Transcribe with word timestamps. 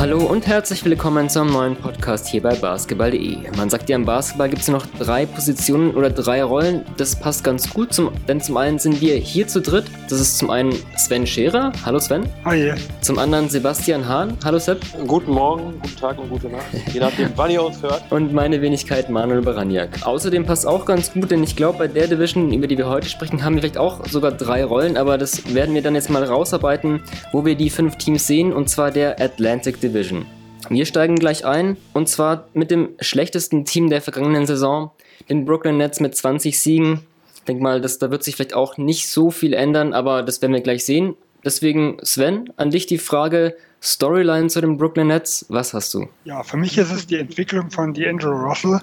Hallo 0.00 0.24
und 0.24 0.46
herzlich 0.46 0.82
willkommen 0.86 1.28
zum 1.28 1.52
neuen 1.52 1.76
Podcast 1.76 2.26
hier 2.26 2.40
bei 2.40 2.54
Basketball.de. 2.54 3.36
Man 3.58 3.68
sagt 3.68 3.90
ja, 3.90 3.96
im 3.96 4.06
Basketball 4.06 4.48
gibt 4.48 4.62
es 4.62 4.68
noch 4.68 4.86
drei 4.98 5.26
Positionen 5.26 5.94
oder 5.94 6.08
drei 6.08 6.42
Rollen. 6.42 6.86
Das 6.96 7.14
passt 7.14 7.44
ganz 7.44 7.68
gut, 7.68 7.92
zum, 7.92 8.10
denn 8.26 8.40
zum 8.40 8.56
einen 8.56 8.78
sind 8.78 9.02
wir 9.02 9.16
hier 9.16 9.46
zu 9.46 9.60
dritt. 9.60 9.84
Das 10.08 10.18
ist 10.18 10.38
zum 10.38 10.48
einen 10.48 10.72
Sven 10.96 11.26
Scherer. 11.26 11.70
Hallo 11.84 11.98
Sven. 11.98 12.24
Hi. 12.46 12.72
Zum 13.02 13.18
anderen 13.18 13.50
Sebastian 13.50 14.08
Hahn. 14.08 14.38
Hallo 14.42 14.58
Sepp. 14.58 14.80
Guten 15.06 15.32
Morgen, 15.32 15.74
guten 15.82 15.96
Tag 15.96 16.18
und 16.18 16.30
gute 16.30 16.48
Nacht. 16.48 16.64
Je 16.94 17.00
nachdem, 17.00 17.28
wann 17.36 17.50
ihr 17.50 17.62
uns 17.62 17.82
hört. 17.82 18.02
Und 18.08 18.32
meine 18.32 18.62
Wenigkeit 18.62 19.10
Manuel 19.10 19.42
Baraniak. 19.42 20.06
Außerdem 20.06 20.46
passt 20.46 20.66
auch 20.66 20.86
ganz 20.86 21.12
gut, 21.12 21.30
denn 21.30 21.42
ich 21.42 21.56
glaube, 21.56 21.76
bei 21.76 21.88
der 21.88 22.06
Division, 22.06 22.54
über 22.54 22.66
die 22.66 22.78
wir 22.78 22.88
heute 22.88 23.06
sprechen, 23.10 23.44
haben 23.44 23.56
wir 23.56 23.60
vielleicht 23.60 23.76
auch 23.76 24.06
sogar 24.06 24.32
drei 24.32 24.64
Rollen. 24.64 24.96
Aber 24.96 25.18
das 25.18 25.54
werden 25.54 25.74
wir 25.74 25.82
dann 25.82 25.94
jetzt 25.94 26.08
mal 26.08 26.24
rausarbeiten, 26.24 27.02
wo 27.32 27.44
wir 27.44 27.54
die 27.54 27.68
fünf 27.68 27.96
Teams 27.96 28.26
sehen. 28.26 28.54
Und 28.54 28.70
zwar 28.70 28.90
der 28.90 29.20
Atlantic 29.20 29.74
Division. 29.74 29.89
Division. 29.90 30.26
Wir 30.68 30.86
steigen 30.86 31.16
gleich 31.16 31.44
ein 31.44 31.76
und 31.92 32.08
zwar 32.08 32.48
mit 32.52 32.70
dem 32.70 32.90
schlechtesten 33.00 33.64
Team 33.64 33.90
der 33.90 34.02
vergangenen 34.02 34.46
Saison, 34.46 34.90
den 35.28 35.44
Brooklyn 35.44 35.78
Nets 35.78 36.00
mit 36.00 36.16
20 36.16 36.60
Siegen. 36.60 37.00
Ich 37.34 37.42
denke 37.42 37.62
mal, 37.62 37.80
dass, 37.80 37.98
da 37.98 38.10
wird 38.10 38.22
sich 38.22 38.36
vielleicht 38.36 38.54
auch 38.54 38.76
nicht 38.76 39.08
so 39.08 39.30
viel 39.30 39.54
ändern, 39.54 39.94
aber 39.94 40.22
das 40.22 40.42
werden 40.42 40.52
wir 40.52 40.60
gleich 40.60 40.84
sehen. 40.84 41.16
Deswegen, 41.44 41.96
Sven, 42.02 42.52
an 42.56 42.70
dich 42.70 42.86
die 42.86 42.98
Frage: 42.98 43.56
Storyline 43.82 44.48
zu 44.48 44.60
den 44.60 44.76
Brooklyn 44.76 45.08
Nets, 45.08 45.46
was 45.48 45.72
hast 45.72 45.94
du? 45.94 46.08
Ja, 46.24 46.42
für 46.42 46.58
mich 46.58 46.76
ist 46.76 46.92
es 46.92 47.06
die 47.06 47.16
Entwicklung 47.16 47.70
von 47.70 47.94
D'Angelo 47.94 48.30
Russell, 48.30 48.80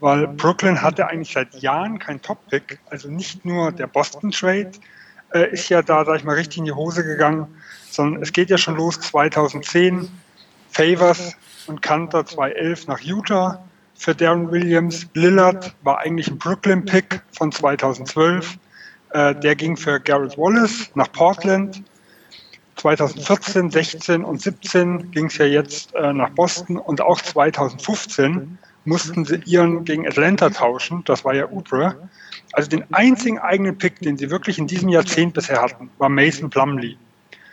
weil 0.00 0.26
Brooklyn 0.26 0.82
hatte 0.82 1.08
eigentlich 1.08 1.32
seit 1.32 1.54
Jahren 1.54 1.98
kein 1.98 2.20
Top-Pick. 2.20 2.80
Also 2.90 3.08
nicht 3.08 3.44
nur 3.44 3.70
der 3.70 3.86
Boston-Trade 3.86 4.72
äh, 5.32 5.52
ist 5.52 5.68
ja 5.68 5.80
da, 5.82 6.04
sag 6.04 6.16
ich 6.16 6.24
mal, 6.24 6.34
richtig 6.34 6.58
in 6.58 6.64
die 6.64 6.72
Hose 6.72 7.04
gegangen, 7.04 7.46
sondern 7.90 8.20
es 8.22 8.32
geht 8.32 8.50
ja 8.50 8.58
schon 8.58 8.76
los 8.76 9.00
2010 9.00 10.08
Favors 10.76 11.34
und 11.68 11.80
Kanter 11.80 12.26
2011 12.26 12.86
nach 12.86 13.00
Utah 13.00 13.64
für 13.94 14.14
Darren 14.14 14.50
Williams. 14.50 15.06
Lillard 15.14 15.74
war 15.82 16.00
eigentlich 16.00 16.28
ein 16.28 16.36
Brooklyn-Pick 16.36 17.22
von 17.32 17.50
2012. 17.50 18.58
Äh, 19.08 19.34
der 19.36 19.56
ging 19.56 19.78
für 19.78 19.98
Garrett 19.98 20.36
Wallace 20.36 20.90
nach 20.94 21.10
Portland. 21.10 21.82
2014, 22.74 23.70
16 23.70 24.22
und 24.22 24.42
17 24.42 25.12
ging 25.12 25.28
es 25.28 25.38
ja 25.38 25.46
jetzt 25.46 25.94
äh, 25.94 26.12
nach 26.12 26.28
Boston 26.28 26.76
und 26.76 27.00
auch 27.00 27.22
2015 27.22 28.58
mussten 28.84 29.24
sie 29.24 29.40
ihren 29.46 29.86
gegen 29.86 30.06
Atlanta 30.06 30.50
tauschen. 30.50 31.04
Das 31.06 31.24
war 31.24 31.34
ja 31.34 31.48
Ubre. 31.48 32.10
Also 32.52 32.68
den 32.68 32.84
einzigen 32.92 33.38
eigenen 33.38 33.78
Pick, 33.78 34.00
den 34.00 34.18
sie 34.18 34.30
wirklich 34.30 34.58
in 34.58 34.66
diesem 34.66 34.90
Jahrzehnt 34.90 35.32
bisher 35.32 35.62
hatten, 35.62 35.88
war 35.96 36.10
Mason 36.10 36.50
Plumley. 36.50 36.98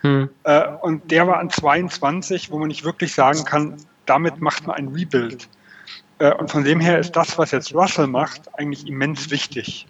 Hm. 0.03 0.29
Äh, 0.43 0.67
und 0.81 1.09
der 1.09 1.27
war 1.27 1.39
an 1.39 1.49
22, 1.49 2.51
wo 2.51 2.59
man 2.59 2.67
nicht 2.67 2.83
wirklich 2.83 3.13
sagen 3.13 3.43
kann, 3.45 3.77
damit 4.05 4.41
macht 4.41 4.67
man 4.67 4.75
ein 4.75 4.87
Rebuild. 4.89 5.47
Äh, 6.19 6.33
und 6.35 6.51
von 6.51 6.63
dem 6.63 6.79
her 6.79 6.99
ist 6.99 7.15
das, 7.15 7.37
was 7.37 7.51
jetzt 7.51 7.73
Russell 7.73 8.07
macht, 8.07 8.41
eigentlich 8.57 8.87
immens 8.87 9.31
wichtig 9.31 9.87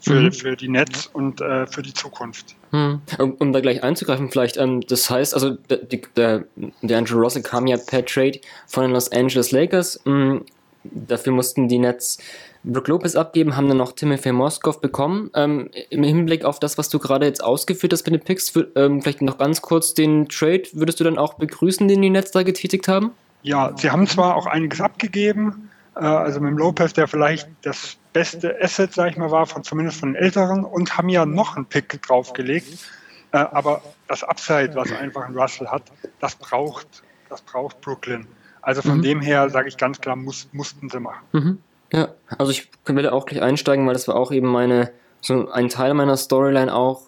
für, 0.00 0.20
mhm. 0.20 0.32
für 0.32 0.56
die 0.56 0.68
Netz 0.68 1.10
und 1.12 1.40
äh, 1.40 1.66
für 1.66 1.82
die 1.82 1.92
Zukunft. 1.92 2.54
Hm. 2.70 3.00
Um, 3.18 3.32
um, 3.34 3.52
da 3.52 3.60
gleich 3.60 3.82
einzugreifen, 3.82 4.30
vielleicht, 4.30 4.56
ähm, 4.56 4.80
das 4.82 5.10
heißt, 5.10 5.34
also 5.34 5.50
der, 5.50 5.78
der, 6.16 6.44
der 6.82 6.98
Andrew 6.98 7.18
Russell 7.18 7.42
kam 7.42 7.66
ja 7.66 7.76
per 7.76 8.04
Trade 8.04 8.40
von 8.66 8.84
den 8.84 8.92
Los 8.92 9.10
Angeles 9.10 9.50
Lakers. 9.50 10.00
Mh, 10.04 10.42
dafür 10.84 11.32
mussten 11.32 11.68
die 11.68 11.78
Nets 11.78 12.18
Brook 12.66 12.88
Lopez 12.88 13.14
abgeben, 13.14 13.56
haben 13.56 13.68
dann 13.68 13.76
noch 13.76 13.92
Timothy 13.92 14.32
Moskov 14.32 14.80
bekommen. 14.80 15.30
Ähm, 15.34 15.70
Im 15.90 16.02
Hinblick 16.02 16.44
auf 16.44 16.58
das, 16.58 16.76
was 16.78 16.88
du 16.88 16.98
gerade 16.98 17.26
jetzt 17.26 17.42
ausgeführt 17.42 17.92
hast 17.92 18.04
mit 18.06 18.14
den 18.14 18.24
Picks, 18.24 18.50
für, 18.50 18.68
ähm, 18.74 19.02
vielleicht 19.02 19.22
noch 19.22 19.38
ganz 19.38 19.62
kurz 19.62 19.94
den 19.94 20.28
Trade, 20.28 20.64
würdest 20.72 20.98
du 20.98 21.04
dann 21.04 21.16
auch 21.16 21.34
begrüßen, 21.34 21.86
den 21.86 22.02
die 22.02 22.10
Nets 22.10 22.32
da 22.32 22.42
getätigt 22.42 22.88
haben? 22.88 23.12
Ja, 23.42 23.72
sie 23.76 23.90
haben 23.90 24.06
zwar 24.08 24.34
auch 24.34 24.46
einiges 24.46 24.80
abgegeben, 24.80 25.70
äh, 25.94 26.00
also 26.00 26.40
mit 26.40 26.50
dem 26.50 26.58
Lopez, 26.58 26.92
der 26.92 27.06
vielleicht 27.06 27.48
das 27.62 27.96
beste 28.12 28.56
Asset, 28.60 28.92
sag 28.92 29.10
ich 29.12 29.16
mal, 29.16 29.30
war, 29.30 29.46
von, 29.46 29.62
zumindest 29.62 30.00
von 30.00 30.14
den 30.14 30.22
Älteren, 30.22 30.64
und 30.64 30.98
haben 30.98 31.08
ja 31.08 31.24
noch 31.24 31.56
einen 31.56 31.66
Pick 31.66 32.02
draufgelegt. 32.02 32.78
Äh, 33.32 33.38
aber 33.38 33.82
das 34.08 34.24
Upside, 34.24 34.74
was 34.74 34.90
einfach 34.90 35.28
ein 35.28 35.36
Russell 35.36 35.68
hat, 35.68 35.82
das 36.20 36.34
braucht, 36.34 37.04
das 37.28 37.42
braucht 37.42 37.80
Brooklyn. 37.80 38.26
Also 38.62 38.82
von 38.82 38.98
mhm. 38.98 39.02
dem 39.02 39.20
her 39.20 39.48
sage 39.50 39.68
ich 39.68 39.76
ganz 39.76 40.00
klar, 40.00 40.16
muss, 40.16 40.48
mussten 40.52 40.88
sie 40.88 40.98
machen. 40.98 41.24
Mhm. 41.32 41.58
Ja, 41.92 42.08
also 42.38 42.50
ich 42.52 42.68
will 42.86 43.08
auch 43.08 43.26
gleich 43.26 43.42
einsteigen, 43.42 43.86
weil 43.86 43.94
das 43.94 44.08
war 44.08 44.16
auch 44.16 44.32
eben 44.32 44.48
meine, 44.48 44.90
so 45.20 45.48
ein 45.50 45.68
Teil 45.68 45.94
meiner 45.94 46.16
Storyline 46.16 46.74
auch, 46.74 47.02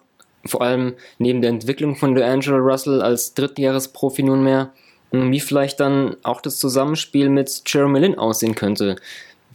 vor 0.44 0.62
allem 0.62 0.94
neben 1.18 1.42
der 1.42 1.50
Entwicklung 1.50 1.96
von 1.96 2.16
D'Angelo 2.16 2.58
Russell 2.58 3.02
als 3.02 3.34
Drittjahresprofi 3.34 4.22
nunmehr, 4.22 4.72
wie 5.10 5.40
vielleicht 5.40 5.80
dann 5.80 6.16
auch 6.22 6.40
das 6.40 6.58
Zusammenspiel 6.58 7.28
mit 7.28 7.62
Jeremy 7.66 7.98
Lin 8.00 8.18
aussehen 8.18 8.54
könnte. 8.54 8.96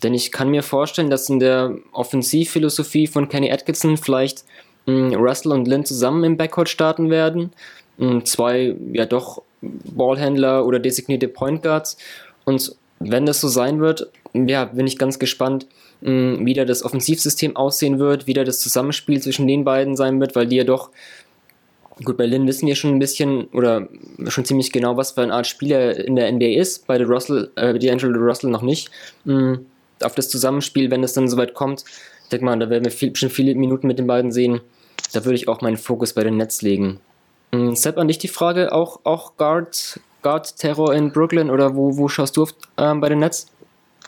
Denn 0.02 0.14
ich 0.14 0.32
kann 0.32 0.50
mir 0.50 0.64
vorstellen, 0.64 1.10
dass 1.10 1.30
in 1.30 1.40
der 1.40 1.76
Offensivphilosophie 1.94 3.08
von 3.08 3.30
Kenny 3.30 3.52
Atkinson 3.52 3.96
vielleicht 3.96 4.44
mh, 4.86 5.16
Russell 5.16 5.54
und 5.54 5.68
Lin 5.68 5.86
zusammen 5.86 6.24
im 6.26 6.38
Backcourt 6.38 6.68
starten 6.68 7.10
werden. 7.10 7.54
Mh, 7.98 8.26
zwei, 8.26 8.76
ja 8.92 9.06
doch, 9.06 9.44
Ballhändler 9.62 10.66
oder 10.66 10.80
designierte 10.80 11.30
Point 11.30 11.64
Guards. 11.64 11.98
Und 12.44 12.76
wenn 13.12 13.26
das 13.26 13.42
so 13.42 13.48
sein 13.48 13.80
wird, 13.80 14.10
ja, 14.34 14.66
bin 14.66 14.88
ich 14.88 14.98
ganz 14.98 15.20
gespannt, 15.20 15.68
wie 16.02 16.54
da 16.54 16.66
das 16.66 16.84
Offensivsystem 16.84 17.56
aussehen 17.56 18.00
wird, 18.00 18.28
wie 18.28 18.34
da 18.34 18.44
das 18.44 18.60
Zusammenspiel 18.60 19.22
zwischen 19.22 19.48
den 19.48 19.64
beiden 19.64 19.96
sein 19.96 20.20
wird, 20.20 20.36
weil 20.36 20.48
die 20.48 20.58
ja 20.58 20.64
doch, 20.64 20.90
gut, 22.04 22.18
bei 22.18 22.26
Lynn 22.26 22.48
wissen 22.48 22.68
wir 22.68 22.76
schon 22.76 22.92
ein 22.92 23.00
bisschen 23.00 23.46
oder 23.54 23.88
schon 24.28 24.44
ziemlich 24.44 24.72
genau, 24.72 24.98
was 24.98 25.12
für 25.12 25.22
eine 25.22 25.34
Art 25.34 25.48
Spieler 25.48 25.98
in 25.98 26.16
der 26.16 26.32
NBA 26.32 26.60
ist, 26.60 26.88
bei 26.88 27.02
Russell, 27.02 27.52
äh, 27.56 27.78
die 27.80 27.90
Angelo 27.90 28.20
Russell 28.20 28.50
noch 28.50 28.64
nicht. 28.64 28.90
Auf 30.02 30.16
das 30.16 30.28
Zusammenspiel, 30.28 30.92
wenn 30.92 31.04
es 31.04 31.14
dann 31.14 31.30
soweit 31.30 31.54
kommt, 31.54 31.86
denke 32.32 32.46
mal, 32.46 32.60
da 32.60 32.70
werden 32.70 32.84
wir 32.84 32.92
viel, 32.92 33.16
schon 33.16 33.30
viele 33.30 33.56
Minuten 33.56 33.88
mit 33.88 34.00
den 34.00 34.08
beiden 34.08 34.32
sehen. 34.32 34.60
Da 35.14 35.24
würde 35.24 35.36
ich 35.36 35.48
auch 35.48 35.62
meinen 35.62 35.78
Fokus 35.78 36.14
bei 36.14 36.24
den 36.24 36.38
Nets 36.38 36.62
legen. 36.62 37.00
Sepp, 37.74 37.98
an 37.98 38.08
dich 38.08 38.18
die 38.18 38.28
Frage, 38.28 38.72
auch, 38.74 39.02
auch 39.04 39.38
Guard, 40.24 40.48
Guard-Terror 40.48 40.94
in 40.94 41.12
Brooklyn 41.12 41.50
oder 41.50 41.76
wo, 41.76 41.96
wo 41.98 42.08
schaust 42.08 42.38
du 42.38 42.44
auf, 42.44 42.56
ähm, 42.78 43.02
bei 43.02 43.10
den 43.10 43.20
Nets? 43.20 43.48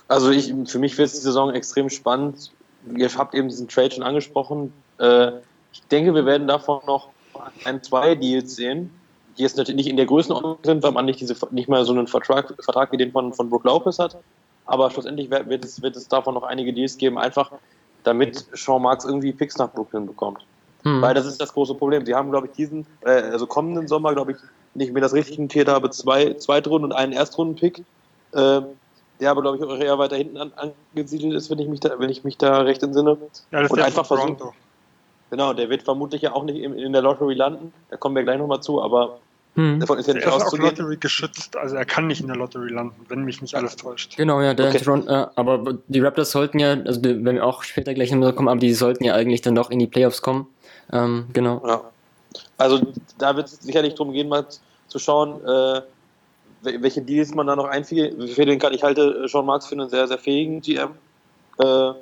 Also 0.08 0.32
ich, 0.32 0.54
für 0.66 0.80
mich 0.80 0.98
wird 0.98 1.12
die 1.12 1.18
Saison 1.18 1.54
extrem 1.54 1.90
spannend. 1.90 2.52
Ihr 2.96 3.10
habt 3.16 3.34
eben 3.36 3.50
diesen 3.50 3.68
Trade 3.68 3.92
schon 3.92 4.04
angesprochen. 4.04 4.74
Äh, 5.00 5.32
ich 5.74 5.82
denke, 5.92 6.14
wir 6.14 6.26
werden 6.26 6.48
davon 6.48 6.82
noch 6.86 7.10
ein, 7.66 7.84
zwei 7.84 8.16
Deals 8.16 8.56
sehen, 8.56 8.92
die 9.38 9.44
jetzt 9.44 9.58
natürlich 9.58 9.78
nicht 9.78 9.90
in 9.90 9.98
der 9.98 10.06
Größenordnung 10.06 10.58
sind, 10.64 10.84
weil 10.84 10.92
man 10.92 11.06
nicht, 11.06 11.20
diese, 11.20 11.36
nicht 11.52 11.68
mal 11.68 11.84
so 11.86 11.94
einen 11.94 12.08
Vertrag, 12.08 12.54
Vertrag 12.64 12.92
wie 12.92 12.98
den 12.98 13.12
von, 13.12 13.34
von 13.34 13.50
Brook 13.50 13.66
Lopez 13.66 14.00
hat. 14.00 14.18
Aber 14.66 14.90
schlussendlich 14.90 15.30
wird 15.30 15.66
es, 15.66 15.82
wird 15.82 15.96
es 15.96 16.08
davon 16.08 16.34
noch 16.34 16.44
einige 16.44 16.74
Deals 16.74 16.98
geben, 16.98 17.18
einfach 17.18 17.52
damit 18.04 18.46
Sean 18.54 18.82
Marks 18.82 19.06
irgendwie 19.06 19.32
Picks 19.32 19.58
nach 19.58 19.72
Brooklyn 19.72 20.06
bekommt. 20.06 20.40
Hm. 20.84 21.02
Weil 21.02 21.14
das 21.14 21.26
ist 21.26 21.42
das 21.42 21.52
große 21.54 21.74
Problem. 21.74 22.06
Sie 22.06 22.14
haben, 22.14 22.30
glaube 22.30 22.48
ich, 22.48 22.54
diesen, 22.54 22.86
äh, 23.02 23.10
also 23.10 23.48
kommenden 23.48 23.88
Sommer, 23.88 24.14
glaube 24.14 24.34
ich, 24.34 24.38
wenn 24.76 24.88
ich 24.88 24.94
mir 24.94 25.02
das 25.02 25.14
richtig 25.14 25.40
notiert 25.40 25.68
habe, 25.68 25.90
zwei 25.90 26.34
Zweitrunden 26.34 26.92
und 26.92 26.92
einen 26.92 27.14
Erstrunden-Pick, 27.14 27.80
äh, 28.34 28.62
der 29.20 29.32
aber, 29.32 29.42
glaube 29.42 29.58
ich, 29.58 29.64
auch 29.64 29.78
eher 29.78 29.98
weiter 29.98 30.18
hinten 30.18 30.38
an, 30.38 30.52
angesiedelt 30.94 31.34
ist, 31.34 31.50
wenn 31.50 31.60
ich 31.60 31.70
mich 31.70 31.80
da, 31.80 31.98
wenn 31.98 32.10
ich 32.10 32.24
mich 32.24 32.38
da 32.38 32.60
recht 32.60 32.84
entsinne. 32.84 33.18
Ja, 33.52 33.62
das 33.62 33.72
und 33.72 33.80
ist 33.80 33.86
einfach 33.86 34.06
versuchen. 34.06 34.38
Genau, 35.32 35.54
der 35.54 35.70
wird 35.70 35.84
vermutlich 35.84 36.22
ja 36.22 36.34
auch 36.34 36.44
nicht 36.44 36.58
in, 36.58 36.78
in 36.78 36.94
der 36.94 37.02
Lottery 37.02 37.34
landen. 37.34 37.74
Da 37.90 37.98
kommen 37.98 38.16
wir 38.16 38.24
gleich 38.24 38.38
nochmal 38.38 38.62
zu, 38.62 38.82
aber 38.82 39.18
hm. 39.56 39.80
davon 39.80 39.98
ist 39.98 40.08
ja 40.08 40.14
nicht 40.14 40.26
der 40.26 40.34
auszugehen. 40.34 40.68
ist 40.68 40.74
auch 40.74 40.78
Lottery 40.80 40.98
geschützt, 40.98 41.56
also 41.56 41.78
er 41.78 41.86
kann 41.86 42.08
nicht 42.08 42.20
in 42.20 42.28
der 42.28 42.36
Lottery 42.36 42.72
landen, 42.72 43.06
wenn 43.08 43.24
mich 43.24 43.42
nicht 43.42 43.56
alles 43.56 43.78
täuscht. 43.78 44.18
Genau, 44.18 44.42
ja, 44.42 44.54
der 44.54 44.68
okay. 44.68 44.80
Toronto, 44.80 45.10
äh, 45.10 45.28
aber 45.36 45.78
die 45.88 46.02
Raptors 46.02 46.32
sollten 46.32 46.60
ja, 46.60 46.74
also 46.74 47.02
wenn 47.02 47.24
wir 47.24 47.46
auch 47.46 47.64
später 47.64 47.94
gleich 47.94 48.12
nochmal 48.12 48.34
kommen, 48.34 48.50
aber 48.50 48.60
die 48.60 48.74
sollten 48.74 49.06
ja 49.06 49.16
eigentlich 49.16 49.42
dann 49.42 49.56
doch 49.56 49.72
in 49.72 49.80
die 49.80 49.88
Playoffs 49.88 50.22
kommen. 50.22 50.48
Ähm, 50.92 51.28
genau. 51.34 51.64
Ja. 51.66 51.82
Also 52.58 52.82
da 53.18 53.36
wird 53.36 53.48
es 53.48 53.60
sicherlich 53.60 53.96
darum 53.96 54.14
gehen, 54.14 54.28
mal 54.28 54.46
zu 54.88 55.00
schauen, 55.00 55.44
äh, 55.46 55.82
welche 56.62 57.02
Deals 57.02 57.34
man 57.34 57.48
da 57.48 57.56
noch 57.56 57.66
einfädeln 57.66 58.60
kann. 58.60 58.74
Ich 58.74 58.84
halte 58.84 59.28
Sean 59.28 59.46
Marks 59.46 59.68
für 59.68 59.76
einen 59.76 59.90
sehr, 59.90 60.08
sehr 60.08 60.18
fähigen 60.18 60.62
GM. 60.62 60.92
Äh, 61.60 61.94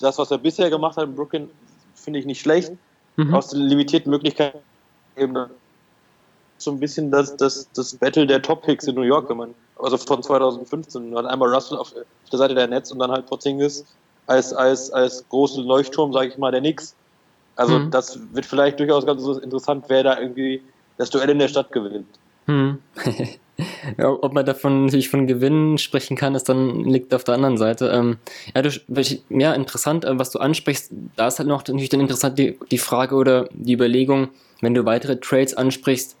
das, 0.00 0.18
was 0.18 0.30
er 0.30 0.38
bisher 0.38 0.70
gemacht 0.70 0.96
hat 0.96 1.04
in 1.04 1.14
Brooklyn, 1.14 1.50
finde 1.94 2.18
ich 2.18 2.26
nicht 2.26 2.40
schlecht. 2.40 2.72
Mhm. 3.16 3.34
Aus 3.34 3.48
den 3.48 3.60
limitierten 3.60 4.10
Möglichkeiten 4.10 4.58
eben 5.16 5.36
so 6.58 6.70
ein 6.70 6.78
bisschen 6.78 7.10
das, 7.10 7.36
das, 7.36 7.68
das 7.74 7.94
Battle 7.96 8.26
der 8.26 8.42
Top-Picks 8.42 8.86
in 8.86 8.94
New 8.94 9.02
York, 9.02 9.28
wenn 9.30 9.36
man, 9.36 9.54
also 9.78 9.96
von 9.96 10.22
2015. 10.22 11.10
Man 11.10 11.24
hat 11.24 11.32
einmal 11.32 11.52
Russell 11.52 11.78
auf, 11.78 11.94
der 12.30 12.38
Seite 12.38 12.54
der 12.54 12.66
Netz 12.66 12.90
und 12.90 12.98
dann 12.98 13.10
halt 13.10 13.26
Porzingis 13.26 13.84
als, 14.26 14.52
als, 14.52 14.90
als 14.90 15.24
großen 15.28 15.64
Leuchtturm, 15.64 16.12
sage 16.12 16.28
ich 16.28 16.38
mal, 16.38 16.52
der 16.52 16.60
Knicks. 16.60 16.94
Also 17.56 17.78
mhm. 17.78 17.90
das 17.90 18.18
wird 18.32 18.46
vielleicht 18.46 18.80
durchaus 18.80 19.06
ganz 19.06 19.24
interessant, 19.26 19.84
wer 19.88 20.02
da 20.02 20.18
irgendwie 20.18 20.62
das 20.96 21.10
Duell 21.10 21.30
in 21.30 21.38
der 21.38 21.48
Stadt 21.48 21.72
gewinnt. 21.72 22.06
Mhm. 22.46 22.78
ja, 23.98 24.08
ob 24.08 24.32
man 24.32 24.46
davon 24.46 24.86
natürlich 24.86 25.08
von 25.08 25.26
Gewinnen 25.26 25.78
sprechen 25.78 26.16
kann, 26.16 26.34
ist 26.34 26.48
dann 26.48 26.84
liegt 26.84 27.14
auf 27.14 27.24
der 27.24 27.34
anderen 27.34 27.58
Seite. 27.58 27.88
Ähm, 27.88 28.18
ja, 28.54 28.62
du, 28.62 28.70
ja, 29.28 29.52
interessant, 29.52 30.04
äh, 30.04 30.18
was 30.18 30.30
du 30.30 30.38
ansprichst. 30.38 30.92
Da 31.16 31.28
ist 31.28 31.38
halt 31.38 31.48
noch 31.48 31.66
natürlich 31.66 31.88
dann 31.88 32.00
interessant 32.00 32.38
die, 32.38 32.58
die 32.70 32.78
Frage 32.78 33.14
oder 33.14 33.48
die 33.52 33.74
Überlegung, 33.74 34.28
wenn 34.60 34.74
du 34.74 34.84
weitere 34.84 35.18
Trades 35.18 35.54
ansprichst, 35.54 36.16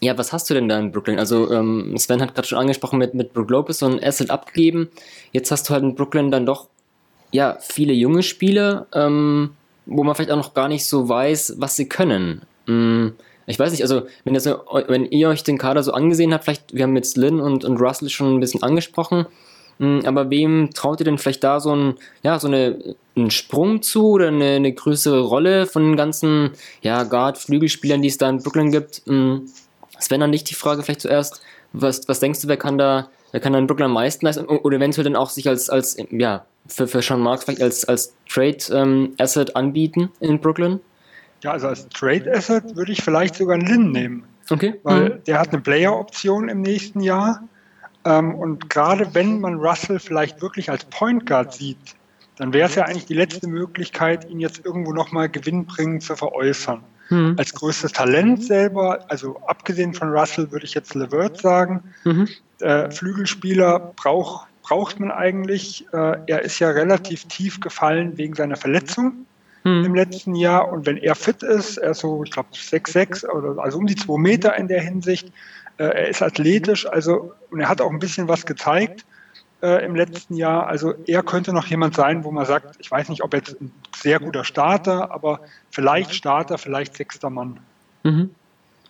ja, 0.00 0.18
was 0.18 0.32
hast 0.32 0.50
du 0.50 0.54
denn 0.54 0.68
da 0.68 0.78
in 0.78 0.92
Brooklyn? 0.92 1.18
Also 1.18 1.50
ähm, 1.50 1.96
Sven 1.96 2.20
hat 2.20 2.34
gerade 2.34 2.46
schon 2.46 2.58
angesprochen, 2.58 2.98
mit, 2.98 3.14
mit 3.14 3.32
Brook 3.32 3.50
Lopez 3.50 3.78
so 3.78 3.86
ein 3.86 4.02
Asset 4.02 4.30
abgegeben. 4.30 4.90
Jetzt 5.32 5.50
hast 5.50 5.68
du 5.68 5.72
halt 5.72 5.82
in 5.82 5.94
Brooklyn 5.94 6.30
dann 6.30 6.44
doch 6.44 6.68
ja, 7.32 7.56
viele 7.60 7.92
junge 7.92 8.22
Spieler, 8.22 8.86
ähm, 8.92 9.52
wo 9.86 10.04
man 10.04 10.14
vielleicht 10.14 10.30
auch 10.30 10.36
noch 10.36 10.54
gar 10.54 10.68
nicht 10.68 10.84
so 10.84 11.08
weiß, 11.08 11.54
was 11.58 11.76
sie 11.76 11.88
können. 11.88 12.42
Hm, 12.66 13.14
ich 13.46 13.58
weiß 13.58 13.70
nicht, 13.70 13.82
also 13.82 14.02
wenn, 14.24 14.34
ihr 14.34 14.40
so, 14.40 14.60
wenn 14.88 15.06
ihr 15.06 15.28
euch 15.28 15.44
den 15.44 15.58
Kader 15.58 15.82
so 15.82 15.92
angesehen 15.92 16.34
habt, 16.34 16.44
vielleicht, 16.44 16.74
wir 16.74 16.82
haben 16.82 16.96
jetzt 16.96 17.16
Lynn 17.16 17.40
und, 17.40 17.64
und 17.64 17.80
Russell 17.80 18.08
schon 18.08 18.34
ein 18.34 18.40
bisschen 18.40 18.62
angesprochen, 18.62 19.26
hm, 19.78 20.02
aber 20.04 20.30
wem 20.30 20.70
traut 20.74 21.00
ihr 21.00 21.04
denn 21.04 21.18
vielleicht 21.18 21.44
da 21.44 21.60
so, 21.60 21.74
ein, 21.74 21.94
ja, 22.22 22.38
so 22.38 22.48
eine, 22.48 22.96
einen 23.14 23.30
Sprung 23.30 23.82
zu 23.82 24.08
oder 24.08 24.28
eine, 24.28 24.52
eine 24.52 24.72
größere 24.72 25.20
Rolle 25.20 25.66
von 25.66 25.82
den 25.82 25.96
ganzen 25.96 26.50
ja, 26.82 27.04
Guard-Flügelspielern, 27.04 28.02
die 28.02 28.08
es 28.08 28.18
da 28.18 28.28
in 28.28 28.42
Brooklyn 28.42 28.72
gibt? 28.72 29.02
Hm, 29.06 29.48
Sven, 29.98 30.22
an 30.22 30.32
dich 30.32 30.44
die 30.44 30.54
Frage 30.54 30.82
vielleicht 30.82 31.02
zuerst. 31.02 31.40
Was, 31.72 32.08
was 32.08 32.20
denkst 32.20 32.40
du, 32.42 32.48
wer 32.48 32.56
kann 32.56 32.78
da, 32.78 33.08
wer 33.32 33.40
kann 33.40 33.52
da 33.52 33.58
in 33.58 33.66
Brooklyn 33.66 33.86
am 33.86 33.92
meisten 33.92 34.26
leisten 34.26 34.46
oder 34.46 34.76
eventuell 34.76 35.04
dann 35.04 35.16
auch 35.16 35.30
sich 35.30 35.48
als, 35.48 35.68
als 35.70 35.96
ja, 36.10 36.46
für, 36.68 36.88
für 36.88 37.02
Sean 37.02 37.20
Marks 37.20 37.44
vielleicht 37.44 37.62
als, 37.62 37.84
als 37.84 38.14
Trade-Asset 38.28 39.50
ähm, 39.50 39.56
anbieten 39.56 40.10
in 40.20 40.40
Brooklyn? 40.40 40.80
Ja, 41.42 41.52
also 41.52 41.68
als 41.68 41.88
Trade-Asset 41.88 42.76
würde 42.76 42.92
ich 42.92 43.02
vielleicht 43.02 43.36
sogar 43.36 43.56
einen 43.56 43.66
Lin 43.66 43.92
nehmen. 43.92 44.24
Okay. 44.50 44.74
Weil 44.82 45.10
mhm. 45.10 45.24
der 45.24 45.38
hat 45.38 45.52
eine 45.52 45.60
Player-Option 45.60 46.48
im 46.48 46.62
nächsten 46.62 47.00
Jahr. 47.00 47.42
Ähm, 48.04 48.34
und 48.34 48.70
gerade 48.70 49.14
wenn 49.14 49.40
man 49.40 49.56
Russell 49.56 49.98
vielleicht 49.98 50.40
wirklich 50.40 50.70
als 50.70 50.84
Point 50.84 51.26
Guard 51.26 51.52
sieht, 51.52 51.78
dann 52.36 52.52
wäre 52.52 52.68
es 52.68 52.74
ja 52.74 52.84
eigentlich 52.84 53.06
die 53.06 53.14
letzte 53.14 53.48
Möglichkeit, 53.48 54.28
ihn 54.30 54.40
jetzt 54.40 54.64
irgendwo 54.64 54.92
nochmal 54.92 55.28
gewinnbringend 55.28 56.02
zu 56.02 56.16
veräußern. 56.16 56.82
Mhm. 57.08 57.34
Als 57.38 57.54
größtes 57.54 57.92
Talent 57.92 58.44
selber, 58.44 59.04
also 59.08 59.40
abgesehen 59.46 59.94
von 59.94 60.10
Russell, 60.10 60.50
würde 60.50 60.66
ich 60.66 60.74
jetzt 60.74 60.94
Levert 60.94 61.40
sagen. 61.40 61.82
Mhm. 62.04 62.28
Äh, 62.60 62.90
Flügelspieler 62.90 63.92
braucht 63.96 64.48
braucht 64.66 64.98
man 64.98 65.12
eigentlich? 65.12 65.86
Äh, 65.92 66.18
er 66.26 66.42
ist 66.42 66.58
ja 66.58 66.70
relativ 66.70 67.24
tief 67.26 67.60
gefallen 67.60 68.18
wegen 68.18 68.34
seiner 68.34 68.56
Verletzung 68.56 69.26
hm. 69.62 69.84
im 69.84 69.94
letzten 69.94 70.34
Jahr. 70.34 70.70
Und 70.72 70.86
wenn 70.86 70.96
er 70.96 71.14
fit 71.14 71.42
ist, 71.42 71.76
er 71.76 71.92
ist 71.92 72.00
so, 72.00 72.24
ich 72.24 72.32
glaube, 72.32 72.48
6,6 72.52 73.28
oder 73.28 73.62
also 73.62 73.78
um 73.78 73.86
die 73.86 73.94
2 73.94 74.18
Meter 74.18 74.56
in 74.56 74.66
der 74.66 74.80
Hinsicht. 74.80 75.28
Äh, 75.78 75.84
er 75.84 76.08
ist 76.08 76.20
athletisch, 76.22 76.86
also 76.86 77.32
und 77.50 77.60
er 77.60 77.68
hat 77.68 77.80
auch 77.80 77.90
ein 77.90 78.00
bisschen 78.00 78.28
was 78.28 78.44
gezeigt 78.44 79.04
äh, 79.62 79.84
im 79.84 79.94
letzten 79.94 80.34
Jahr. 80.34 80.66
Also 80.66 80.94
er 81.06 81.22
könnte 81.22 81.52
noch 81.52 81.66
jemand 81.66 81.94
sein, 81.94 82.24
wo 82.24 82.32
man 82.32 82.44
sagt, 82.44 82.76
ich 82.80 82.90
weiß 82.90 83.08
nicht, 83.08 83.22
ob 83.22 83.34
jetzt 83.34 83.60
ein 83.60 83.70
sehr 83.94 84.18
guter 84.18 84.42
Starter, 84.42 85.12
aber 85.12 85.40
vielleicht 85.70 86.12
Starter, 86.12 86.58
vielleicht 86.58 86.96
sechster 86.96 87.30
Mann. 87.30 87.60
Mhm. 88.02 88.30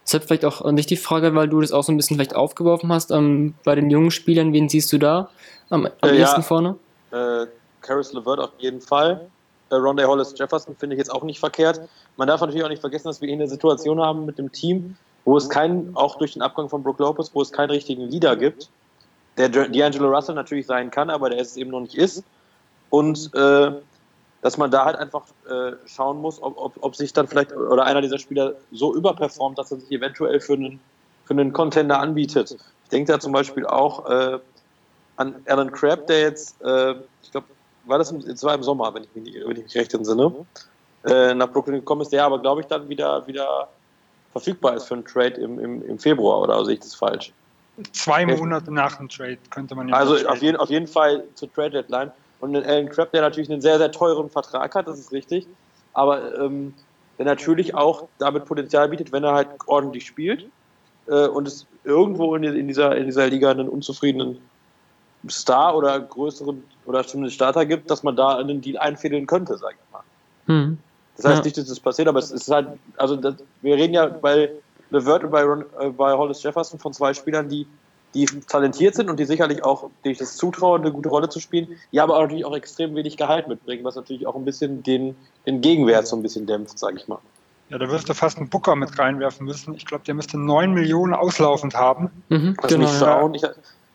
Deshalb 0.06 0.24
vielleicht 0.24 0.44
auch 0.44 0.62
an 0.62 0.76
dich 0.76 0.86
die 0.86 0.96
Frage, 0.96 1.34
weil 1.34 1.48
du 1.48 1.60
das 1.60 1.72
auch 1.72 1.82
so 1.82 1.92
ein 1.92 1.96
bisschen 1.96 2.16
vielleicht 2.16 2.36
aufgeworfen 2.36 2.92
hast, 2.92 3.10
ähm, 3.10 3.54
bei 3.64 3.74
den 3.74 3.90
jungen 3.90 4.12
Spielern, 4.12 4.52
wen 4.52 4.68
siehst 4.68 4.92
du 4.92 4.98
da 4.98 5.28
am, 5.70 5.86
am 5.86 6.08
äh, 6.08 6.18
ersten 6.18 6.40
ja, 6.40 6.46
vorne? 6.46 6.76
Äh, 7.10 7.46
Caris 7.80 8.12
LeVert 8.12 8.40
auf 8.40 8.50
jeden 8.58 8.80
Fall. 8.80 9.28
Äh, 9.70 9.74
Rondé 9.74 10.04
Hollis 10.06 10.34
Jefferson 10.36 10.76
finde 10.76 10.96
ich 10.96 10.98
jetzt 10.98 11.10
auch 11.10 11.22
nicht 11.22 11.40
verkehrt. 11.40 11.80
Man 12.16 12.28
darf 12.28 12.40
natürlich 12.40 12.64
auch 12.64 12.68
nicht 12.68 12.80
vergessen, 12.80 13.08
dass 13.08 13.20
wir 13.20 13.28
hier 13.28 13.36
eine 13.36 13.48
Situation 13.48 14.00
haben 14.00 14.26
mit 14.26 14.38
dem 14.38 14.52
Team, 14.52 14.96
wo 15.24 15.36
es 15.36 15.48
keinen, 15.48 15.96
auch 15.96 16.16
durch 16.16 16.34
den 16.34 16.42
Abgang 16.42 16.68
von 16.68 16.82
Brook 16.82 16.98
Lopez, 16.98 17.30
wo 17.34 17.42
es 17.42 17.52
keinen 17.52 17.70
richtigen 17.70 18.02
Leader 18.02 18.36
gibt, 18.36 18.68
der 19.36 19.50
D'Angelo 19.50 20.08
Russell 20.08 20.34
natürlich 20.34 20.66
sein 20.66 20.90
kann, 20.90 21.10
aber 21.10 21.30
der 21.30 21.40
es 21.40 21.56
eben 21.56 21.70
noch 21.70 21.80
nicht 21.80 21.96
ist. 21.96 22.24
Und 22.90 23.34
äh, 23.34 23.72
dass 24.42 24.56
man 24.56 24.70
da 24.70 24.84
halt 24.84 24.96
einfach 24.96 25.24
äh, 25.48 25.72
schauen 25.86 26.20
muss, 26.20 26.40
ob, 26.40 26.56
ob, 26.56 26.74
ob, 26.80 26.94
sich 26.94 27.12
dann 27.12 27.26
vielleicht 27.26 27.52
oder 27.52 27.84
einer 27.84 28.00
dieser 28.00 28.18
Spieler 28.18 28.54
so 28.70 28.94
überperformt, 28.94 29.58
dass 29.58 29.72
er 29.72 29.78
sich 29.78 29.90
eventuell 29.90 30.40
für 30.40 30.52
einen, 30.52 30.78
für 31.24 31.34
einen 31.34 31.52
Contender 31.52 31.98
anbietet. 31.98 32.56
Ich 32.84 32.90
denke 32.90 33.12
da 33.12 33.18
zum 33.18 33.32
Beispiel 33.32 33.66
auch 33.66 34.08
äh, 34.08 34.38
an 35.16 35.34
Alan 35.46 35.70
Crabb, 35.70 36.06
der 36.06 36.20
jetzt, 36.20 36.60
äh, 36.62 36.94
ich 37.22 37.30
glaube, 37.30 37.46
war 37.84 37.98
das, 37.98 38.12
es 38.12 38.42
war 38.42 38.54
im 38.54 38.62
Sommer, 38.62 38.92
wenn 38.94 39.04
ich 39.04 39.14
mich, 39.14 39.34
wenn 39.46 39.56
ich 39.56 39.64
mich 39.64 39.74
recht 39.74 39.94
entsinne, 39.94 40.32
äh, 41.04 41.34
nach 41.34 41.50
Brooklyn 41.50 41.76
gekommen 41.76 42.02
ist, 42.02 42.12
der 42.12 42.24
aber, 42.24 42.38
glaube 42.40 42.60
ich, 42.60 42.66
dann 42.66 42.88
wieder, 42.88 43.26
wieder 43.26 43.68
verfügbar 44.32 44.74
ist 44.74 44.84
für 44.84 44.94
einen 44.94 45.04
Trade 45.04 45.40
im, 45.40 45.58
im, 45.58 45.82
im 45.86 45.98
Februar, 45.98 46.40
oder 46.40 46.64
sehe 46.64 46.74
ich 46.74 46.80
das 46.80 46.94
falsch? 46.94 47.32
Zwei 47.92 48.24
Monate 48.24 48.72
nach 48.72 48.96
dem 48.96 49.08
Trade 49.08 49.38
könnte 49.50 49.74
man 49.74 49.88
ja. 49.88 49.96
Also 49.96 50.26
auf 50.28 50.40
jeden, 50.40 50.56
auf 50.56 50.70
jeden 50.70 50.86
Fall 50.86 51.24
zur 51.34 51.52
Trade 51.52 51.70
Deadline. 51.70 52.10
Und 52.40 52.54
einen 52.54 52.64
Alan 52.64 52.88
Crabb, 52.88 53.12
der 53.12 53.22
natürlich 53.22 53.50
einen 53.50 53.60
sehr, 53.60 53.78
sehr 53.78 53.92
teuren 53.92 54.30
Vertrag 54.30 54.74
hat, 54.74 54.88
das 54.88 54.98
ist 54.98 55.12
richtig. 55.12 55.46
Aber 55.92 56.38
ähm, 56.38 56.74
der 57.18 57.26
natürlich 57.26 57.74
auch 57.74 58.08
damit 58.18 58.44
Potenzial 58.44 58.88
bietet, 58.88 59.12
wenn 59.12 59.24
er 59.24 59.32
halt 59.32 59.48
ordentlich 59.66 60.06
spielt 60.06 60.46
äh, 61.06 61.26
und 61.28 61.48
es 61.48 61.66
irgendwo 61.84 62.34
in, 62.34 62.44
in, 62.44 62.68
dieser, 62.68 62.96
in 62.96 63.06
dieser 63.06 63.26
Liga 63.28 63.50
einen 63.50 63.68
unzufriedenen 63.68 64.38
Star 65.30 65.76
oder 65.76 65.98
größeren 66.00 66.62
oder 66.86 67.06
zumindest 67.06 67.36
Starter 67.36 67.66
gibt, 67.66 67.90
dass 67.90 68.02
man 68.02 68.16
da 68.16 68.36
einen 68.36 68.60
Deal 68.60 68.78
einfädeln 68.78 69.26
könnte, 69.26 69.56
sag 69.58 69.72
ich 69.72 69.92
mal. 69.92 70.02
Hm. 70.46 70.78
Das 71.16 71.24
heißt 71.24 71.38
ja. 71.38 71.44
nicht, 71.44 71.58
dass 71.58 71.66
das 71.66 71.80
passiert, 71.80 72.08
aber 72.08 72.18
es 72.18 72.30
ist 72.30 72.50
halt, 72.50 72.68
also 72.96 73.16
das, 73.16 73.34
wir 73.62 73.76
reden 73.76 73.94
ja 73.94 74.06
bei 74.06 74.50
LeVert 74.90 75.24
und 75.24 75.30
bei, 75.30 75.42
äh, 75.42 75.90
bei 75.90 76.12
Hollis 76.12 76.42
Jefferson 76.42 76.78
von 76.78 76.92
zwei 76.92 77.14
Spielern, 77.14 77.48
die 77.48 77.66
die 78.16 78.26
talentiert 78.48 78.94
sind 78.94 79.10
und 79.10 79.20
die 79.20 79.24
sicherlich 79.24 79.62
auch 79.62 79.90
durch 80.02 80.18
das 80.18 80.36
Zutrauen 80.36 80.80
eine 80.80 80.90
gute 80.90 81.08
Rolle 81.08 81.28
zu 81.28 81.38
spielen, 81.38 81.68
die 81.92 82.00
aber 82.00 82.18
natürlich 82.18 82.44
auch 82.44 82.56
extrem 82.56 82.94
wenig 82.94 83.16
Gehalt 83.16 83.46
mitbringen, 83.46 83.84
was 83.84 83.94
natürlich 83.94 84.26
auch 84.26 84.34
ein 84.34 84.44
bisschen 84.44 84.82
den, 84.82 85.14
den 85.44 85.60
Gegenwert 85.60 86.06
so 86.06 86.16
ein 86.16 86.22
bisschen 86.22 86.46
dämpft, 86.46 86.78
sage 86.78 86.96
ich 86.96 87.08
mal. 87.08 87.18
Ja, 87.68 87.78
da 87.78 87.90
wirst 87.90 88.08
du 88.08 88.14
fast 88.14 88.38
einen 88.38 88.48
Booker 88.48 88.76
mit 88.76 88.96
reinwerfen 88.98 89.44
müssen. 89.44 89.74
Ich 89.74 89.84
glaube, 89.84 90.04
der 90.04 90.14
müsste 90.14 90.38
9 90.38 90.72
Millionen 90.72 91.14
auslaufend 91.14 91.74
haben. 91.74 92.10
Mhm, 92.28 92.56
Lass 92.62 92.72
genau, 92.72 92.86
mich 92.86 92.98
schauen. 92.98 93.34
Ich, 93.34 93.42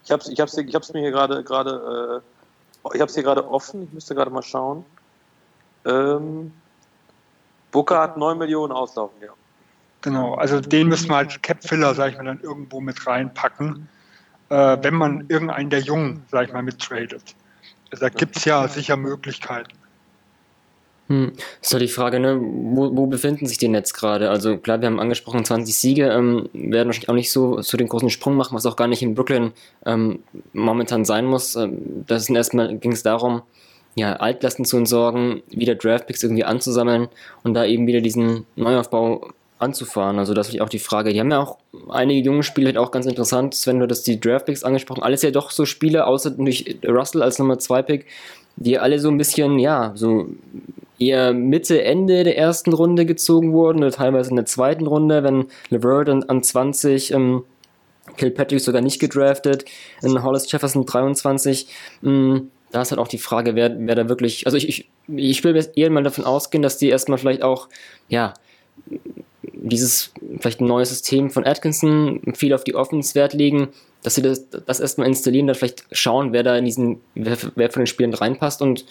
ich 0.03 0.12
habe 0.12 0.21
es 0.21 0.30
ich 0.30 0.39
hab's, 0.39 0.57
ich 0.57 0.75
hab's 0.75 0.94
mir 0.94 1.01
hier 1.01 1.12
gerade 1.12 1.44
gerade 1.44 2.21
äh, 2.83 2.95
ich 2.95 3.01
habe 3.01 3.09
es 3.09 3.13
hier 3.13 3.24
gerade 3.24 3.48
offen. 3.48 3.83
Ich 3.83 3.94
müsste 3.94 4.15
gerade 4.15 4.31
mal 4.31 4.42
schauen. 4.42 4.83
Ähm, 5.86 6.51
Booker 7.71 8.00
hat 8.00 8.18
9 8.18 8.38
Millionen 8.38 8.74
auslaufen, 8.74 9.18
ja. 9.21 9.31
Genau, 10.01 10.33
also 10.33 10.59
den 10.59 10.88
müssen 10.88 11.09
wir 11.09 11.18
als 11.18 11.39
Cap-Filler, 11.42 11.94
sag 11.94 12.12
ich 12.12 12.18
mal, 12.18 12.25
dann 12.25 12.42
irgendwo 12.42 12.81
mit 12.81 13.06
reinpacken 13.06 13.88
äh, 14.51 14.77
wenn 14.81 14.94
man 14.94 15.25
irgendeinen 15.30 15.69
der 15.69 15.80
Jungen, 15.80 16.24
sag 16.30 16.48
ich 16.48 16.53
mal, 16.53 16.62
mittradet. 16.62 17.36
Also 17.89 18.06
da 18.06 18.09
gibt 18.09 18.36
es 18.36 18.45
ja 18.45 18.68
sicher 18.68 18.98
Möglichkeiten. 18.98 19.71
Hm. 21.12 21.34
Ist 21.62 21.74
doch 21.74 21.80
die 21.80 21.90
Frage, 21.90 22.22
ne? 22.22 22.40
wo, 22.40 22.96
wo 22.96 23.06
befinden 23.06 23.46
sich 23.46 23.58
die 23.58 23.68
Nets 23.68 23.94
gerade? 23.94 24.30
Also 24.30 24.58
klar, 24.58 24.80
wir 24.80 24.86
haben 24.86 25.01
angesprochen 25.01 25.44
20 25.44 25.75
Siege, 25.75 26.08
ähm, 26.08 26.48
werden 26.53 26.88
wahrscheinlich 26.88 27.10
auch 27.10 27.13
nicht 27.13 27.32
so, 27.34 27.62
so 27.62 27.75
den 27.75 27.89
großen 27.89 28.10
Sprung 28.10 28.38
machen, 28.38 28.56
was 28.56 28.65
auch 28.65 28.77
gar 28.77 28.88
nicht 28.88 29.01
in 29.01 29.13
Brooklyn 29.13 29.51
ähm, 29.86 30.20
momentan 30.53 31.03
sein 31.03 31.25
muss. 31.25 31.58
Ähm, 31.58 32.06
das 32.08 32.24
ist 32.24 32.30
erstmal 32.30 32.77
ging 32.77 32.94
es 32.94 33.03
darum, 33.03 33.41
ja, 33.96 34.15
Altlasten 34.15 34.63
zu 34.63 34.77
entsorgen, 34.77 35.44
wieder 35.50 35.75
Draftpicks 35.75 36.24
irgendwie 36.24 36.46
anzusammeln 36.46 37.10
und 37.44 37.56
da 37.56 37.65
eben 37.65 37.88
wieder 37.88 38.00
diesen 38.00 38.46
Neuaufbau 38.56 39.32
anzufahren. 39.60 40.18
Also 40.18 40.34
das 40.34 40.48
ist 40.48 40.62
auch 40.62 40.70
die 40.70 40.80
Frage. 40.80 41.12
Die 41.12 41.20
haben 41.20 41.30
ja 41.30 41.39
auch 41.39 41.58
einige 41.89 42.22
junge 42.22 42.44
Spieler, 42.44 42.68
halt 42.68 42.77
auch 42.77 42.91
ganz 42.91 43.06
interessant, 43.06 43.53
Sven, 43.53 43.80
du 43.80 43.88
hast 43.89 44.03
die 44.03 44.18
Draftpicks 44.18 44.63
angesprochen, 44.63 45.03
alles 45.03 45.24
ja 45.24 45.32
doch 45.32 45.51
so 45.51 45.65
Spiele, 45.65 46.08
außer 46.08 46.32
durch 46.32 46.77
Russell 46.88 47.22
als 47.22 47.38
Nummer 47.38 47.60
2 47.60 47.82
Pick, 47.82 48.06
die 48.56 48.80
alle 48.80 48.98
so 48.98 49.10
ein 49.10 49.18
bisschen, 49.18 49.60
ja, 49.60 49.91
so 49.96 50.27
eher 51.01 51.34
Mitte, 51.34 51.84
Ende 51.84 52.24
der 52.24 52.38
ersten 52.38 52.74
Runde 52.74 53.05
gezogen 53.05 53.53
wurden 53.53 53.79
oder 53.79 53.91
teilweise 53.91 54.29
in 54.29 54.36
der 54.36 54.46
zweiten 54.46 54.88
Runde, 54.88 55.24
wenn 55.24 55.48
LeVert 55.70 56.10
an, 56.10 56.24
an 56.24 56.43
20, 56.43 57.12
ähm, 57.12 57.43
Kilpatrick 58.17 58.60
sogar 58.60 58.81
nicht 58.81 59.00
gedraftet, 59.00 59.65
in 60.01 60.24
Hollis 60.24 60.51
Jefferson 60.51 60.86
23, 60.86 61.67
ähm, 62.03 62.51
da 62.72 62.81
ist 62.81 62.91
halt 62.91 63.00
auch 63.00 63.08
die 63.08 63.17
Frage, 63.17 63.55
wer, 63.55 63.75
wer 63.77 63.96
da 63.96 64.10
wirklich, 64.10 64.46
also 64.46 64.58
ich, 64.58 64.70
ich, 64.70 64.89
ich 65.13 65.43
will 65.43 65.70
eher 65.75 65.89
mal 65.89 66.03
davon 66.03 66.24
ausgehen, 66.24 66.62
dass 66.62 66.77
die 66.77 66.89
erstmal 66.89 67.17
vielleicht 67.17 67.41
auch, 67.41 67.67
ja, 68.08 68.34
dieses 69.43 70.13
vielleicht 70.39 70.62
ein 70.62 70.67
neues 70.67 70.89
System 70.89 71.29
von 71.29 71.46
Atkinson 71.46 72.22
viel 72.34 72.53
auf 72.53 72.63
die 72.63 72.75
Offense 72.75 73.15
Wert 73.15 73.34
legen, 73.34 73.70
dass 74.03 74.15
sie 74.15 74.22
das, 74.22 74.50
das 74.50 74.79
erstmal 74.79 75.08
installieren, 75.08 75.48
dann 75.48 75.55
vielleicht 75.55 75.86
schauen, 75.91 76.34
wer 76.34 76.43
da 76.43 76.58
in 76.58 76.65
diesen, 76.65 77.01
wer, 77.15 77.38
wer 77.55 77.70
von 77.70 77.81
den 77.81 77.88
Spielen 77.88 78.13
reinpasst 78.13 78.62
und 78.62 78.86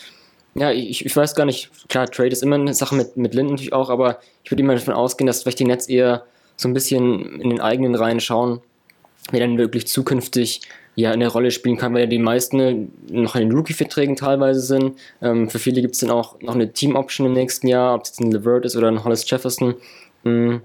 ja, 0.54 0.70
ich, 0.72 1.04
ich 1.04 1.16
weiß 1.16 1.34
gar 1.34 1.44
nicht, 1.44 1.70
klar, 1.88 2.10
Trade 2.10 2.30
ist 2.30 2.42
immer 2.42 2.56
eine 2.56 2.74
Sache 2.74 2.94
mit, 2.94 3.16
mit 3.16 3.34
Lind 3.34 3.50
natürlich 3.50 3.72
auch, 3.72 3.90
aber 3.90 4.20
ich 4.42 4.50
würde 4.50 4.62
immer 4.62 4.74
davon 4.74 4.94
ausgehen, 4.94 5.26
dass 5.26 5.42
vielleicht 5.42 5.60
die 5.60 5.64
Nets 5.64 5.88
eher 5.88 6.24
so 6.56 6.68
ein 6.68 6.74
bisschen 6.74 7.40
in 7.40 7.50
den 7.50 7.60
eigenen 7.60 7.94
Reihen 7.94 8.20
schauen, 8.20 8.60
wer 9.30 9.40
dann 9.40 9.58
wirklich 9.58 9.86
zukünftig 9.86 10.62
ja 10.96 11.12
eine 11.12 11.28
Rolle 11.28 11.50
spielen 11.50 11.76
kann, 11.76 11.94
weil 11.94 12.02
ja 12.02 12.06
die 12.06 12.18
meisten 12.18 12.92
noch 13.08 13.36
in 13.36 13.48
den 13.48 13.52
Rookie-Verträgen 13.52 14.16
teilweise 14.16 14.60
sind. 14.60 14.98
Ähm, 15.22 15.48
für 15.48 15.58
viele 15.58 15.80
gibt 15.80 15.94
es 15.94 16.00
dann 16.00 16.10
auch 16.10 16.40
noch 16.40 16.54
eine 16.54 16.72
Team-Option 16.72 17.28
im 17.28 17.32
nächsten 17.32 17.68
Jahr, 17.68 17.94
ob 17.94 18.02
es 18.02 18.10
jetzt 18.10 18.20
ein 18.20 18.32
Levert 18.32 18.64
ist 18.64 18.76
oder 18.76 18.88
ein 18.88 19.04
Hollis 19.04 19.28
Jefferson. 19.28 19.74
Mhm. 20.24 20.60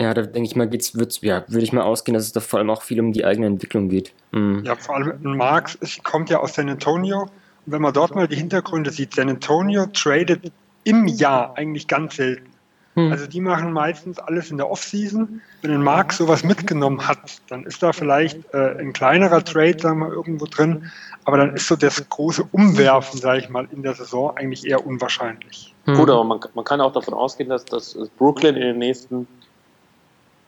Ja, 0.00 0.14
da 0.14 0.22
denke 0.22 0.48
ich 0.48 0.56
mal, 0.56 0.66
geht's, 0.66 0.94
wird's, 0.94 1.20
ja, 1.20 1.44
würde 1.48 1.64
ich 1.64 1.72
mal 1.72 1.82
ausgehen, 1.82 2.14
dass 2.14 2.24
es 2.24 2.32
da 2.32 2.40
vor 2.40 2.58
allem 2.58 2.70
auch 2.70 2.80
viel 2.80 3.00
um 3.00 3.12
die 3.12 3.24
eigene 3.24 3.46
Entwicklung 3.46 3.90
geht. 3.90 4.12
Mhm. 4.32 4.62
Ja, 4.64 4.76
vor 4.76 4.96
allem 4.96 5.18
Marx 5.22 5.78
kommt 6.04 6.30
ja 6.30 6.38
aus 6.38 6.54
San 6.54 6.70
Antonio. 6.70 7.26
Und 7.66 7.72
wenn 7.72 7.82
man 7.82 7.92
dort 7.92 8.14
mal 8.14 8.28
die 8.28 8.36
Hintergründe 8.36 8.90
sieht, 8.90 9.14
San 9.14 9.28
Antonio 9.28 9.86
tradet 9.86 10.52
im 10.84 11.06
Jahr 11.06 11.56
eigentlich 11.56 11.86
ganz 11.86 12.16
selten. 12.16 12.50
Hm. 12.94 13.12
Also 13.12 13.26
die 13.26 13.40
machen 13.40 13.72
meistens 13.72 14.18
alles 14.18 14.50
in 14.50 14.56
der 14.56 14.70
Offseason. 14.70 15.40
Wenn 15.62 15.70
ein 15.70 15.82
Mark 15.82 16.12
sowas 16.12 16.42
mitgenommen 16.42 17.06
hat, 17.06 17.40
dann 17.48 17.64
ist 17.64 17.82
da 17.82 17.92
vielleicht 17.92 18.38
äh, 18.52 18.76
ein 18.78 18.92
kleinerer 18.92 19.44
Trade, 19.44 19.76
sagen 19.78 20.00
wir 20.00 20.08
mal, 20.08 20.12
irgendwo 20.14 20.46
drin. 20.46 20.90
Aber 21.24 21.36
dann 21.36 21.54
ist 21.54 21.68
so 21.68 21.76
das 21.76 22.08
große 22.08 22.44
Umwerfen, 22.50 23.20
sage 23.20 23.40
ich 23.40 23.48
mal, 23.48 23.68
in 23.70 23.82
der 23.82 23.94
Saison 23.94 24.36
eigentlich 24.36 24.66
eher 24.66 24.84
unwahrscheinlich. 24.84 25.74
Hm. 25.84 25.94
Gut, 25.94 26.10
aber 26.10 26.24
man, 26.24 26.40
man, 26.54 26.64
kann 26.64 26.80
auch 26.80 26.92
davon 26.92 27.14
ausgehen, 27.14 27.48
dass, 27.48 27.64
dass 27.64 27.96
Brooklyn 28.18 28.56
in 28.56 28.62
den 28.62 28.78
nächsten 28.78 29.28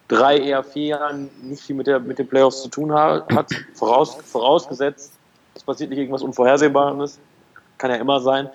drei, 0.09 0.39
eher 0.39 0.65
vier 0.65 0.87
Jahren 0.87 1.31
nicht 1.43 1.63
viel 1.63 1.77
mit, 1.77 1.87
der, 1.87 2.01
mit 2.01 2.19
den 2.19 2.27
Playoffs 2.27 2.63
zu 2.63 2.69
tun 2.69 2.93
hat, 2.93 3.51
voraus, 3.75 4.17
vorausgesetzt, 4.25 5.13
es 5.55 5.63
passiert 5.63 5.91
nicht 5.91 5.99
irgendwas 5.99 6.23
Unvorhersehbares. 6.23 7.19
Kann 7.79 7.91
ja 7.91 7.97
immer 7.97 8.21
sein. 8.21 8.49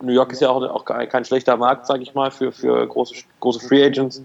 New 0.00 0.12
York 0.12 0.32
ist 0.32 0.40
ja 0.40 0.50
auch, 0.50 0.62
auch 0.62 0.84
kein 0.84 1.24
schlechter 1.24 1.56
Markt, 1.56 1.86
sage 1.86 2.02
ich 2.02 2.14
mal, 2.14 2.30
für, 2.30 2.52
für 2.52 2.86
große, 2.86 3.14
große 3.40 3.66
Free 3.66 3.84
Agents. 3.84 4.22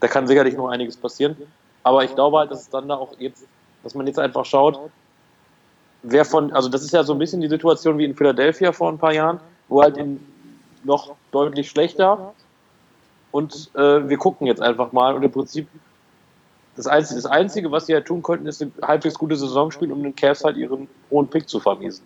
Da 0.00 0.08
kann 0.08 0.26
sicherlich 0.26 0.56
noch 0.56 0.68
einiges 0.68 0.96
passieren. 0.96 1.36
Aber 1.82 2.04
ich 2.04 2.14
glaube 2.14 2.38
halt, 2.38 2.50
dass 2.50 2.62
es 2.62 2.70
dann 2.70 2.88
da 2.88 2.96
auch 2.96 3.12
jetzt, 3.18 3.46
dass 3.82 3.94
man 3.94 4.06
jetzt 4.06 4.18
einfach 4.18 4.44
schaut, 4.44 4.78
wer 6.02 6.24
von, 6.24 6.52
also 6.52 6.68
das 6.68 6.82
ist 6.82 6.92
ja 6.92 7.02
so 7.02 7.12
ein 7.12 7.18
bisschen 7.18 7.40
die 7.40 7.48
Situation 7.48 7.98
wie 7.98 8.04
in 8.04 8.14
Philadelphia 8.14 8.72
vor 8.72 8.90
ein 8.90 8.98
paar 8.98 9.12
Jahren, 9.12 9.40
wo 9.68 9.82
halt 9.82 9.96
in 9.96 10.24
noch 10.84 11.14
deutlich 11.32 11.68
schlechter 11.68 12.32
und 13.30 13.70
äh, 13.74 14.08
wir 14.08 14.16
gucken 14.16 14.46
jetzt 14.46 14.62
einfach 14.62 14.92
mal 14.92 15.14
und 15.14 15.22
im 15.22 15.30
Prinzip 15.30 15.68
das 16.78 16.86
Einzige, 16.86 17.20
das 17.20 17.30
Einzige, 17.30 17.72
was 17.72 17.86
sie 17.86 17.92
ja 17.92 18.00
tun 18.00 18.22
könnten, 18.22 18.46
ist 18.46 18.62
eine 18.62 18.70
halbwegs 18.82 19.18
gute 19.18 19.34
Saison 19.34 19.72
spielen, 19.72 19.90
um 19.90 20.00
den 20.00 20.14
Cavs 20.14 20.44
halt 20.44 20.56
ihren 20.56 20.86
hohen 21.10 21.26
Pick 21.26 21.48
zu 21.48 21.58
vermiesen. 21.58 22.04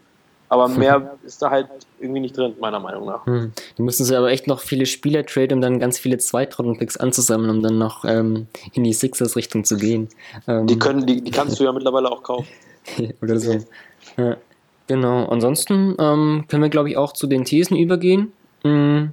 Aber 0.49 0.67
mehr 0.69 1.15
ist 1.25 1.43
da 1.43 1.51
halt 1.51 1.69
irgendwie 2.01 2.21
nicht 2.21 2.37
drin, 2.37 2.55
meiner 2.59 2.81
Meinung 2.81 3.07
nach. 3.07 3.27
Hm. 3.27 3.53
Die 3.77 3.83
müssen 3.83 4.07
sie 4.07 4.17
aber 4.17 4.31
echt 4.31 4.47
noch 4.47 4.61
viele 4.61 4.87
Spieler 4.87 5.27
traden, 5.27 5.59
um 5.59 5.61
dann 5.61 5.79
ganz 5.79 5.99
viele 5.99 6.17
Zweitrunden-Picks 6.17 6.97
anzusammeln, 6.97 7.51
um 7.51 7.63
dann 7.63 7.77
noch 7.77 8.07
ähm, 8.07 8.47
in 8.73 8.85
die 8.85 8.95
Sixers-Richtung 8.95 9.65
zu 9.65 9.77
gehen. 9.77 10.09
Ähm, 10.49 10.67
die, 10.67 10.79
können, 10.79 11.05
die, 11.05 11.21
die 11.21 11.31
kannst 11.31 11.61
du 11.61 11.65
ja 11.65 11.73
mittlerweile 11.73 12.11
auch 12.11 12.23
kaufen. 12.23 12.49
Oder 13.23 13.39
so. 13.39 13.59
Ja, 14.17 14.39
genau. 14.87 15.27
Ansonsten 15.27 15.97
ähm, 15.99 16.45
können 16.49 16.63
wir, 16.63 16.71
glaube 16.71 16.89
ich, 16.89 16.97
auch 16.97 17.13
zu 17.13 17.27
den 17.27 17.45
Thesen 17.45 17.77
übergehen. 17.77 18.33
Hm. 18.63 19.13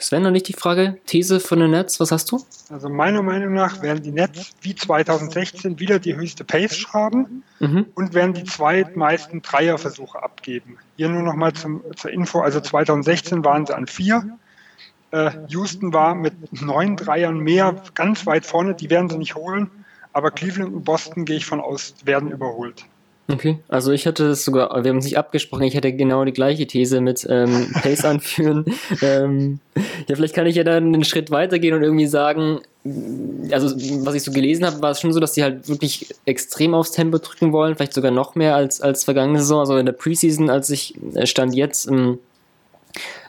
Sven, 0.00 0.22
noch 0.22 0.30
nicht 0.30 0.48
die 0.48 0.54
Frage, 0.54 0.98
These 1.06 1.40
von 1.40 1.60
den 1.60 1.72
Nets, 1.72 2.00
was 2.00 2.10
hast 2.10 2.32
du? 2.32 2.42
Also 2.70 2.88
meiner 2.88 3.22
Meinung 3.22 3.52
nach 3.52 3.82
werden 3.82 4.02
die 4.02 4.12
Nets 4.12 4.52
wie 4.62 4.74
2016 4.74 5.78
wieder 5.78 5.98
die 5.98 6.16
höchste 6.16 6.44
Pace 6.44 6.76
schreiben 6.76 7.42
mhm. 7.58 7.86
und 7.94 8.14
werden 8.14 8.32
die 8.32 8.44
zweitmeisten 8.44 9.42
Dreierversuche 9.42 10.22
abgeben. 10.22 10.78
Hier 10.96 11.08
nur 11.08 11.22
noch 11.22 11.34
mal 11.34 11.52
zum, 11.52 11.82
zur 11.96 12.10
Info, 12.10 12.40
also 12.40 12.60
2016 12.60 13.44
waren 13.44 13.66
sie 13.66 13.76
an 13.76 13.86
vier. 13.86 14.38
Äh, 15.10 15.32
Houston 15.48 15.92
war 15.92 16.14
mit 16.14 16.62
neun 16.62 16.96
Dreiern 16.96 17.38
mehr 17.38 17.82
ganz 17.94 18.26
weit 18.26 18.46
vorne, 18.46 18.74
die 18.74 18.90
werden 18.90 19.10
sie 19.10 19.18
nicht 19.18 19.34
holen, 19.34 19.70
aber 20.12 20.30
Cleveland 20.30 20.74
und 20.74 20.84
Boston 20.84 21.24
gehe 21.24 21.36
ich 21.36 21.46
von 21.46 21.60
aus, 21.60 21.94
werden 22.04 22.30
überholt. 22.30 22.86
Okay, 23.32 23.58
also 23.68 23.92
ich 23.92 24.06
hatte 24.06 24.28
es 24.28 24.44
sogar, 24.44 24.82
wir 24.82 24.90
haben 24.90 24.98
es 24.98 25.04
nicht 25.04 25.18
abgesprochen, 25.18 25.62
ich 25.62 25.74
hätte 25.74 25.92
genau 25.92 26.24
die 26.24 26.32
gleiche 26.32 26.66
These 26.66 27.00
mit 27.00 27.26
ähm, 27.28 27.70
Pace 27.82 28.04
anführen. 28.04 28.64
ähm, 29.02 29.60
ja, 30.08 30.16
vielleicht 30.16 30.34
kann 30.34 30.46
ich 30.46 30.56
ja 30.56 30.64
dann 30.64 30.94
einen 30.94 31.04
Schritt 31.04 31.30
weitergehen 31.30 31.74
und 31.74 31.82
irgendwie 31.82 32.06
sagen, 32.06 32.60
also 33.50 33.76
was 34.04 34.14
ich 34.14 34.22
so 34.22 34.32
gelesen 34.32 34.64
habe, 34.64 34.80
war 34.80 34.90
es 34.90 35.00
schon 35.00 35.12
so, 35.12 35.20
dass 35.20 35.32
die 35.32 35.42
halt 35.42 35.68
wirklich 35.68 36.06
extrem 36.24 36.74
aufs 36.74 36.92
Tempo 36.92 37.18
drücken 37.18 37.52
wollen, 37.52 37.74
vielleicht 37.74 37.94
sogar 37.94 38.10
noch 38.10 38.34
mehr 38.34 38.56
als, 38.56 38.80
als 38.80 39.04
vergangene 39.04 39.38
Saison, 39.40 39.60
also 39.60 39.76
in 39.76 39.86
der 39.86 39.92
Preseason, 39.92 40.50
als 40.50 40.70
ich 40.70 40.94
äh, 41.14 41.26
stand 41.26 41.54
jetzt 41.54 41.86
im 41.86 42.18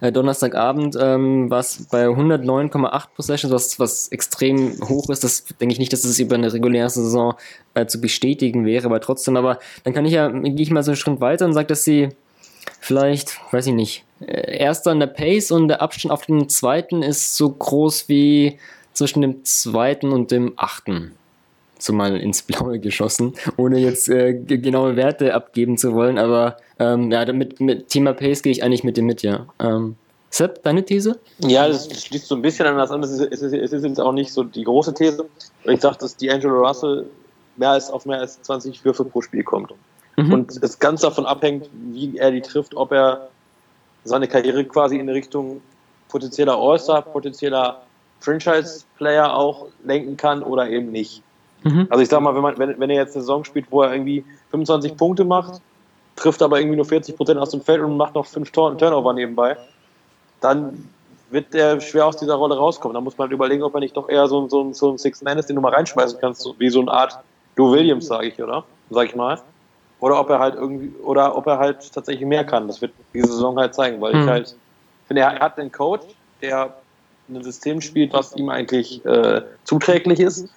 äh, 0.01 0.12
Donnerstagabend 0.12 0.98
ähm, 1.00 1.50
war 1.50 1.60
es 1.60 1.88
bei 1.89 2.06
109,8 2.06 3.08
Possessions, 3.15 3.53
was, 3.53 3.80
was 3.80 4.08
extrem 4.10 4.77
hoch 4.88 5.10
ist. 5.10 5.24
Das 5.24 5.46
denke 5.60 5.74
ich 5.74 5.80
nicht, 5.80 5.94
dass 5.94 6.03
es 6.03 6.20
über 6.20 6.36
eine 6.36 6.51
reguläre 6.51 6.89
Saison 6.89 7.36
äh, 7.74 7.86
zu 7.86 8.01
bestätigen 8.01 8.65
wäre, 8.65 8.86
aber 8.86 9.00
trotzdem, 9.00 9.38
aber 9.38 9.60
dann 9.84 9.94
kann 9.94 10.06
ich 10.06 10.13
ja, 10.13 10.30
gehe 10.30 10.53
ich 10.56 10.72
mal 10.72 10.84
so 10.84 10.91
einen 10.91 10.98
Schritt 10.98 11.22
weiter 11.22 11.46
und 11.46 11.53
sage, 11.53 11.68
dass 11.68 11.84
sie 11.84 12.10
vielleicht, 12.80 13.39
weiß 13.51 13.68
ich 13.68 13.74
nicht, 13.74 14.06
äh, 14.22 14.58
erster 14.58 14.91
in 14.91 15.00
der 15.00 15.08
Pace 15.08 15.51
und 15.51 15.68
der 15.68 15.82
Abstand 15.82 16.12
auf 16.12 16.25
den 16.25 16.50
zweiten 16.50 17.03
ist 17.03 17.36
so 17.36 17.50
groß 17.50 18.10
wie 18.10 18.60
zwischen 18.94 19.22
dem 19.22 19.46
zweiten 19.46 20.12
und 20.12 20.32
dem 20.32 20.53
achten 20.58 21.13
so 21.83 21.93
mal 21.93 22.17
ins 22.17 22.41
Blaue 22.47 22.79
geschossen, 22.79 23.33
ohne 23.57 23.79
jetzt 23.79 24.09
äh, 24.09 24.33
genaue 24.33 24.95
Werte 24.95 25.33
abgeben 25.33 25.77
zu 25.77 25.93
wollen, 25.93 26.17
aber 26.17 26.57
ähm, 26.79 27.11
ja, 27.11 27.25
damit 27.25 27.59
mit 27.59 27.89
Thema 27.89 28.13
Pace 28.13 28.41
gehe 28.41 28.51
ich 28.51 28.63
eigentlich 28.63 28.83
mit 28.83 28.97
dem 28.97 29.05
mit, 29.05 29.21
ja. 29.21 29.47
Ähm, 29.59 29.95
Sepp, 30.29 30.63
deine 30.63 30.85
These? 30.85 31.19
Ja, 31.39 31.67
das 31.67 31.89
schließt 32.05 32.25
so 32.25 32.35
ein 32.35 32.41
bisschen 32.41 32.65
an 32.65 32.77
das 32.77 32.89
an. 32.89 33.03
Es 33.03 33.11
ist, 33.11 33.21
es 33.33 33.41
ist 33.73 33.83
jetzt 33.83 34.00
auch 34.00 34.13
nicht 34.13 34.31
so 34.31 34.43
die 34.43 34.63
große 34.63 34.93
These. 34.93 35.25
Ich 35.65 35.81
sage, 35.81 35.97
dass 36.00 36.15
die 36.15 36.31
Angelo 36.31 36.65
Russell 36.65 37.05
mehr 37.57 37.71
als 37.71 37.91
auf 37.91 38.05
mehr 38.05 38.19
als 38.19 38.41
20 38.41 38.85
Würfe 38.85 39.03
pro 39.03 39.21
Spiel 39.21 39.43
kommt. 39.43 39.73
Mhm. 40.15 40.33
Und 40.33 40.63
es 40.63 40.79
ganz 40.79 41.01
davon 41.01 41.25
abhängt, 41.25 41.69
wie 41.73 42.17
er 42.17 42.31
die 42.31 42.41
trifft, 42.41 42.75
ob 42.75 42.93
er 42.93 43.29
seine 44.05 44.27
Karriere 44.27 44.63
quasi 44.63 44.97
in 44.97 45.09
Richtung 45.09 45.61
potenzieller 46.07 46.57
All-Star, 46.57 47.01
potenzieller 47.01 47.81
Franchise-Player 48.21 49.35
auch 49.35 49.67
lenken 49.83 50.15
kann 50.15 50.43
oder 50.43 50.69
eben 50.69 50.91
nicht. 50.91 51.23
Mhm. 51.63 51.88
Also 51.89 52.01
ich 52.01 52.10
sag 52.10 52.22
mal, 52.22 52.36
wenn, 52.36 52.41
man, 52.41 52.58
wenn, 52.58 52.80
wenn 52.80 52.89
er 52.89 52.98
jetzt 52.98 53.15
eine 53.15 53.22
Saison 53.22 53.44
spielt, 53.44 53.68
wo 53.70 53.82
er 53.82 53.94
irgendwie 53.94 54.24
25 54.50 54.98
Punkte 54.98 55.24
macht, 55.24 55.62
trifft 56.15 56.41
aber 56.41 56.60
irgendwie 56.60 56.75
nur 56.75 56.86
40 56.86 57.15
Prozent 57.15 57.39
aus 57.39 57.51
dem 57.51 57.62
Feld 57.62 57.82
und 57.82 57.98
macht 57.98 58.15
noch 58.15 58.25
fünf 58.25 58.51
Turnover 58.51 59.13
nebenbei, 59.13 59.58
dann 60.39 60.89
wird 61.30 61.56
er 61.56 61.80
schwer 61.80 62.06
aus 62.06 62.18
dieser 62.18 62.36
Rolle 62.36 62.58
rauskommen. 62.58 62.96
Da 62.96 63.01
muss 63.01 63.18
man 63.18 63.27
halt 63.27 63.34
überlegen, 63.34 63.63
ob 63.63 63.74
er 63.74 63.80
nicht 63.80 63.96
doch 63.96 64.10
eher 64.10 64.27
so, 64.27 64.48
so, 64.50 64.74
so 64.74 64.91
ein 64.91 64.98
Six-Man 64.98 65.38
ist, 65.38 65.48
den 65.48 65.56
du 65.56 65.62
mal 65.62 65.74
reinschmeißen 65.74 66.20
kannst, 66.20 66.41
so, 66.41 66.56
wie 66.58 66.70
so 66.70 66.82
eine 66.82 66.91
Art 66.91 67.18
Lou 67.56 67.72
Williams, 67.72 68.08
sage 68.08 68.27
ich, 68.27 68.41
oder? 68.41 68.63
Sag 68.89 69.08
ich 69.08 69.15
mal. 69.15 69.39
Oder 70.00 70.20
ob 70.20 70.30
er 70.30 70.39
halt 70.39 70.56
irgendwie, 70.56 70.94
oder 71.03 71.38
ob 71.38 71.48
er 71.48 71.60
halt 71.60 71.94
tatsächlich 71.94 72.27
mehr 72.27 72.44
kann. 72.44 72.68
Das 72.68 72.82
wird 72.82 72.91
diese 73.13 73.27
Saison 73.27 73.58
halt 73.58 73.74
zeigen, 73.74 74.01
weil 74.01 74.13
mhm. 74.13 74.22
ich 74.24 74.27
halt 74.27 74.56
finde, 75.08 75.22
er 75.22 75.39
hat 75.39 75.58
einen 75.58 75.72
Coach, 75.72 76.06
der 76.41 76.75
ein 77.30 77.44
System 77.44 77.80
spielt, 77.80 78.12
was 78.12 78.36
ihm 78.36 78.50
eigentlich 78.50 79.06
äh, 79.06 79.41
zuträglich 79.63 80.20
ist 80.20 80.50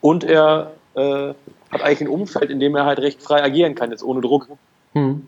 und 0.00 0.24
er 0.24 0.72
äh, 0.94 1.34
hat 1.70 1.82
eigentlich 1.82 2.00
ein 2.02 2.08
Umfeld, 2.08 2.50
in 2.50 2.60
dem 2.60 2.74
er 2.74 2.84
halt 2.84 2.98
recht 2.98 3.22
frei 3.22 3.42
agieren 3.42 3.74
kann, 3.74 3.90
jetzt 3.90 4.02
ohne 4.02 4.20
Druck. 4.20 4.48
Hm. 4.92 5.26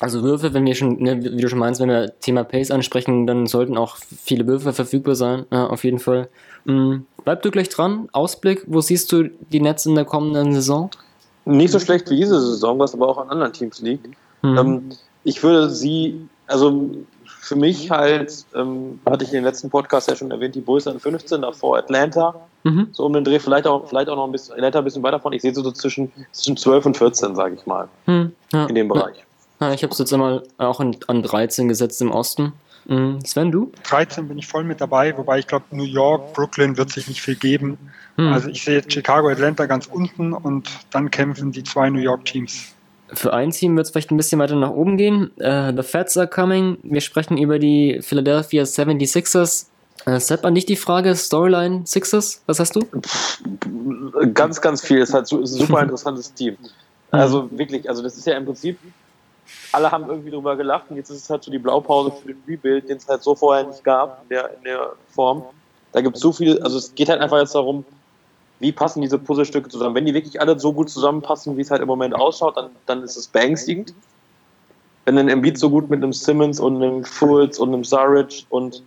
Also 0.00 0.22
Würfe, 0.22 0.54
wenn 0.54 0.64
wir 0.64 0.74
schon, 0.74 1.02
ne, 1.02 1.22
wie 1.22 1.40
du 1.40 1.48
schon 1.48 1.58
meinst, 1.58 1.80
wenn 1.80 1.88
wir 1.88 2.18
Thema 2.20 2.44
Pace 2.44 2.70
ansprechen, 2.70 3.26
dann 3.26 3.46
sollten 3.46 3.76
auch 3.76 3.96
viele 3.96 4.46
Würfe 4.46 4.72
verfügbar 4.72 5.14
sein, 5.14 5.44
ja, 5.50 5.66
auf 5.66 5.84
jeden 5.84 5.98
Fall. 5.98 6.28
Mhm. 6.64 7.06
Bleib 7.24 7.42
du 7.42 7.50
gleich 7.50 7.68
dran. 7.68 8.08
Ausblick, 8.12 8.62
wo 8.66 8.80
siehst 8.80 9.10
du 9.12 9.24
die 9.24 9.60
Nets 9.60 9.86
in 9.86 9.94
der 9.94 10.04
kommenden 10.04 10.52
Saison? 10.52 10.90
Nicht 11.44 11.72
so 11.72 11.80
schlecht 11.80 12.08
wie 12.10 12.16
diese 12.16 12.40
Saison, 12.40 12.78
was 12.78 12.94
aber 12.94 13.08
auch 13.08 13.18
an 13.18 13.30
anderen 13.30 13.52
Teams 13.52 13.80
liegt. 13.80 14.06
Mhm. 14.42 14.58
Ähm, 14.58 14.88
ich 15.24 15.42
würde 15.42 15.68
sie, 15.70 16.28
also 16.46 16.90
für 17.48 17.56
mich 17.56 17.90
halt, 17.90 18.44
ähm, 18.54 19.00
hatte 19.06 19.24
ich 19.24 19.30
in 19.30 19.36
den 19.36 19.44
letzten 19.44 19.70
Podcast 19.70 20.08
ja 20.08 20.14
schon 20.14 20.30
erwähnt, 20.30 20.54
die 20.54 20.60
Bulls 20.60 20.86
an 20.86 21.00
15, 21.00 21.40
davor 21.40 21.78
Atlanta, 21.78 22.34
mhm. 22.62 22.88
so 22.92 23.06
um 23.06 23.14
den 23.14 23.24
Dreh, 23.24 23.38
vielleicht 23.38 23.66
auch, 23.66 23.88
vielleicht 23.88 24.10
auch 24.10 24.16
noch 24.16 24.26
ein 24.26 24.32
bisschen, 24.32 24.54
Atlanta 24.54 24.80
ein 24.80 24.84
bisschen 24.84 25.02
weiter 25.02 25.18
von. 25.18 25.32
Ich 25.32 25.40
sehe 25.40 25.54
so 25.54 25.70
zwischen, 25.72 26.12
zwischen 26.32 26.58
12 26.58 26.86
und 26.86 26.96
14, 26.98 27.34
sage 27.34 27.54
ich 27.54 27.64
mal, 27.64 27.88
mhm. 28.04 28.32
ja. 28.52 28.66
in 28.66 28.74
dem 28.74 28.88
Bereich. 28.88 29.24
Ja, 29.60 29.72
ich 29.72 29.82
habe 29.82 29.92
es 29.92 29.98
jetzt 29.98 30.12
einmal 30.12 30.42
auch 30.58 30.78
in, 30.80 30.96
an 31.06 31.22
13 31.22 31.68
gesetzt 31.68 32.02
im 32.02 32.10
Osten. 32.10 32.52
Mhm. 32.84 33.24
Sven, 33.24 33.50
du? 33.50 33.72
13 33.84 34.28
bin 34.28 34.38
ich 34.38 34.46
voll 34.46 34.64
mit 34.64 34.82
dabei, 34.82 35.16
wobei 35.16 35.38
ich 35.38 35.46
glaube, 35.46 35.64
New 35.70 35.84
York, 35.84 36.34
Brooklyn 36.34 36.76
wird 36.76 36.90
sich 36.90 37.08
nicht 37.08 37.22
viel 37.22 37.36
geben. 37.36 37.78
Mhm. 38.18 38.32
Also 38.32 38.50
ich 38.50 38.62
sehe 38.62 38.82
Chicago, 38.86 39.28
Atlanta 39.28 39.64
ganz 39.64 39.86
unten 39.86 40.34
und 40.34 40.68
dann 40.90 41.10
kämpfen 41.10 41.50
die 41.50 41.64
zwei 41.64 41.88
New 41.88 42.00
York 42.00 42.26
Teams. 42.26 42.74
Für 43.12 43.32
ein 43.32 43.50
Team 43.50 43.76
wird 43.76 43.86
es 43.86 43.90
vielleicht 43.92 44.10
ein 44.10 44.16
bisschen 44.16 44.38
weiter 44.38 44.56
nach 44.56 44.70
oben 44.70 44.96
gehen. 44.96 45.30
Uh, 45.40 45.72
the 45.74 45.82
Feds 45.82 46.16
are 46.16 46.28
coming. 46.28 46.78
Wir 46.82 47.00
sprechen 47.00 47.38
über 47.38 47.58
die 47.58 48.00
Philadelphia 48.02 48.64
76ers. 48.64 49.66
Uh, 50.06 50.18
Sepp, 50.18 50.44
an 50.44 50.54
dich 50.54 50.66
die 50.66 50.76
Frage, 50.76 51.14
Storyline 51.14 51.86
Sixers, 51.86 52.42
was 52.46 52.60
hast 52.60 52.76
du? 52.76 52.86
Ganz, 54.34 54.60
ganz 54.60 54.82
viel. 54.82 55.00
Es 55.00 55.08
ist 55.08 55.14
halt 55.14 55.32
ein 55.32 55.46
super 55.46 55.82
interessantes 55.82 56.32
Team. 56.34 56.56
Also 57.10 57.48
wirklich, 57.50 57.88
also 57.88 58.02
das 58.02 58.18
ist 58.18 58.26
ja 58.26 58.36
im 58.36 58.44
Prinzip, 58.44 58.78
alle 59.72 59.90
haben 59.90 60.08
irgendwie 60.08 60.30
drüber 60.30 60.56
gelacht 60.56 60.90
und 60.90 60.96
jetzt 60.96 61.08
ist 61.08 61.22
es 61.22 61.30
halt 61.30 61.42
so 61.42 61.50
die 61.50 61.58
Blaupause 61.58 62.12
für 62.12 62.28
den 62.28 62.42
Rebuild, 62.46 62.88
den 62.88 62.98
es 62.98 63.08
halt 63.08 63.22
so 63.22 63.34
vorher 63.34 63.66
nicht 63.66 63.82
gab 63.82 64.24
in 64.24 64.28
der, 64.28 64.54
in 64.58 64.64
der 64.64 64.92
Form. 65.14 65.42
Da 65.92 66.02
gibt 66.02 66.16
es 66.16 66.22
so 66.22 66.32
viel, 66.32 66.60
also 66.62 66.76
es 66.76 66.94
geht 66.94 67.08
halt 67.08 67.20
einfach 67.20 67.38
jetzt 67.38 67.54
darum, 67.54 67.84
wie 68.60 68.72
passen 68.72 69.00
diese 69.00 69.18
Puzzlestücke 69.18 69.68
zusammen. 69.68 69.94
Wenn 69.94 70.06
die 70.06 70.14
wirklich 70.14 70.40
alle 70.40 70.58
so 70.58 70.72
gut 70.72 70.90
zusammenpassen, 70.90 71.56
wie 71.56 71.60
es 71.60 71.70
halt 71.70 71.82
im 71.82 71.88
Moment 71.88 72.14
ausschaut, 72.14 72.56
dann, 72.56 72.70
dann 72.86 73.02
ist 73.02 73.16
es 73.16 73.26
beängstigend. 73.26 73.94
Wenn 75.04 75.16
ein 75.18 75.28
Embiid 75.28 75.58
so 75.58 75.70
gut 75.70 75.88
mit 75.88 76.02
einem 76.02 76.12
Simmons 76.12 76.60
und 76.60 76.82
einem 76.82 77.04
Fultz 77.04 77.58
und 77.58 77.68
einem 77.68 77.84
Saric 77.84 78.44
und 78.50 78.82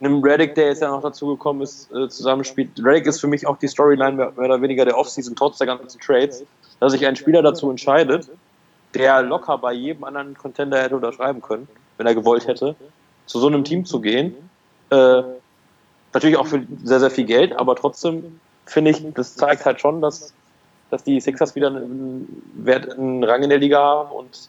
einem 0.00 0.22
Reddick, 0.22 0.54
der 0.56 0.68
jetzt 0.68 0.82
ja 0.82 0.90
noch 0.90 1.02
dazugekommen 1.02 1.62
ist, 1.62 1.92
äh, 1.92 2.08
zusammenspielt. 2.08 2.70
Reddick 2.82 3.06
ist 3.06 3.20
für 3.20 3.28
mich 3.28 3.46
auch 3.46 3.58
die 3.58 3.68
Storyline 3.68 4.16
mehr, 4.16 4.32
mehr 4.36 4.46
oder 4.46 4.60
weniger 4.60 4.84
der 4.84 4.98
Offseason, 4.98 5.36
trotz 5.36 5.58
der 5.58 5.68
ganzen 5.68 6.00
Trades, 6.00 6.42
dass 6.80 6.92
sich 6.92 7.06
ein 7.06 7.14
Spieler 7.14 7.42
dazu 7.42 7.70
entscheidet, 7.70 8.28
der 8.94 9.22
locker 9.22 9.58
bei 9.58 9.72
jedem 9.72 10.02
anderen 10.02 10.36
Contender 10.36 10.82
hätte 10.82 10.96
unterschreiben 10.96 11.40
können, 11.40 11.68
wenn 11.98 12.06
er 12.06 12.14
gewollt 12.14 12.48
hätte, 12.48 12.74
zu 13.26 13.38
so 13.38 13.46
einem 13.46 13.62
Team 13.62 13.84
zu 13.84 14.00
gehen, 14.00 14.34
äh, 14.90 15.22
Natürlich 16.12 16.36
auch 16.36 16.46
für 16.46 16.66
sehr, 16.84 17.00
sehr 17.00 17.10
viel 17.10 17.24
Geld, 17.24 17.58
aber 17.58 17.74
trotzdem 17.74 18.40
finde 18.66 18.90
ich, 18.92 19.04
das 19.14 19.34
zeigt 19.34 19.64
halt 19.64 19.80
schon, 19.80 20.00
dass, 20.00 20.32
dass 20.90 21.02
die 21.04 21.20
Sixers 21.20 21.54
wieder 21.54 21.68
einen, 21.68 22.42
Wert, 22.56 22.90
einen 22.90 23.22
Rang 23.24 23.42
in 23.42 23.50
der 23.50 23.58
Liga 23.58 23.78
haben 23.80 24.10
und 24.12 24.48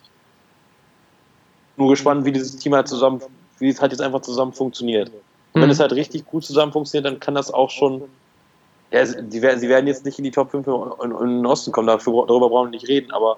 nur 1.77 1.89
gespannt, 1.89 2.25
wie 2.25 2.31
dieses 2.31 2.57
Team 2.57 2.75
halt 2.75 2.87
zusammen, 2.87 3.21
wie 3.59 3.69
es 3.69 3.81
halt 3.81 3.91
jetzt 3.91 4.01
einfach 4.01 4.21
zusammen 4.21 4.53
funktioniert. 4.53 5.09
Und 5.53 5.61
wenn 5.61 5.63
Mhm. 5.65 5.71
es 5.71 5.79
halt 5.79 5.93
richtig 5.93 6.25
gut 6.25 6.43
zusammen 6.45 6.71
funktioniert, 6.71 7.05
dann 7.11 7.19
kann 7.19 7.35
das 7.35 7.51
auch 7.51 7.69
schon. 7.69 8.03
Ja, 8.91 9.05
sie 9.05 9.41
werden 9.41 9.87
jetzt 9.87 10.05
nicht 10.05 10.19
in 10.19 10.23
die 10.23 10.31
Top 10.31 10.51
5 10.51 10.67
in, 10.67 11.11
in 11.11 11.37
den 11.37 11.45
Osten 11.47 11.71
kommen, 11.71 11.87
dafür, 11.87 12.25
darüber 12.27 12.49
brauchen 12.49 12.67
wir 12.67 12.71
nicht 12.77 12.87
reden, 12.87 13.11
aber 13.11 13.37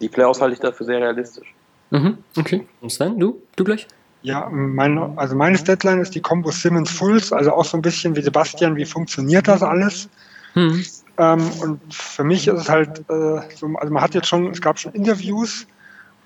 die 0.00 0.08
Playoffs 0.10 0.40
halte 0.42 0.54
ich 0.54 0.60
dafür 0.60 0.84
sehr 0.84 1.00
realistisch. 1.00 1.54
Mhm, 1.90 2.18
okay. 2.36 2.66
Und 2.82 2.90
Sven, 2.90 3.18
du? 3.18 3.40
Du 3.56 3.64
gleich? 3.64 3.86
Ja, 4.22 4.48
meine, 4.50 5.12
also 5.16 5.34
meine 5.34 5.56
Deadline 5.56 6.00
ist 6.00 6.14
die 6.14 6.20
Combo 6.20 6.50
Simmons 6.50 6.90
Fulls, 6.90 7.32
also 7.32 7.52
auch 7.52 7.64
so 7.64 7.78
ein 7.78 7.82
bisschen 7.82 8.14
wie 8.16 8.22
Sebastian, 8.22 8.76
wie 8.76 8.84
funktioniert 8.84 9.48
das 9.48 9.62
alles? 9.62 10.08
Mhm. 10.54 10.84
Ähm, 11.18 11.50
und 11.60 11.94
für 11.94 12.24
mich 12.24 12.48
ist 12.48 12.60
es 12.60 12.68
halt 12.68 13.00
äh, 13.10 13.40
so, 13.56 13.66
also 13.76 13.92
man 13.92 14.02
hat 14.02 14.14
jetzt 14.14 14.28
schon, 14.28 14.50
es 14.50 14.60
gab 14.60 14.78
schon 14.78 14.92
Interviews, 14.92 15.66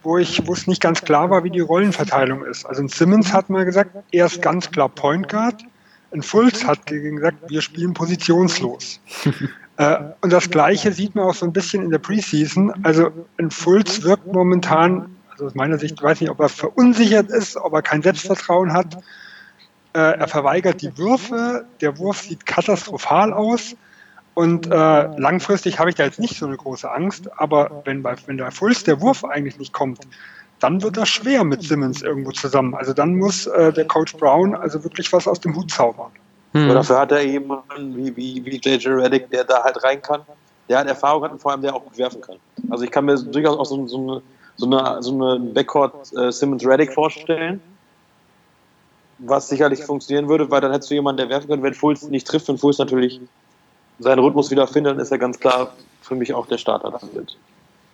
wo 0.03 0.19
ich, 0.19 0.47
wo 0.47 0.53
es 0.53 0.67
nicht 0.67 0.83
ganz 0.83 1.03
klar 1.03 1.31
war, 1.31 1.45
wie 1.45 1.51
die 1.51 1.61
Rollenverteilung 1.61 2.45
ist. 2.45 2.65
Also 2.65 2.83
ein 2.83 2.89
Simmons 2.89 3.33
hat 3.33 3.49
mal 3.49 3.65
gesagt, 3.65 3.91
er 4.13 4.27
ist 4.27 4.43
ganz 4.43 4.71
klar 4.71 4.89
Point 4.89 5.29
Guard. 5.29 5.63
Ein 6.13 6.23
Fultz 6.23 6.65
hat 6.65 6.87
gesagt, 6.87 7.39
wir 7.49 7.61
spielen 7.61 7.95
positionslos. 7.95 9.01
äh, 9.79 9.97
und 10.21 10.33
das 10.33 10.51
Gleiche 10.51 10.93
sieht 10.93 11.15
man 11.15 11.25
auch 11.25 11.35
so 11.35 11.47
ein 11.47 11.53
bisschen 11.53 11.83
in 11.83 11.91
der 11.91 11.99
Preseason. 11.99 12.73
Also 12.85 13.11
ein 13.39 13.51
Fultz 13.51 14.03
wirkt 14.03 14.33
momentan, 14.33 15.14
also 15.35 15.47
aus 15.47 15.55
meiner 15.55 15.79
Sicht, 15.79 15.95
ich 15.99 16.03
weiß 16.03 16.21
nicht, 16.21 16.31
ob 16.31 16.41
er 16.41 16.49
verunsichert 16.49 17.29
ist, 17.29 17.57
ob 17.57 17.73
er 17.73 17.83
kein 17.83 18.03
Selbstvertrauen 18.03 18.73
hat. 18.73 18.95
Äh, 19.93 19.99
er 19.99 20.29
verweigert 20.29 20.81
die 20.81 20.97
Würfe. 20.97 21.67
Der 21.81 21.99
Wurf 21.99 22.23
sieht 22.23 22.47
katastrophal 22.47 23.33
aus. 23.33 23.77
Und 24.35 24.67
äh, 24.67 24.71
langfristig 24.71 25.79
habe 25.79 25.91
ich 25.91 25.97
da 25.97 26.05
jetzt 26.05 26.19
nicht 26.19 26.37
so 26.37 26.47
eine 26.47 26.57
große 26.57 26.91
Angst, 26.91 27.31
aber 27.37 27.83
wenn 27.85 28.03
bei, 28.03 28.17
wenn 28.27 28.37
der 28.37 28.51
Fulls 28.51 28.83
der 28.83 29.01
Wurf 29.01 29.25
eigentlich 29.25 29.59
nicht 29.59 29.73
kommt, 29.73 30.01
dann 30.59 30.83
wird 30.83 30.97
das 30.97 31.09
schwer 31.09 31.45
mit 31.45 31.63
Simmons 31.63 32.03
irgendwo 32.03 32.33
zusammen. 32.33 32.75
Also 32.75 32.93
dann 32.93 33.17
muss 33.17 33.47
äh, 33.47 33.73
der 33.73 33.87
Coach 33.87 34.17
Brown 34.17 34.55
also 34.55 34.83
wirklich 34.83 35.13
was 35.13 35.29
aus 35.29 35.41
dem 35.41 35.55
Hut 35.55 35.71
zaubern. 35.71 36.11
Mhm. 36.53 36.65
Aber 36.65 36.75
dafür 36.75 36.99
hat 36.99 37.13
er 37.13 37.25
jemanden 37.25 37.97
wie, 37.97 38.17
wie, 38.17 38.45
wie 38.45 38.61
JJ 38.63 38.89
Reddick, 38.89 39.31
der 39.31 39.45
da 39.45 39.63
halt 39.63 39.83
rein 39.85 40.01
kann, 40.01 40.23
der 40.69 40.79
halt 40.79 40.89
Erfahrung 40.89 41.25
hat 41.25 41.33
und 41.33 41.41
vor 41.41 41.53
allem 41.53 41.63
der 41.63 41.75
auch 41.75 41.85
gut 41.85 41.99
werfen 41.99 42.21
kann. 42.21 42.37
Also 42.71 42.85
ich 42.85 42.91
kann 42.91 43.05
mir 43.05 43.17
durchaus 43.17 43.59
auch 43.59 43.67
so, 43.67 43.87
so 43.87 43.99
eine, 43.99 44.23
so 44.57 44.67
eine, 44.67 45.03
so 45.03 45.13
eine 45.13 45.41
Backcourt 45.41 45.95
äh, 46.17 46.31
Simmons 46.31 46.67
Reddick 46.67 46.93
vorstellen, 46.93 47.61
was 49.19 49.49
sicherlich 49.49 49.83
funktionieren 49.83 50.29
würde, 50.29 50.51
weil 50.51 50.61
dann 50.61 50.73
hättest 50.73 50.91
du 50.91 50.95
jemanden, 50.95 51.19
der 51.19 51.29
werfen 51.29 51.49
könnte, 51.49 51.63
wenn 51.63 51.75
Fulz 51.75 52.03
nicht 52.03 52.27
trifft, 52.27 52.49
wenn 52.49 52.59
Fulz 52.59 52.79
natürlich 52.79 53.21
seinen 53.99 54.19
Rhythmus 54.19 54.51
wieder 54.51 54.67
findet, 54.67 54.95
dann 54.95 55.01
ist 55.01 55.13
er 55.13 55.19
ganz 55.19 55.39
klar 55.39 55.73
für 56.03 56.15
mich 56.15 56.35
auch 56.35 56.47
der 56.47 56.59
Starter 56.59 56.91
damit. 56.91 57.37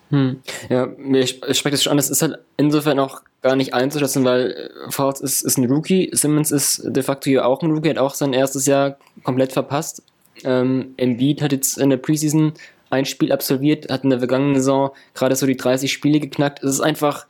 Hm. 0.09 0.41
Ja, 0.69 0.87
mir 0.97 1.23
sp- 1.23 1.53
spricht 1.53 1.73
das 1.73 1.83
schon 1.83 1.91
an, 1.91 1.97
das 1.97 2.09
ist 2.09 2.21
halt 2.21 2.37
insofern 2.57 2.99
auch 2.99 3.21
gar 3.41 3.55
nicht 3.55 3.73
einzuschätzen, 3.73 4.25
weil 4.25 4.51
äh, 4.51 4.91
Fouts 4.91 5.21
ist, 5.21 5.43
ist 5.43 5.57
ein 5.57 5.71
Rookie, 5.71 6.09
Simmons 6.11 6.51
ist 6.51 6.81
de 6.83 7.01
facto 7.01 7.29
ja 7.29 7.45
auch 7.45 7.61
ein 7.61 7.71
Rookie, 7.71 7.89
hat 7.89 7.97
auch 7.97 8.13
sein 8.13 8.33
erstes 8.33 8.65
Jahr 8.65 8.97
komplett 9.23 9.53
verpasst. 9.53 10.03
Ähm, 10.43 10.95
Embiid 10.97 11.41
hat 11.41 11.53
jetzt 11.53 11.77
in 11.77 11.91
der 11.91 11.97
Preseason 11.97 12.53
ein 12.91 13.05
Spiel 13.05 13.31
absolviert, 13.31 13.91
hat 13.91 14.03
in 14.03 14.09
der 14.09 14.19
vergangenen 14.19 14.55
Saison 14.55 14.91
gerade 15.13 15.35
so 15.35 15.45
die 15.45 15.57
30 15.57 15.91
Spiele 15.91 16.19
geknackt. 16.19 16.63
Es 16.63 16.71
ist 16.71 16.81
einfach, 16.81 17.25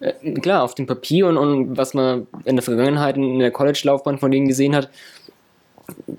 äh, 0.00 0.12
klar, 0.40 0.62
auf 0.62 0.74
dem 0.74 0.86
Papier 0.86 1.28
und, 1.28 1.36
und 1.36 1.76
was 1.76 1.94
man 1.94 2.26
in 2.44 2.56
der 2.56 2.62
Vergangenheit 2.62 3.16
in 3.16 3.38
der 3.38 3.50
College-Laufbahn 3.50 4.18
von 4.18 4.30
denen 4.30 4.48
gesehen 4.48 4.74
hat, 4.74 4.90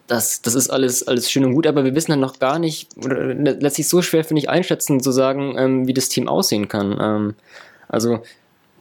das, 0.08 0.42
das 0.42 0.56
ist 0.56 0.70
alles, 0.70 1.08
alles 1.08 1.32
schön 1.32 1.46
und 1.46 1.54
gut, 1.54 1.68
aber 1.68 1.84
wir 1.84 1.96
wissen 1.96 2.12
dann 2.12 2.20
noch 2.20 2.40
gar 2.40 2.60
nicht, 2.60 2.89
oder 3.04 3.70
sich 3.70 3.88
so 3.88 4.02
schwer, 4.02 4.24
finde 4.24 4.41
ich, 4.41 4.50
einschätzen, 4.50 5.02
zu 5.02 5.12
sagen, 5.12 5.56
ähm, 5.58 5.88
wie 5.88 5.94
das 5.94 6.10
Team 6.10 6.28
aussehen 6.28 6.67
kann. 6.67 6.98
Ähm, 7.00 7.36
also, 7.88 8.20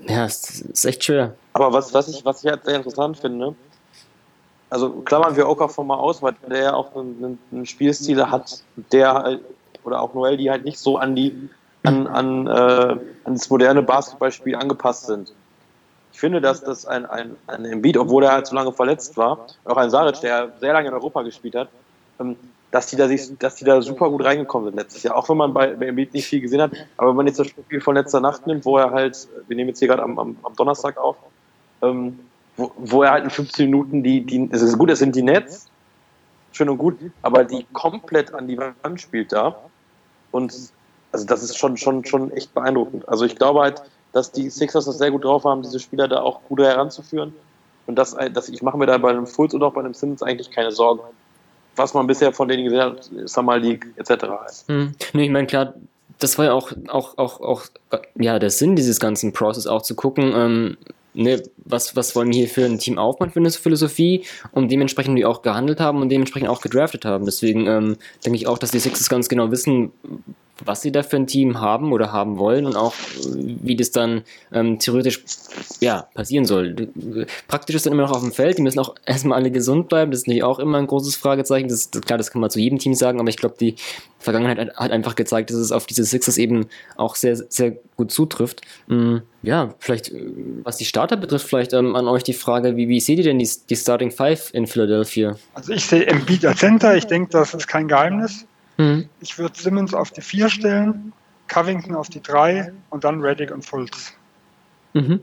ja, 0.06 0.24
es 0.24 0.62
ist 0.62 0.84
echt 0.84 1.04
schwer. 1.04 1.34
Aber 1.52 1.72
was, 1.72 1.94
was, 1.94 2.08
ich, 2.08 2.24
was 2.24 2.42
ich 2.42 2.50
halt 2.50 2.64
sehr 2.64 2.76
interessant 2.76 3.18
finde, 3.18 3.54
also 4.70 4.90
klammern 5.04 5.36
wir 5.36 5.48
Okafor 5.48 5.84
mal 5.84 5.98
aus, 5.98 6.22
weil 6.22 6.34
der 6.48 6.62
ja 6.62 6.74
auch 6.74 6.96
einen, 6.96 7.38
einen 7.52 7.66
Spielstil 7.66 8.24
hat, 8.30 8.62
der 8.90 9.12
halt, 9.12 9.40
oder 9.84 10.00
auch 10.00 10.14
Noel, 10.14 10.36
die 10.36 10.50
halt 10.50 10.64
nicht 10.64 10.78
so 10.78 10.98
an 10.98 11.14
die 11.14 11.50
an, 11.84 12.06
an, 12.06 12.46
äh, 12.46 12.50
an 13.24 13.34
das 13.34 13.50
moderne 13.50 13.82
Basketballspiel 13.82 14.54
angepasst 14.54 15.06
sind. 15.06 15.32
Ich 16.12 16.20
finde, 16.20 16.40
dass 16.40 16.62
das 16.62 16.86
ein, 16.86 17.06
ein, 17.06 17.36
ein 17.46 17.64
Embiid, 17.64 17.96
obwohl 17.96 18.24
er 18.24 18.32
halt 18.32 18.46
so 18.46 18.54
lange 18.54 18.72
verletzt 18.72 19.16
war, 19.16 19.46
auch 19.64 19.76
ein 19.76 19.90
Saric, 19.90 20.20
der 20.20 20.52
sehr 20.60 20.72
lange 20.72 20.88
in 20.88 20.94
Europa 20.94 21.22
gespielt 21.22 21.54
hat, 21.54 21.68
ähm, 22.20 22.36
dass 22.70 22.86
die 22.86 22.96
da 22.96 23.08
sich, 23.08 23.36
dass 23.38 23.56
die 23.56 23.64
da 23.64 23.82
super 23.82 24.10
gut 24.10 24.24
reingekommen 24.24 24.68
sind 24.68 24.76
letztes 24.76 25.02
Jahr. 25.02 25.16
Auch 25.16 25.28
wenn 25.28 25.36
man 25.36 25.52
bei, 25.52 25.74
bei 25.74 25.86
Embiid 25.86 26.14
nicht 26.14 26.26
viel 26.26 26.40
gesehen 26.40 26.60
hat, 26.62 26.72
aber 26.96 27.10
wenn 27.10 27.16
man 27.16 27.26
jetzt 27.26 27.38
das 27.38 27.48
Spiel 27.48 27.80
von 27.80 27.94
letzter 27.94 28.20
Nacht 28.20 28.46
nimmt, 28.46 28.64
wo 28.64 28.78
er 28.78 28.90
halt, 28.90 29.28
wir 29.48 29.56
nehmen 29.56 29.68
jetzt 29.70 29.78
hier 29.78 29.88
gerade 29.88 30.02
am, 30.02 30.18
am, 30.18 30.36
am 30.42 30.56
Donnerstag 30.56 30.98
auf, 30.98 31.16
ähm, 31.82 32.18
wo, 32.56 32.72
wo 32.76 33.02
er 33.02 33.12
halt 33.12 33.24
in 33.24 33.30
15 33.30 33.66
Minuten 33.66 34.02
die, 34.02 34.24
die, 34.24 34.48
es 34.52 34.62
ist 34.62 34.78
gut, 34.78 34.90
es 34.90 34.98
sind 34.98 35.16
die 35.16 35.22
Nets, 35.22 35.68
schön 36.52 36.68
und 36.68 36.78
gut, 36.78 36.98
aber 37.22 37.44
die 37.44 37.66
komplett 37.72 38.32
an 38.34 38.46
die 38.46 38.58
Wand 38.58 39.00
spielt 39.00 39.32
da. 39.32 39.56
Und 40.32 40.52
also 41.12 41.26
das 41.26 41.42
ist 41.42 41.56
schon, 41.56 41.76
schon, 41.76 42.04
schon 42.04 42.30
echt 42.32 42.52
beeindruckend. 42.54 43.08
Also 43.08 43.24
ich 43.24 43.36
glaube 43.36 43.60
halt, 43.60 43.82
dass 44.12 44.32
die 44.32 44.50
Sixers 44.50 44.86
das 44.86 44.98
sehr 44.98 45.10
gut 45.10 45.24
drauf 45.24 45.44
haben, 45.44 45.62
diese 45.62 45.78
Spieler 45.78 46.08
da 46.08 46.20
auch 46.20 46.40
gut 46.48 46.60
heranzuführen. 46.60 47.32
Und 47.86 47.96
dass, 47.96 48.16
dass 48.32 48.48
ich 48.48 48.62
mache 48.62 48.78
mir 48.78 48.86
da 48.86 48.98
bei 48.98 49.10
einem 49.10 49.26
Fultz 49.26 49.54
und 49.54 49.62
auch 49.62 49.72
bei 49.72 49.80
einem 49.80 49.94
Simmons 49.94 50.22
eigentlich 50.22 50.50
keine 50.50 50.72
Sorgen. 50.72 51.02
Was 51.76 51.94
man 51.94 52.06
bisher 52.06 52.32
von 52.32 52.48
denen 52.48 52.64
gesehen 52.64 52.80
hat, 52.80 53.10
Summer 53.24 53.58
League 53.58 53.86
etc. 53.96 54.24
Hm. 54.66 54.94
Nee, 55.14 55.24
ich 55.24 55.30
meine, 55.30 55.46
klar, 55.46 55.74
das 56.18 56.38
war 56.38 56.44
ja 56.46 56.52
auch, 56.52 56.72
auch, 56.88 57.18
auch, 57.18 57.40
auch 57.40 57.62
ja, 58.14 58.38
der 58.38 58.50
Sinn 58.50 58.76
dieses 58.76 59.00
ganzen 59.00 59.32
Process, 59.32 59.66
auch 59.66 59.82
zu 59.82 59.94
gucken, 59.94 60.32
ähm, 60.34 60.76
ne, 61.14 61.42
was, 61.56 61.96
was 61.96 62.14
wollen 62.14 62.28
wir 62.28 62.38
hier 62.38 62.48
für 62.48 62.64
ein 62.64 62.78
Team 62.78 62.98
aufbauen, 62.98 63.30
für 63.30 63.40
eine 63.40 63.50
Philosophie 63.50 64.24
und 64.52 64.70
dementsprechend 64.70 65.18
die 65.18 65.24
auch 65.24 65.42
gehandelt 65.42 65.80
haben 65.80 66.00
und 66.00 66.08
dementsprechend 66.08 66.48
auch 66.48 66.60
gedraftet 66.60 67.04
haben. 67.04 67.24
Deswegen 67.24 67.66
ähm, 67.66 67.96
denke 68.24 68.36
ich 68.36 68.46
auch, 68.46 68.58
dass 68.58 68.70
die 68.70 68.78
Sixers 68.78 69.08
ganz 69.08 69.28
genau 69.28 69.50
wissen, 69.50 69.92
was 70.64 70.82
sie 70.82 70.92
da 70.92 71.02
für 71.02 71.16
ein 71.16 71.26
Team 71.26 71.60
haben 71.60 71.92
oder 71.92 72.12
haben 72.12 72.38
wollen 72.38 72.66
und 72.66 72.76
auch 72.76 72.94
äh, 72.94 73.56
wie 73.62 73.76
das 73.76 73.90
dann 73.90 74.22
ähm, 74.52 74.78
theoretisch 74.78 75.22
ja, 75.80 76.08
passieren 76.14 76.44
soll. 76.44 76.88
Praktisch 77.48 77.76
ist 77.76 77.86
dann 77.86 77.92
immer 77.92 78.02
noch 78.02 78.12
auf 78.12 78.20
dem 78.20 78.32
Feld, 78.32 78.58
die 78.58 78.62
müssen 78.62 78.78
auch 78.78 78.94
erstmal 79.06 79.38
alle 79.38 79.50
gesund 79.50 79.88
bleiben, 79.88 80.10
das 80.10 80.20
ist 80.20 80.26
natürlich 80.26 80.44
auch 80.44 80.58
immer 80.58 80.78
ein 80.78 80.86
großes 80.86 81.16
Fragezeichen. 81.16 81.68
Das 81.68 81.78
ist, 81.78 82.02
klar, 82.06 82.18
das 82.18 82.30
kann 82.30 82.40
man 82.40 82.50
zu 82.50 82.60
jedem 82.60 82.78
Team 82.78 82.94
sagen, 82.94 83.20
aber 83.20 83.28
ich 83.28 83.36
glaube, 83.36 83.56
die 83.58 83.76
Vergangenheit 84.18 84.58
hat, 84.58 84.76
hat 84.76 84.92
einfach 84.92 85.14
gezeigt, 85.14 85.50
dass 85.50 85.56
es 85.56 85.72
auf 85.72 85.86
diese 85.86 86.04
Sixers 86.04 86.38
eben 86.38 86.66
auch 86.96 87.16
sehr, 87.16 87.36
sehr 87.36 87.76
gut 87.96 88.12
zutrifft. 88.12 88.62
Mm, 88.86 89.18
ja, 89.42 89.74
vielleicht, 89.78 90.12
äh, 90.12 90.30
was 90.62 90.76
die 90.76 90.84
Starter 90.84 91.16
betrifft, 91.16 91.48
vielleicht 91.48 91.72
ähm, 91.72 91.96
an 91.96 92.06
euch 92.06 92.22
die 92.22 92.32
Frage, 92.32 92.76
wie, 92.76 92.88
wie 92.88 93.00
seht 93.00 93.18
ihr 93.18 93.24
denn 93.24 93.38
die, 93.38 93.50
die 93.68 93.76
Starting 93.76 94.10
Five 94.10 94.50
in 94.54 94.66
Philadelphia? 94.66 95.36
Also 95.54 95.72
ich 95.72 95.84
sehe 95.84 96.06
Embiid 96.06 96.44
als 96.46 96.60
Center, 96.60 96.96
ich 96.96 97.06
denke, 97.06 97.30
das 97.30 97.54
ist 97.54 97.66
kein 97.66 97.88
Geheimnis. 97.88 98.46
Mhm. 98.76 99.08
Ich 99.20 99.38
würde 99.38 99.58
Simmons 99.58 99.94
auf 99.94 100.10
die 100.10 100.20
4 100.20 100.48
stellen, 100.48 101.12
Covington 101.48 101.94
auf 101.94 102.08
die 102.08 102.22
3 102.22 102.72
und 102.90 103.04
dann 103.04 103.20
Reddick 103.20 103.50
und 103.50 103.64
Fultz. 103.64 104.12
Mhm. 104.94 105.20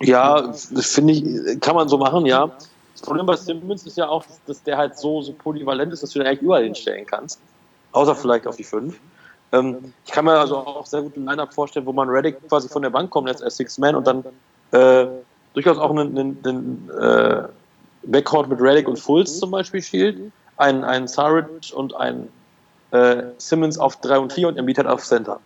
Ja, 0.00 0.40
das 0.40 0.94
finde 0.94 1.12
ich, 1.12 1.60
kann 1.60 1.74
man 1.74 1.88
so 1.88 1.98
machen, 1.98 2.26
ja. 2.26 2.50
Das 2.92 3.02
Problem 3.02 3.26
bei 3.26 3.36
Simmons 3.36 3.86
ist 3.86 3.96
ja 3.96 4.08
auch, 4.08 4.24
dass, 4.26 4.40
dass 4.44 4.62
der 4.62 4.76
halt 4.76 4.98
so, 4.98 5.22
so 5.22 5.32
polyvalent 5.32 5.92
ist, 5.92 6.02
dass 6.02 6.10
du 6.10 6.18
den 6.18 6.28
eigentlich 6.28 6.42
überall 6.42 6.64
hinstellen 6.64 7.06
kannst. 7.06 7.40
Außer 7.92 8.14
vielleicht 8.14 8.46
auf 8.46 8.56
die 8.56 8.64
5. 8.64 8.98
Ähm, 9.52 9.92
ich 10.04 10.12
kann 10.12 10.24
mir 10.24 10.38
also 10.38 10.58
auch 10.58 10.86
sehr 10.86 11.02
gut 11.02 11.16
ein 11.16 11.24
Line-Up 11.24 11.52
vorstellen, 11.52 11.86
wo 11.86 11.92
man 11.92 12.08
Reddick 12.08 12.36
quasi 12.48 12.68
von 12.68 12.82
der 12.82 12.90
Bank 12.90 13.10
kommt 13.10 13.28
als 13.28 13.56
Six-Man 13.56 13.94
und 13.94 14.06
dann 14.06 14.24
äh, 14.72 15.06
durchaus 15.54 15.78
auch 15.78 15.90
einen, 15.90 16.16
einen, 16.16 16.38
einen 16.44 16.90
äh, 17.00 17.48
Backcourt 18.04 18.48
mit 18.48 18.60
Reddick 18.60 18.88
und 18.88 18.98
Fultz 18.98 19.38
zum 19.38 19.50
Beispiel 19.50 19.82
spielt. 19.82 20.32
Ein, 20.60 20.84
ein 20.84 21.08
Saric 21.08 21.72
und 21.74 21.94
ein 21.96 22.28
äh, 22.92 23.22
Simmons 23.38 23.78
auf 23.78 23.96
3 23.96 24.18
und 24.18 24.32
4 24.32 24.48
und 24.48 24.56
Embiid 24.58 24.78
hat 24.78 24.86
auf 24.86 25.04
Center. 25.04 25.40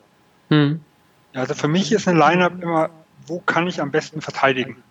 Ja, 1.33 1.41
also 1.41 1.55
für 1.55 1.69
mich 1.69 1.93
ist 1.93 2.07
ein 2.09 2.17
Line-Up 2.17 2.63
immer, 2.63 2.91
wo 3.27 3.41
kann 3.41 3.67
ich 3.67 3.81
am 3.81 3.91
besten 3.91 4.21
verteidigen? 4.21 4.83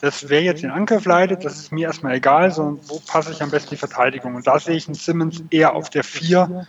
Das 0.00 0.28
wer 0.28 0.42
jetzt 0.42 0.62
den 0.62 0.70
Angriff 0.70 1.04
leitet, 1.06 1.44
das 1.44 1.58
ist 1.58 1.72
mir 1.72 1.86
erstmal 1.86 2.14
egal, 2.14 2.50
sondern 2.50 2.78
wo 2.88 3.00
passe 3.06 3.32
ich 3.32 3.42
am 3.42 3.50
besten 3.50 3.70
die 3.70 3.76
Verteidigung? 3.76 4.34
Und 4.34 4.46
da 4.46 4.58
sehe 4.58 4.76
ich 4.76 4.86
einen 4.86 4.94
Simmons 4.94 5.42
eher 5.50 5.74
auf 5.74 5.88
der 5.88 6.04
4, 6.04 6.66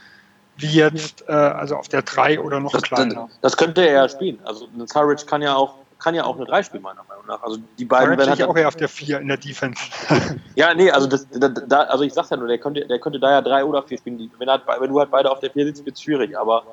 wie 0.58 0.68
jetzt, 0.68 1.28
äh, 1.28 1.34
also 1.34 1.76
auf 1.76 1.90
der 1.90 2.02
3 2.02 2.40
oder 2.40 2.60
noch 2.60 2.72
Das, 2.72 2.84
kleiner. 2.84 3.30
das 3.42 3.58
könnte 3.58 3.86
er 3.86 3.94
ja 4.04 4.10
spielen. 4.10 4.40
Also 4.46 4.68
ein 4.78 4.88
Saric 4.88 5.28
kann 5.28 5.42
ja 5.42 5.56
auch 5.56 5.76
kann 6.06 6.14
ja 6.14 6.24
auch 6.24 6.36
eine 6.36 6.46
3 6.46 6.62
spielen, 6.62 6.84
meiner 6.84 7.04
Meinung 7.10 7.26
nach. 7.26 7.42
Also 7.42 7.58
die 7.80 7.86
beiden 7.86 8.12
Da 8.12 8.18
werden 8.20 8.34
ich 8.36 8.40
halt, 8.42 8.50
auch 8.52 8.56
eher 8.56 8.68
auf 8.68 8.76
der 8.76 8.88
4 8.90 9.22
in 9.22 9.28
der 9.28 9.38
Defense. 9.38 9.82
Ja, 10.56 10.72
nee, 10.76 10.92
also 10.92 11.08
das, 11.08 11.28
da, 11.32 11.50
da, 11.50 11.82
also 11.82 12.04
ich 12.04 12.14
sag's 12.14 12.30
ja 12.30 12.38
nur, 12.38 12.48
der 12.48 12.60
könnte, 12.60 12.86
der 12.86 13.00
könnte 13.00 13.20
da 13.20 13.32
ja 13.32 13.42
3 13.42 13.66
oder 13.66 13.82
4 13.82 13.98
spielen. 13.98 14.32
Wenn, 14.38 14.48
halt, 14.48 14.62
wenn 14.80 14.90
du 14.92 15.00
halt 15.00 15.10
beide 15.10 15.32
auf 15.32 15.40
der 15.40 15.50
4 15.50 15.66
sitzt, 15.66 15.84
wird's 15.84 16.04
schwierig, 16.04 16.38
aber 16.38 16.64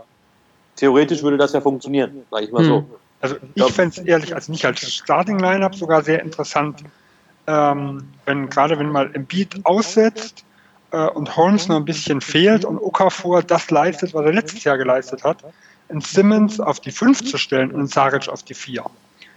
theoretisch 0.76 1.22
würde 1.22 1.38
das 1.38 1.54
ja 1.54 1.62
funktionieren, 1.62 2.26
sag 2.30 2.42
ich 2.42 2.52
mal 2.52 2.62
so. 2.62 2.76
Hm. 2.76 2.86
Also 3.22 3.36
ich 3.54 3.72
fände 3.72 3.96
es 3.98 4.06
ehrlich 4.06 4.34
als 4.34 4.50
nicht 4.50 4.66
als 4.66 4.80
Starting 4.82 5.38
Lineup 5.38 5.74
sogar 5.74 6.02
sehr 6.02 6.20
interessant, 6.20 6.84
ähm, 7.46 8.04
wenn 8.26 8.50
gerade 8.50 8.78
wenn 8.78 8.90
mal 8.90 9.14
Embiid 9.14 9.64
aussetzt 9.64 10.44
äh, 10.90 11.06
und 11.06 11.38
Holmes 11.38 11.68
nur 11.68 11.78
ein 11.78 11.86
bisschen 11.86 12.20
fehlt 12.20 12.66
und 12.66 12.78
Okafor 12.78 13.42
das 13.42 13.70
leistet, 13.70 14.12
was 14.12 14.26
er 14.26 14.32
letztes 14.34 14.64
Jahr 14.64 14.76
geleistet 14.76 15.24
hat, 15.24 15.38
einen 15.88 16.02
Simmons 16.02 16.60
auf 16.60 16.80
die 16.80 16.90
5 16.90 17.24
zu 17.24 17.38
stellen 17.38 17.70
und 17.70 17.78
einen 17.78 17.88
Saric 17.88 18.28
auf 18.28 18.42
die 18.42 18.54
4. 18.54 18.84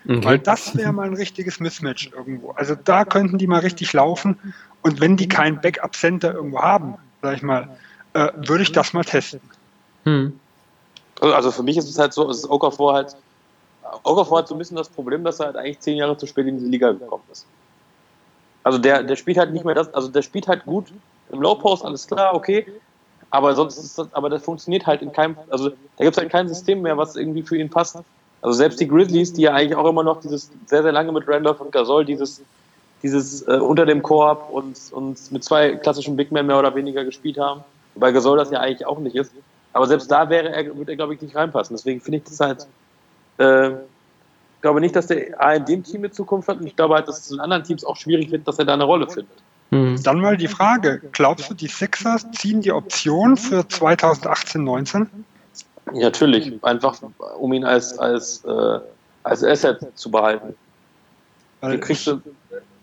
Okay. 0.08 0.24
Weil 0.24 0.40
das 0.40 0.76
wäre 0.76 0.94
mal 0.94 1.08
ein 1.08 1.16
richtiges 1.16 1.60
Mismatch 1.60 2.12
irgendwo. 2.16 2.52
Also 2.52 2.76
da 2.76 3.06
könnten 3.06 3.38
die 3.38 3.48
mal 3.48 3.62
richtig 3.62 3.92
laufen. 3.94 4.38
Und 4.82 5.02
wenn 5.02 5.18
die 5.18 5.28
kein 5.28 5.60
Backup-Center 5.62 6.34
irgendwo 6.34 6.62
haben, 6.62 6.96
sag 7.24 7.38
ich 7.38 7.42
mal, 7.42 7.70
äh, 8.14 8.32
würde 8.36 8.64
ich 8.64 8.72
das 8.72 8.94
mal 8.94 9.04
testen. 9.04 9.42
Hm. 10.04 10.40
Also 11.22 11.52
für 11.52 11.64
mich 11.64 11.78
ist 11.78 11.90
es 11.90 11.98
halt 11.98 12.14
so, 12.14 12.30
es 12.30 12.38
ist 12.40 12.50
Okafor 12.50 12.94
halt, 12.94 13.16
Okafor 14.04 14.40
hat 14.40 14.48
so 14.48 14.56
ein 14.56 14.58
bisschen 14.60 14.78
das 14.78 14.90
Problem, 14.90 15.24
dass 15.24 15.40
er 15.40 15.48
halt 15.48 15.58
eigentlich 15.58 15.80
zehn 15.80 15.98
Jahre 15.98 16.18
zu 16.18 16.28
spät 16.28 16.46
in 16.46 16.58
diese 16.58 16.70
Liga 16.70 16.92
gekommen 16.92 17.24
ist. 17.32 17.48
Also 18.64 18.78
der, 18.78 19.04
der 19.04 19.16
spielt 19.16 19.38
halt 19.38 19.54
nicht 19.54 19.66
mehr 19.66 19.76
das, 19.76 19.94
also 19.94 20.08
der 20.08 20.22
spielt 20.22 20.48
halt 20.48 20.66
gut 20.66 20.92
im 21.32 21.42
Low 21.42 21.56
Post, 21.56 21.86
alles 21.86 22.08
klar, 22.08 22.34
okay. 22.36 22.66
Aber 23.32 23.56
sonst 23.56 23.78
ist 23.78 23.98
das, 23.98 24.14
aber 24.14 24.30
das 24.30 24.44
funktioniert 24.44 24.86
halt 24.86 25.02
in 25.02 25.12
keinem, 25.12 25.38
also 25.50 25.70
da 25.70 26.04
gibt 26.04 26.16
es 26.16 26.18
halt 26.18 26.32
kein 26.32 26.48
System 26.48 26.82
mehr, 26.82 26.98
was 26.98 27.16
irgendwie 27.16 27.44
für 27.44 27.58
ihn 27.58 27.70
passt. 27.70 27.98
Also 28.46 28.58
selbst 28.58 28.80
die 28.80 28.88
Grizzlies, 28.88 29.34
die 29.34 29.42
ja 29.42 29.54
eigentlich 29.54 29.76
auch 29.76 29.90
immer 29.90 30.04
noch 30.04 30.22
dieses 30.22 30.52
sehr, 30.68 30.84
sehr 30.84 30.92
lange 30.92 31.12
mit 31.12 31.28
Randolph 31.28 31.60
und 31.62 31.72
Gasol 31.72 32.06
dieses, 32.06 32.44
dieses 33.02 33.42
äh, 33.48 33.54
unter 33.54 33.88
dem 33.88 34.04
Korb 34.04 34.52
und, 34.52 34.78
und 34.92 35.32
mit 35.32 35.44
zwei 35.44 35.72
klassischen 35.78 36.16
Big 36.16 36.32
Men 36.32 36.46
mehr 36.46 36.60
oder 36.60 36.76
weniger 36.76 37.04
gespielt 37.04 37.40
haben. 37.40 37.64
Wobei 37.96 38.12
Gasol 38.12 38.38
das 38.38 38.52
ja 38.52 38.60
eigentlich 38.60 38.86
auch 38.86 39.00
nicht 39.00 39.16
ist. 39.16 39.32
Aber 39.74 39.88
selbst 39.88 40.12
da 40.12 40.30
wäre 40.30 40.50
er, 40.50 40.78
würde 40.78 40.92
er, 40.92 40.96
glaube 40.96 41.16
ich, 41.16 41.22
nicht 41.22 41.36
reinpassen. 41.36 41.76
Deswegen 41.76 42.02
finde 42.02 42.20
ich 42.20 42.26
das 42.26 42.40
halt, 42.40 42.68
äh, 43.40 43.72
glaube 44.62 44.80
nicht, 44.80 44.96
dass 44.96 45.08
der 45.08 45.42
A 45.42 45.54
in 45.54 45.66
dem 45.66 45.84
Team 45.84 46.02
mit 46.02 46.14
Zukunft 46.14 46.48
hat 46.48 46.60
und 46.60 46.68
ich 46.68 46.76
glaube 46.76 46.94
halt, 46.94 47.08
dass 47.08 47.26
es 47.26 47.32
in 47.32 47.40
anderen 47.40 47.64
Teams 47.64 47.84
auch 47.84 47.96
schwierig 47.96 48.30
wird, 48.30 48.48
dass 48.48 48.60
er 48.60 48.66
da 48.66 48.76
eine 48.76 48.84
Rolle 48.84 49.08
findet. 49.10 49.42
Mhm. 49.72 50.04
Dann 50.04 50.22
mal 50.22 50.38
die 50.38 50.50
Frage, 50.50 51.02
glaubst 51.14 51.50
du, 51.50 51.56
die 51.56 51.68
Sixers 51.68 52.30
ziehen 52.30 52.62
die 52.62 52.72
Option 52.72 53.38
für 53.38 53.62
2018-19? 53.62 55.00
Ja, 55.00 55.08
natürlich, 55.94 56.52
einfach 56.64 56.98
um 57.38 57.54
ihn 57.54 57.64
als, 57.64 57.98
als, 57.98 58.44
äh, 58.46 58.80
als 59.24 59.44
Asset 59.44 59.80
zu 59.96 60.12
behalten. 60.12 60.56
ich, 61.90 62.12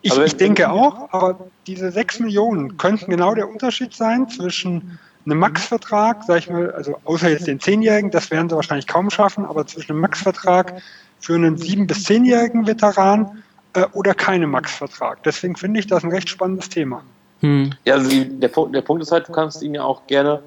ich, 0.02 0.18
ich 0.18 0.36
denke 0.36 0.70
auch, 0.70 1.12
aber 1.12 1.38
diese 1.66 1.90
6 1.90 2.20
Millionen 2.20 2.76
könnten 2.76 3.10
genau 3.10 3.34
der 3.34 3.48
Unterschied 3.48 3.94
sein 3.94 4.28
zwischen 4.28 4.98
einem 5.24 5.38
Max-Vertrag, 5.38 6.24
sag 6.26 6.38
ich 6.38 6.50
mal, 6.50 6.72
also 6.72 6.98
außer 7.04 7.28
jetzt 7.28 7.46
den 7.46 7.60
10-Jährigen, 7.60 8.10
das 8.10 8.30
werden 8.30 8.48
sie 8.48 8.56
wahrscheinlich 8.56 8.88
kaum 8.88 9.10
schaffen, 9.10 9.44
aber 9.44 9.66
zwischen 9.66 9.92
einem 9.92 10.00
Max-Vertrag 10.00 10.82
für 11.20 11.34
einen 11.34 11.56
7- 11.56 11.86
bis 11.86 12.06
10-jährigen 12.08 12.66
Veteran 12.66 13.42
äh, 13.74 13.86
oder 13.92 14.14
keinem 14.14 14.50
Max-Vertrag. 14.50 15.22
Deswegen 15.22 15.56
finde 15.56 15.78
ich 15.78 15.86
das 15.86 16.02
ein 16.02 16.10
recht 16.10 16.28
spannendes 16.28 16.68
Thema. 16.68 17.04
Hm. 17.40 17.72
Ja, 17.84 17.94
also 17.94 18.10
die, 18.10 18.28
der, 18.40 18.48
Punkt, 18.48 18.74
der 18.74 18.82
Punkt 18.82 19.02
ist 19.02 19.12
halt, 19.12 19.28
du 19.28 19.32
kannst 19.32 19.62
ihn 19.62 19.74
ja 19.74 19.84
auch 19.84 20.06
gerne, 20.08 20.42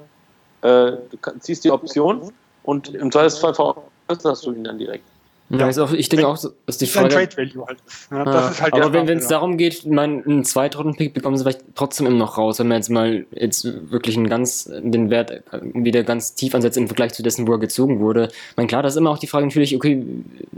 äh, 0.62 0.68
du 0.68 1.18
kann, 1.22 1.40
ziehst 1.40 1.64
die 1.64 1.72
Option 1.72 2.32
und 2.66 2.94
im 2.94 3.12
Zweifelsfall 3.12 3.54
veräußerst 3.54 4.46
du 4.46 4.52
ihn 4.52 4.64
dann 4.64 4.78
direkt. 4.78 5.06
Ja, 5.50 5.70
ist 5.70 5.78
auch, 5.78 5.94
ich 5.94 6.10
denke 6.10 6.28
auch, 6.28 6.38
dass 6.66 6.78
die 6.80 6.88
Frage. 6.88 7.10
Trade 7.10 7.38
Value 7.38 7.68
halt. 7.68 7.78
Ja, 8.10 8.24
ah, 8.26 8.60
halt 8.60 8.74
aber 8.74 8.94
wenn 8.94 9.08
es 9.08 9.28
darum 9.28 9.58
geht, 9.58 9.86
mein, 9.86 10.26
einen 10.26 10.44
Zweitrunden-Pick 10.44 11.14
bekommen 11.14 11.38
sie 11.38 11.44
vielleicht 11.44 11.62
trotzdem 11.76 12.08
immer 12.08 12.18
noch 12.18 12.40
raus, 12.40 12.58
wenn 12.58 12.68
man 12.68 12.78
jetzt 12.78 12.90
mal 12.90 13.28
jetzt 13.32 13.64
wirklich 13.92 14.18
einen 14.18 14.28
ganz, 14.28 14.64
den 14.66 15.12
Wert 15.12 15.44
wieder 15.62 16.04
ganz 16.04 16.34
tief 16.34 16.56
ansetzt 16.56 16.78
im 16.78 16.88
Vergleich 16.88 17.14
zu 17.14 17.22
dessen, 17.22 17.48
wo 17.48 17.52
er 17.52 17.60
gezogen 17.60 18.00
wurde. 18.00 18.30
Ich 18.32 18.58
meine, 18.58 18.68
klar, 18.68 18.82
das 18.82 18.94
ist 18.94 18.98
immer 18.98 19.12
auch 19.12 19.20
die 19.20 19.28
Frage 19.28 19.46
natürlich, 19.46 19.76
okay, 19.76 20.04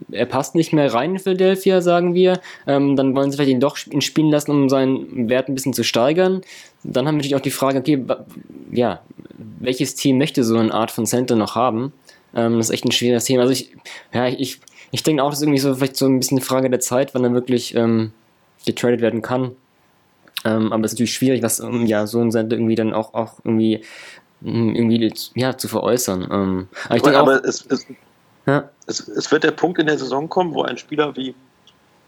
er 0.09 0.25
passt 0.25 0.55
nicht 0.55 0.71
mehr 0.71 0.93
rein 0.93 1.15
in 1.15 1.19
Philadelphia, 1.19 1.81
sagen 1.81 2.13
wir. 2.13 2.39
Ähm, 2.65 2.95
dann 2.95 3.13
wollen 3.13 3.29
sie 3.29 3.35
vielleicht 3.35 3.51
ihn 3.51 3.59
doch 3.59 3.77
ihn 3.91 4.01
spielen 4.01 4.31
lassen, 4.31 4.51
um 4.51 4.69
seinen 4.69 5.27
Wert 5.27 5.49
ein 5.49 5.55
bisschen 5.55 5.73
zu 5.73 5.83
steigern. 5.83 6.41
Dann 6.83 7.05
haben 7.05 7.15
wir 7.15 7.17
natürlich 7.17 7.35
auch 7.35 7.41
die 7.41 7.51
Frage, 7.51 7.79
okay, 7.79 8.05
ja, 8.71 9.01
welches 9.59 9.95
Team 9.95 10.17
möchte 10.17 10.45
so 10.45 10.57
eine 10.57 10.73
Art 10.73 10.91
von 10.91 11.05
Center 11.05 11.35
noch 11.35 11.55
haben? 11.55 11.91
Ähm, 12.33 12.57
das 12.57 12.67
ist 12.67 12.73
echt 12.73 12.85
ein 12.85 12.91
schwieriges 12.91 13.25
Thema. 13.25 13.41
Also 13.41 13.51
ich, 13.51 13.75
ja, 14.13 14.27
ich, 14.27 14.61
ich 14.91 15.03
denke 15.03 15.23
auch, 15.23 15.29
das 15.29 15.39
ist 15.39 15.43
irgendwie 15.43 15.59
so 15.59 15.75
vielleicht 15.75 15.97
so 15.97 16.05
ein 16.05 16.19
bisschen 16.19 16.37
eine 16.37 16.45
Frage 16.45 16.69
der 16.69 16.79
Zeit, 16.79 17.13
wann 17.13 17.23
er 17.23 17.33
wirklich 17.33 17.75
ähm, 17.75 18.11
getradet 18.65 19.01
werden 19.01 19.21
kann. 19.21 19.55
Ähm, 20.45 20.71
aber 20.71 20.85
es 20.85 20.91
ist 20.91 20.95
natürlich 20.95 21.13
schwierig, 21.13 21.43
was 21.43 21.59
um, 21.59 21.85
ja, 21.85 22.07
so 22.07 22.19
ein 22.21 22.31
Sender 22.31 22.55
irgendwie 22.55 22.75
dann 22.75 22.93
auch, 22.93 23.13
auch 23.13 23.39
irgendwie, 23.43 23.83
hm, 24.41 24.75
irgendwie 24.75 25.13
ja, 25.35 25.57
zu 25.57 25.67
veräußern. 25.67 26.27
Ähm, 26.31 26.67
aber 26.85 26.95
ich 26.95 27.01
denke 27.01 27.19
aber 27.19 27.43
es, 27.43 27.65
es, 27.69 27.85
ja. 28.45 28.69
es, 28.85 29.07
es 29.07 29.31
wird 29.31 29.43
der 29.43 29.51
Punkt 29.51 29.79
in 29.79 29.87
der 29.87 29.97
Saison 29.97 30.29
kommen, 30.29 30.53
wo 30.53 30.63
ein 30.63 30.77
Spieler 30.77 31.15
wie 31.15 31.35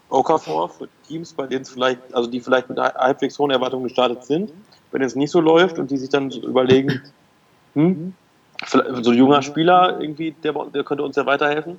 Okafor 0.08 0.68
für 0.70 0.88
Teams, 1.06 1.32
bei 1.32 1.46
denen 1.46 1.62
es 1.62 1.70
vielleicht, 1.70 2.00
also 2.12 2.30
die 2.30 2.40
vielleicht 2.40 2.68
mit 2.68 2.78
halbwegs 2.78 3.38
hohen 3.38 3.50
Erwartungen 3.50 3.84
gestartet 3.84 4.24
sind, 4.24 4.52
wenn 4.90 5.02
es 5.02 5.14
nicht 5.14 5.30
so 5.30 5.40
läuft 5.40 5.78
und 5.78 5.90
die 5.90 5.96
sich 5.96 6.08
dann 6.08 6.30
so 6.30 6.40
überlegen, 6.42 7.02
hm, 7.74 8.14
so 8.66 8.80
ein 8.80 9.16
junger 9.16 9.42
Spieler 9.42 10.00
irgendwie, 10.00 10.32
der, 10.42 10.52
der 10.74 10.82
könnte 10.82 11.04
uns 11.04 11.16
ja 11.16 11.26
weiterhelfen 11.26 11.78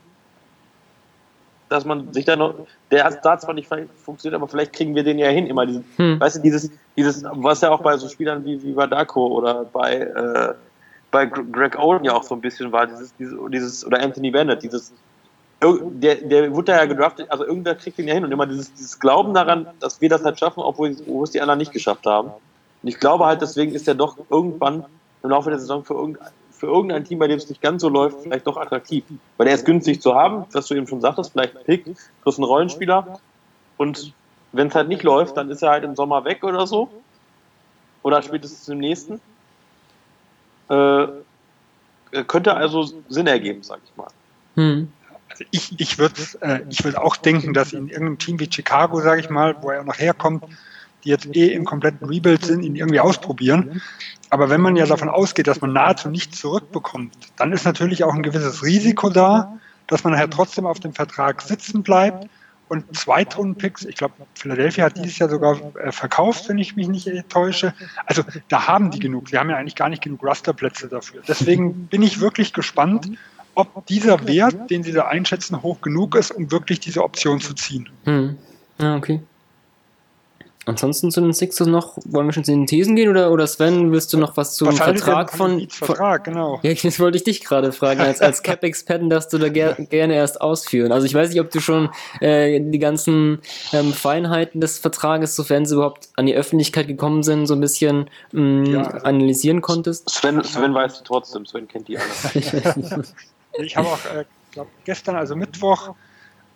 dass 1.72 1.86
man 1.86 2.12
sich 2.12 2.26
da 2.26 2.36
noch, 2.36 2.54
der 2.92 3.06
hat 3.06 3.24
da 3.24 3.40
zwar 3.40 3.54
nicht 3.54 3.70
funktioniert, 4.04 4.36
aber 4.36 4.50
vielleicht 4.50 4.74
kriegen 4.74 4.94
wir 4.94 5.04
den 5.04 5.18
ja 5.18 5.30
hin, 5.30 5.48
immer 5.48 5.66
diesen, 5.66 5.86
hm. 5.96 6.20
weißt 6.20 6.38
du, 6.38 6.42
dieses, 6.42 6.70
dieses, 6.98 7.24
was 7.24 7.62
ja 7.62 7.72
auch 7.72 7.82
bei 7.82 7.96
so 7.96 8.10
Spielern 8.10 8.44
wie, 8.44 8.62
wie 8.62 8.76
Vadako 8.76 9.28
oder 9.28 9.64
bei, 9.64 10.00
äh, 10.00 10.54
bei 11.12 11.26
Greg 11.26 11.80
Oden 11.80 12.04
ja 12.04 12.14
auch 12.14 12.24
so 12.24 12.36
ein 12.36 12.42
bisschen 12.42 12.74
war, 12.74 12.88
dieses, 12.88 13.16
dieses, 13.16 13.38
dieses 13.50 13.86
oder 13.86 14.02
Anthony 14.02 14.32
Bennett, 14.32 14.64
dieses, 14.64 14.92
der, 15.62 16.16
der 16.16 16.54
wurde 16.54 16.74
ja 16.74 16.86
gedraftet, 16.86 17.32
also 17.32 17.46
irgendwer 17.46 17.76
kriegt 17.76 17.98
den 17.98 18.08
ja 18.08 18.16
hin 18.16 18.26
und 18.26 18.32
immer 18.34 18.48
dieses, 18.48 18.74
dieses 18.74 19.00
Glauben 19.00 19.34
daran, 19.34 19.68
dass 19.80 20.02
wir 20.02 20.10
das 20.10 20.26
halt 20.26 20.38
schaffen, 20.40 20.60
obwohl 20.60 20.94
wo 21.06 21.24
es 21.24 21.32
die 21.32 21.40
anderen 21.40 21.60
nicht 21.60 21.72
geschafft 21.72 22.06
haben. 22.06 22.32
Und 22.84 22.90
ich 22.90 23.00
glaube 23.00 23.26
halt, 23.26 23.42
deswegen 23.42 23.74
ist 23.74 23.88
er 23.88 23.96
doch 23.96 24.18
irgendwann 24.30 24.84
im 25.24 25.30
Laufe 25.30 25.52
der 25.52 25.60
Saison 25.60 25.86
für 25.86 25.94
irgendein 25.94 26.28
für 26.62 26.68
irgendein 26.68 27.04
Team, 27.04 27.18
bei 27.18 27.28
dem 27.28 27.38
es 27.38 27.50
nicht 27.50 27.60
ganz 27.60 27.82
so 27.82 27.90
läuft, 27.90 28.22
vielleicht 28.22 28.46
doch 28.46 28.56
attraktiv. 28.56 29.04
Weil 29.38 29.48
er 29.48 29.56
ist 29.56 29.66
günstig 29.66 30.00
zu 30.00 30.14
haben, 30.14 30.46
was 30.52 30.68
du 30.68 30.76
eben 30.76 30.86
schon 30.86 31.02
sagtest, 31.02 31.32
vielleicht 31.32 31.58
ein 31.58 31.64
Pick, 31.66 31.86
plus 32.22 32.38
ein 32.38 32.44
Rollenspieler. 32.44 33.20
Und 33.78 34.14
wenn 34.52 34.68
es 34.68 34.76
halt 34.76 34.88
nicht 34.88 35.02
läuft, 35.02 35.38
dann 35.38 35.50
ist 35.50 35.64
er 35.64 35.72
halt 35.72 35.84
im 35.84 35.96
Sommer 35.96 36.24
weg 36.24 36.44
oder 36.44 36.68
so. 36.68 36.88
Oder 38.04 38.22
spätestens 38.22 38.70
im 38.70 38.78
nächsten. 38.78 39.20
Äh, 40.70 41.08
könnte 42.28 42.54
also 42.54 42.88
Sinn 43.10 43.26
ergeben, 43.26 43.64
sag 43.64 43.80
ich 43.84 43.98
mal. 43.98 44.12
Hm. 44.54 44.94
Also 45.30 45.44
ich, 45.50 45.80
ich 45.80 45.98
würde 45.98 46.22
äh, 46.42 46.60
würd 46.84 46.96
auch 46.96 47.16
denken, 47.16 47.56
dass 47.56 47.74
in 47.74 47.88
irgendeinem 47.88 48.20
Team 48.20 48.40
wie 48.40 48.52
Chicago, 48.52 49.02
sage 49.02 49.22
ich 49.22 49.32
mal, 49.32 49.56
wo 49.64 49.72
er 49.72 49.84
noch 49.84 49.98
herkommt, 49.98 50.44
die 51.04 51.10
jetzt 51.10 51.28
eh 51.36 51.48
im 51.48 51.66
kompletten 51.66 52.08
Rebuild 52.08 52.46
sind, 52.46 52.64
ihn 52.64 52.76
irgendwie 52.76 53.00
ausprobieren. 53.00 53.82
Aber 54.30 54.50
wenn 54.50 54.62
man 54.62 54.76
ja 54.76 54.86
davon 54.86 55.10
ausgeht, 55.10 55.48
dass 55.48 55.62
man 55.62 55.74
nahezu 55.74 56.10
nichts 56.10 56.40
zurückbekommt, 56.40 57.14
dann 57.38 57.52
ist 57.52 57.66
natürlich 57.66 58.04
auch 58.04 58.14
ein 58.14 58.24
gewisses 58.24 58.64
Risiko 58.64 59.10
da, 59.10 59.58
dass 59.88 60.04
man 60.04 60.14
nachher 60.14 60.30
trotzdem 60.30 60.66
auf 60.66 60.80
dem 60.80 60.94
Vertrag 60.94 61.42
sitzen 61.42 61.84
bleibt 61.84 62.30
und 62.72 62.86
Zweitrunden-Picks, 62.96 63.84
ich 63.84 63.96
glaube, 63.96 64.14
Philadelphia 64.34 64.86
hat 64.86 64.96
dieses 64.96 65.20
Jahr 65.20 65.28
sogar 65.28 65.60
äh, 65.76 65.92
verkauft, 65.92 66.48
wenn 66.48 66.58
ich 66.58 66.78
mich 66.78 66.88
nicht 66.88 67.10
täusche. 67.28 67.74
Also 68.06 68.24
da 68.48 68.66
haben 68.66 68.92
die 68.92 69.00
genug. 69.00 69.28
Sie 69.28 69.38
haben 69.38 69.50
ja 69.50 69.58
eigentlich 69.58 69.76
gar 69.76 69.90
nicht 69.90 70.02
genug 70.02 70.26
Rasterplätze 70.26 70.88
dafür. 70.88 71.22
Deswegen 71.28 71.88
bin 71.88 72.02
ich 72.02 72.22
wirklich 72.22 72.54
gespannt, 72.54 73.12
ob 73.56 73.86
dieser 73.88 74.26
Wert, 74.26 74.70
den 74.70 74.84
Sie 74.84 74.94
da 74.94 75.08
einschätzen, 75.08 75.62
hoch 75.62 75.82
genug 75.82 76.16
ist, 76.16 76.32
um 76.32 76.50
wirklich 76.50 76.80
diese 76.80 77.04
Option 77.04 77.42
zu 77.42 77.54
ziehen. 77.56 77.90
Hm. 78.06 78.38
Ja, 78.80 78.96
okay. 78.96 79.20
Ansonsten 80.72 81.12
zu 81.12 81.20
den 81.20 81.34
Sixers 81.34 81.68
noch, 81.68 81.98
wollen 82.06 82.28
wir 82.28 82.34
schon 82.34 82.46
zu 82.46 82.52
den 82.52 82.66
Thesen 82.66 82.96
gehen 82.96 83.10
oder, 83.10 83.32
oder 83.32 83.46
Sven, 83.46 83.92
willst 83.92 84.14
du 84.14 84.18
noch 84.18 84.38
was 84.38 84.56
zum 84.56 84.70
was 84.70 84.78
Vertrag 84.78 85.32
von, 85.32 85.68
Vertrag, 85.70 86.24
genau. 86.24 86.60
Ja, 86.64 86.74
das 86.74 87.00
wollte 87.00 87.18
ich 87.18 87.26
dich 87.26 87.44
gerade 87.44 87.72
fragen, 87.72 88.00
als, 88.00 88.22
als 88.22 88.42
Cap-Experten 88.44 89.10
darfst 89.10 89.34
du 89.34 89.38
da 89.38 89.50
ger 89.50 89.74
gerne 89.74 90.16
erst 90.16 90.40
ausführen. 90.40 90.92
Also 90.92 91.06
ich 91.06 91.14
weiß 91.14 91.30
nicht, 91.30 91.42
ob 91.42 91.52
du 91.52 91.60
schon 91.60 91.90
äh, 92.22 92.60
die 92.62 92.80
ganzen 92.80 93.40
ähm, 93.74 93.92
Feinheiten 93.92 94.62
des 94.62 94.80
Vertrages, 94.80 95.36
sofern 95.36 95.66
sie 95.66 95.76
überhaupt 95.76 96.10
an 96.16 96.26
die 96.26 96.36
Öffentlichkeit 96.36 96.88
gekommen 96.88 97.24
sind, 97.24 97.48
so 97.48 97.54
ein 97.54 97.62
bisschen 97.62 98.10
mh, 98.32 98.42
mm, 98.42 98.66
ja, 98.66 98.84
also 98.84 99.06
analysieren 99.06 99.62
konntest. 99.62 100.10
Sven, 100.10 100.42
Sven 100.44 100.74
weiß 100.74 101.00
du 101.00 101.04
trotzdem, 101.04 101.46
Sven 101.46 101.68
kennt 101.68 101.90
die 101.90 101.98
alle. 101.98 102.08
ich 103.60 103.76
habe 103.76 103.88
auch, 103.88 104.06
äh, 104.06 104.24
glaub, 104.52 104.68
gestern, 104.86 105.18
also 105.18 105.36
Mittwoch, 105.36 105.96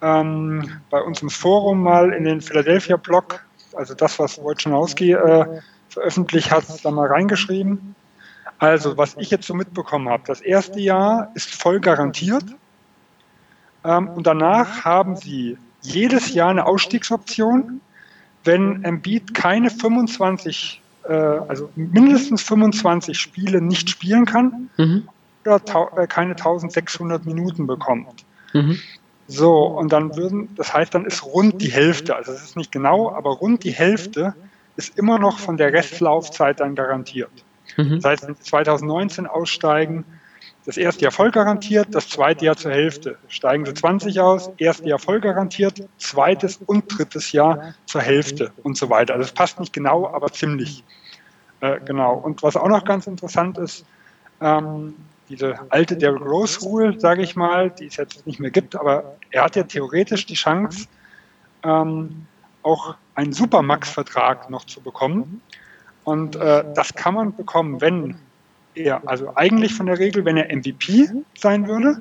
ähm, 0.02 0.80
bei 0.90 1.02
uns 1.02 1.22
im 1.22 1.30
Forum 1.30 1.82
mal 1.82 2.14
in 2.14 2.24
den 2.24 2.42
Philadelphia-Blog 2.42 3.46
also 3.76 3.94
das, 3.94 4.20
was 4.20 4.38
Wojciechowski 4.42 5.14
äh, 5.14 5.62
veröffentlicht 5.90 6.52
hat, 6.52 6.66
da 6.84 6.92
mal 6.92 7.08
reingeschrieben. 7.08 7.96
Also, 8.58 8.98
was 8.98 9.16
ich 9.18 9.32
jetzt 9.32 9.48
so 9.48 9.54
mitbekommen 9.54 10.10
habe, 10.10 10.24
das 10.26 10.42
erste 10.42 10.80
Jahr 10.80 11.32
ist 11.36 11.54
voll 11.54 11.80
garantiert. 11.80 12.46
Ähm, 13.84 14.10
und 14.10 14.26
danach 14.28 14.86
haben 14.86 15.16
sie 15.16 15.58
jedes 15.82 16.34
Jahr 16.34 16.50
eine 16.50 16.66
Ausstiegsoption, 16.66 17.82
wenn 18.44 18.84
Embiid 18.84 19.34
keine 19.34 19.70
25, 19.70 20.82
äh, 21.04 21.14
also 21.14 21.70
mindestens 21.76 22.42
25 22.44 23.18
Spiele 23.18 23.62
nicht 23.62 23.90
spielen 23.90 24.26
kann 24.26 24.70
mhm. 24.78 25.08
oder 25.44 25.62
äh, 25.98 26.08
keine 26.08 26.32
1600 26.32 27.26
Minuten 27.26 27.68
bekommt. 27.68 28.26
Mhm. 28.54 28.80
So, 29.28 29.66
und 29.66 29.92
dann 29.92 30.16
würden, 30.16 30.54
das 30.56 30.74
heißt, 30.74 30.94
dann 30.94 31.06
ist 31.06 31.26
rund 31.26 31.62
die 31.62 31.72
Hälfte, 31.72 32.16
also 32.16 32.32
es 32.32 32.44
ist 32.44 32.58
nicht 32.58 32.72
genau, 32.72 33.12
aber 33.12 33.32
rund 33.32 33.64
die 33.64 33.72
Hälfte 33.72 34.36
ist 34.76 34.98
immer 34.98 35.18
noch 35.18 35.40
von 35.40 35.58
der 35.58 35.74
Restlaufzeit 35.74 36.60
dann 36.60 36.76
garantiert. 36.76 37.32
Mhm. 37.78 37.96
Das 38.02 38.06
heißt, 38.06 38.28
wenn 38.28 38.36
Sie 38.36 38.44
2019 38.44 39.26
aussteigen, 39.26 40.06
das 40.66 40.78
erste 40.78 41.04
Jahr 41.04 41.12
voll 41.12 41.32
garantiert, 41.32 41.90
das 41.92 42.10
zweite 42.10 42.46
Jahr 42.46 42.58
zur 42.58 42.72
Hälfte. 42.72 43.18
Steigen 43.28 43.66
Sie 43.66 43.74
20 43.74 44.20
aus, 44.20 44.52
erste 44.58 44.88
Jahr 44.90 45.00
voll 45.00 45.22
garantiert, 45.22 45.88
zweites 45.98 46.58
und 46.58 46.86
drittes 46.88 47.32
Jahr 47.32 47.76
zur 47.86 48.02
Hälfte 48.02 48.52
und 48.64 48.76
so 48.78 48.90
weiter. 48.90 49.14
Also 49.14 49.26
es 49.26 49.32
passt 49.32 49.60
nicht 49.60 49.74
genau, 49.74 50.08
aber 50.08 50.32
ziemlich 50.32 50.84
äh, 51.62 51.80
genau. 51.86 52.16
Und 52.16 52.44
was 52.44 52.56
auch 52.58 52.68
noch 52.68 52.84
ganz 52.84 53.08
interessant 53.08 53.58
ist, 53.58 53.86
ähm, 54.42 54.96
diese 55.30 55.60
alte 55.70 55.98
Derrick 55.98 56.22
Rose 56.22 56.60
Rule, 56.62 57.00
sage 57.00 57.24
ich 57.24 57.36
mal, 57.36 57.70
die 57.72 57.88
es 57.88 57.98
jetzt 57.98 58.26
nicht 58.28 58.40
mehr 58.40 58.52
gibt, 58.52 58.76
aber 58.76 59.16
er 59.32 59.44
hat 59.44 59.56
ja 59.56 59.64
theoretisch 59.64 60.26
die 60.26 60.36
Chance, 60.36 60.88
ähm, 61.64 62.26
auch 62.64 62.96
einen 63.16 63.34
Supermax-Vertrag 63.34 64.50
noch 64.50 64.66
zu 64.66 64.82
bekommen. 64.82 65.42
Und 66.04 66.36
äh, 66.36 66.64
das 66.76 66.94
kann 66.94 67.16
man 67.16 67.36
bekommen, 67.36 67.82
wenn 67.82 68.16
er, 68.76 69.08
also 69.08 69.36
eigentlich 69.36 69.74
von 69.74 69.86
der 69.86 70.00
Regel, 70.00 70.26
wenn 70.26 70.38
er 70.38 70.56
MVP 70.56 71.10
sein 71.38 71.68
würde, 71.68 71.98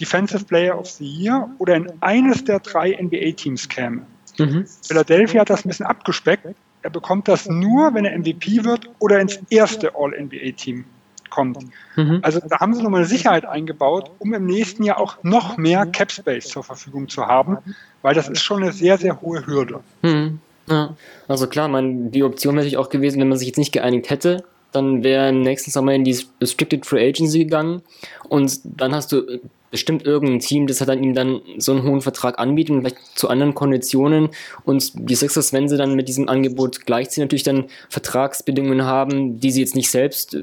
Defensive 0.00 0.44
Player 0.44 0.78
of 0.78 0.88
the 0.88 1.04
Year 1.04 1.48
oder 1.58 1.76
in 1.76 1.92
eines 2.00 2.44
der 2.44 2.60
drei 2.60 2.96
NBA-Teams 3.00 3.68
käme. 3.68 4.06
Mhm. 4.38 4.66
Philadelphia 4.86 5.42
hat 5.42 5.50
das 5.50 5.64
ein 5.64 5.68
bisschen 5.68 5.86
abgespeckt. 5.86 6.46
Er 6.82 6.90
bekommt 6.90 7.28
das 7.28 7.46
nur, 7.46 7.92
wenn 7.94 8.06
er 8.06 8.18
MVP 8.18 8.64
wird 8.64 8.88
oder 8.98 9.20
ins 9.20 9.38
erste 9.50 9.94
All-NBA-Team 9.94 10.84
kommt. 11.30 11.58
Mhm. 11.96 12.20
Also 12.22 12.40
da 12.46 12.60
haben 12.60 12.74
sie 12.74 12.82
nochmal 12.82 13.00
eine 13.00 13.08
Sicherheit 13.08 13.46
eingebaut, 13.46 14.10
um 14.18 14.34
im 14.34 14.46
nächsten 14.46 14.84
Jahr 14.84 14.98
auch 14.98 15.16
noch 15.22 15.56
mehr 15.56 15.86
Cap 15.86 16.12
Space 16.12 16.48
zur 16.48 16.64
Verfügung 16.64 17.08
zu 17.08 17.26
haben, 17.26 17.58
weil 18.02 18.14
das 18.14 18.28
ist 18.28 18.42
schon 18.42 18.62
eine 18.62 18.72
sehr, 18.72 18.98
sehr 18.98 19.20
hohe 19.20 19.46
Hürde. 19.46 19.80
Mhm. 20.02 20.40
Ja. 20.68 20.94
Also 21.28 21.46
klar, 21.46 21.68
man, 21.68 22.10
die 22.10 22.22
Option 22.22 22.54
wäre 22.54 22.64
natürlich 22.64 22.76
auch 22.76 22.90
gewesen, 22.90 23.20
wenn 23.20 23.28
man 23.28 23.38
sich 23.38 23.48
jetzt 23.48 23.58
nicht 23.58 23.72
geeinigt 23.72 24.10
hätte, 24.10 24.44
dann 24.72 25.02
wäre 25.02 25.30
im 25.30 25.42
nächsten 25.42 25.70
Sommer 25.70 25.94
in 25.94 26.04
die 26.04 26.18
Restricted 26.40 26.86
Free 26.86 27.08
Agency 27.08 27.40
gegangen 27.40 27.82
und 28.28 28.60
dann 28.64 28.94
hast 28.94 29.12
du 29.12 29.40
bestimmt 29.70 30.04
irgendein 30.04 30.40
Team, 30.40 30.66
das 30.66 30.80
hat 30.80 30.88
dann 30.88 31.02
ihm 31.02 31.14
dann 31.14 31.40
so 31.58 31.72
einen 31.72 31.84
hohen 31.84 32.00
Vertrag 32.00 32.38
anbietet, 32.38 32.76
vielleicht 32.80 32.96
zu 33.14 33.28
anderen 33.28 33.54
Konditionen. 33.54 34.30
Und 34.64 34.92
die 34.94 35.14
Sixers, 35.14 35.52
wenn 35.52 35.68
sie 35.68 35.76
dann 35.76 35.94
mit 35.94 36.08
diesem 36.08 36.28
Angebot 36.28 36.86
gleichziehen, 36.86 37.22
natürlich 37.22 37.44
dann 37.44 37.66
Vertragsbedingungen 37.88 38.84
haben, 38.84 39.38
die 39.38 39.50
sie 39.50 39.60
jetzt 39.60 39.76
nicht 39.76 39.90
selbst 39.90 40.36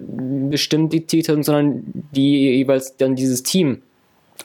bestimmt 0.49 0.93
diktiert 0.93 1.29
haben, 1.29 1.43
sondern 1.43 1.83
die 2.11 2.55
jeweils 2.55 2.97
dann 2.97 3.15
dieses 3.15 3.43
Team 3.43 3.81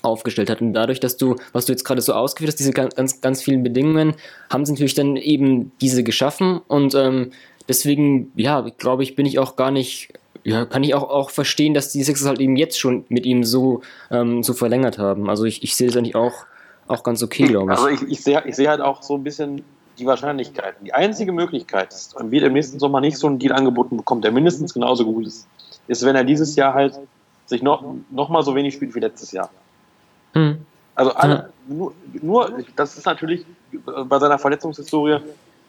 aufgestellt 0.02 0.50
hat. 0.50 0.60
Und 0.60 0.72
dadurch, 0.72 1.00
dass 1.00 1.16
du, 1.16 1.36
was 1.52 1.66
du 1.66 1.72
jetzt 1.72 1.84
gerade 1.84 2.00
so 2.00 2.14
ausgeführt 2.14 2.48
hast, 2.48 2.58
diese 2.58 2.72
ganz, 2.72 3.20
ganz 3.20 3.42
vielen 3.42 3.62
Bedingungen, 3.62 4.14
haben 4.50 4.64
sie 4.64 4.72
natürlich 4.72 4.94
dann 4.94 5.16
eben 5.16 5.72
diese 5.80 6.02
geschaffen. 6.02 6.60
Und 6.66 6.94
ähm, 6.94 7.30
deswegen, 7.68 8.32
ja, 8.34 8.66
glaube 8.78 9.02
ich, 9.02 9.14
bin 9.14 9.26
ich 9.26 9.38
auch 9.38 9.54
gar 9.54 9.70
nicht 9.70 10.12
ja, 10.44 10.64
kann 10.64 10.83
ich 10.83 10.94
auch, 10.94 11.09
auch 11.09 11.31
verstehen, 11.31 11.74
dass 11.74 11.90
die 11.90 12.02
Sixers 12.02 12.26
halt 12.26 12.40
eben 12.40 12.57
jetzt 12.57 12.78
schon 12.78 13.05
mit 13.09 13.26
ihm 13.26 13.44
so, 13.44 13.83
ähm, 14.11 14.42
so 14.42 14.55
verlängert 14.55 14.98
haben. 14.98 15.31
Also 15.31 15.44
ich, 15.44 15.62
ich 15.62 15.76
sehe 15.76 15.87
das 15.87 15.96
eigentlich 15.96 16.16
auch, 16.16 16.46
auch 16.88 17.05
ganz 17.05 17.22
okay, 17.22 17.46
glaube 17.46 17.72
ich. 17.72 17.78
Also 17.78 17.88
ich, 17.88 18.02
ich 18.11 18.24
sehe 18.24 18.42
ich 18.46 18.57
seh 18.57 18.68
halt 18.68 18.81
auch 18.81 19.02
so 19.02 19.14
ein 19.16 19.22
bisschen 19.22 19.62
die 19.98 20.07
Wahrscheinlichkeiten. 20.07 20.85
Die 20.85 20.94
einzige 20.94 21.33
Möglichkeit, 21.33 21.92
dass 21.92 22.14
Embiid 22.14 22.42
im 22.42 22.55
nächsten 22.55 22.78
Sommer 22.78 23.00
nicht 23.00 23.18
so 23.18 23.26
einen 23.26 23.38
Deal 23.38 23.52
angeboten 23.52 23.96
bekommt, 23.96 24.24
der 24.24 24.33
mindestens 24.33 24.74
genauso 24.74 25.05
gut 25.05 25.26
ist, 25.26 25.46
ist, 25.87 26.05
wenn 26.05 26.16
er 26.16 26.24
dieses 26.24 26.57
Jahr 26.57 26.74
halt 26.74 26.98
sich 27.46 27.62
noch, 27.62 27.85
noch 28.11 28.28
mal 28.28 28.42
so 28.42 28.55
wenig 28.55 28.74
spielt 28.74 28.94
wie 28.94 29.00
letztes 29.00 29.33
Jahr. 29.33 29.50
Hm. 30.33 30.64
Also 30.94 31.12
alle, 31.14 31.50
nur, 31.68 31.94
nur, 32.20 32.52
das 32.76 32.98
ist 32.98 33.07
natürlich 33.07 33.46
bei 33.85 34.18
seiner 34.18 34.38
Verletzungshistorie 34.38 35.20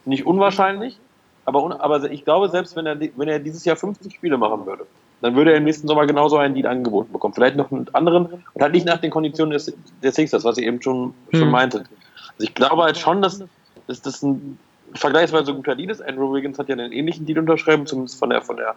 nicht 0.05 0.25
unwahrscheinlich, 0.25 0.99
aber, 1.45 1.81
aber 1.81 2.11
ich 2.11 2.23
glaube, 2.23 2.49
selbst 2.49 2.75
wenn 2.75 2.85
er, 2.85 2.99
wenn 2.99 3.27
er 3.27 3.39
dieses 3.39 3.65
Jahr 3.65 3.75
50 3.75 4.13
Spiele 4.13 4.37
machen 4.37 4.65
würde, 4.65 4.85
dann 5.21 5.35
würde 5.35 5.51
er 5.51 5.57
im 5.57 5.63
nächsten 5.63 5.87
Sommer 5.87 6.05
genauso 6.05 6.37
einen 6.37 6.53
Deal 6.53 6.67
angeboten 6.67 7.11
bekommen. 7.11 7.33
Vielleicht 7.33 7.55
noch 7.55 7.71
einen 7.71 7.87
anderen 7.93 8.25
und 8.25 8.61
halt 8.61 8.73
nicht 8.73 8.85
nach 8.85 8.99
den 8.99 9.09
Konditionen 9.09 9.53
des, 9.53 9.73
der 10.01 10.11
Sixers, 10.11 10.43
was 10.43 10.57
ihr 10.57 10.67
eben 10.67 10.81
schon, 10.81 11.13
schon 11.31 11.41
hm. 11.41 11.51
meintet. 11.51 11.85
Also 12.33 12.43
ich 12.43 12.53
glaube 12.53 12.83
halt 12.83 12.97
schon, 12.97 13.21
dass, 13.21 13.41
dass 13.87 14.01
das 14.01 14.21
ein 14.21 14.57
vergleichsweise 14.93 15.53
guter 15.53 15.75
Deal 15.75 15.89
ist. 15.89 16.01
Andrew 16.01 16.33
Wiggins 16.33 16.59
hat 16.59 16.69
ja 16.69 16.75
einen 16.75 16.91
ähnlichen 16.91 17.25
Deal 17.25 17.39
unterschrieben, 17.39 17.85
zumindest 17.85 18.19
von 18.19 18.29
der, 18.29 18.41
von 18.41 18.57
der, 18.57 18.75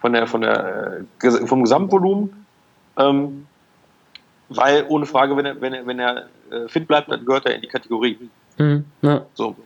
von 0.00 0.12
der, 0.12 0.26
von 0.26 0.40
der, 0.40 1.00
äh, 1.22 1.46
vom 1.46 1.62
Gesamtvolumen. 1.62 2.46
Ähm, 2.96 3.46
weil 4.48 4.84
ohne 4.88 5.06
Frage, 5.06 5.36
wenn 5.36 5.46
er, 5.46 5.60
wenn 5.60 5.72
er, 5.72 5.86
wenn 5.86 5.98
er 5.98 6.26
äh, 6.50 6.68
fit 6.68 6.88
bleibt, 6.88 7.10
dann 7.10 7.24
gehört 7.24 7.46
er 7.46 7.54
in 7.54 7.62
die 7.62 7.68
Kategorie. 7.68 8.18
Mhm, 8.58 8.84
ja. 9.02 9.24
So. 9.34 9.56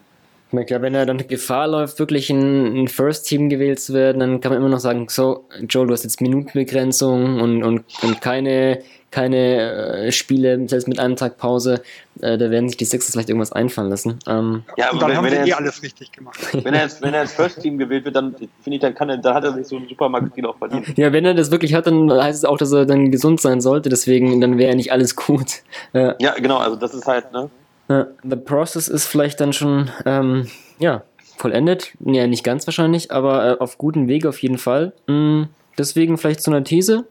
Ich 0.59 0.67
glaube, 0.67 0.83
wenn 0.83 0.95
er 0.95 1.07
dann 1.07 1.19
Gefahr 1.27 1.69
läuft, 1.69 1.99
wirklich 1.99 2.31
in 2.31 2.85
ein 2.85 2.89
First 2.89 3.27
Team 3.27 3.49
gewählt 3.49 3.81
zu 3.81 3.95
werden, 3.95 4.21
dann 4.21 4.41
kann 4.41 4.53
man 4.53 4.61
immer 4.61 4.71
noch 4.71 4.81
sagen, 4.81 5.07
so, 5.09 5.47
Joe, 5.69 5.87
du 5.87 5.93
hast 5.93 6.05
jetzt 6.05 6.21
Minutenbegrenzung 6.21 7.41
und, 7.41 7.63
und, 7.63 7.85
und 8.03 8.21
keine, 8.21 8.83
keine 9.11 10.07
äh, 10.07 10.13
Spiele, 10.13 10.69
selbst 10.69 10.89
mit 10.89 10.99
einem 10.99 11.17
Tag 11.17 11.39
Pause, 11.39 11.83
äh, 12.21 12.37
da 12.37 12.51
werden 12.51 12.69
sich 12.69 12.77
die 12.77 12.85
Sixers 12.85 13.13
vielleicht 13.13 13.29
irgendwas 13.29 13.53
einfallen 13.53 13.89
lassen. 13.89 14.19
Ähm, 14.27 14.65
ja, 14.77 14.91
und 14.91 15.01
dann 15.01 15.11
wenn, 15.11 15.17
haben 15.17 15.25
wenn 15.31 15.45
sie 15.45 15.51
eh 15.51 15.55
alles 15.55 15.83
richtig 15.83 16.11
gemacht. 16.11 16.39
Wenn 16.65 16.75
er, 16.75 16.83
jetzt, 16.83 17.01
wenn 17.03 17.15
er 17.15 17.23
ins 17.23 17.33
First 17.33 17.61
Team 17.61 17.79
gewählt 17.79 18.05
wird, 18.05 18.17
dann 18.17 18.35
finde 18.35 18.77
ich, 18.77 18.81
dann 18.81 18.95
kann 18.95 19.09
er, 19.09 19.19
da 19.19 19.35
hat 19.35 19.45
er 19.45 19.53
sich 19.53 19.67
so 19.67 19.77
einen 19.77 19.89
Supermarkt-Deal 19.89 20.47
auch 20.47 20.59
verdient. 20.59 20.99
Ja, 20.99 21.13
wenn 21.13 21.25
er 21.25 21.35
das 21.35 21.51
wirklich 21.51 21.75
hat, 21.75 21.87
dann 21.87 22.11
heißt 22.11 22.39
es 22.39 22.45
auch, 22.45 22.59
dass 22.59 22.73
er 22.73 22.87
dann 22.87 23.11
gesund 23.11 23.41
sein 23.41 23.61
sollte, 23.61 23.89
deswegen, 23.89 24.41
dann 24.41 24.59
wäre 24.59 24.71
ja 24.71 24.77
nicht 24.77 24.93
alles 24.93 25.17
gut. 25.17 25.63
Äh, 25.93 26.15
ja, 26.19 26.35
genau, 26.35 26.59
also 26.59 26.77
das 26.77 26.93
ist 26.93 27.07
halt, 27.07 27.33
ne? 27.33 27.51
The 27.89 28.37
Process 28.37 28.89
ist 28.89 29.07
vielleicht 29.07 29.41
dann 29.41 29.53
schon, 29.53 29.91
ähm, 30.07 30.49
ja, 30.79 31.03
vollendet. 31.37 31.93
Ja, 32.01 32.27
nicht 32.27 32.45
ganz 32.45 32.67
wahrscheinlich, 32.67 33.11
aber 33.11 33.53
äh, 33.53 33.59
auf 33.59 33.79
gutem 33.79 34.09
Weg 34.09 34.27
auf 34.27 34.41
jeden 34.43 34.59
Fall. 34.59 34.93
Mhm, 35.07 35.49
deswegen 35.77 36.17
vielleicht 36.17 36.43
zu 36.43 36.51
einer 36.51 36.65
These. 36.65 37.05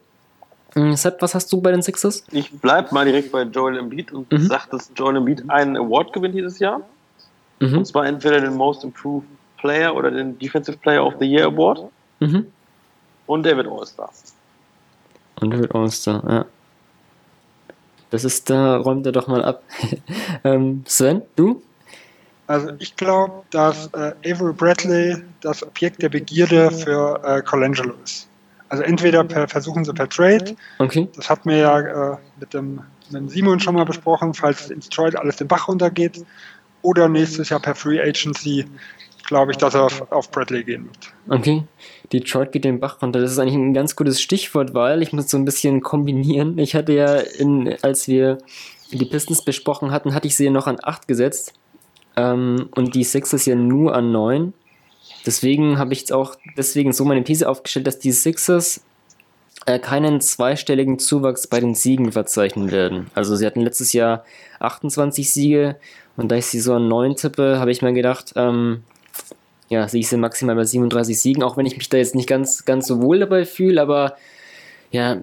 Mhm, 0.75 0.95
Sepp, 0.95 1.21
was 1.21 1.35
hast 1.35 1.51
du 1.53 1.61
bei 1.61 1.71
den 1.71 1.81
Sixers? 1.81 2.25
Ich 2.31 2.51
bleib 2.51 2.91
mal 2.91 3.05
direkt 3.05 3.31
bei 3.31 3.43
Joel 3.43 3.77
Embiid 3.77 4.11
und 4.11 4.31
mhm. 4.31 4.47
sage, 4.47 4.69
dass 4.71 4.91
Joel 4.95 5.17
Embiid 5.17 5.43
einen 5.49 5.77
Award 5.77 6.13
gewinnt 6.13 6.33
dieses 6.33 6.59
Jahr. 6.59 6.81
Mhm. 7.59 7.79
Und 7.79 7.85
zwar 7.85 8.07
entweder 8.07 8.41
den 8.41 8.55
Most 8.55 8.83
Improved 8.83 9.27
Player 9.57 9.95
oder 9.95 10.09
den 10.11 10.37
Defensive 10.39 10.77
Player 10.77 11.05
of 11.05 11.13
the 11.19 11.25
Year 11.25 11.45
Award. 11.45 11.83
Mhm. 12.19 12.47
Und 13.27 13.45
David 13.45 13.67
All-Star. 13.67 14.09
Und 15.39 15.51
David 15.51 15.73
All-Star, 15.73 16.23
ja. 16.27 16.45
Das 18.13 18.23
ist, 18.23 18.47
da 18.51 18.77
räumt 18.77 19.07
er 19.07 19.11
doch 19.11 19.25
mal 19.25 19.43
ab. 19.43 19.63
ähm, 20.43 20.83
Sven, 20.85 21.23
du? 21.35 21.63
Also 22.45 22.69
ich 22.77 22.95
glaube, 22.95 23.41
dass 23.49 23.87
äh, 23.93 24.13
Avery 24.23 24.53
Bradley 24.53 25.15
das 25.41 25.63
Objekt 25.63 25.99
der 26.03 26.09
Begierde 26.09 26.69
für 26.69 27.19
äh, 27.23 27.41
Colangelo 27.41 27.95
ist. 28.03 28.27
Also 28.69 28.83
entweder 28.83 29.23
per, 29.23 29.47
versuchen 29.47 29.83
sie 29.83 29.93
per 29.93 30.07
Trade, 30.07 30.55
okay. 30.77 31.09
das 31.15 31.27
hatten 31.27 31.49
wir 31.49 31.57
ja 31.57 31.79
äh, 31.79 32.17
mit, 32.39 32.53
dem, 32.53 32.81
mit 33.09 33.31
Simon 33.31 33.59
schon 33.59 33.73
mal 33.73 33.85
besprochen, 33.85 34.35
falls 34.35 34.69
in 34.69 34.79
Detroit 34.79 35.15
alles 35.15 35.37
den 35.37 35.47
Bach 35.47 35.67
runtergeht, 35.67 36.23
oder 36.83 37.09
nächstes 37.09 37.49
Jahr 37.49 37.61
per 37.61 37.73
Free 37.73 37.99
Agency, 37.99 38.67
glaube 39.23 39.51
ich, 39.51 39.57
dass 39.57 39.73
er 39.73 39.83
auf, 39.83 40.11
auf 40.11 40.31
Bradley 40.31 40.63
gehen 40.63 40.85
wird. 40.85 41.39
Okay. 41.39 41.63
Detroit 42.11 42.51
geht 42.51 42.65
den 42.65 42.79
Bach 42.79 43.01
runter. 43.01 43.19
Das 43.19 43.31
ist 43.31 43.39
eigentlich 43.39 43.55
ein 43.55 43.73
ganz 43.73 43.95
gutes 43.95 44.21
Stichwort, 44.21 44.73
weil 44.73 45.01
ich 45.01 45.13
muss 45.13 45.29
so 45.29 45.37
ein 45.37 45.45
bisschen 45.45 45.81
kombinieren. 45.81 46.57
Ich 46.57 46.75
hatte 46.75 46.93
ja, 46.93 47.15
in, 47.15 47.75
als 47.81 48.07
wir 48.07 48.37
die 48.91 49.05
Pistons 49.05 49.43
besprochen 49.43 49.91
hatten, 49.91 50.13
hatte 50.13 50.27
ich 50.27 50.35
sie 50.35 50.45
ja 50.45 50.51
noch 50.51 50.67
an 50.67 50.77
8 50.81 51.07
gesetzt. 51.07 51.53
Ähm, 52.15 52.69
und 52.75 52.95
die 52.95 53.03
Sixers 53.03 53.45
ja 53.45 53.55
nur 53.55 53.95
an 53.95 54.11
9. 54.11 54.53
Deswegen 55.25 55.79
habe 55.79 55.93
ich 55.93 55.99
jetzt 55.99 56.13
auch 56.13 56.35
deswegen 56.57 56.93
so 56.93 57.05
meine 57.05 57.23
These 57.23 57.49
aufgestellt, 57.49 57.87
dass 57.87 57.99
die 57.99 58.11
Sixers 58.11 58.83
äh, 59.65 59.79
keinen 59.79 60.19
zweistelligen 60.21 60.99
Zuwachs 60.99 61.47
bei 61.47 61.59
den 61.59 61.75
Siegen 61.75 62.11
verzeichnen 62.11 62.71
werden. 62.71 63.07
Also 63.15 63.35
sie 63.35 63.45
hatten 63.45 63.61
letztes 63.61 63.93
Jahr 63.93 64.25
28 64.59 65.31
Siege 65.31 65.77
und 66.17 66.29
da 66.31 66.35
ich 66.35 66.47
sie 66.47 66.59
so 66.59 66.73
an 66.73 66.87
9 66.87 67.15
tippe, 67.15 67.59
habe 67.59 67.71
ich 67.71 67.81
mir 67.81 67.93
gedacht, 67.93 68.33
ähm, 68.35 68.83
ja, 69.73 69.87
sehe 69.87 70.01
ich 70.01 70.07
sie 70.07 70.17
maximal 70.17 70.55
bei 70.55 70.63
37 70.63 71.19
Siegen, 71.19 71.43
auch 71.43 71.57
wenn 71.57 71.65
ich 71.65 71.77
mich 71.77 71.89
da 71.89 71.97
jetzt 71.97 72.15
nicht 72.15 72.29
ganz, 72.29 72.63
ganz 72.63 72.87
so 72.87 73.01
wohl 73.01 73.19
dabei 73.19 73.45
fühle, 73.45 73.81
aber 73.81 74.15
ja, 74.91 75.17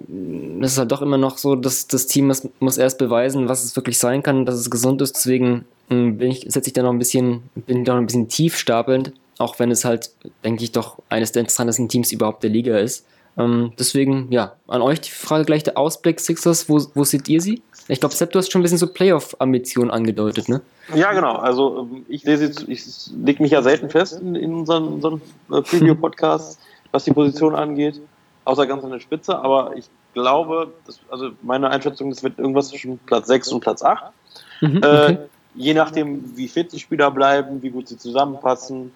das 0.58 0.72
ist 0.72 0.78
halt 0.78 0.90
doch 0.90 1.00
immer 1.00 1.16
noch 1.16 1.38
so, 1.38 1.54
dass 1.54 1.86
das 1.86 2.08
Team 2.08 2.26
muss, 2.26 2.48
muss 2.58 2.76
erst 2.76 2.98
beweisen, 2.98 3.48
was 3.48 3.62
es 3.62 3.76
wirklich 3.76 3.98
sein 3.98 4.24
kann, 4.24 4.44
dass 4.44 4.56
es 4.56 4.68
gesund 4.68 5.00
ist. 5.00 5.14
Deswegen 5.14 5.64
hm, 5.88 6.18
bin 6.18 6.32
ich, 6.32 6.44
setze 6.48 6.68
ich 6.68 6.72
da 6.72 6.82
noch 6.82 6.90
ein 6.90 6.98
bisschen, 6.98 7.44
bin 7.54 7.84
da 7.84 7.92
noch 7.92 8.00
ein 8.00 8.06
bisschen 8.06 8.28
tief 8.28 8.58
stapelnd, 8.58 9.12
auch 9.38 9.60
wenn 9.60 9.70
es 9.70 9.84
halt, 9.84 10.10
denke 10.44 10.64
ich, 10.64 10.72
doch 10.72 10.98
eines 11.08 11.30
der 11.30 11.40
interessantesten 11.40 11.88
Teams 11.88 12.10
überhaupt 12.10 12.42
der 12.42 12.50
Liga 12.50 12.78
ist. 12.78 13.06
Ähm, 13.38 13.72
deswegen, 13.78 14.26
ja, 14.32 14.56
an 14.66 14.82
euch 14.82 15.02
die 15.02 15.10
Frage 15.10 15.44
gleich 15.44 15.62
der 15.62 15.78
Ausblick 15.78 16.18
Sixers, 16.18 16.68
wo, 16.68 16.84
wo 16.94 17.04
seht 17.04 17.28
ihr 17.28 17.40
sie? 17.40 17.62
Ich 17.90 18.00
glaube, 18.00 18.14
Sepp, 18.14 18.32
du 18.32 18.38
hast 18.38 18.52
schon 18.52 18.60
ein 18.60 18.62
bisschen 18.62 18.78
so 18.78 18.86
Playoff-Ambitionen 18.86 19.90
angedeutet, 19.90 20.48
ne? 20.48 20.60
Ja, 20.94 21.12
genau. 21.12 21.36
Also 21.36 21.88
ähm, 21.92 22.06
ich 22.08 22.24
lese 22.24 22.52
ich 22.68 22.84
lege 23.24 23.42
mich 23.42 23.52
ja 23.52 23.62
selten 23.62 23.90
fest 23.90 24.20
in, 24.20 24.34
in 24.34 24.54
unseren, 24.54 24.86
unseren 24.86 25.20
äh, 25.50 25.60
Preview-Podcasts, 25.60 26.58
was 26.92 27.04
die 27.04 27.12
Position 27.12 27.54
angeht, 27.54 28.00
außer 28.44 28.66
ganz 28.66 28.84
an 28.84 28.90
der 28.90 29.00
Spitze, 29.00 29.38
aber 29.38 29.76
ich 29.76 29.86
glaube, 30.14 30.72
das, 30.86 31.00
also 31.10 31.30
meine 31.42 31.70
Einschätzung, 31.70 32.10
das 32.10 32.22
wird 32.22 32.38
irgendwas 32.38 32.68
zwischen 32.68 32.98
Platz 32.98 33.28
6 33.28 33.52
und 33.52 33.60
Platz 33.60 33.82
8. 33.82 34.12
Mhm, 34.60 34.76
okay. 34.78 35.12
äh, 35.12 35.18
je 35.54 35.74
nachdem, 35.74 36.36
wie 36.36 36.48
fit 36.48 36.72
die 36.72 36.78
Spieler 36.78 37.10
bleiben, 37.10 37.62
wie 37.62 37.70
gut 37.70 37.88
sie 37.88 37.98
zusammenpassen 37.98 38.92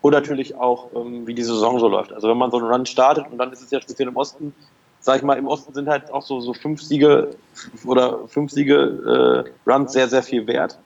und 0.00 0.12
natürlich 0.12 0.54
auch, 0.56 0.88
ähm, 0.94 1.26
wie 1.26 1.34
die 1.34 1.42
Saison 1.42 1.78
so 1.78 1.88
läuft. 1.88 2.12
Also 2.12 2.28
wenn 2.28 2.38
man 2.38 2.50
so 2.50 2.58
einen 2.58 2.66
Run 2.66 2.86
startet 2.86 3.26
und 3.30 3.38
dann 3.38 3.52
ist 3.52 3.62
es 3.62 3.70
ja 3.70 3.80
speziell 3.80 4.08
im 4.08 4.16
Osten, 4.16 4.54
sag 5.02 5.16
ich 5.16 5.22
mal, 5.22 5.36
im 5.36 5.46
Osten 5.46 5.74
sind 5.74 5.88
halt 5.88 6.10
auch 6.10 6.22
so, 6.22 6.40
so 6.40 6.54
fünf 6.54 6.80
Siege 6.82 7.34
oder 7.84 8.26
fünf 8.28 8.50
Siege 8.52 9.44
äh, 9.46 9.70
Runs 9.70 9.92
sehr, 9.92 10.08
sehr 10.08 10.22
viel 10.22 10.46
wert. 10.46 10.78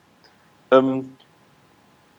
Ähm, 0.71 1.15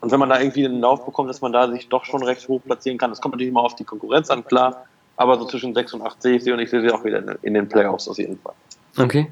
und 0.00 0.12
wenn 0.12 0.20
man 0.20 0.28
da 0.28 0.40
irgendwie 0.40 0.64
einen 0.64 0.80
Lauf 0.80 1.04
bekommt, 1.04 1.28
dass 1.28 1.40
man 1.40 1.52
da 1.52 1.68
sich 1.70 1.88
doch 1.88 2.04
schon 2.04 2.22
recht 2.22 2.48
hoch 2.48 2.62
platzieren 2.64 2.98
kann, 2.98 3.10
das 3.10 3.20
kommt 3.20 3.34
natürlich 3.34 3.50
immer 3.50 3.62
auf 3.62 3.74
die 3.74 3.84
Konkurrenz 3.84 4.30
an, 4.30 4.44
klar. 4.44 4.86
Aber 5.16 5.36
so 5.36 5.46
zwischen 5.46 5.74
6 5.74 5.94
und 5.94 6.02
8 6.02 6.22
sehe 6.22 6.36
ich 6.36 6.44
sie 6.44 6.52
und 6.52 6.60
ich 6.60 6.70
sehe 6.70 6.80
sie 6.80 6.90
auch 6.92 7.04
wieder 7.04 7.36
in 7.42 7.54
den 7.54 7.68
Playoffs 7.68 8.06
auf 8.06 8.18
jeden 8.18 8.38
Fall. 8.38 8.54
Okay. 8.96 9.28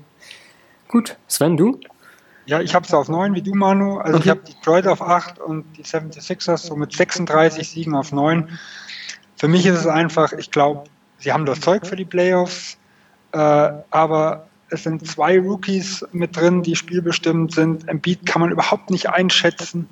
Gut. 0.88 1.16
Sven, 1.28 1.56
du? 1.56 1.78
Ja, 2.46 2.60
ich 2.60 2.74
habe 2.74 2.84
es 2.84 2.92
auf 2.92 3.08
9 3.08 3.34
wie 3.34 3.42
du, 3.42 3.54
Manu. 3.54 3.98
Also 3.98 4.18
okay. 4.18 4.24
ich 4.24 4.30
habe 4.30 4.40
Detroit 4.40 4.88
auf 4.88 5.00
8 5.00 5.38
und 5.38 5.64
die 5.76 5.84
76ers 5.84 6.58
so 6.58 6.74
mit 6.74 6.92
36 6.92 7.68
Siegen 7.68 7.94
auf 7.94 8.10
9. 8.10 8.58
Für 9.36 9.46
mich 9.46 9.66
ist 9.66 9.78
es 9.78 9.86
einfach, 9.86 10.32
ich 10.32 10.50
glaube, 10.50 10.84
sie 11.26 11.32
haben 11.32 11.44
das 11.44 11.60
Zeug 11.60 11.84
für 11.84 11.96
die 11.96 12.04
Playoffs, 12.04 12.78
äh, 13.32 13.38
aber 13.90 14.46
es 14.70 14.84
sind 14.84 15.04
zwei 15.06 15.40
Rookies 15.40 16.06
mit 16.12 16.36
drin, 16.36 16.62
die 16.62 16.76
spielbestimmt 16.76 17.52
sind. 17.52 17.88
Embiid 17.88 18.24
kann 18.24 18.40
man 18.40 18.52
überhaupt 18.52 18.90
nicht 18.90 19.10
einschätzen 19.10 19.88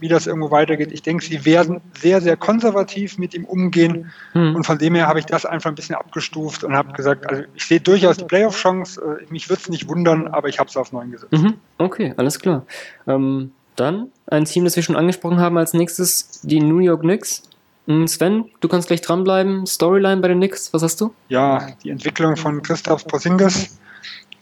wie 0.00 0.08
das 0.08 0.26
irgendwo 0.26 0.50
weitergeht. 0.50 0.92
Ich 0.92 1.02
denke, 1.02 1.22
sie 1.22 1.44
werden 1.44 1.82
sehr, 2.00 2.22
sehr 2.22 2.34
konservativ 2.34 3.18
mit 3.18 3.34
ihm 3.34 3.44
umgehen. 3.44 4.10
Hm. 4.32 4.56
Und 4.56 4.64
von 4.64 4.78
dem 4.78 4.94
her 4.94 5.06
habe 5.06 5.18
ich 5.18 5.26
das 5.26 5.44
einfach 5.44 5.70
ein 5.70 5.74
bisschen 5.74 5.94
abgestuft 5.94 6.64
und 6.64 6.74
habe 6.74 6.94
gesagt, 6.94 7.26
also 7.28 7.42
ich 7.54 7.66
sehe 7.66 7.80
durchaus 7.80 8.16
die 8.16 8.24
Playoff-Chance. 8.24 9.18
Äh, 9.20 9.30
mich 9.30 9.50
würde 9.50 9.60
es 9.60 9.68
nicht 9.68 9.88
wundern, 9.88 10.28
aber 10.28 10.48
ich 10.48 10.58
habe 10.58 10.70
es 10.70 10.76
auf 10.78 10.92
9 10.92 11.10
gesetzt. 11.10 11.32
Mhm. 11.32 11.56
Okay, 11.76 12.14
alles 12.16 12.38
klar. 12.38 12.64
Ähm, 13.06 13.52
dann 13.76 14.10
ein 14.26 14.46
Team, 14.46 14.64
das 14.64 14.74
wir 14.76 14.82
schon 14.82 14.96
angesprochen 14.96 15.38
haben 15.38 15.58
als 15.58 15.74
nächstes, 15.74 16.40
die 16.44 16.60
New 16.60 16.78
York 16.78 17.02
Knicks. 17.02 17.42
Hm, 17.86 18.06
Sven, 18.06 18.50
du 18.60 18.68
kannst 18.68 18.88
gleich 18.88 19.00
dranbleiben. 19.00 19.66
Storyline 19.66 20.20
bei 20.20 20.28
den 20.28 20.38
Knicks, 20.38 20.72
was 20.72 20.82
hast 20.82 21.00
du? 21.00 21.12
Ja, 21.28 21.68
die 21.82 21.90
Entwicklung 21.90 22.36
von 22.36 22.62
Christoph 22.62 23.06
Porzingis. 23.06 23.78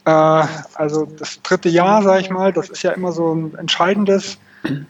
Äh, 0.05 0.11
also 0.75 1.05
das 1.05 1.41
dritte 1.41 1.69
Jahr, 1.69 2.03
sage 2.03 2.21
ich 2.21 2.29
mal, 2.29 2.53
das 2.53 2.69
ist 2.69 2.83
ja 2.83 2.91
immer 2.91 3.11
so 3.11 3.33
ein 3.33 3.55
entscheidendes 3.55 4.37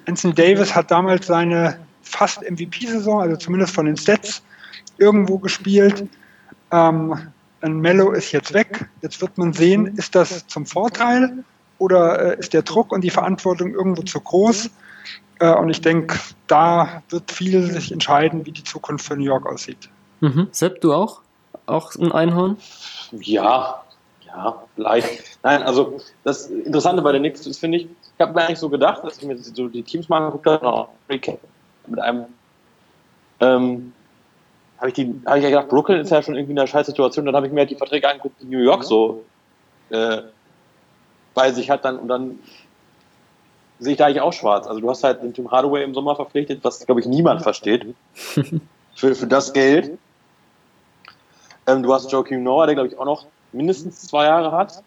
Anthony 0.08 0.34
Davis 0.34 0.76
hat 0.76 0.92
damals 0.92 1.28
seine 1.28 1.80
fast 2.02 2.42
MVP-Saison, 2.42 3.22
also 3.22 3.36
zumindest 3.38 3.74
von 3.74 3.86
den 3.86 3.98
Stats, 3.98 4.42
irgendwo 4.98 5.38
gespielt. 5.38 6.08
Ähm, 6.72 7.16
ein 7.62 7.80
Mello 7.80 8.12
ist 8.12 8.32
jetzt 8.32 8.54
weg. 8.54 8.90
Jetzt 9.02 9.22
wird 9.22 9.38
man 9.38 9.54
sehen, 9.54 9.88
ist 9.98 10.16
das 10.16 10.48
zum 10.48 10.66
Vorteil 10.66 11.44
oder 11.78 12.38
äh, 12.38 12.40
ist 12.40 12.54
der 12.54 12.64
Druck 12.64 12.92
und 12.92 13.02
die 13.02 13.10
Verantwortung 13.10 13.74
irgendwo 13.74 14.02
zu 14.02 14.20
groß? 14.20 14.70
Äh, 15.40 15.54
und 15.56 15.70
ich 15.70 15.82
denke, 15.82 16.20
da 16.48 17.02
wird 17.10 17.32
viel 17.32 17.64
sich 17.64 17.92
entscheiden, 17.92 18.46
wie 18.46 18.52
die 18.52 18.64
Zukunft 18.64 19.06
für 19.06 19.16
New 19.16 19.24
York 19.24 19.46
aussieht. 19.46 19.90
Mhm. 20.20 20.48
Sepp, 20.52 20.82
du 20.82 20.94
auch? 20.94 21.22
Auch 21.66 21.96
ein 21.96 22.12
Einhorn? 22.12 22.58
Ja, 23.12 23.84
ja, 24.28 24.64
vielleicht. 24.76 25.40
Nein, 25.44 25.64
also 25.64 26.00
das 26.24 26.48
Interessante 26.48 27.02
bei 27.02 27.12
den 27.12 27.22
Knicks 27.22 27.48
ist, 27.48 27.60
finde 27.60 27.80
ich, 27.80 27.86
ich 27.86 28.22
habe 28.22 28.34
mir 28.34 28.42
eigentlich 28.42 28.60
so 28.60 28.70
gedacht, 28.70 29.04
dass 29.04 29.18
ich 29.18 29.26
mir 29.26 29.38
so 29.38 29.68
die 29.68 29.84
Teams 29.84 30.10
mal 30.10 30.18
angeguckt 30.18 30.46
habe, 30.46 30.90
mit 31.08 32.00
einem, 32.00 32.26
ähm, 33.40 33.94
habe 34.78 34.90
ich, 34.90 34.94
die, 34.94 35.22
hab 35.26 35.38
ich 35.38 35.44
ja 35.44 35.50
gedacht, 35.50 35.70
Brooklyn 35.70 36.02
ist 36.02 36.10
ja 36.10 36.22
schon 36.22 36.36
irgendwie 36.36 36.52
in 36.52 36.60
einer 36.60 36.68
scheiß 36.68 36.88
Situation, 36.88 37.26
dann 37.26 37.36
habe 37.36 37.48
ich 37.48 37.54
mir 37.54 37.62
halt 37.62 37.70
die 37.70 37.76
Verträge 37.76 38.08
angeguckt, 38.08 38.42
die 38.42 38.46
New 38.46 38.60
York 38.60 38.84
so 38.84 39.24
äh, 39.90 40.22
bei 41.34 41.52
sich 41.52 41.70
hat, 41.70 41.86
dann 41.86 41.98
und 41.98 42.08
dann 42.08 42.40
sehe 43.80 43.94
ich 43.94 43.98
da 43.98 44.06
eigentlich 44.06 44.22
auch 44.22 44.34
schwarz. 44.34 44.68
Also 44.68 44.82
du 44.82 44.90
hast 44.90 45.04
halt 45.04 45.24
den 45.24 45.34
Tim 45.34 45.50
Hardaway 45.52 45.84
im 45.84 45.94
Sommer 45.94 46.16
verpflichtet, 46.16 46.64
was 46.64 46.86
glaube 46.86 47.02
ich 47.02 47.08
niemand 47.08 47.42
versteht, 47.42 47.86
für, 48.96 49.16
für 49.16 49.28
das 49.28 49.54
Geld. 49.54 49.98
Ähm, 51.68 51.84
du 51.84 51.94
hast 51.94 52.12
Joakim 52.12 52.44
Noah, 52.44 52.66
der 52.66 52.76
glaube 52.76 52.90
ich 52.90 52.98
auch 52.98 53.06
noch 53.06 53.26
mindestens 53.52 54.02
zwei 54.02 54.26
Jahre 54.26 54.52
hat. 54.52 54.84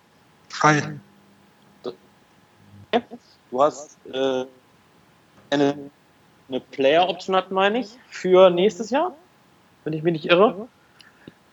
Drei. 0.60 0.94
Du 3.50 3.62
hast 3.62 3.98
äh, 4.12 4.44
eine, 5.50 5.90
eine 6.48 6.60
Player-Option, 6.60 7.36
hat, 7.36 7.50
meine 7.50 7.80
ich, 7.80 7.98
für 8.08 8.50
nächstes 8.50 8.90
Jahr, 8.90 9.14
wenn 9.84 9.92
ich 9.92 10.02
mich 10.02 10.12
nicht 10.12 10.26
irre. 10.26 10.68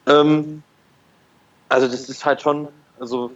Ähm, 0.07 0.63
also 1.67 1.87
das 1.87 2.09
ist 2.09 2.25
halt 2.25 2.41
schon, 2.41 2.69
also 2.99 3.31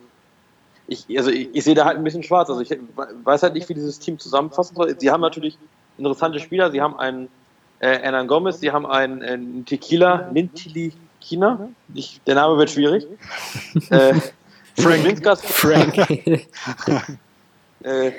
ich, 0.88 1.06
also 1.18 1.30
ich, 1.30 1.50
ich, 1.54 1.64
sehe 1.64 1.76
da 1.76 1.86
halt 1.86 1.98
ein 1.98 2.04
bisschen 2.04 2.24
schwarz. 2.24 2.50
Also 2.50 2.62
ich 2.62 2.70
weiß 3.24 3.44
halt 3.44 3.54
nicht, 3.54 3.70
wie 3.70 3.74
dieses 3.74 4.00
Team 4.00 4.20
zusammenfassen 4.20 4.76
soll. 4.76 5.00
Sie 5.00 5.10
haben 5.10 5.22
natürlich 5.22 5.58
interessante 5.98 6.40
Spieler. 6.40 6.72
Sie 6.72 6.82
haben 6.82 6.98
einen 6.98 7.30
äh, 7.80 8.00
Hernan 8.00 8.28
Gomez, 8.28 8.60
sie 8.60 8.72
haben 8.72 8.86
einen, 8.86 9.22
einen 9.22 9.66
Tequila, 9.66 10.30
Nintili 10.32 10.94
China. 11.20 11.70
Ich, 11.94 12.20
der 12.28 12.36
Name 12.36 12.58
wird 12.58 12.70
schwierig. 12.70 13.08
äh, 13.90 14.14
Frank. 14.78 15.40
Frank. 15.44 15.98
äh, 17.84 18.12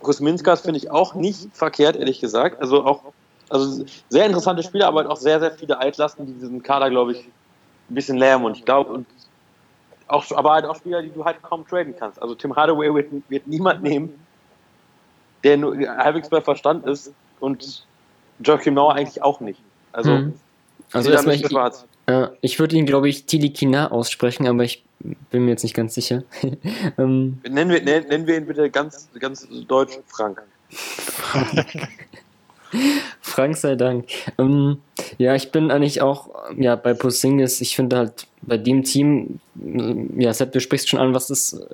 Kusminskas 0.00 0.62
finde 0.62 0.78
ich 0.78 0.90
auch 0.90 1.14
nicht 1.14 1.48
verkehrt, 1.52 1.96
ehrlich 1.96 2.20
gesagt. 2.20 2.60
Also 2.60 2.84
auch 2.84 3.12
also 3.50 3.84
sehr 4.08 4.26
interessante 4.26 4.62
Spieler, 4.62 4.86
aber 4.86 5.10
auch 5.10 5.16
sehr, 5.16 5.40
sehr 5.40 5.50
viele 5.50 5.78
Altlasten, 5.78 6.24
die 6.24 6.32
diesen 6.32 6.62
Kader, 6.62 6.88
glaube 6.88 7.12
ich, 7.12 7.18
ein 7.18 7.94
bisschen 7.94 8.16
lähmen. 8.16 8.44
Und 8.44 8.56
ich 8.56 8.64
glaube, 8.64 8.92
und 8.92 9.06
auch, 10.10 10.30
aber 10.32 10.52
halt 10.52 10.64
auch 10.64 10.76
Spieler, 10.76 11.02
die 11.02 11.10
du 11.10 11.24
halt 11.24 11.42
kaum 11.42 11.66
traden 11.66 11.94
kannst. 11.96 12.20
Also 12.20 12.34
Tim 12.34 12.54
Hardaway 12.54 12.92
wird, 12.94 13.08
wird 13.28 13.46
niemand 13.46 13.82
nehmen, 13.82 14.14
der 15.44 15.56
nur 15.56 15.76
halbwegs 15.76 16.28
bei 16.28 16.40
Verstand 16.40 16.86
ist 16.86 17.12
und 17.38 17.86
Joachim 18.40 18.74
Noah 18.74 18.94
eigentlich 18.94 19.22
auch 19.22 19.40
nicht. 19.40 19.60
Also, 19.92 20.10
hm. 20.10 20.34
also 20.92 21.10
erstmal 21.10 21.34
ich, 21.34 21.50
ja, 22.08 22.32
ich 22.40 22.58
würde 22.58 22.76
ihn, 22.76 22.86
glaube 22.86 23.08
ich, 23.08 23.26
Tilikina 23.26 23.90
aussprechen, 23.90 24.46
aber 24.46 24.64
ich 24.64 24.84
bin 25.30 25.44
mir 25.44 25.52
jetzt 25.52 25.62
nicht 25.62 25.74
ganz 25.74 25.94
sicher. 25.94 26.24
ähm, 26.98 27.40
nennen, 27.48 27.70
wir, 27.70 27.82
nennen, 27.82 28.08
nennen 28.08 28.26
wir 28.26 28.36
ihn 28.36 28.46
bitte 28.46 28.70
ganz, 28.70 29.08
ganz 29.18 29.46
deutsch 29.68 29.98
Frank. 30.06 30.42
Frank 33.20 33.56
sei 33.56 33.76
Dank. 33.76 34.08
Ähm, 34.38 34.78
ja, 35.18 35.34
ich 35.34 35.52
bin 35.52 35.70
eigentlich 35.70 36.02
auch 36.02 36.30
ja, 36.56 36.76
bei 36.76 36.94
Posingis. 36.94 37.60
Ich 37.60 37.76
finde 37.76 37.96
halt 37.96 38.26
bei 38.50 38.58
dem 38.58 38.82
Team, 38.82 39.38
ja, 40.18 40.32
Sepp, 40.32 40.50
du 40.50 40.60
sprichst 40.60 40.88
schon 40.88 40.98
an, 40.98 41.14
was 41.14 41.28
das, 41.28 41.64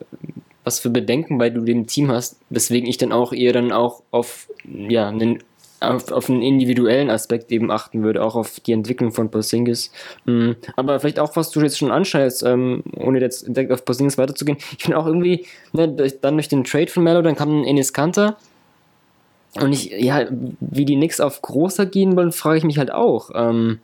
was 0.63 0.79
für 0.79 0.91
Bedenken 0.91 1.39
bei 1.39 1.49
du 1.49 1.63
dem 1.63 1.87
Team 1.87 2.11
hast, 2.11 2.39
weswegen 2.51 2.87
ich 2.87 2.99
dann 2.99 3.13
auch 3.13 3.33
eher 3.33 3.55
dann 3.55 3.73
auch 3.73 4.03
auf 4.11 4.51
ja, 4.69 5.09
einen 5.09 5.39
auf, 5.81 6.13
auf 6.13 6.29
einen 6.29 6.43
individuellen 6.43 7.09
Aspekt 7.09 7.51
eben 7.51 7.71
achten 7.71 8.03
würde, 8.03 8.23
auch 8.23 8.35
auf 8.35 8.61
die 8.61 8.73
Entwicklung 8.73 9.13
von 9.13 9.31
Porzingis. 9.31 9.91
Mhm. 10.27 10.57
Aber 10.77 11.01
vielleicht 11.01 11.19
auch, 11.19 11.35
was 11.35 11.51
du 11.51 11.61
jetzt 11.63 11.79
schon 11.79 11.91
anscheinst, 11.91 12.43
ähm, 12.43 12.83
ohne 12.95 13.21
jetzt 13.21 13.47
direkt 13.49 13.73
auf 13.73 13.85
Porzingis 13.87 14.19
weiterzugehen. 14.19 14.59
Ich 14.77 14.85
finde 14.85 14.99
auch 14.99 15.07
irgendwie, 15.07 15.47
ne, 15.73 15.89
dann 15.89 16.35
durch 16.35 16.49
den 16.49 16.65
Trade 16.65 16.89
von 16.89 17.05
Mello, 17.05 17.23
dann 17.23 17.37
kam 17.37 17.61
ein 17.61 17.65
Enes 17.65 17.95
Kanter. 17.95 18.37
Und 19.55 19.73
ich, 19.73 19.91
ja, 19.91 20.27
wie 20.61 20.85
die 20.85 20.97
Knicks 20.97 21.21
auf 21.21 21.41
großer 21.41 21.87
gehen 21.87 22.17
wollen, 22.17 22.33
frage 22.33 22.59
ich 22.59 22.65
mich 22.65 22.79
halt 22.79 22.93
auch. 22.93 23.31
Ähm, 23.35 23.79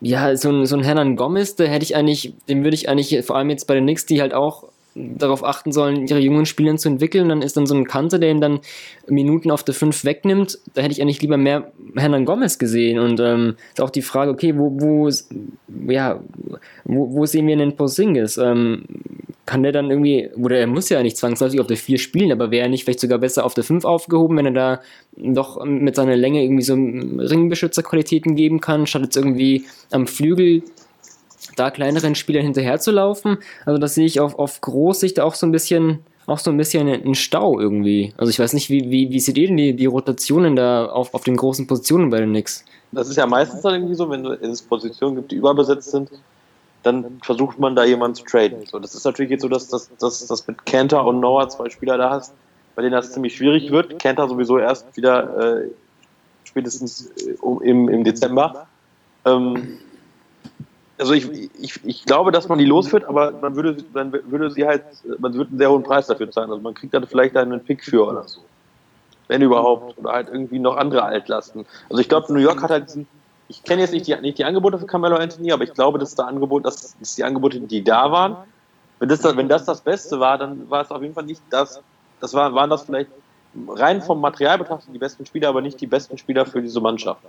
ja, 0.00 0.36
so 0.36 0.50
ein, 0.50 0.66
so 0.66 0.76
ein 0.76 0.82
Hernan 0.82 1.16
Gomez, 1.16 1.56
der 1.56 1.68
hätte 1.68 1.84
ich 1.84 1.96
eigentlich, 1.96 2.34
den 2.48 2.64
würde 2.64 2.74
ich 2.74 2.88
eigentlich, 2.88 3.24
vor 3.24 3.36
allem 3.36 3.50
jetzt 3.50 3.66
bei 3.66 3.74
den 3.74 3.84
Knicks, 3.84 4.06
die 4.06 4.20
halt 4.20 4.34
auch 4.34 4.64
darauf 4.96 5.44
achten 5.44 5.72
sollen, 5.72 6.06
ihre 6.06 6.20
jungen 6.20 6.46
Spieler 6.46 6.76
zu 6.76 6.88
entwickeln. 6.88 7.28
Dann 7.28 7.42
ist 7.42 7.56
dann 7.56 7.66
so 7.66 7.74
ein 7.74 7.84
Kante, 7.84 8.18
der 8.18 8.30
ihn 8.30 8.40
dann 8.40 8.60
Minuten 9.06 9.50
auf 9.50 9.62
der 9.62 9.74
5 9.74 10.04
wegnimmt. 10.04 10.58
Da 10.74 10.82
hätte 10.82 10.92
ich 10.92 11.02
eigentlich 11.02 11.20
lieber 11.20 11.36
mehr 11.36 11.72
Hernan 11.94 12.24
Gomez 12.24 12.58
gesehen. 12.58 12.98
Und 12.98 13.20
ähm, 13.20 13.56
auch 13.78 13.90
die 13.90 14.02
Frage, 14.02 14.30
okay, 14.30 14.56
wo, 14.56 14.72
wo, 14.80 15.10
ja, 15.90 16.20
wo, 16.84 17.12
wo 17.12 17.26
sehen 17.26 17.46
wir 17.46 17.56
denn 17.56 17.76
Porzingis? 17.76 18.38
Ähm, 18.38 18.84
kann 19.44 19.62
der 19.62 19.72
dann 19.72 19.90
irgendwie, 19.90 20.28
oder 20.34 20.58
er 20.58 20.66
muss 20.66 20.88
ja 20.88 21.02
nicht 21.02 21.16
zwangsläufig 21.16 21.60
auf 21.60 21.68
der 21.68 21.76
4 21.76 21.98
spielen, 21.98 22.32
aber 22.32 22.50
wäre 22.50 22.64
er 22.64 22.68
nicht 22.68 22.84
vielleicht 22.84 23.00
sogar 23.00 23.18
besser 23.18 23.44
auf 23.44 23.54
der 23.54 23.64
5 23.64 23.84
aufgehoben, 23.84 24.36
wenn 24.36 24.46
er 24.46 24.52
da 24.52 24.80
doch 25.16 25.64
mit 25.64 25.94
seiner 25.94 26.16
Länge 26.16 26.42
irgendwie 26.42 26.64
so 26.64 26.74
Ringbeschützerqualitäten 26.74 28.34
geben 28.34 28.60
kann, 28.60 28.86
statt 28.86 29.02
jetzt 29.02 29.16
irgendwie 29.16 29.64
am 29.92 30.08
Flügel 30.08 30.62
da 31.56 31.70
kleineren 31.70 32.14
Spielern 32.14 32.44
hinterherzulaufen. 32.44 33.38
Also 33.64 33.78
das 33.78 33.94
sehe 33.94 34.06
ich 34.06 34.20
auf, 34.20 34.38
auf 34.38 34.60
Großsicht 34.60 35.20
auch 35.20 35.34
so 35.34 35.46
ein 35.46 35.52
bisschen 35.52 36.00
auch 36.26 36.38
so 36.38 36.50
ein 36.50 36.56
bisschen 36.56 36.88
ein 36.88 37.14
Stau 37.14 37.60
irgendwie. 37.60 38.12
Also 38.16 38.30
ich 38.30 38.38
weiß 38.38 38.52
nicht, 38.52 38.68
wie, 38.68 38.90
wie, 38.90 39.10
wie 39.10 39.20
seht 39.20 39.38
ihr 39.38 39.46
denn 39.46 39.56
die, 39.56 39.74
die 39.74 39.86
Rotationen 39.86 40.56
da 40.56 40.86
auf, 40.86 41.14
auf 41.14 41.22
den 41.22 41.36
großen 41.36 41.66
Positionen 41.66 42.10
bei 42.10 42.18
den 42.18 42.30
Knicks? 42.30 42.64
Das 42.92 43.08
ist 43.08 43.16
ja 43.16 43.26
meistens 43.26 43.62
dann 43.62 43.74
irgendwie 43.74 43.94
so, 43.94 44.10
wenn 44.10 44.24
es 44.26 44.62
Positionen 44.62 45.16
gibt, 45.16 45.30
die 45.30 45.36
überbesetzt 45.36 45.90
sind, 45.90 46.10
dann 46.82 47.18
versucht 47.22 47.58
man 47.58 47.74
da 47.74 47.84
jemanden 47.84 48.16
zu 48.16 48.24
traden. 48.24 48.64
So, 48.66 48.78
das 48.78 48.94
ist 48.94 49.04
natürlich 49.04 49.30
jetzt 49.30 49.42
so, 49.42 49.48
dass 49.48 49.68
das 49.68 49.90
dass, 49.98 50.26
dass 50.26 50.46
mit 50.46 50.64
Cantor 50.66 51.06
und 51.06 51.20
Noah 51.20 51.48
zwei 51.48 51.68
Spieler 51.68 51.98
da 51.98 52.10
hast, 52.10 52.32
bei 52.74 52.82
denen 52.82 52.92
das 52.92 53.12
ziemlich 53.12 53.36
schwierig 53.36 53.70
wird. 53.70 53.98
Cantor 53.98 54.28
sowieso 54.28 54.58
erst 54.58 54.96
wieder 54.96 55.62
äh, 55.62 55.70
spätestens 56.44 57.10
äh, 57.26 57.34
im, 57.64 57.88
im 57.88 58.04
Dezember. 58.04 58.66
Ähm, 59.24 59.78
also 60.98 61.12
ich, 61.12 61.50
ich, 61.60 61.84
ich 61.84 62.04
glaube, 62.04 62.32
dass 62.32 62.48
man 62.48 62.58
die 62.58 62.64
losführt, 62.64 63.04
aber 63.04 63.32
man 63.32 63.54
würde, 63.54 63.76
man 63.92 64.12
würde 64.12 64.50
sie 64.50 64.66
halt, 64.66 64.82
man 65.18 65.34
würde 65.34 65.50
einen 65.50 65.58
sehr 65.58 65.70
hohen 65.70 65.82
Preis 65.82 66.06
dafür 66.06 66.30
zahlen. 66.30 66.50
Also 66.50 66.62
man 66.62 66.74
kriegt 66.74 66.94
dann 66.94 67.06
vielleicht 67.06 67.36
einen 67.36 67.62
Pick 67.62 67.84
für 67.84 68.06
oder 68.06 68.26
so. 68.26 68.40
Wenn 69.28 69.42
überhaupt. 69.42 69.98
Oder 69.98 70.12
halt 70.12 70.28
irgendwie 70.28 70.58
noch 70.58 70.76
andere 70.76 71.02
Altlasten. 71.02 71.66
Also 71.90 72.00
ich 72.00 72.08
glaube, 72.08 72.32
New 72.32 72.38
York 72.38 72.62
hat 72.62 72.70
halt 72.70 72.88
diesen, 72.88 73.06
ich 73.48 73.62
kenne 73.62 73.82
jetzt 73.82 73.92
nicht 73.92 74.06
die, 74.06 74.16
nicht 74.16 74.38
die 74.38 74.44
Angebote 74.44 74.78
für 74.78 74.86
Carmelo 74.86 75.16
Anthony, 75.16 75.52
aber 75.52 75.64
ich 75.64 75.74
glaube, 75.74 75.98
dass, 75.98 76.14
da 76.14 76.24
Angebot, 76.24 76.64
dass, 76.64 76.96
dass 76.98 77.14
die 77.14 77.24
Angebote, 77.24 77.60
die 77.60 77.84
da 77.84 78.10
waren, 78.10 78.36
wenn 78.98 79.08
das, 79.08 79.22
wenn 79.24 79.48
das 79.48 79.64
das 79.66 79.82
Beste 79.82 80.18
war, 80.18 80.38
dann 80.38 80.68
war 80.70 80.82
es 80.82 80.90
auf 80.90 81.02
jeden 81.02 81.14
Fall 81.14 81.24
nicht 81.24 81.42
das, 81.50 81.80
das 82.20 82.32
war, 82.32 82.54
waren 82.54 82.70
das 82.70 82.84
vielleicht 82.84 83.10
rein 83.68 84.02
vom 84.02 84.20
Material 84.20 84.58
betrachtet 84.58 84.92
die 84.92 84.98
besten 84.98 85.26
Spieler, 85.26 85.48
aber 85.48 85.60
nicht 85.60 85.80
die 85.80 85.86
besten 85.86 86.16
Spieler 86.18 86.46
für 86.46 86.62
diese 86.62 86.80
Mannschaft. 86.80 87.20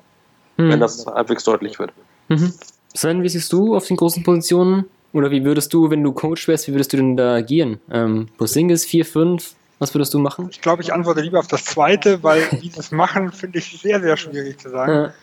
Hm. 0.57 0.71
Wenn 0.71 0.79
das 0.79 1.05
halbwegs 1.05 1.43
deutlich 1.43 1.77
wird. 1.77 1.91
Mhm. 2.29 2.53
Sven, 2.97 3.21
wie 3.21 3.29
siehst 3.29 3.53
du 3.53 3.75
auf 3.75 3.85
den 3.85 3.95
großen 3.95 4.23
Positionen? 4.23 4.85
Oder 5.13 5.29
wie 5.29 5.45
würdest 5.45 5.71
du, 5.71 5.91
wenn 5.91 6.03
du 6.03 6.11
Coach 6.13 6.47
wärst, 6.47 6.67
wie 6.67 6.71
würdest 6.73 6.93
du 6.93 6.97
denn 6.97 7.15
da 7.15 7.35
agieren? 7.35 7.79
Ähm, 7.91 8.27
Porzingis 8.37 8.85
4, 8.85 9.05
5, 9.05 9.53
was 9.77 9.93
würdest 9.93 10.15
du 10.15 10.19
machen? 10.19 10.47
Ich 10.51 10.61
glaube, 10.61 10.81
ich 10.81 10.91
antworte 10.91 11.21
lieber 11.21 11.37
auf 11.39 11.47
das 11.47 11.63
zweite, 11.63 12.23
weil 12.23 12.41
wie 12.59 12.69
das 12.69 12.91
machen, 12.91 13.31
finde 13.31 13.59
ich 13.59 13.79
sehr, 13.79 14.01
sehr 14.01 14.17
schwierig 14.17 14.59
zu 14.59 14.71
sagen. 14.71 14.91
Ja. 14.91 15.13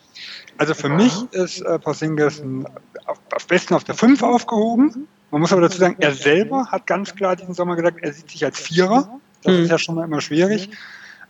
Also 0.57 0.75
für 0.75 0.89
mich 0.89 1.13
ist 1.33 1.63
äh, 1.63 1.79
Porzingis 1.81 2.41
ein, 2.41 2.65
auf, 3.07 3.19
auf 3.35 3.47
besten 3.49 3.75
auf 3.75 3.83
der 3.83 3.97
5 3.97 4.23
aufgehoben. 4.23 5.09
Man 5.33 5.41
muss 5.41 5.53
aber 5.53 5.63
dazu 5.63 5.79
sagen, 5.79 5.97
er 5.99 6.15
selber 6.15 6.67
hat 6.67 6.87
ganz 6.87 7.15
klar 7.17 7.35
diesen 7.35 7.55
Sommer 7.55 7.75
gesagt, 7.75 7.99
er 8.03 8.13
sieht 8.13 8.31
sich 8.31 8.45
als 8.45 8.61
Vierer. 8.61 9.21
Das 9.43 9.53
mhm. 9.53 9.65
ist 9.65 9.71
ja 9.71 9.79
schon 9.79 9.97
mal 9.97 10.05
immer 10.05 10.21
schwierig. 10.21 10.71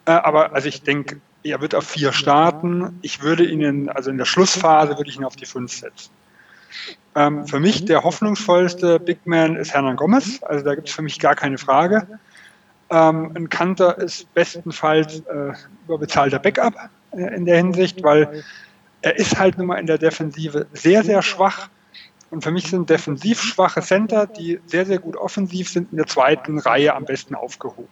Äh, 0.04 0.12
aber 0.12 0.52
also 0.52 0.68
ich 0.68 0.82
denke, 0.82 1.20
er 1.42 1.62
wird 1.62 1.74
auf 1.74 1.86
4 1.86 2.12
starten. 2.12 2.98
Ich 3.00 3.22
würde 3.22 3.46
ihn, 3.46 3.62
in, 3.62 3.88
also 3.88 4.10
in 4.10 4.18
der 4.18 4.26
Schlussphase 4.26 4.98
würde 4.98 5.08
ich 5.08 5.16
ihn 5.16 5.24
auf 5.24 5.36
die 5.36 5.46
5 5.46 5.72
setzen. 5.72 6.10
Ähm, 7.16 7.46
für 7.46 7.60
mich 7.60 7.84
der 7.84 8.02
hoffnungsvollste 8.02 8.98
Big 8.98 9.26
Man 9.26 9.56
ist 9.56 9.72
Hernan 9.72 9.96
Gomez. 9.96 10.42
Also 10.42 10.64
da 10.64 10.74
gibt 10.74 10.88
es 10.88 10.94
für 10.94 11.02
mich 11.02 11.20
gar 11.20 11.34
keine 11.34 11.58
Frage. 11.58 12.06
Ähm, 12.90 13.32
ein 13.34 13.48
Kanter 13.48 13.98
ist 13.98 14.32
bestenfalls 14.34 15.20
äh, 15.20 15.52
überbezahlter 15.86 16.38
Backup 16.38 16.74
äh, 17.12 17.34
in 17.34 17.44
der 17.44 17.56
Hinsicht, 17.56 18.02
weil 18.02 18.44
er 19.02 19.16
ist 19.16 19.38
halt 19.38 19.58
nun 19.58 19.68
mal 19.68 19.76
in 19.76 19.86
der 19.86 19.98
Defensive 19.98 20.66
sehr, 20.72 21.04
sehr 21.04 21.22
schwach. 21.22 21.68
Und 22.30 22.42
für 22.42 22.50
mich 22.50 22.68
sind 22.68 22.90
defensiv 22.90 23.40
schwache 23.40 23.80
Center, 23.80 24.26
die 24.26 24.58
sehr, 24.66 24.86
sehr 24.86 24.98
gut 24.98 25.16
offensiv 25.16 25.68
sind, 25.68 25.92
in 25.92 25.98
der 25.98 26.06
zweiten 26.06 26.58
Reihe 26.58 26.94
am 26.94 27.04
besten 27.04 27.34
aufgehoben. 27.34 27.88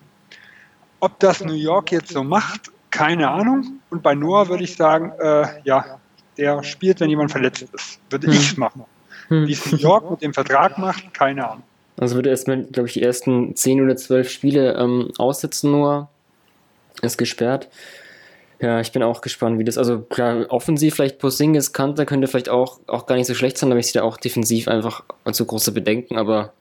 Ob 1.01 1.19
das 1.21 1.45
New 1.45 1.55
York 1.55 1.93
jetzt 1.93 2.11
so 2.11 2.25
macht, 2.25 2.73
keine 2.91 3.31
Ahnung. 3.31 3.81
Und 3.91 4.03
bei 4.03 4.15
Noah 4.15 4.49
würde 4.49 4.65
ich 4.65 4.77
sagen, 4.77 5.13
äh, 5.21 5.47
ja, 5.65 6.01
der 6.39 6.63
spielt, 6.63 7.01
wenn 7.01 7.11
jemand 7.11 7.31
verletzt 7.31 7.67
ist. 7.73 8.01
Würde 8.11 8.27
hm. 8.27 8.33
ich 8.33 8.57
machen. 8.57 8.85
Hm. 9.29 9.47
Wie 9.47 9.53
es 9.53 9.71
New 9.71 9.79
York 9.79 10.11
mit 10.11 10.23
dem 10.23 10.35
Vertrag 10.35 10.79
macht, 10.79 11.15
keine 11.15 11.49
Ahnung. 11.49 11.65
Also 11.99 12.15
würde 12.15 12.31
erstmal, 12.31 12.65
glaube 12.65 12.89
ich, 12.89 12.95
die 12.95 13.03
ersten 13.03 13.55
10 13.55 13.83
oder 13.83 13.97
12 13.97 14.31
Spiele 14.31 14.75
ähm, 14.75 15.11
aussetzen 15.19 15.71
nur. 15.71 16.09
Ist 17.03 17.19
gesperrt. 17.19 17.69
Ja, 18.61 18.81
ich 18.81 18.93
bin 18.93 19.03
auch 19.03 19.23
gespannt, 19.23 19.59
wie 19.59 19.65
das, 19.65 19.77
also 19.77 20.03
klar, 20.03 20.47
offensiv 20.49 20.95
vielleicht 20.95 21.19
Posingis, 21.19 21.73
Kanter 21.73 22.07
könnte 22.07 22.29
vielleicht 22.29 22.49
auch, 22.49 22.79
auch 22.87 23.07
gar 23.07 23.17
nicht 23.17 23.27
so 23.27 23.35
schlecht 23.35 23.59
sein, 23.59 23.73
aber 23.73 23.81
ich 23.81 23.89
sehe 23.89 24.01
da 24.01 24.07
auch 24.07 24.17
defensiv 24.17 24.69
einfach 24.69 25.03
zu 25.33 25.45
große 25.45 25.73
Bedenken, 25.73 26.17
aber 26.17 26.53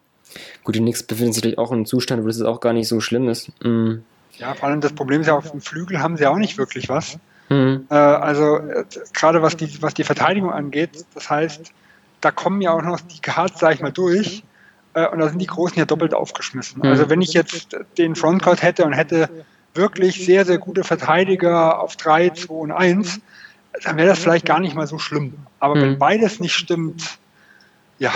gut, 0.64 0.74
die 0.74 0.80
Knicks 0.80 1.04
befinden 1.04 1.34
sich 1.34 1.44
vielleicht 1.44 1.60
auch 1.60 1.70
in 1.70 1.78
einem 1.78 1.86
Zustand, 1.86 2.24
wo 2.24 2.28
das 2.28 2.42
auch 2.42 2.60
gar 2.60 2.74
nicht 2.74 2.88
so 2.88 3.02
schlimm 3.02 3.30
ist. 3.30 3.52
Mhm. 3.64 4.04
Ja, 4.40 4.56
vor 4.56 4.70
allem 4.70 4.82
das 4.82 4.94
Problem 4.94 5.22
ist 5.22 5.28
ja, 5.28 5.38
auf 5.38 5.52
dem 5.52 5.62
Flügel 5.62 6.00
haben 6.00 6.18
sie 6.18 6.26
auch 6.26 6.38
nicht 6.38 6.58
wirklich 6.58 6.90
was. 6.90 7.20
Mhm. 7.52 7.86
Äh, 7.90 7.96
also 7.96 8.58
äh, 8.60 8.86
gerade 9.14 9.42
was 9.42 9.58
die, 9.58 9.82
was 9.82 9.94
die 9.94 10.06
Verteidigung 10.06 10.52
angeht, 10.52 11.06
das 11.14 11.30
heißt, 11.30 11.74
da 12.22 12.32
kommen 12.32 12.62
ja 12.62 12.72
auch 12.72 12.82
noch 12.82 13.02
die 13.02 13.22
Guards, 13.22 13.60
sag 13.60 13.76
ich 13.76 13.82
mal, 13.82 13.92
durch. 13.92 14.44
Äh, 14.94 15.08
und 15.10 15.20
da 15.20 15.28
sind 15.28 15.40
die 15.40 15.48
Großen 15.48 15.78
ja 15.78 15.86
doppelt 15.86 16.14
aufgeschmissen. 16.14 16.82
Mhm. 16.82 16.90
Also 16.90 17.10
wenn 17.10 17.22
ich 17.22 17.34
jetzt 17.34 17.76
den 17.98 18.16
Frontcourt 18.16 18.64
hätte 18.64 18.86
und 18.86 18.94
hätte 18.94 19.30
wirklich 19.74 20.26
sehr, 20.26 20.46
sehr 20.46 20.60
gute 20.60 20.86
Verteidiger 20.86 21.82
auf 21.82 21.98
3, 21.98 22.30
2 22.30 22.54
und 22.54 22.72
1, 22.72 23.20
dann 23.84 23.98
wäre 23.98 24.08
das 24.08 24.20
vielleicht 24.20 24.46
gar 24.46 24.60
nicht 24.62 24.76
mal 24.76 24.88
so 24.88 24.98
schlimm. 24.98 25.34
Aber 25.60 25.76
mhm. 25.76 25.82
wenn 25.82 26.00
beides 26.00 26.40
nicht 26.40 26.54
stimmt, 26.54 27.20
ja. 28.00 28.12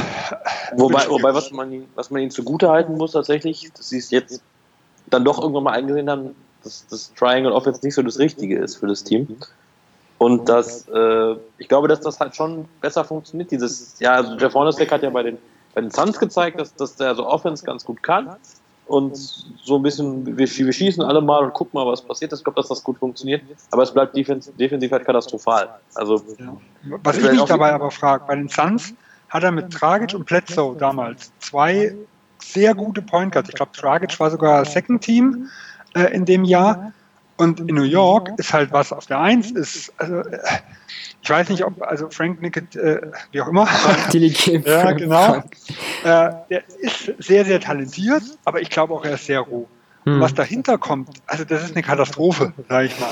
Wobei, 0.76 1.08
wobei 1.10 1.34
was, 1.34 1.52
man, 1.52 1.84
was 1.96 2.10
man 2.10 2.22
ihnen 2.22 2.32
zugute 2.32 2.70
halten 2.70 2.98
muss 2.98 3.12
tatsächlich, 3.12 3.70
dass 3.76 3.90
sie 3.90 3.98
es 3.98 4.12
jetzt 4.12 4.42
dann 5.08 5.26
doch 5.26 5.40
irgendwann 5.40 5.64
mal 5.64 5.74
eingesehen 5.74 6.10
haben, 6.10 6.36
dass 6.66 6.86
das 6.88 7.13
Triangle 7.13 7.53
Offense 7.53 7.82
nicht 7.84 7.95
so 7.95 8.01
das 8.01 8.20
Richtige 8.20 8.57
ist 8.57 8.76
für 8.78 8.88
das 8.88 9.03
Team. 9.03 9.38
Und 10.18 10.47
das, 10.47 10.88
äh, 10.88 11.36
ich 11.57 11.68
glaube, 11.68 11.88
dass 11.88 11.99
das 12.01 12.20
halt 12.20 12.36
schon 12.36 12.66
besser 12.82 13.03
funktioniert. 13.03 13.51
Dieses, 13.51 13.99
ja, 13.99 14.13
also 14.13 14.36
Jeff 14.36 14.53
Hornacek 14.53 14.91
hat 14.91 15.03
ja 15.03 15.09
bei 15.09 15.24
den, 15.24 15.38
bei 15.74 15.82
den 15.82 15.91
Suns 15.91 16.18
gezeigt, 16.18 16.59
dass, 16.59 16.74
dass 16.76 16.95
der 16.95 17.16
so 17.16 17.28
Offense 17.28 17.66
ganz 17.66 17.84
gut 17.84 18.01
kann. 18.01 18.36
Und 18.88 19.18
so 19.18 19.78
ein 19.78 19.82
bisschen, 19.82 20.26
wir, 20.26 20.47
wir 20.47 20.74
schießen 20.74 21.03
alle 21.03 21.20
mal 21.20 21.43
und 21.43 21.53
gucken 21.53 21.80
mal, 21.80 21.88
was 21.88 22.01
passiert. 22.01 22.32
Ich 22.32 22.43
glaube, 22.43 22.61
dass 22.61 22.70
das 22.70 22.84
gut 22.84 22.99
funktioniert. 22.99 23.41
Aber 23.72 23.84
es 23.84 23.91
bleibt 23.91 24.16
defensiv, 24.16 24.55
defensiv 24.57 24.91
halt 24.91 25.05
katastrophal. 25.05 25.70
Also, 25.95 26.24
ja. 26.38 26.55
Was 27.03 27.18
ich 27.18 27.30
mich 27.30 27.43
dabei 27.43 27.74
aber 27.74 27.89
frage, 27.89 28.24
bei 28.28 28.36
den 28.36 28.47
Suns 28.47 28.93
hat 29.30 29.43
er 29.43 29.51
mit 29.51 29.72
Tragic 29.72 30.13
und 30.13 30.26
Bledsoe 30.26 30.76
damals 30.78 31.32
zwei 31.39 31.95
sehr 32.39 32.76
gute 32.76 33.01
Point 33.01 33.34
Guards. 33.34 33.49
Ich 33.49 33.55
glaube, 33.55 33.72
Tragic 33.74 34.18
war 34.20 34.30
sogar 34.32 34.63
Second 34.66 35.01
Team 35.01 35.49
äh, 35.96 36.14
in 36.14 36.26
dem 36.26 36.43
Jahr. 36.43 36.93
Und 37.38 37.60
in 37.60 37.76
New 37.76 37.84
York 37.84 38.32
ist 38.38 38.54
halt 38.54 38.72
was 38.72 38.93
auf 38.93 39.08
der 39.08 39.20
Eins 39.20 39.52
ist, 39.52 39.91
also, 39.98 40.20
äh, 40.20 40.39
ich 41.22 41.30
weiß 41.30 41.50
nicht, 41.50 41.66
ob, 41.66 41.82
also 41.82 42.10
Frank 42.10 42.41
Nickett, 42.41 42.76
äh, 42.78 43.02
wie 43.32 43.41
auch 43.41 43.48
immer. 43.48 43.68
ja, 44.14 44.91
genau. 44.93 45.43
Äh, 46.04 46.32
der 46.50 46.64
ist 46.80 47.12
sehr, 47.18 47.43
sehr 47.43 47.60
talentiert, 47.60 48.24
aber 48.46 48.62
ich 48.62 48.70
glaube 48.70 48.93
auch, 48.93 49.04
er 49.04 49.16
ist 49.16 49.26
sehr 49.26 49.41
roh. 49.41 49.68
Hm. 50.06 50.22
Was 50.22 50.34
dahinter 50.34 50.78
kommt, 50.78 51.10
also 51.26 51.43
das 51.43 51.64
ist 51.64 51.74
eine 51.74 51.84
Katastrophe, 51.84 52.54
sage 52.70 52.86
ich 52.86 53.00
mal. 53.00 53.10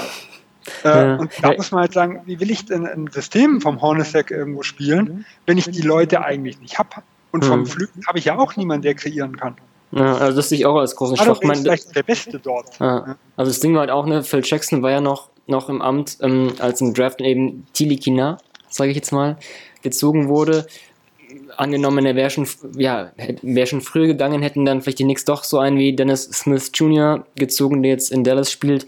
Äh, 0.86 1.08
ja. 1.08 1.16
Und 1.18 1.32
da 1.42 1.54
muss 1.54 1.72
man 1.72 1.82
halt 1.82 1.94
sagen, 1.94 2.22
wie 2.26 2.40
will 2.40 2.52
ich 2.52 2.66
denn 2.66 2.86
ein 2.86 3.08
System 3.12 3.60
vom 3.60 3.82
Hornacek 3.82 4.32
irgendwo 4.32 4.64
spielen, 4.64 5.26
wenn 5.46 5.58
ich 5.58 5.70
die 5.70 5.82
Leute 5.82 6.24
eigentlich 6.24 6.62
nicht 6.62 6.80
habe? 6.80 7.02
Und 7.32 7.44
vom 7.44 7.62
hm. 7.62 7.66
Flügel 7.66 8.04
habe 8.08 8.20
ich 8.20 8.26
ja 8.26 8.38
auch 8.38 8.56
niemanden, 8.56 8.84
der 8.84 8.94
kreieren 8.94 9.36
kann. 9.36 9.56
Ja, 9.96 10.16
also 10.18 10.38
das 10.38 10.50
sehe 10.50 10.58
ich 10.58 10.66
auch 10.66 10.78
als 10.78 10.96
großen 10.96 11.18
Schwach. 11.18 11.42
ist 11.42 11.62
vielleicht 11.62 11.96
der 11.96 12.04
Beste 12.04 12.40
dort. 12.40 12.80
Ja. 12.80 13.16
Also 13.36 13.52
das 13.52 13.60
Ding 13.60 13.74
war 13.74 13.82
halt 13.82 13.92
auch, 13.92 14.06
ne, 14.06 14.24
Phil 14.24 14.42
Jackson 14.44 14.82
war 14.82 14.92
ja 14.92 15.02
noch, 15.02 15.30
noch 15.46 15.70
im 15.70 15.82
Amt, 15.82 16.18
ähm, 16.22 16.54
als 16.60 16.82
im 16.82 16.94
Draft 16.94 17.22
eben 17.22 17.68
Tilikina, 17.74 18.38
sage 18.70 18.90
ich 18.92 18.96
jetzt 18.96 19.12
mal, 19.12 19.38
gezogen 19.82 20.30
wurde. 20.30 20.66
Angenommen, 21.58 22.06
er 22.06 22.16
wäre 22.16 22.30
schon, 22.30 22.48
ja, 22.76 23.12
wäre 23.42 23.68
schon 23.68 23.82
früher 23.82 24.08
gegangen, 24.08 24.42
hätten 24.42 24.66
dann 24.66 24.82
vielleicht 24.82 25.00
die 25.00 25.04
Knicks 25.04 25.26
doch 25.26 25.44
so 25.44 25.60
einen 25.60 25.78
wie 25.78 25.96
Dennis 25.96 26.24
Smith 26.24 26.72
Jr. 26.74 27.26
gezogen, 27.36 27.84
der 27.84 27.92
jetzt 27.92 28.12
in 28.12 28.24
Dallas 28.24 28.52
spielt 28.52 28.88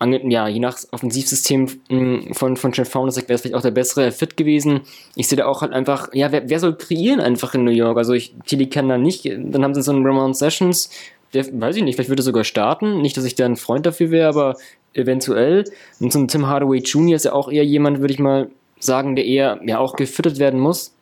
ja, 0.00 0.48
je 0.48 0.60
nach 0.60 0.78
Offensivsystem 0.90 1.68
hm, 1.88 2.32
von, 2.32 2.56
von 2.56 2.72
Jeff 2.72 2.88
Faunus 2.88 3.16
wäre 3.16 3.34
es 3.34 3.42
vielleicht 3.42 3.54
auch 3.54 3.62
der 3.62 3.70
bessere 3.70 4.12
Fit 4.12 4.36
gewesen. 4.36 4.80
Ich 5.14 5.28
sehe 5.28 5.36
da 5.36 5.46
auch 5.46 5.62
halt 5.62 5.72
einfach, 5.72 6.08
ja, 6.12 6.32
wer, 6.32 6.48
wer 6.48 6.60
soll 6.60 6.76
kreieren 6.76 7.20
einfach 7.20 7.54
in 7.54 7.64
New 7.64 7.70
York? 7.70 7.98
Also 7.98 8.12
ich, 8.12 8.34
Tilly 8.46 8.68
kann 8.68 8.88
da 8.88 8.98
nicht, 8.98 9.24
dann 9.26 9.62
haben 9.62 9.74
sie 9.74 9.82
so 9.82 9.92
einen 9.92 10.06
Ramon 10.06 10.34
Sessions, 10.34 10.90
der, 11.34 11.46
weiß 11.60 11.76
ich 11.76 11.84
nicht, 11.84 11.94
vielleicht 11.94 12.10
würde 12.10 12.22
er 12.22 12.24
sogar 12.24 12.44
starten. 12.44 13.02
Nicht, 13.02 13.16
dass 13.16 13.24
ich 13.24 13.34
da 13.34 13.44
ein 13.44 13.56
Freund 13.56 13.86
dafür 13.86 14.10
wäre, 14.10 14.28
aber 14.28 14.56
eventuell. 14.94 15.64
Und 16.00 16.12
zum 16.12 16.28
Tim 16.28 16.46
Hardaway 16.46 16.78
Jr. 16.78 17.16
ist 17.16 17.24
ja 17.24 17.32
auch 17.32 17.50
eher 17.50 17.64
jemand, 17.64 18.00
würde 18.00 18.12
ich 18.12 18.18
mal 18.18 18.50
sagen, 18.80 19.14
der 19.14 19.26
eher 19.26 19.60
ja 19.64 19.78
auch 19.78 19.94
gefüttert 19.96 20.38
werden 20.38 20.58
muss. 20.58 20.92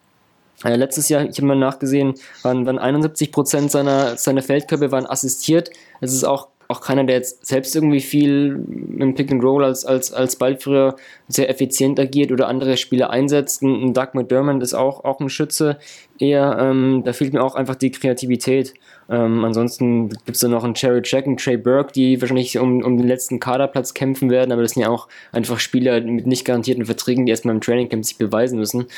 Äh, 0.64 0.76
letztes 0.76 1.08
Jahr, 1.08 1.24
ich 1.24 1.36
habe 1.36 1.46
mal 1.46 1.56
nachgesehen, 1.56 2.14
waren, 2.42 2.66
waren 2.66 2.78
71% 2.78 3.68
seiner, 3.68 4.16
seiner 4.16 4.42
Feldkörper 4.42 4.90
waren 4.90 5.06
assistiert. 5.06 5.70
Es 6.00 6.12
ist 6.12 6.24
auch 6.24 6.48
auch 6.70 6.82
keiner, 6.82 7.04
der 7.04 7.16
jetzt 7.16 7.46
selbst 7.46 7.74
irgendwie 7.74 8.00
viel 8.00 8.62
im 8.98 9.14
Pick 9.14 9.32
and 9.32 9.42
Roll 9.42 9.64
als, 9.64 9.86
als, 9.86 10.12
als 10.12 10.36
Ballführer 10.36 10.96
sehr 11.26 11.48
effizient 11.48 11.98
agiert 11.98 12.30
oder 12.30 12.46
andere 12.46 12.76
Spieler 12.76 13.08
einsetzt. 13.08 13.62
Ein 13.62 13.94
Doug 13.94 14.08
McDermott 14.12 14.62
ist 14.62 14.74
auch, 14.74 15.02
auch 15.02 15.18
ein 15.18 15.30
Schütze. 15.30 15.78
Eher, 16.18 16.58
ähm, 16.60 17.02
da 17.06 17.14
fehlt 17.14 17.32
mir 17.32 17.42
auch 17.42 17.54
einfach 17.54 17.74
die 17.74 17.90
Kreativität. 17.90 18.74
Ähm, 19.08 19.46
ansonsten 19.46 20.10
gibt 20.10 20.34
es 20.34 20.40
da 20.40 20.48
noch 20.48 20.62
einen 20.62 20.74
Cherry 20.74 21.00
Jack 21.02 21.26
und 21.26 21.40
Trey 21.40 21.56
Burke, 21.56 21.92
die 21.92 22.20
wahrscheinlich 22.20 22.58
um, 22.58 22.82
um 22.82 22.98
den 22.98 23.08
letzten 23.08 23.40
Kaderplatz 23.40 23.94
kämpfen 23.94 24.28
werden, 24.28 24.52
aber 24.52 24.60
das 24.60 24.72
sind 24.72 24.82
ja 24.82 24.90
auch 24.90 25.08
einfach 25.32 25.60
Spieler 25.60 26.02
mit 26.02 26.26
nicht 26.26 26.44
garantierten 26.44 26.84
Verträgen, 26.84 27.24
die 27.24 27.30
erstmal 27.30 27.54
im 27.54 27.62
Trainingcamp 27.62 28.04
sich 28.04 28.18
beweisen 28.18 28.58
müssen. 28.58 28.88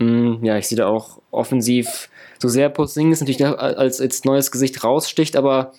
Ähm, 0.00 0.40
ja, 0.42 0.58
ich 0.58 0.66
sehe 0.66 0.78
da 0.78 0.88
auch 0.88 1.20
offensiv 1.30 2.08
so 2.40 2.48
sehr 2.48 2.68
Posting 2.68 3.12
ist 3.12 3.20
natürlich 3.20 3.46
als, 3.46 4.00
als 4.00 4.24
neues 4.24 4.50
Gesicht 4.50 4.82
raussticht, 4.82 5.36
aber 5.36 5.72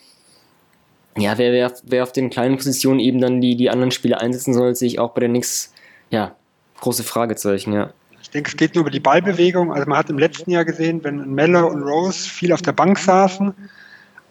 ja, 1.17 1.37
wer, 1.37 1.51
wer, 1.51 1.73
wer 1.83 2.03
auf 2.03 2.11
den 2.11 2.29
kleinen 2.29 2.57
Positionen 2.57 2.99
eben 2.99 3.19
dann 3.21 3.41
die, 3.41 3.55
die 3.55 3.69
anderen 3.69 3.91
Spieler 3.91 4.21
einsetzen 4.21 4.53
soll, 4.53 4.75
sehe 4.75 4.87
ich 4.87 4.99
auch 4.99 5.11
bei 5.11 5.21
der 5.21 5.29
Nix, 5.29 5.73
ja, 6.09 6.35
große 6.79 7.03
Fragezeichen, 7.03 7.73
ja. 7.73 7.91
Ich 8.21 8.29
denke, 8.29 8.49
es 8.49 8.57
geht 8.57 8.73
nur 8.75 8.83
über 8.83 8.91
die 8.91 8.99
Ballbewegung. 8.99 9.73
Also 9.73 9.87
man 9.87 9.97
hat 9.97 10.09
im 10.09 10.17
letzten 10.17 10.49
Jahr 10.49 10.65
gesehen, 10.65 11.03
wenn 11.03 11.35
Meller 11.35 11.67
und 11.67 11.83
Rose 11.83 12.27
viel 12.27 12.53
auf 12.53 12.61
der 12.61 12.71
Bank 12.71 12.97
saßen, 12.97 13.53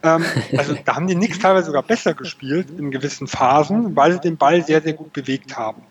ähm, 0.02 0.24
also 0.56 0.74
da 0.84 0.96
haben 0.96 1.06
die 1.06 1.14
Knicks 1.14 1.38
teilweise 1.38 1.66
sogar 1.66 1.82
besser 1.82 2.14
gespielt 2.14 2.68
in 2.76 2.90
gewissen 2.90 3.26
Phasen, 3.26 3.94
weil 3.96 4.12
sie 4.12 4.20
den 4.20 4.36
Ball 4.36 4.64
sehr, 4.64 4.82
sehr 4.82 4.94
gut 4.94 5.12
bewegt 5.12 5.56
haben. 5.56 5.82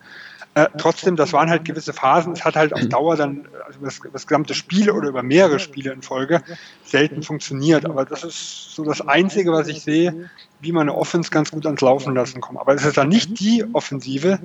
Äh, 0.54 0.68
trotzdem, 0.76 1.16
das 1.16 1.32
waren 1.32 1.48
halt 1.48 1.64
gewisse 1.64 1.94
Phasen. 1.94 2.34
Es 2.34 2.44
hat 2.44 2.56
halt 2.56 2.74
auf 2.74 2.86
Dauer 2.86 3.16
dann, 3.16 3.48
also 3.66 3.80
das, 3.80 4.00
das 4.12 4.26
gesamte 4.26 4.52
Spiel 4.54 4.90
oder 4.90 5.08
über 5.08 5.22
mehrere 5.22 5.58
Spiele 5.58 5.92
in 5.92 6.02
Folge 6.02 6.42
selten 6.84 7.22
funktioniert. 7.22 7.86
Aber 7.86 8.04
das 8.04 8.22
ist 8.22 8.74
so 8.74 8.84
das 8.84 9.00
Einzige, 9.00 9.50
was 9.52 9.68
ich 9.68 9.82
sehe, 9.82 10.28
wie 10.60 10.72
man 10.72 10.82
eine 10.88 10.96
Offense 10.96 11.30
ganz 11.30 11.50
gut 11.50 11.64
ans 11.64 11.80
Laufen 11.80 12.14
lassen 12.14 12.42
kann. 12.42 12.58
Aber 12.58 12.74
es 12.74 12.84
ist 12.84 12.98
dann 12.98 13.08
nicht 13.08 13.40
die 13.40 13.64
Offensive, 13.72 14.38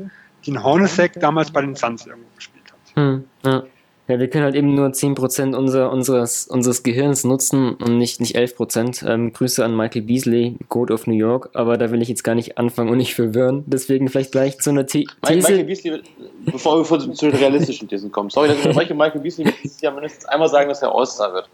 die 0.45 0.51
ein 0.51 0.63
Hornacek 0.63 1.19
damals 1.19 1.51
bei 1.51 1.61
den 1.61 1.75
Suns 1.75 2.05
irgendwo 2.05 2.29
gespielt 2.35 2.71
hat. 2.71 2.95
Hm, 2.95 3.25
ja. 3.43 3.63
Ja, 4.07 4.19
wir 4.19 4.29
können 4.29 4.45
halt 4.45 4.55
eben 4.55 4.73
nur 4.73 4.87
10% 4.87 5.53
unser, 5.53 5.91
unseres, 5.91 6.47
unseres 6.47 6.81
Gehirns 6.81 7.25
nutzen 7.25 7.73
und 7.73 7.97
nicht, 7.97 8.21
nicht 8.21 8.37
11%. 8.37 9.05
Ähm, 9.05 9.33
Grüße 9.33 9.65
an 9.65 9.75
Michael 9.75 10.03
Beasley, 10.03 10.55
Goat 10.69 10.91
of 10.91 11.07
New 11.07 11.15
York, 11.15 11.49
aber 11.53 11.77
da 11.77 11.91
will 11.91 12.01
ich 12.01 12.07
jetzt 12.07 12.23
gar 12.23 12.33
nicht 12.33 12.57
anfangen 12.57 12.89
und 12.89 12.97
nicht 12.97 13.15
verwirren. 13.15 13.65
Deswegen 13.67 14.07
vielleicht 14.07 14.31
gleich 14.31 14.59
zu 14.59 14.69
einer 14.69 14.87
The 14.87 15.07
These. 15.23 15.51
Michael 15.51 15.63
Beasley, 15.65 16.01
bevor 16.45 16.89
wir 16.89 17.13
zu 17.13 17.29
den 17.29 17.37
realistischen 17.37 17.89
Thesen 17.89 18.09
kommen, 18.09 18.29
sorry, 18.29 18.47
dass 18.47 18.59
ich 18.59 18.65
Michael, 18.67 18.95
Michael 18.95 19.19
Beasley 19.19 19.45
wird 19.45 19.55
dieses 19.61 19.81
Jahr 19.81 19.93
mindestens 19.93 20.23
einmal 20.25 20.47
sagen, 20.47 20.69
dass 20.69 20.81
er 20.81 20.95
All-Star 20.95 21.33
wird. 21.33 21.49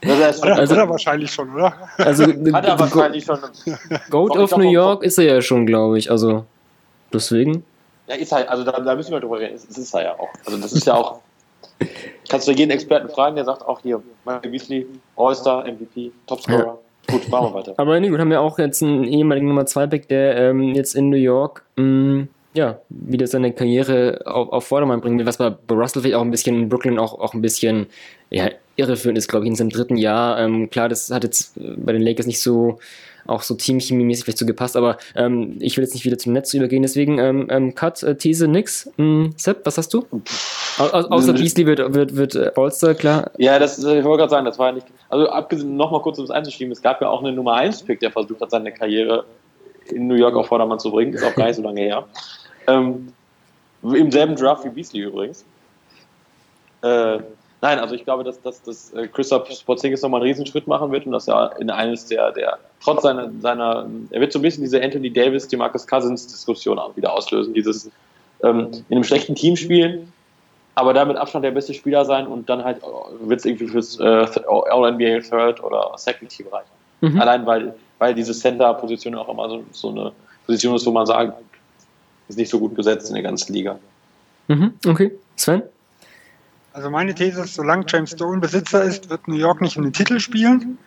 Das 0.00 0.42
hat, 0.42 0.58
also, 0.58 0.74
hat 0.74 0.82
er 0.82 0.88
wahrscheinlich 0.88 1.30
schon, 1.30 1.54
oder? 1.54 1.74
Also, 1.98 2.24
hat 2.52 2.64
er 2.64 2.78
wahrscheinlich 2.78 3.24
schon. 3.24 3.38
Goat 4.08 4.34
of 4.38 4.56
New 4.56 4.70
York 4.70 5.02
ist 5.02 5.18
er 5.18 5.24
ja 5.24 5.42
schon, 5.42 5.66
glaube 5.66 5.98
ich. 5.98 6.10
Also, 6.10 6.46
deswegen. 7.12 7.64
Ja, 8.08 8.14
ist 8.14 8.32
halt, 8.32 8.48
also 8.48 8.64
da, 8.64 8.80
da 8.80 8.96
müssen 8.96 9.12
wir 9.12 9.20
drüber 9.20 9.38
reden. 9.38 9.60
Das 9.68 9.76
ist 9.76 9.94
er 9.94 10.04
ja 10.04 10.18
auch. 10.18 10.30
Also, 10.46 10.58
das 10.58 10.72
ist 10.72 10.86
ja 10.86 10.94
auch. 10.94 11.20
Kannst 12.28 12.46
du 12.46 12.52
jeden 12.52 12.70
Experten 12.70 13.08
fragen, 13.08 13.36
der 13.36 13.44
sagt 13.44 13.66
auch 13.66 13.80
hier, 13.80 14.02
Michael 14.24 14.50
Beasley, 14.50 14.86
All-Star, 15.16 15.64
MVP, 15.66 16.12
Topscorer. 16.26 16.58
Ja. 16.58 16.78
Gut, 17.10 17.28
machen 17.28 17.48
wir 17.48 17.54
weiter. 17.54 17.74
Aber 17.76 17.98
nee, 17.98 18.08
gut, 18.08 18.20
haben 18.20 18.30
wir 18.30 18.40
auch 18.40 18.58
jetzt 18.58 18.82
einen 18.82 19.04
ehemaligen 19.04 19.48
Nummer 19.48 19.62
2-Pick, 19.62 20.08
der 20.08 20.36
ähm, 20.36 20.74
jetzt 20.74 20.94
in 20.94 21.08
New 21.10 21.16
York 21.16 21.64
mh, 21.76 21.84
mm, 21.84 22.28
ja, 22.52 22.80
wieder 22.88 23.26
seine 23.26 23.52
Karriere 23.52 24.22
auf, 24.26 24.48
auf 24.50 24.66
Vordermann 24.66 25.00
bringen 25.00 25.18
will, 25.18 25.26
was 25.26 25.38
bei 25.38 25.54
Russell 25.70 26.02
vielleicht 26.02 26.16
auch 26.16 26.22
ein 26.22 26.32
bisschen 26.32 26.56
in 26.56 26.68
Brooklyn 26.68 26.98
auch, 26.98 27.18
auch 27.18 27.32
ein 27.32 27.42
bisschen 27.42 27.86
ja, 28.30 28.50
irreführend 28.76 29.18
ist, 29.18 29.28
glaube 29.28 29.44
ich, 29.44 29.50
in 29.50 29.56
seinem 29.56 29.70
dritten 29.70 29.96
Jahr. 29.96 30.38
Ähm, 30.40 30.68
klar, 30.68 30.88
das 30.88 31.10
hat 31.10 31.22
jetzt 31.22 31.54
bei 31.56 31.92
den 31.92 32.02
Lakers 32.02 32.26
nicht 32.26 32.40
so 32.40 32.78
auch 33.26 33.42
so 33.42 33.54
teamchemiemäßig 33.54 34.24
vielleicht 34.24 34.38
so 34.38 34.46
gepasst, 34.46 34.76
aber 34.76 34.98
ähm, 35.14 35.56
ich 35.60 35.76
will 35.76 35.84
jetzt 35.84 35.94
nicht 35.94 36.04
wieder 36.04 36.18
zum 36.18 36.32
Netz 36.32 36.52
übergehen, 36.54 36.82
deswegen 36.82 37.18
ähm, 37.18 37.46
ähm, 37.50 37.74
Cut, 37.74 38.02
äh, 38.02 38.16
These, 38.16 38.48
nix. 38.48 38.90
Mm, 38.96 39.30
Sepp, 39.36 39.64
was 39.64 39.78
hast 39.78 39.92
du? 39.94 40.06
Au 40.78 40.84
außer 40.84 41.32
Beasley 41.32 41.66
wird, 41.66 41.94
wird, 41.94 42.16
wird 42.16 42.34
äh, 42.34 42.52
All-Star, 42.56 42.94
klar. 42.94 43.30
Ja, 43.38 43.58
das, 43.58 43.78
ich 43.78 43.84
wollte 43.84 44.18
gerade 44.18 44.30
sagen, 44.30 44.44
das 44.44 44.58
war 44.58 44.68
ja 44.68 44.72
nicht, 44.72 44.86
also 45.08 45.28
abgesehen, 45.28 45.76
nochmal 45.76 46.00
kurz 46.02 46.18
um 46.18 46.24
es 46.24 46.30
einzuschieben, 46.30 46.72
es 46.72 46.82
gab 46.82 47.00
ja 47.00 47.08
auch 47.08 47.22
einen 47.22 47.36
Nummer 47.36 47.56
1-Pick, 47.56 48.00
der 48.00 48.10
versucht 48.10 48.40
hat, 48.40 48.50
seine 48.50 48.72
Karriere 48.72 49.24
in 49.90 50.06
New 50.06 50.14
York 50.14 50.34
auf 50.36 50.46
Vordermann 50.46 50.78
zu 50.78 50.90
bringen, 50.90 51.12
ist 51.12 51.24
auch 51.24 51.34
gar 51.34 51.46
nicht 51.46 51.56
so 51.56 51.62
lange 51.62 51.80
her. 51.80 52.04
Ähm, 52.66 53.12
Im 53.82 54.10
selben 54.10 54.36
Draft 54.36 54.64
wie 54.64 54.70
Beasley 54.70 55.02
übrigens. 55.02 55.44
Äh, 56.82 57.18
Nein, 57.62 57.78
also 57.78 57.94
ich 57.94 58.04
glaube, 58.04 58.24
dass, 58.24 58.40
dass, 58.40 58.62
dass 58.62 58.92
äh, 58.94 59.06
Christoph 59.08 59.50
Sporzingis 59.50 60.00
nochmal 60.02 60.20
einen 60.20 60.28
Riesenschritt 60.28 60.66
machen 60.66 60.92
wird 60.92 61.04
und 61.04 61.12
dass 61.12 61.28
er 61.28 61.58
in 61.58 61.68
eines 61.70 62.06
der, 62.06 62.32
der 62.32 62.58
trotz 62.82 63.02
seiner, 63.02 63.30
seiner, 63.40 63.86
er 64.10 64.20
wird 64.20 64.32
so 64.32 64.38
ein 64.38 64.42
bisschen 64.42 64.64
diese 64.64 64.82
Anthony 64.82 65.12
Davis, 65.12 65.46
die 65.46 65.56
Marcus 65.56 65.86
Cousins 65.86 66.26
Diskussion 66.26 66.78
auch 66.78 66.96
wieder 66.96 67.12
auslösen, 67.12 67.52
dieses 67.52 67.90
ähm, 68.42 68.70
in 68.88 68.96
einem 68.96 69.04
schlechten 69.04 69.34
Team 69.34 69.56
spielen, 69.56 70.10
aber 70.74 70.94
da 70.94 71.04
mit 71.04 71.18
Abstand 71.18 71.44
der 71.44 71.50
beste 71.50 71.74
Spieler 71.74 72.06
sein 72.06 72.26
und 72.26 72.48
dann 72.48 72.64
halt 72.64 72.78
äh, 72.78 73.28
wird 73.28 73.40
es 73.40 73.44
irgendwie 73.44 73.68
fürs 73.68 74.00
äh, 74.00 74.26
All-NBA 74.48 75.20
Third 75.20 75.62
oder 75.62 75.92
Second 75.96 76.30
Team 76.30 76.46
reichen. 76.48 76.70
Mhm. 77.02 77.20
Allein 77.20 77.44
weil, 77.44 77.74
weil 77.98 78.14
diese 78.14 78.32
Center-Position 78.32 79.14
auch 79.16 79.28
immer 79.28 79.50
so, 79.50 79.64
so 79.72 79.90
eine 79.90 80.12
Position 80.46 80.76
ist, 80.76 80.86
wo 80.86 80.92
man 80.92 81.04
sagt, 81.04 81.34
ist 82.28 82.38
nicht 82.38 82.50
so 82.50 82.58
gut 82.58 82.74
besetzt 82.74 83.08
in 83.08 83.14
der 83.14 83.22
ganzen 83.22 83.52
Liga. 83.52 83.78
Mhm. 84.48 84.72
Okay. 84.86 85.12
Sven? 85.36 85.62
Also 86.72 86.90
meine 86.90 87.14
These 87.14 87.42
ist, 87.42 87.54
solange 87.54 87.84
James 87.88 88.12
Stone 88.12 88.40
Besitzer 88.40 88.82
ist, 88.82 89.10
wird 89.10 89.26
New 89.26 89.36
York 89.36 89.60
nicht 89.60 89.76
um 89.76 89.82
den 89.82 89.92
Titel 89.92 90.20
spielen. 90.20 90.78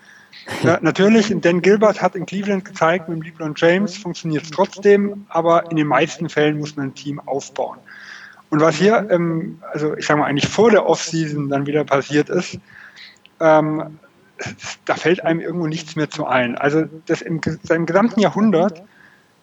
Ja, 0.63 0.79
natürlich, 0.81 1.33
Dan 1.41 1.61
Gilbert 1.61 2.01
hat 2.01 2.15
in 2.15 2.25
Cleveland 2.25 2.65
gezeigt, 2.65 3.07
mit 3.07 3.23
LeBron 3.23 3.53
James 3.55 3.97
funktioniert 3.97 4.43
es 4.43 4.51
trotzdem, 4.51 5.25
aber 5.29 5.69
in 5.69 5.77
den 5.77 5.87
meisten 5.87 6.29
Fällen 6.29 6.57
muss 6.57 6.75
man 6.75 6.87
ein 6.87 6.95
Team 6.95 7.19
aufbauen. 7.19 7.77
Und 8.49 8.61
was 8.61 8.75
hier, 8.75 9.07
ähm, 9.09 9.59
also 9.71 9.95
ich 9.95 10.05
sage 10.05 10.19
mal, 10.19 10.27
eigentlich 10.27 10.49
vor 10.49 10.71
der 10.71 10.85
Offseason 10.85 11.49
dann 11.49 11.65
wieder 11.65 11.83
passiert 11.83 12.29
ist, 12.29 12.59
ähm, 13.39 13.99
da 14.85 14.95
fällt 14.95 15.23
einem 15.23 15.39
irgendwo 15.39 15.67
nichts 15.67 15.95
mehr 15.95 16.09
zu 16.09 16.25
ein. 16.25 16.57
Also 16.57 16.85
das 17.05 17.21
im, 17.21 17.41
seinem 17.63 17.85
gesamten 17.85 18.19
Jahrhundert 18.19 18.83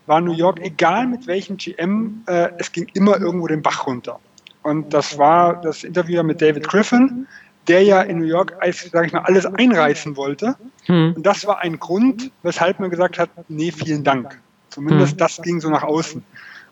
war 0.06 0.20
New 0.20 0.32
York, 0.32 0.60
egal 0.60 1.06
mit 1.06 1.26
welchem 1.26 1.56
GM, 1.56 2.22
äh, 2.26 2.50
es 2.58 2.72
ging 2.72 2.88
immer 2.94 3.18
irgendwo 3.20 3.46
den 3.46 3.62
Bach 3.62 3.86
runter. 3.86 4.20
Und 4.62 4.92
das 4.92 5.16
war 5.16 5.60
das 5.60 5.84
Interview 5.84 6.22
mit 6.22 6.42
David 6.42 6.68
Griffin, 6.68 7.26
der 7.68 7.82
ja 7.82 8.02
in 8.02 8.18
New 8.18 8.26
York, 8.26 8.56
sage 8.92 9.06
ich 9.06 9.12
mal, 9.12 9.22
alles 9.22 9.46
einreißen 9.46 10.16
wollte. 10.16 10.56
Hm. 10.86 11.14
Und 11.16 11.24
das 11.24 11.46
war 11.46 11.60
ein 11.60 11.78
Grund, 11.78 12.30
weshalb 12.42 12.80
man 12.80 12.90
gesagt 12.90 13.18
hat, 13.18 13.30
nee, 13.48 13.70
vielen 13.70 14.04
Dank. 14.04 14.38
Zumindest 14.70 15.12
hm. 15.12 15.18
das 15.18 15.40
ging 15.42 15.60
so 15.60 15.70
nach 15.70 15.82
außen. 15.82 16.22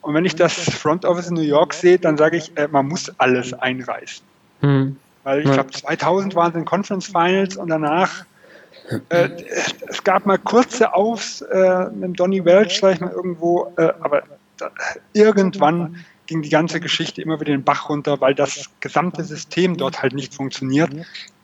Und 0.01 0.15
wenn 0.15 0.25
ich 0.25 0.37
das 0.37 0.53
Front 0.55 1.05
Office 1.05 1.29
in 1.29 1.35
New 1.35 1.41
York 1.43 1.75
sehe, 1.75 1.99
dann 1.99 2.17
sage 2.17 2.37
ich, 2.37 2.57
äh, 2.57 2.69
man 2.69 2.87
muss 2.87 3.13
alles 3.19 3.53
einreißen. 3.53 4.25
Hm. 4.61 4.97
Weil 5.25 5.41
ich 5.41 5.53
glaube, 5.53 5.71
2000 5.71 6.35
waren 6.35 6.51
es 6.53 6.57
in 6.57 6.65
Conference 6.65 7.07
Finals 7.07 7.57
und 7.57 7.69
danach, 7.69 8.25
äh, 9.11 9.29
es 9.87 10.03
gab 10.03 10.25
mal 10.25 10.39
kurze 10.39 10.95
Aufs 10.95 11.43
äh, 11.43 11.91
mit 11.91 12.19
Donny 12.19 12.45
Welch, 12.45 12.79
sag 12.81 12.95
ich 12.95 13.01
mal, 13.01 13.11
irgendwo, 13.11 13.73
äh, 13.77 13.93
aber 14.01 14.23
da, 14.57 14.71
irgendwann 15.13 16.05
ging 16.29 16.43
die 16.43 16.51
ganze 16.51 16.79
Geschichte 16.79 17.21
immer 17.23 17.41
wieder 17.41 17.53
den 17.53 17.65
Bach 17.65 17.89
runter, 17.89 18.21
weil 18.21 18.35
das 18.35 18.71
gesamte 18.79 19.25
System 19.25 19.77
dort 19.77 20.01
halt 20.01 20.13
nicht 20.13 20.35
funktioniert 20.35 20.91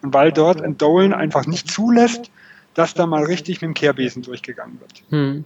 und 0.03 0.15
weil 0.15 0.31
dort 0.31 0.63
ein 0.63 0.79
Dolan 0.79 1.13
einfach 1.13 1.47
nicht 1.47 1.69
zulässt, 1.69 2.31
dass 2.75 2.93
da 2.93 3.07
mal 3.07 3.25
richtig 3.25 3.63
mit 3.63 3.69
dem 3.69 3.75
Kehrbesen 3.75 4.23
durchgegangen 4.23 4.79
wird. 4.81 5.03
Hm. 5.11 5.45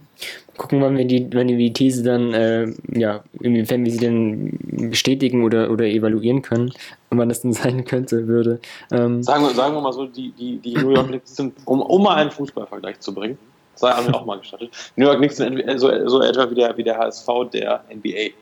Gucken, 0.57 0.81
wann 0.81 0.97
wir 0.97 1.05
die, 1.05 1.31
wenn 1.31 1.47
wir 1.47 1.57
die 1.57 1.71
These 1.71 2.03
dann, 2.03 2.33
äh, 2.33 2.73
ja, 2.91 3.23
inwiefern 3.39 3.85
wir 3.85 3.91
sie 3.91 3.99
denn 3.99 4.57
bestätigen 4.89 5.43
oder, 5.43 5.71
oder 5.71 5.85
evaluieren 5.85 6.41
können 6.41 6.73
und 7.09 7.17
wann 7.17 7.29
das 7.29 7.41
denn 7.41 7.53
sein 7.53 7.85
könnte, 7.85 8.27
würde. 8.27 8.59
Ähm, 8.91 9.23
sagen, 9.23 9.43
wir, 9.43 9.53
sagen 9.53 9.75
wir 9.75 9.81
mal 9.81 9.93
so, 9.93 10.05
die, 10.05 10.31
die, 10.31 10.57
die 10.57 10.73
New 10.73 10.89
York 10.89 11.07
Knicks 11.07 11.35
sind, 11.35 11.53
um, 11.65 11.81
um 11.81 12.03
mal 12.03 12.15
einen 12.15 12.31
Fußballvergleich 12.31 12.99
zu 12.99 13.13
bringen, 13.13 13.37
das 13.79 13.95
haben 13.95 14.07
wir 14.07 14.15
auch 14.15 14.25
mal 14.25 14.39
gestattet, 14.39 14.71
New 14.97 15.05
York 15.05 15.19
Knicks 15.19 15.37
sind 15.37 15.63
so, 15.79 16.09
so 16.09 16.21
etwa 16.21 16.49
wie 16.49 16.55
der, 16.55 16.75
wie 16.75 16.83
der 16.83 16.97
HSV 16.97 17.27
der 17.53 17.85
NBA. 17.95 18.33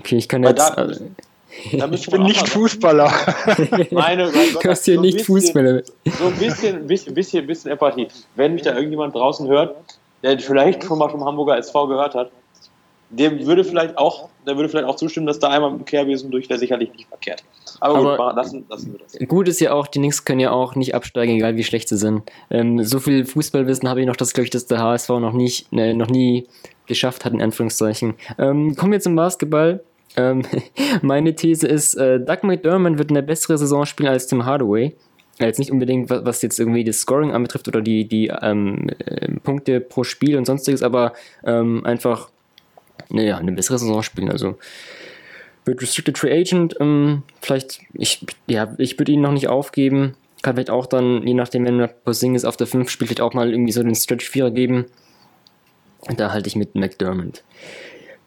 Okay, 0.00 0.16
ich 0.16 0.28
kann 0.28 0.42
jetzt. 0.42 0.58
Da, 0.58 0.74
also, 0.74 1.04
ich 1.92 2.10
bin 2.10 2.22
nicht 2.22 2.48
Fußballer. 2.48 3.10
Meine, 3.90 4.24
mein 4.34 4.52
Gott, 4.52 4.64
du 4.64 4.70
hast 4.70 4.84
hier 4.84 4.94
so 4.96 5.00
nicht 5.00 5.18
bisschen, 5.18 5.34
Fußballer. 5.34 5.82
So 6.18 6.26
ein 6.26 6.36
bisschen, 6.38 6.86
bisschen, 6.86 7.14
bisschen, 7.14 7.46
bisschen 7.46 7.70
Empathie. 7.72 8.08
Wenn 8.36 8.54
mich 8.54 8.62
da 8.62 8.74
irgendjemand 8.74 9.14
draußen 9.14 9.48
hört, 9.48 9.76
der 10.22 10.38
vielleicht 10.38 10.84
schon 10.84 10.98
mal 10.98 11.08
vom 11.08 11.24
Hamburger 11.24 11.58
SV 11.58 11.88
gehört 11.88 12.14
hat, 12.14 12.30
dem 13.10 13.44
würde 13.44 13.64
vielleicht 13.64 13.98
auch, 13.98 14.28
der 14.46 14.56
würde 14.56 14.68
vielleicht 14.68 14.86
auch 14.86 14.94
zustimmen, 14.94 15.26
dass 15.26 15.40
da 15.40 15.48
einmal 15.48 15.72
mit 15.72 15.80
dem 15.80 15.84
Kehrbesen 15.84 16.30
durch 16.30 16.48
wäre 16.48 16.58
sicherlich 16.58 16.92
nicht 16.92 17.08
verkehrt. 17.08 17.42
Aber, 17.80 17.98
Aber 17.98 18.16
gut, 18.16 18.36
lassen, 18.36 18.64
lassen 18.68 18.92
wir 18.92 19.00
das. 19.00 19.28
Gut 19.28 19.48
ist 19.48 19.60
ja 19.60 19.72
auch, 19.72 19.88
die 19.88 19.98
Knicks 19.98 20.24
können 20.24 20.40
ja 20.40 20.52
auch 20.52 20.76
nicht 20.76 20.94
absteigen, 20.94 21.34
egal 21.34 21.56
wie 21.56 21.64
schlecht 21.64 21.88
sie 21.88 21.96
sind. 21.96 22.22
Ähm, 22.50 22.84
so 22.84 23.00
viel 23.00 23.24
Fußballwissen 23.24 23.88
habe 23.88 24.00
ich 24.00 24.06
noch, 24.06 24.16
dass, 24.16 24.32
glaube 24.32 24.44
ich, 24.44 24.50
dass 24.50 24.66
der 24.66 24.80
HSV 24.80 25.08
noch, 25.08 25.32
nicht, 25.32 25.72
ne, 25.72 25.94
noch 25.94 26.08
nie 26.08 26.46
geschafft 26.86 27.24
hat, 27.24 27.32
in 27.32 27.42
Anführungszeichen. 27.42 28.14
Ähm, 28.38 28.76
kommen 28.76 28.92
wir 28.92 29.00
zum 29.00 29.16
Basketball. 29.16 29.82
Ähm, 30.16 30.42
meine 31.02 31.34
These 31.34 31.66
ist, 31.66 31.94
äh, 31.94 32.20
Doug 32.20 32.38
McDermott 32.42 32.98
wird 32.98 33.10
eine 33.10 33.22
bessere 33.22 33.58
Saison 33.58 33.86
spielen 33.86 34.08
als 34.08 34.26
Tim 34.26 34.44
Hardaway. 34.44 34.94
Jetzt 35.38 35.58
nicht 35.58 35.72
unbedingt, 35.72 36.10
was 36.10 36.42
jetzt 36.42 36.60
irgendwie 36.60 36.84
das 36.84 37.00
Scoring 37.00 37.32
anbetrifft 37.32 37.66
oder 37.66 37.80
die, 37.80 38.06
die 38.06 38.30
ähm, 38.42 38.88
äh, 39.06 39.32
Punkte 39.42 39.80
pro 39.80 40.04
Spiel 40.04 40.36
und 40.36 40.44
sonstiges, 40.44 40.82
aber 40.82 41.14
ähm, 41.44 41.86
einfach 41.86 42.28
naja, 43.10 43.38
eine 43.38 43.52
bessere 43.52 43.78
Saison 43.78 44.02
spielen. 44.02 44.30
Also 44.30 44.58
wird 45.64 45.82
Restricted 45.82 46.18
Free 46.18 46.32
Agent, 46.32 46.76
ähm, 46.80 47.22
vielleicht, 47.40 47.80
ich, 47.92 48.24
ja, 48.46 48.74
ich 48.78 48.98
würde 48.98 49.12
ihn 49.12 49.20
noch 49.20 49.32
nicht 49.32 49.48
aufgeben. 49.48 50.14
Kann 50.42 50.54
vielleicht 50.54 50.70
auch 50.70 50.86
dann, 50.86 51.26
je 51.26 51.34
nachdem, 51.34 51.66
wenn 51.66 51.88
Porzingis 52.04 52.44
auf 52.44 52.56
der 52.56 52.66
5 52.66 52.88
spielt, 52.88 53.08
vielleicht 53.08 53.20
auch 53.20 53.34
mal 53.34 53.50
irgendwie 53.50 53.72
so 53.72 53.82
den 53.82 53.94
Stretch 53.94 54.28
4 54.28 54.50
geben. 54.50 54.86
Da 56.16 56.32
halte 56.32 56.48
ich 56.48 56.56
mit 56.56 56.74
McDermott. 56.74 57.42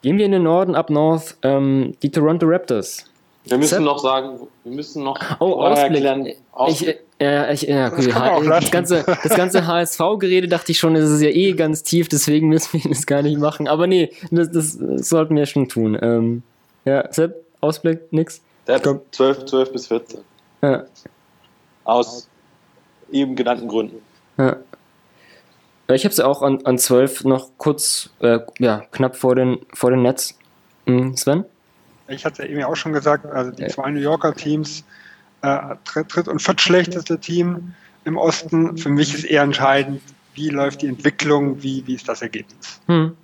Gehen 0.04 0.18
wir 0.18 0.26
in 0.26 0.32
den 0.32 0.42
Norden, 0.42 0.74
ab 0.74 0.90
North, 0.90 1.34
ähm, 1.40 1.94
die 2.02 2.10
Toronto 2.10 2.44
Raptors. 2.46 3.06
Wir 3.44 3.56
müssen 3.56 3.76
Sepp? 3.76 3.84
noch 3.84 3.98
sagen, 3.98 4.38
wir 4.62 4.72
müssen 4.72 5.02
noch 5.02 5.18
oh, 5.40 5.62
Ausblick. 5.62 6.36
Ich, 6.68 6.86
äh, 7.18 7.54
ich, 7.54 7.62
ja, 7.62 7.90
okay. 7.90 8.12
das, 8.12 8.64
das, 8.64 8.70
ganze, 8.70 9.02
das 9.06 9.34
ganze 9.34 9.66
HSV-Gerede 9.66 10.46
dachte 10.46 10.72
ich 10.72 10.78
schon, 10.78 10.92
das 10.92 11.08
ist 11.08 11.22
ja 11.22 11.30
eh 11.30 11.54
ganz 11.54 11.84
tief, 11.84 12.10
deswegen 12.10 12.48
müssen 12.50 12.82
wir 12.82 12.90
das 12.90 13.06
gar 13.06 13.22
nicht 13.22 13.38
machen. 13.38 13.66
Aber 13.66 13.86
nee, 13.86 14.12
das, 14.30 14.50
das 14.50 14.72
sollten 14.74 15.36
wir 15.36 15.46
schon 15.46 15.70
tun. 15.70 15.98
Ähm, 16.02 16.42
ja, 16.84 17.10
Sepp, 17.10 17.42
Ausblick, 17.62 18.12
nix? 18.12 18.42
Der 18.66 18.74
hat 18.74 19.00
12, 19.10 19.46
12 19.46 19.72
bis 19.72 19.86
14. 19.86 20.20
Ja. 20.60 20.84
Aus 21.84 22.28
eben 23.10 23.34
genannten 23.36 23.68
Gründen. 23.68 24.02
Ja. 24.36 24.56
Ich 25.88 26.04
habe 26.04 26.14
sie 26.14 26.24
auch 26.24 26.42
an, 26.42 26.64
an 26.64 26.78
12 26.78 27.24
noch 27.24 27.50
kurz, 27.58 28.10
äh, 28.20 28.40
ja, 28.58 28.84
knapp 28.90 29.16
vor 29.16 29.34
den, 29.34 29.58
vor 29.74 29.90
den 29.90 30.02
Netz. 30.02 30.38
Hm, 30.86 31.16
Sven? 31.16 31.44
Ich 32.08 32.24
hatte 32.24 32.42
ja 32.42 32.48
eben 32.48 32.62
auch 32.64 32.76
schon 32.76 32.92
gesagt, 32.92 33.26
also 33.26 33.50
die 33.50 33.66
zwei 33.68 33.90
New 33.90 34.00
Yorker 34.00 34.34
Teams, 34.34 34.84
äh, 35.42 35.58
dritt- 35.84 36.28
und 36.28 36.40
viertschlechteste 36.40 37.18
Team 37.18 37.74
im 38.04 38.16
Osten. 38.16 38.76
Für 38.78 38.88
mich 38.88 39.14
ist 39.14 39.24
eher 39.24 39.42
entscheidend, 39.42 40.00
wie 40.34 40.48
läuft 40.48 40.82
die 40.82 40.86
Entwicklung, 40.86 41.62
wie, 41.62 41.86
wie 41.86 41.94
ist 41.94 42.08
das 42.08 42.22
Ergebnis. 42.22 42.80
Hm. 42.86 43.16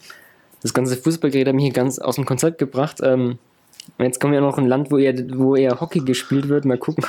Das 0.63 0.75
ganze 0.75 0.97
Fußballgerät 0.97 1.49
hat 1.49 1.55
mich 1.55 1.65
hier 1.65 1.73
ganz 1.73 1.99
aus 1.99 2.17
dem 2.17 2.27
Konzept 2.27 2.59
gebracht. 2.59 2.99
Ähm, 3.03 3.39
jetzt 3.99 4.21
kommen 4.21 4.35
wir 4.35 4.41
noch 4.41 4.59
in 4.59 4.65
ein 4.65 4.69
Land, 4.69 4.91
wo 4.91 4.99
eher, 4.99 5.15
wo 5.31 5.57
eher 5.57 5.81
Hockey 5.81 6.01
gespielt 6.01 6.49
wird. 6.49 6.67
Mal 6.67 6.79
gucken, 6.79 7.05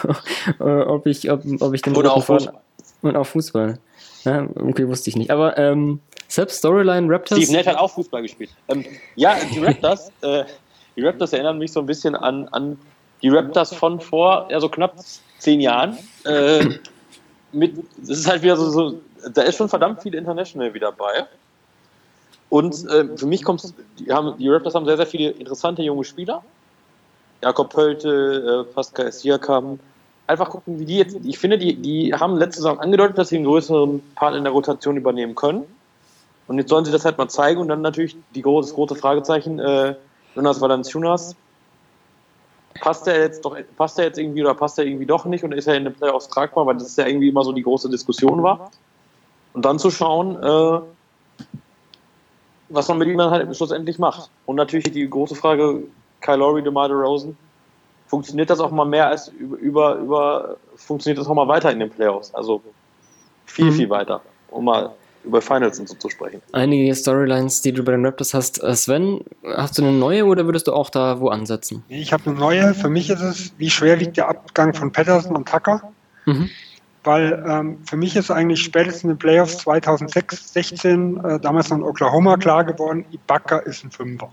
äh, 0.60 0.64
ob 0.64 1.06
ich, 1.06 1.30
ob, 1.30 1.44
ob 1.60 1.74
ich 1.74 1.82
den 1.82 1.96
Oder 1.96 2.14
auch 2.14 2.26
Fußball. 2.26 2.60
Und 3.02 3.16
auch 3.16 3.26
Fußball. 3.26 3.80
Ja, 4.24 4.48
okay, 4.56 4.88
wusste 4.88 5.10
ich 5.10 5.16
nicht. 5.16 5.32
Aber 5.32 5.58
ähm, 5.58 6.00
selbst 6.28 6.58
Storyline 6.60 7.12
Raptors. 7.12 7.40
Steve 7.40 7.58
Nash 7.58 7.68
hat 7.68 7.78
auch 7.78 7.92
Fußball 7.92 8.22
gespielt. 8.22 8.52
Ähm, 8.68 8.86
ja, 9.16 9.38
die 9.54 9.60
Raptors, 9.60 10.12
äh, 10.22 10.46
die 10.96 11.06
Raptors 11.06 11.34
erinnern 11.34 11.58
mich 11.58 11.72
so 11.72 11.80
ein 11.80 11.86
bisschen 11.86 12.16
an, 12.16 12.48
an 12.50 12.78
die 13.22 13.30
Raptors 13.30 13.74
von 13.74 14.00
vor 14.00 14.48
ja, 14.50 14.60
so 14.60 14.70
knapp 14.70 14.96
zehn 15.40 15.62
Jahren. 15.62 15.98
Äh, 16.26 16.66
mit, 17.52 17.78
das 17.98 18.20
ist 18.20 18.30
halt 18.30 18.44
wieder 18.44 18.58
so, 18.58 18.70
so, 18.70 19.02
da 19.34 19.42
ist 19.44 19.58
schon 19.58 19.70
verdammt 19.70 20.02
viel 20.02 20.16
International 20.16 20.74
wieder 20.74 20.92
dabei. 20.92 21.26
Und 22.50 22.86
äh, 22.90 23.18
für 23.18 23.26
mich 23.26 23.44
kommt 23.44 23.74
die, 24.00 24.12
haben, 24.12 24.38
die 24.38 24.50
Raptors 24.50 24.76
haben 24.76 24.86
sehr, 24.86 24.98
sehr 24.98 25.06
viele 25.06 25.32
interessante 25.32 25.82
junge 25.82 26.04
Spieler. 26.04 26.44
Jakob 27.42 27.72
Pölte, 27.72 28.66
äh, 28.70 28.74
Pascal 28.74 29.12
Siakam. 29.12 29.80
Einfach 30.28 30.50
gucken, 30.50 30.80
wie 30.80 30.86
die 30.86 30.98
jetzt. 30.98 31.18
Ich 31.24 31.40
finde, 31.40 31.58
die, 31.58 31.76
die 31.76 32.14
haben 32.14 32.38
letzte 32.38 32.62
Saison 32.62 32.80
angedeutet, 32.80 33.18
dass 33.18 33.30
sie 33.30 33.38
einen 33.38 33.46
größeren 33.46 34.02
Part 34.16 34.36
in 34.36 34.44
der 34.44 34.54
Rotation 34.54 34.98
übernehmen 34.98 35.36
können. 35.36 35.66
Und 36.48 36.58
jetzt 36.58 36.70
sollen 36.70 36.86
sie 36.86 36.92
das 36.92 37.06
halt 37.06 37.18
mal 37.18 37.30
zeigen 37.30 37.60
und 37.62 37.68
dann 37.68 37.82
natürlich 37.82 38.16
die 38.36 38.42
große, 38.42 38.74
große 38.74 38.96
Fragezeichen, 38.96 39.60
äh, 39.60 39.96
Jonas 40.36 40.60
Valanciunas, 40.60 41.36
passt 42.80 43.08
er 43.08 43.20
jetzt 43.20 43.46
doch, 43.46 43.58
passt 43.78 44.00
er 44.00 44.06
jetzt 44.06 44.18
irgendwie 44.18 44.42
oder 44.42 44.54
passt 44.54 44.78
er 44.80 44.86
irgendwie 44.86 45.06
doch 45.06 45.26
nicht 45.26 45.44
und 45.44 45.54
ist 45.54 45.68
er 45.68 45.76
in 45.76 45.84
den 45.84 45.94
Playoffs 45.94 46.28
tragbar, 46.28 46.66
weil 46.66 46.76
das 46.76 46.96
ja 46.96 47.06
irgendwie 47.06 47.30
immer 47.30 47.44
so 47.44 47.52
die 47.52 47.62
große 47.62 47.90
Diskussion 47.90 48.44
war. 48.44 48.72
Und 49.54 49.66
dann 49.66 49.80
zu 49.80 49.92
schauen, 49.92 50.42
äh, 50.42 50.82
was 52.70 52.88
man 52.88 52.98
mit 52.98 53.10
ihm 53.10 53.18
dann 53.18 53.32
halt 53.32 53.56
schlussendlich 53.56 54.00
macht. 54.00 54.30
Und 54.46 54.56
natürlich 54.56 54.92
die 54.92 55.10
große 55.10 55.36
Frage, 55.36 55.84
Kyle 56.22 56.38
Lowry, 56.38 56.64
DeMar 56.64 56.88
DeRozan, 56.88 57.38
funktioniert 58.12 58.50
das 58.50 58.60
auch 58.60 58.72
mal 58.72 58.86
mehr 58.86 59.08
als 59.08 59.30
über, 59.30 59.56
über, 59.58 59.96
über 59.96 60.58
funktioniert 60.76 61.18
das 61.18 61.28
auch 61.28 61.34
mal 61.34 61.48
weiter 61.48 61.72
in 61.72 61.80
den 61.80 61.90
Playoffs? 61.90 62.34
Also 62.36 62.62
viel, 63.46 63.66
Mhm. 63.66 63.72
viel 63.72 63.90
weiter, 63.90 64.22
um 64.50 64.66
mal 64.66 64.92
über 65.24 65.42
Finals 65.42 65.80
und 65.80 65.88
so 65.88 65.96
zu 65.96 66.10
sprechen. 66.10 66.42
Einige 66.52 66.94
Storylines, 66.94 67.62
die 67.62 67.72
du 67.72 67.84
bei 67.84 67.94
den 67.94 68.06
Raptors 68.06 68.34
hast. 68.34 68.62
Äh, 68.62 68.76
Sven, 68.76 69.22
hast 69.56 69.78
du 69.78 69.84
eine 69.84 69.94
neue 69.94 70.26
oder 70.26 70.46
würdest 70.46 70.68
du 70.68 70.74
auch 70.74 70.90
da 70.90 71.20
wo 71.22 71.30
ansetzen? 71.30 71.84
Nee, 71.88 72.02
Ich 72.02 72.12
habe 72.12 72.30
eine 72.30 72.38
neue. 72.38 72.74
Für 72.74 72.90
mich 72.90 73.10
ist 73.10 73.22
es, 73.22 73.54
wie 73.58 73.70
schwer 73.70 73.96
liegt 73.96 74.18
der 74.18 74.28
Abgang 74.28 74.74
von 74.74 74.92
Patterson 74.92 75.36
und 75.36 75.48
Tucker? 75.48 75.82
Mhm. 76.26 76.50
Weil 77.06 77.46
ähm, 77.48 77.78
für 77.88 77.96
mich 77.98 78.16
ist 78.18 78.30
eigentlich 78.30 78.62
spätestens 78.62 79.04
in 79.04 79.10
den 79.10 79.18
Playoffs 79.20 79.58
2006, 79.60 80.54
16, 80.54 81.18
äh, 81.24 81.40
damals 81.40 81.70
noch 81.70 81.78
in 81.78 81.84
Oklahoma 81.84 82.36
klar 82.38 82.64
geworden, 82.66 83.06
Ibaka 83.12 83.60
ist 83.60 83.84
ein 83.86 83.92
Fünfer. 83.92 84.30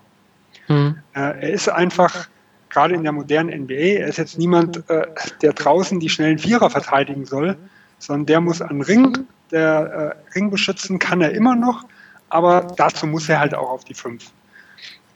Mhm. 0.68 0.96
Äh, 1.14 1.20
er 1.20 1.50
ist 1.50 1.68
einfach, 1.68 2.28
gerade 2.70 2.94
in 2.94 3.02
der 3.02 3.12
modernen 3.12 3.64
NBA, 3.64 4.00
er 4.00 4.08
ist 4.08 4.18
jetzt 4.18 4.38
niemand, 4.38 4.88
äh, 4.88 5.06
der 5.42 5.52
draußen 5.52 6.00
die 6.00 6.08
schnellen 6.08 6.38
Vierer 6.38 6.70
verteidigen 6.70 7.24
soll, 7.24 7.56
sondern 7.98 8.26
der 8.26 8.40
muss 8.40 8.62
an 8.62 8.80
Ring, 8.80 9.26
der 9.50 10.14
äh, 10.30 10.34
Ring 10.34 10.50
beschützen 10.50 10.98
kann 10.98 11.20
er 11.20 11.32
immer 11.32 11.56
noch, 11.56 11.84
aber 12.28 12.68
dazu 12.76 13.06
muss 13.06 13.28
er 13.28 13.40
halt 13.40 13.54
auch 13.54 13.70
auf 13.70 13.84
die 13.84 13.94
Fünf. 13.94 14.30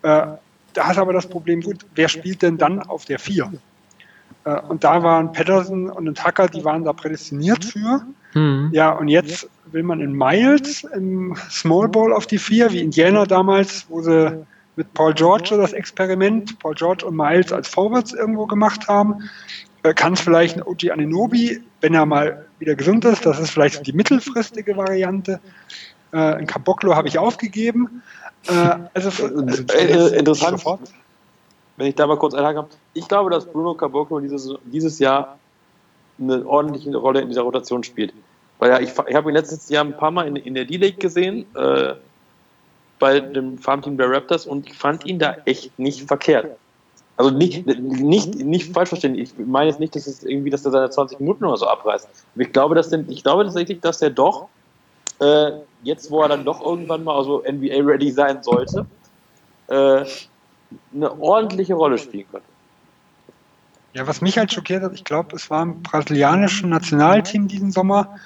Äh, 0.03 0.27
da 0.75 0.91
ist 0.91 0.99
aber 0.99 1.13
das 1.13 1.29
Problem, 1.29 1.61
gut, 1.61 1.85
wer 1.95 2.09
spielt 2.09 2.43
denn 2.43 2.59
dann 2.59 2.81
auf 2.81 3.05
der 3.05 3.19
Vier? 3.19 3.53
Äh, 4.45 4.61
und 4.61 4.85
da 4.85 5.03
waren 5.03 5.33
Patterson 5.33 5.91
und 5.91 6.09
ein 6.09 6.15
Tucker, 6.15 6.49
die 6.49 6.65
waren 6.65 6.85
da 6.85 6.93
prädestiniert 6.93 7.65
für. 7.65 8.05
Mhm. 8.35 8.71
Ja, 8.73 8.91
und 8.91 9.09
jetzt 9.09 9.49
will 9.67 9.83
man 9.83 10.01
in 10.01 10.13
Miles 10.13 10.85
im 10.85 11.37
Small 11.51 11.89
Ball 11.89 12.13
auf 12.13 12.27
die 12.27 12.39
vier, 12.39 12.73
wie 12.73 12.81
Indiana 12.81 13.25
damals, 13.25 13.87
wo 13.89 14.01
sie 14.03 14.45
mit 14.77 14.93
Paul 14.95 15.13
George 15.15 15.57
das 15.57 15.73
Experiment, 15.73 16.59
Paul 16.59 16.75
George 16.75 17.05
und 17.07 17.17
Miles 17.17 17.53
als 17.53 17.69
Forwards 17.69 18.13
irgendwo 18.13 18.47
gemacht 18.47 18.89
haben. 18.89 19.29
Äh, 19.83 19.95
Kann 19.95 20.15
es 20.15 20.21
vielleicht 20.21 20.57
ein 20.57 20.63
OG 20.63 20.91
Ananobi, 20.91 21.63
wenn 21.81 21.95
er 21.95 22.07
mal 22.07 22.47
wieder 22.59 22.75
gesund 22.75 23.05
ist, 23.05 23.27
das 23.27 23.39
ist 23.41 23.51
vielleicht 23.51 23.77
so 23.77 23.83
die 23.83 23.93
mittelfristige 23.93 24.77
Variante. 24.77 25.41
Äh, 26.13 26.17
Ein 26.17 26.47
Caboclo 26.47 26.95
habe 26.95 27.09
ich 27.09 27.19
aufgegeben. 27.19 28.03
Äh, 28.47 28.53
Also, 28.95 29.27
also 29.27 29.63
Äh, 29.75 29.87
äh, 29.87 30.19
interessant. 30.19 30.59
Sofort. 30.61 30.81
wenn 31.77 31.87
ich 31.87 31.95
da 31.95 32.07
mal 32.07 32.17
kurz 32.19 32.35
einhaken 32.35 32.63
kann. 32.63 32.71
Ich 32.95 33.09
glaube, 33.09 33.31
dass 33.31 33.45
Bruno 33.47 33.75
Caboclo 33.75 34.21
dieses, 34.21 34.55
dieses 34.65 34.99
Jahr 34.99 35.39
eine 36.21 36.47
ordentliche 36.47 36.95
Rolle 36.97 37.21
in 37.21 37.29
dieser 37.29 37.43
Rotation 37.43 37.83
spielt. 37.83 38.13
Weil 38.59 38.71
ja, 38.71 38.81
ich, 38.81 38.91
ich 39.09 39.15
habe 39.15 39.31
ihn 39.31 39.35
letztes 39.35 39.69
Jahr 39.69 39.85
ein 39.85 39.97
paar 39.97 40.13
Mal 40.13 40.29
in, 40.29 40.37
in 40.37 40.55
der 40.55 40.65
D-League 40.65 41.01
gesehen, 41.01 41.47
äh, 41.57 41.95
bei 43.03 43.19
dem 43.19 43.59
Farmteam 43.59 43.97
der 43.97 44.09
Raptors 44.09 44.47
und 44.47 44.69
ich 44.69 44.75
fand 44.75 45.05
ihn 45.05 45.19
da 45.19 45.37
echt 45.45 45.77
nicht 45.77 46.07
verkehrt. 46.07 46.57
Also 47.17 47.33
nicht, 47.33 47.67
nicht, 47.67 48.37
nicht 48.37 48.73
falsch 48.73 48.91
verstehen. 48.91 49.19
Ich 49.19 49.33
meine 49.37 49.71
jetzt 49.71 49.81
nicht, 49.81 49.97
dass 49.97 50.07
es 50.07 50.23
irgendwie, 50.23 50.51
dass 50.51 50.65
er 50.65 50.71
seine 50.71 50.89
20 50.89 51.19
Minuten 51.19 51.45
oder 51.45 51.57
so 51.57 51.67
abreißt. 51.67 52.09
Ich 52.37 52.53
glaube, 52.53 52.77
dass 52.77 52.91
denn, 52.91 53.11
ich 53.11 53.25
glaube 53.25 53.43
tatsächlich, 53.43 53.81
dass 53.81 54.01
er 54.03 54.11
doch 54.11 54.47
äh, 55.21 55.51
jetzt, 55.83 56.13
wo 56.13 56.23
er 56.23 56.29
dann 56.29 56.45
doch 56.45 56.65
irgendwann 56.65 57.03
mal 57.03 57.25
so 57.25 57.43
NBA-ready 57.43 58.13
sein 58.13 58.41
sollte, 58.45 58.87
äh, 59.67 60.05
eine 60.95 61.21
ordentliche 61.21 61.75
Rolle 61.75 61.99
spielen 61.99 62.27
könnte. 62.31 62.47
Ja, 63.95 64.07
was 64.07 64.21
mich 64.21 64.39
halt 64.39 64.53
schockiert 64.53 64.85
hat, 64.85 64.95
ich 64.95 65.03
glaube, 65.03 65.35
es 65.35 65.51
war 65.51 65.65
im 65.65 65.83
brasilianischen 65.83 66.71
Nationalteam 66.71 67.49
diesen 67.49 67.73
Sommer, 67.73 68.17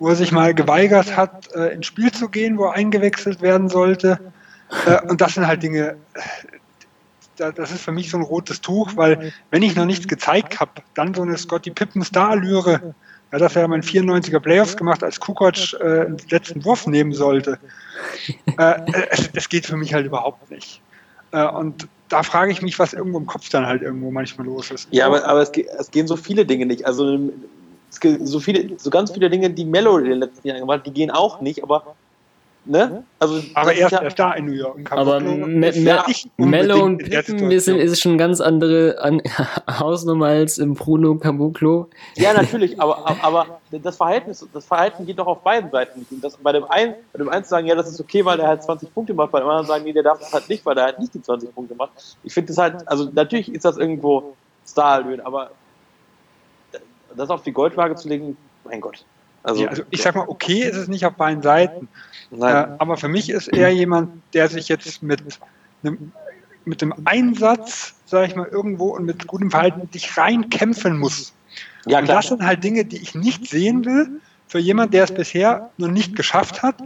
wo 0.00 0.08
er 0.08 0.16
sich 0.16 0.32
mal 0.32 0.54
geweigert 0.54 1.16
hat, 1.16 1.54
äh, 1.54 1.72
ins 1.74 1.86
Spiel 1.86 2.10
zu 2.10 2.28
gehen, 2.28 2.58
wo 2.58 2.64
er 2.64 2.72
eingewechselt 2.72 3.40
werden 3.42 3.68
sollte. 3.68 4.18
Äh, 4.86 5.00
und 5.08 5.20
das 5.20 5.34
sind 5.34 5.46
halt 5.46 5.62
Dinge, 5.62 5.90
äh, 6.14 6.20
da- 7.36 7.52
das 7.52 7.70
ist 7.70 7.82
für 7.82 7.92
mich 7.92 8.10
so 8.10 8.16
ein 8.16 8.22
rotes 8.22 8.60
Tuch, 8.60 8.92
weil 8.96 9.32
wenn 9.50 9.62
ich 9.62 9.76
noch 9.76 9.84
nichts 9.84 10.08
gezeigt 10.08 10.58
habe, 10.58 10.72
dann 10.94 11.14
so 11.14 11.22
eine 11.22 11.36
Scotty 11.38 11.70
Pippen 11.70 12.02
Star-Allüre, 12.02 12.94
ja, 13.32 13.38
das 13.38 13.54
ja 13.54 13.68
mein 13.68 13.82
94er 13.82 14.40
Playoffs 14.40 14.76
gemacht, 14.76 15.04
als 15.04 15.20
Kukoc 15.20 15.74
äh, 15.80 16.06
den 16.06 16.16
letzten 16.30 16.64
Wurf 16.64 16.86
nehmen 16.86 17.12
sollte. 17.12 17.58
Äh, 18.58 18.80
es, 19.10 19.30
es 19.34 19.48
geht 19.48 19.66
für 19.66 19.76
mich 19.76 19.94
halt 19.94 20.06
überhaupt 20.06 20.50
nicht. 20.50 20.80
Äh, 21.32 21.44
und 21.46 21.86
da 22.08 22.22
frage 22.24 22.50
ich 22.50 22.60
mich, 22.60 22.78
was 22.78 22.92
irgendwo 22.92 23.18
im 23.18 23.26
Kopf 23.26 23.48
dann 23.50 23.66
halt 23.66 23.82
irgendwo 23.82 24.10
manchmal 24.10 24.46
los 24.46 24.70
ist. 24.72 24.88
Ja, 24.90 25.06
aber, 25.06 25.24
aber 25.26 25.42
es, 25.42 25.52
es 25.78 25.90
gehen 25.92 26.08
so 26.08 26.16
viele 26.16 26.44
Dinge 26.44 26.66
nicht. 26.66 26.86
Also 26.86 27.30
so 27.90 28.40
viele, 28.40 28.78
so 28.78 28.90
ganz 28.90 29.12
viele 29.12 29.28
Dinge, 29.28 29.50
die 29.50 29.64
Mellow 29.64 29.98
in 29.98 30.04
den 30.04 30.18
letzten 30.20 30.46
Jahren 30.46 30.60
gemacht 30.60 30.78
hat, 30.78 30.86
die 30.86 30.92
gehen 30.92 31.10
auch 31.10 31.40
nicht, 31.40 31.62
aber 31.62 31.96
ne? 32.64 33.04
Also 33.18 33.42
Aber 33.54 33.72
er 33.72 33.78
ist 33.78 33.84
ist 33.86 33.92
ja, 33.92 34.02
erst 34.02 34.18
da 34.18 34.32
in 34.32 34.46
New 34.46 34.52
York. 34.52 34.76
Und 34.76 34.92
Aber 34.92 35.20
Me 35.20 35.68
ist 35.68 35.76
ja 35.76 36.04
Mello 36.36 36.84
und 36.84 36.98
Pippen 36.98 37.38
Situation. 37.38 37.78
ist 37.78 38.00
schon 38.00 38.18
ganz 38.18 38.40
andere 38.40 38.98
an 39.00 39.22
Hausnummer 39.78 40.26
als 40.26 40.58
im 40.58 40.74
Bruno 40.74 41.14
Caboclo. 41.16 41.88
ja 42.16 42.32
natürlich, 42.32 42.80
aber, 42.80 43.16
aber, 43.22 43.60
das 43.70 43.96
Verhältnis, 43.96 44.46
das 44.52 44.66
Verhalten 44.66 45.06
geht 45.06 45.18
doch 45.18 45.26
auf 45.26 45.42
beiden 45.42 45.70
Seiten 45.70 46.00
nicht. 46.00 46.12
Und 46.12 46.22
das, 46.22 46.36
bei 46.36 46.52
dem 46.52 46.64
einen, 46.64 46.94
bei 47.12 47.18
dem 47.18 47.28
einen 47.28 47.44
sagen, 47.44 47.66
ja, 47.66 47.74
das 47.74 47.88
ist 47.88 48.00
okay, 48.00 48.24
weil 48.24 48.36
der 48.36 48.48
halt 48.48 48.62
20 48.62 48.92
Punkte 48.94 49.14
macht, 49.14 49.32
bei 49.32 49.40
dem 49.40 49.48
anderen 49.48 49.66
sagen, 49.66 49.84
nee, 49.84 49.92
der 49.92 50.02
darf 50.02 50.18
das 50.18 50.32
halt 50.32 50.48
nicht, 50.48 50.64
weil 50.64 50.74
der 50.74 50.84
halt 50.84 50.98
nicht 50.98 51.14
die 51.14 51.22
20 51.22 51.54
Punkte 51.54 51.74
macht. 51.74 51.90
Ich 52.22 52.32
finde 52.32 52.48
das 52.48 52.58
halt, 52.58 52.88
also 52.88 53.08
natürlich 53.12 53.52
ist 53.52 53.64
das 53.64 53.76
irgendwo 53.76 54.34
star 54.66 55.04
aber 55.24 55.50
das 57.16 57.30
auf 57.30 57.42
die 57.42 57.52
Goldwaage 57.52 57.94
zu 57.96 58.08
legen, 58.08 58.36
mein 58.64 58.80
Gott. 58.80 59.04
Also, 59.42 59.62
Ja, 59.62 59.68
also 59.68 59.82
ich 59.90 60.02
sag 60.02 60.14
mal, 60.14 60.28
okay 60.28 60.62
ist 60.62 60.76
es 60.76 60.88
nicht 60.88 61.06
auf 61.06 61.14
beiden 61.14 61.42
Seiten. 61.42 61.88
Äh, 62.32 62.44
aber 62.44 62.96
für 62.96 63.08
mich 63.08 63.30
ist 63.30 63.48
er 63.48 63.70
jemand, 63.70 64.22
der 64.34 64.48
sich 64.48 64.68
jetzt 64.68 65.02
mit 65.02 65.22
einem, 65.82 66.12
mit 66.64 66.82
dem 66.82 66.94
Einsatz, 67.04 67.94
sage 68.06 68.26
ich 68.26 68.36
mal, 68.36 68.46
irgendwo 68.46 68.88
und 68.94 69.04
mit 69.04 69.26
gutem 69.26 69.50
Verhalten 69.50 69.90
dich 69.90 70.16
reinkämpfen 70.16 70.98
muss. 70.98 71.32
ja, 71.86 71.98
und 71.98 72.08
das 72.08 72.28
sind 72.28 72.44
halt 72.44 72.62
Dinge, 72.62 72.84
die 72.84 72.98
ich 72.98 73.14
nicht 73.14 73.48
sehen 73.48 73.84
will 73.84 74.20
für 74.46 74.58
jemand, 74.58 74.94
der 74.94 75.04
es 75.04 75.12
bisher 75.12 75.70
noch 75.78 75.88
nicht 75.88 76.14
geschafft 76.16 76.62
hat 76.62 76.76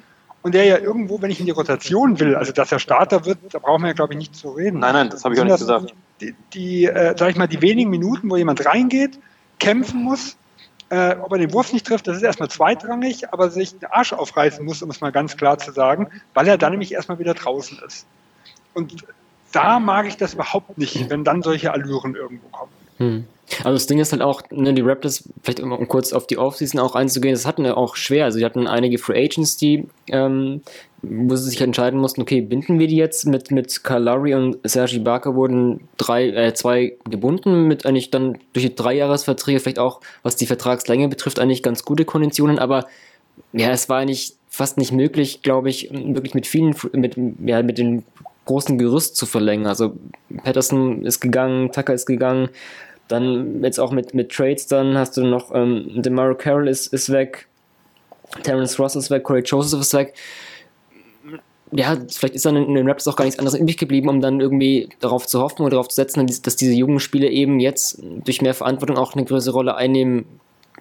und 0.42 0.54
der 0.54 0.64
ja 0.64 0.78
irgendwo, 0.78 1.20
wenn 1.22 1.30
ich 1.30 1.40
in 1.40 1.46
die 1.46 1.52
Rotation 1.52 2.20
will, 2.20 2.36
also 2.36 2.52
dass 2.52 2.70
er 2.70 2.78
Starter 2.78 3.24
wird, 3.24 3.38
da 3.50 3.58
brauchen 3.58 3.82
wir 3.82 3.88
ja, 3.88 3.94
glaube 3.94 4.12
ich, 4.12 4.18
nicht 4.18 4.36
zu 4.36 4.50
reden. 4.50 4.78
Nein, 4.78 4.94
nein, 4.94 5.10
das 5.10 5.24
habe 5.24 5.34
ich 5.34 5.40
auch 5.40 5.44
nicht 5.44 5.58
gesagt. 5.58 5.94
Die, 6.20 6.34
die 6.52 6.84
äh, 6.84 7.14
sag 7.18 7.30
ich 7.30 7.36
mal, 7.36 7.48
die 7.48 7.60
wenigen 7.60 7.90
Minuten, 7.90 8.30
wo 8.30 8.36
jemand 8.36 8.64
reingeht, 8.64 9.18
kämpfen 9.64 10.02
muss, 10.02 10.36
äh, 10.90 11.16
ob 11.16 11.32
er 11.32 11.38
den 11.38 11.52
Wurf 11.52 11.72
nicht 11.72 11.86
trifft, 11.86 12.06
das 12.06 12.18
ist 12.18 12.22
erstmal 12.22 12.50
zweitrangig, 12.50 13.32
aber 13.32 13.50
sich 13.50 13.78
den 13.78 13.88
Arsch 13.90 14.12
aufreißen 14.12 14.64
muss, 14.64 14.82
um 14.82 14.90
es 14.90 15.00
mal 15.00 15.10
ganz 15.10 15.36
klar 15.36 15.58
zu 15.58 15.72
sagen, 15.72 16.08
weil 16.34 16.46
er 16.46 16.58
dann 16.58 16.72
nämlich 16.72 16.92
erstmal 16.92 17.18
wieder 17.18 17.34
draußen 17.34 17.78
ist. 17.86 18.06
Und 18.74 19.04
da 19.52 19.78
mag 19.78 20.06
ich 20.06 20.16
das 20.16 20.34
überhaupt 20.34 20.78
nicht, 20.78 21.08
wenn 21.10 21.24
dann 21.24 21.42
solche 21.42 21.72
Allüren 21.72 22.14
irgendwo 22.14 22.48
kommen. 22.48 22.72
Hm. 22.98 23.24
Also 23.58 23.72
das 23.72 23.86
Ding 23.86 23.98
ist 23.98 24.12
halt 24.12 24.22
auch, 24.22 24.42
ne, 24.50 24.72
die 24.72 24.82
Raptors, 24.82 25.28
vielleicht 25.42 25.60
um 25.60 25.88
kurz 25.88 26.12
auf 26.12 26.26
die 26.26 26.38
Offseason 26.38 26.80
auch 26.80 26.94
einzugehen, 26.94 27.34
das 27.34 27.46
hatten 27.46 27.64
ja 27.64 27.76
auch 27.76 27.96
schwer. 27.96 28.24
Also 28.24 28.38
die 28.38 28.44
hatten 28.44 28.66
einige 28.66 28.98
Free 28.98 29.24
Agents, 29.24 29.56
die, 29.56 29.88
ähm, 30.08 30.62
wo 31.08 31.36
sie 31.36 31.50
sich 31.50 31.60
entscheiden 31.60 32.00
mussten, 32.00 32.22
okay, 32.22 32.40
binden 32.40 32.78
wir 32.78 32.86
die 32.86 32.96
jetzt 32.96 33.26
mit, 33.26 33.50
mit 33.50 33.80
Lowry 33.88 34.34
und 34.34 34.58
Sergi 34.64 34.98
Barker 34.98 35.34
wurden 35.34 35.88
drei, 35.96 36.28
äh, 36.28 36.54
zwei 36.54 36.96
gebunden, 37.08 37.66
mit 37.66 37.86
eigentlich 37.86 38.10
dann 38.10 38.38
durch 38.52 38.66
die 38.66 38.74
Dreijahresverträge, 38.74 39.60
vielleicht 39.60 39.78
auch, 39.78 40.00
was 40.22 40.36
die 40.36 40.46
Vertragslänge 40.46 41.08
betrifft, 41.08 41.38
eigentlich 41.38 41.62
ganz 41.62 41.84
gute 41.84 42.04
Konditionen, 42.04 42.58
aber 42.58 42.86
ja, 43.52 43.70
es 43.70 43.88
war 43.88 43.98
eigentlich 43.98 44.34
fast 44.48 44.78
nicht 44.78 44.92
möglich, 44.92 45.42
glaube 45.42 45.68
ich, 45.68 45.90
wirklich 45.90 46.34
mit 46.34 46.46
vielen, 46.46 46.74
mit, 46.92 47.16
ja, 47.44 47.62
mit 47.62 47.78
den 47.78 48.04
großen 48.46 48.78
Gerüst 48.78 49.16
zu 49.16 49.26
verlängern. 49.26 49.66
Also 49.66 49.96
Patterson 50.44 51.04
ist 51.04 51.20
gegangen, 51.20 51.72
Tucker 51.72 51.94
ist 51.94 52.06
gegangen, 52.06 52.50
dann 53.08 53.62
jetzt 53.62 53.80
auch 53.80 53.90
mit, 53.90 54.14
mit 54.14 54.30
Trades, 54.30 54.66
dann 54.66 54.96
hast 54.96 55.16
du 55.16 55.24
noch 55.24 55.54
ähm, 55.54 56.02
DeMario 56.02 56.36
Carroll 56.36 56.68
ist, 56.68 56.92
ist 56.92 57.10
weg, 57.10 57.48
Terence 58.42 58.78
Ross 58.78 58.96
ist 58.96 59.10
weg, 59.10 59.24
Corey 59.24 59.42
Joseph 59.42 59.80
ist 59.80 59.94
weg. 59.94 60.14
Ja, 61.76 61.96
vielleicht 62.08 62.36
ist 62.36 62.46
dann 62.46 62.56
in 62.56 62.74
den 62.74 62.88
Raps 62.88 63.08
auch 63.08 63.16
gar 63.16 63.24
nichts 63.24 63.38
anderes 63.38 63.58
übrig 63.58 63.76
geblieben, 63.78 64.08
um 64.08 64.20
dann 64.20 64.40
irgendwie 64.40 64.88
darauf 65.00 65.26
zu 65.26 65.40
hoffen 65.40 65.62
oder 65.62 65.72
darauf 65.72 65.88
zu 65.88 65.96
setzen, 65.96 66.24
dass 66.26 66.56
diese 66.56 66.72
jungen 66.72 67.00
Spieler 67.00 67.30
eben 67.30 67.58
jetzt 67.58 68.00
durch 68.24 68.40
mehr 68.42 68.54
Verantwortung 68.54 68.96
auch 68.96 69.14
eine 69.14 69.24
größere 69.24 69.54
Rolle 69.54 69.74
einnehmen 69.74 70.24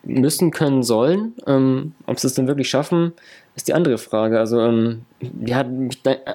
müssen, 0.04 0.52
können, 0.52 0.84
sollen. 0.84 1.34
Ähm, 1.48 1.94
ob 2.06 2.20
sie 2.20 2.28
es 2.28 2.36
dann 2.36 2.48
wirklich 2.48 2.70
schaffen, 2.70 3.14
ist 3.56 3.68
die 3.68 3.74
andere 3.74 3.98
Frage. 3.98 4.38
Also, 4.40 4.60
ähm, 4.60 5.02
ja, 5.44 5.66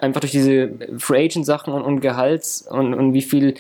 einfach 0.00 0.20
durch 0.20 0.32
diese 0.32 0.70
Free 0.98 1.26
Agent 1.26 1.46
Sachen 1.46 1.72
und, 1.72 1.82
und 1.82 2.00
Gehalts 2.00 2.62
und, 2.62 2.94
und 2.94 3.12
wie 3.12 3.22
viel 3.22 3.54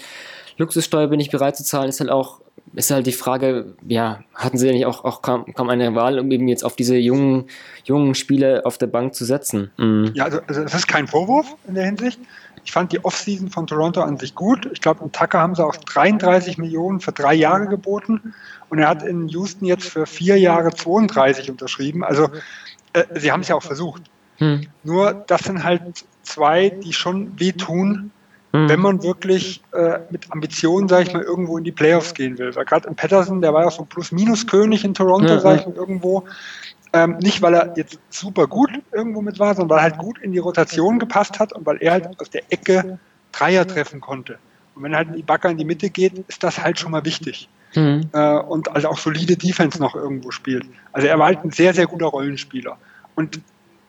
Luxussteuer 0.56 1.06
bin 1.06 1.20
ich 1.20 1.30
bereit 1.30 1.56
zu 1.56 1.64
zahlen, 1.64 1.88
ist 1.88 2.00
halt 2.00 2.10
auch, 2.10 2.40
ist 2.74 2.90
halt 2.90 3.06
die 3.06 3.12
Frage, 3.12 3.74
ja, 3.86 4.20
hatten 4.34 4.58
sie 4.58 4.66
ja 4.66 4.72
nicht 4.72 4.86
auch, 4.86 5.04
auch 5.04 5.22
kaum, 5.22 5.52
kaum 5.54 5.68
eine 5.68 5.94
Wahl, 5.94 6.18
um 6.18 6.30
eben 6.30 6.48
jetzt 6.48 6.64
auf 6.64 6.76
diese 6.76 6.96
jungen, 6.96 7.46
jungen 7.84 8.14
Spiele 8.14 8.64
auf 8.64 8.78
der 8.78 8.86
Bank 8.86 9.14
zu 9.14 9.24
setzen? 9.24 9.70
Mhm. 9.76 10.12
Ja, 10.14 10.24
also, 10.24 10.40
also 10.46 10.62
es 10.62 10.74
ist 10.74 10.88
kein 10.88 11.06
Vorwurf 11.06 11.54
in 11.66 11.74
der 11.74 11.84
Hinsicht. 11.84 12.20
Ich 12.64 12.72
fand 12.72 12.92
die 12.92 13.04
Offseason 13.04 13.50
von 13.50 13.66
Toronto 13.66 14.02
an 14.02 14.18
sich 14.18 14.34
gut. 14.34 14.68
Ich 14.72 14.80
glaube, 14.80 15.02
im 15.02 15.12
Tucker 15.12 15.38
haben 15.38 15.54
sie 15.54 15.64
auch 15.64 15.74
33 15.74 16.58
Millionen 16.58 17.00
für 17.00 17.12
drei 17.12 17.34
Jahre 17.34 17.66
geboten 17.66 18.34
und 18.68 18.78
er 18.78 18.88
hat 18.88 19.02
in 19.02 19.28
Houston 19.28 19.64
jetzt 19.64 19.88
für 19.88 20.06
vier 20.06 20.38
Jahre 20.38 20.70
32 20.70 21.50
unterschrieben. 21.50 22.04
Also 22.04 22.28
äh, 22.92 23.04
sie 23.14 23.32
haben 23.32 23.40
es 23.40 23.48
ja 23.48 23.54
auch 23.54 23.62
versucht. 23.62 24.02
Hm. 24.36 24.66
Nur 24.84 25.14
das 25.14 25.42
sind 25.42 25.64
halt 25.64 26.04
zwei, 26.22 26.68
die 26.68 26.92
schon 26.92 27.38
wehtun, 27.40 28.10
Mhm. 28.52 28.68
wenn 28.68 28.80
man 28.80 29.02
wirklich 29.02 29.62
äh, 29.72 29.98
mit 30.10 30.30
Ambitionen, 30.32 30.88
sage 30.88 31.02
ich 31.04 31.12
mal, 31.12 31.22
irgendwo 31.22 31.58
in 31.58 31.64
die 31.64 31.72
Playoffs 31.72 32.14
gehen 32.14 32.38
will. 32.38 32.54
Weil 32.56 32.64
gerade 32.64 32.88
in 32.88 32.96
Patterson, 32.96 33.42
der 33.42 33.52
war 33.52 33.64
ja 33.64 33.70
so 33.70 33.82
ein 33.82 33.88
Plus-Minus-König 33.88 34.84
in 34.84 34.94
Toronto, 34.94 35.34
ja, 35.34 35.40
sage 35.40 35.60
ich 35.60 35.66
mal, 35.66 35.74
irgendwo. 35.74 36.24
Ähm, 36.94 37.18
nicht, 37.18 37.42
weil 37.42 37.54
er 37.54 37.74
jetzt 37.76 37.98
super 38.08 38.46
gut 38.46 38.70
irgendwo 38.92 39.20
mit 39.20 39.38
war, 39.38 39.54
sondern 39.54 39.76
weil 39.76 39.78
er 39.78 39.90
halt 39.90 39.98
gut 39.98 40.18
in 40.22 40.32
die 40.32 40.38
Rotation 40.38 40.98
gepasst 40.98 41.38
hat 41.38 41.52
und 41.52 41.66
weil 41.66 41.76
er 41.82 41.92
halt 41.92 42.08
aus 42.18 42.30
der 42.30 42.42
Ecke 42.50 42.98
Dreier 43.32 43.66
treffen 43.66 44.00
konnte. 44.00 44.38
Und 44.74 44.82
wenn 44.84 44.96
halt 44.96 45.08
die 45.14 45.22
Backer 45.22 45.50
in 45.50 45.58
die 45.58 45.66
Mitte 45.66 45.90
geht, 45.90 46.24
ist 46.28 46.42
das 46.42 46.62
halt 46.62 46.78
schon 46.78 46.92
mal 46.92 47.04
wichtig. 47.04 47.50
Mhm. 47.74 48.08
Äh, 48.12 48.38
und 48.38 48.74
also 48.74 48.88
auch 48.88 48.98
solide 48.98 49.36
Defense 49.36 49.78
noch 49.78 49.94
irgendwo 49.94 50.30
spielt. 50.30 50.64
Also 50.92 51.06
er 51.06 51.18
war 51.18 51.26
halt 51.26 51.44
ein 51.44 51.50
sehr, 51.50 51.74
sehr 51.74 51.86
guter 51.86 52.06
Rollenspieler. 52.06 52.78
Und 53.14 53.40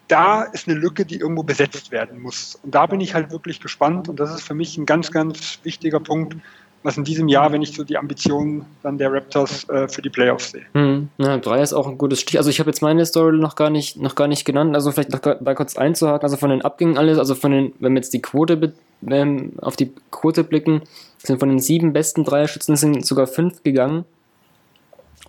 da 0.09 0.43
ist 0.43 0.67
eine 0.67 0.77
Lücke, 0.77 1.05
die 1.05 1.17
irgendwo 1.17 1.43
besetzt 1.43 1.91
werden 1.91 2.21
muss. 2.21 2.59
Und 2.63 2.75
da 2.75 2.85
bin 2.87 2.99
ich 2.99 3.13
halt 3.13 3.31
wirklich 3.31 3.61
gespannt. 3.61 4.09
Und 4.09 4.19
das 4.19 4.33
ist 4.33 4.41
für 4.41 4.55
mich 4.55 4.77
ein 4.77 4.85
ganz, 4.85 5.11
ganz 5.11 5.59
wichtiger 5.63 5.99
Punkt, 5.99 6.35
was 6.83 6.97
in 6.97 7.03
diesem 7.03 7.27
Jahr, 7.27 7.51
wenn 7.51 7.61
ich 7.61 7.73
so 7.73 7.83
die 7.83 7.97
Ambitionen 7.97 8.65
dann 8.83 8.97
der 8.97 9.11
Raptors 9.13 9.67
äh, 9.69 9.87
für 9.87 10.01
die 10.01 10.09
Playoffs 10.09 10.51
sehe. 10.51 10.65
Hm, 10.73 11.09
ja, 11.17 11.37
drei 11.37 11.61
ist 11.61 11.73
auch 11.73 11.87
ein 11.87 11.97
gutes 11.97 12.21
Stich. 12.21 12.37
Also 12.37 12.49
ich 12.49 12.59
habe 12.59 12.69
jetzt 12.69 12.81
meine 12.81 13.05
Story 13.05 13.37
noch 13.37 13.55
gar 13.55 13.69
nicht, 13.69 13.97
noch 13.97 14.15
gar 14.15 14.27
nicht 14.27 14.45
genannt. 14.45 14.75
Also 14.75 14.91
vielleicht 14.91 15.11
noch 15.11 15.19
da 15.19 15.53
kurz 15.53 15.77
einzuhaken. 15.77 16.23
Also 16.23 16.37
von 16.37 16.49
den 16.49 16.63
Abgängen 16.63 16.97
alles, 16.97 17.19
also 17.19 17.35
von 17.35 17.51
den, 17.51 17.73
wenn 17.79 17.93
wir 17.93 17.99
jetzt 17.99 18.13
die 18.13 18.21
Quote 18.21 18.73
ähm, 19.07 19.53
auf 19.61 19.75
die 19.75 19.91
Quote 20.09 20.43
blicken, 20.43 20.81
sind 21.19 21.39
von 21.39 21.49
den 21.49 21.59
sieben 21.59 21.93
besten 21.93 22.23
Dreierschützen 22.23 22.75
sind 22.77 23.05
sogar 23.05 23.27
fünf 23.27 23.61
gegangen. 23.63 24.05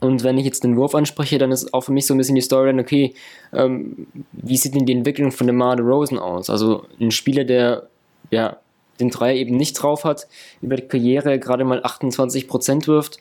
Und 0.01 0.25
wenn 0.25 0.39
ich 0.39 0.47
jetzt 0.47 0.65
den 0.65 0.77
Wurf 0.77 0.95
anspreche, 0.95 1.39
dann 1.39 1.53
ist 1.53 1.75
auch 1.75 1.83
für 1.83 1.93
mich 1.93 2.07
so 2.07 2.15
ein 2.15 2.19
bisschen 2.19 2.35
die 2.35 2.41
Story, 2.41 2.79
okay, 2.79 3.15
ähm, 3.53 4.07
wie 4.33 4.57
sieht 4.57 4.75
denn 4.75 4.87
die 4.87 4.95
Entwicklung 4.95 5.31
von 5.31 5.47
DeMar 5.47 5.79
Rosen 5.79 6.19
aus? 6.19 6.49
Also 6.49 6.87
ein 6.99 7.11
Spieler, 7.11 7.45
der 7.45 7.89
ja 8.31 8.57
den 8.99 9.11
Dreier 9.11 9.35
eben 9.35 9.57
nicht 9.57 9.75
drauf 9.75 10.05
hat, 10.05 10.27
über 10.63 10.77
die 10.77 10.89
Karriere 10.89 11.39
gerade 11.39 11.65
mal 11.65 11.83
28% 11.83 12.87
wirft, 12.87 13.19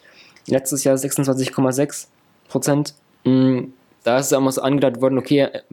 letztes 0.47 0.85
Jahr 0.85 0.95
26,6%. 0.95 2.93
Mm, 3.25 3.73
da 4.03 4.19
ist 4.19 4.31
immer 4.31 4.51
so 4.51 4.61
angedeutet 4.61 5.01
worden, 5.01 5.17
okay, 5.17 5.39
er, 5.39 5.63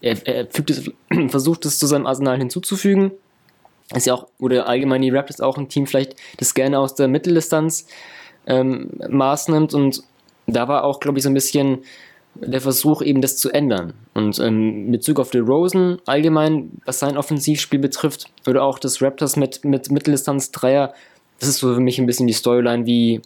er, 0.00 0.26
er 0.26 0.48
es, 0.68 0.90
versucht 1.28 1.64
es 1.64 1.78
zu 1.78 1.86
seinem 1.86 2.06
Arsenal 2.06 2.36
hinzuzufügen. 2.38 3.12
Ist 3.94 4.06
ja 4.06 4.14
auch, 4.14 4.26
oder 4.38 4.66
allgemein 4.68 5.02
die 5.02 5.10
Raptors 5.10 5.40
auch 5.40 5.56
ein 5.58 5.68
Team 5.68 5.86
vielleicht, 5.86 6.16
das 6.38 6.54
gerne 6.54 6.78
aus 6.78 6.94
der 6.94 7.08
Mitteldistanz 7.08 7.86
ähm, 8.46 8.90
Maß 9.08 9.48
nimmt 9.48 9.74
und 9.74 10.02
da 10.46 10.68
war 10.68 10.84
auch, 10.84 11.00
glaube 11.00 11.18
ich, 11.18 11.24
so 11.24 11.30
ein 11.30 11.34
bisschen 11.34 11.78
der 12.34 12.60
Versuch, 12.60 13.02
eben 13.02 13.22
das 13.22 13.36
zu 13.36 13.50
ändern. 13.50 13.94
Und 14.14 14.38
ähm, 14.38 14.86
mit 14.86 15.00
Bezug 15.00 15.20
auf 15.20 15.30
die 15.30 15.38
Rosen 15.38 15.98
allgemein, 16.06 16.70
was 16.84 16.98
sein 16.98 17.16
Offensivspiel 17.16 17.78
betrifft, 17.78 18.26
oder 18.46 18.62
auch 18.62 18.78
das 18.78 19.00
Raptors 19.00 19.36
mit, 19.36 19.64
mit 19.64 19.90
Mitteldistanz-Dreier, 19.90 20.92
das 21.38 21.48
ist 21.48 21.58
so 21.58 21.74
für 21.74 21.80
mich 21.80 21.98
ein 21.98 22.06
bisschen 22.06 22.26
die 22.26 22.32
Storyline, 22.32 22.86
wie, 22.86 23.20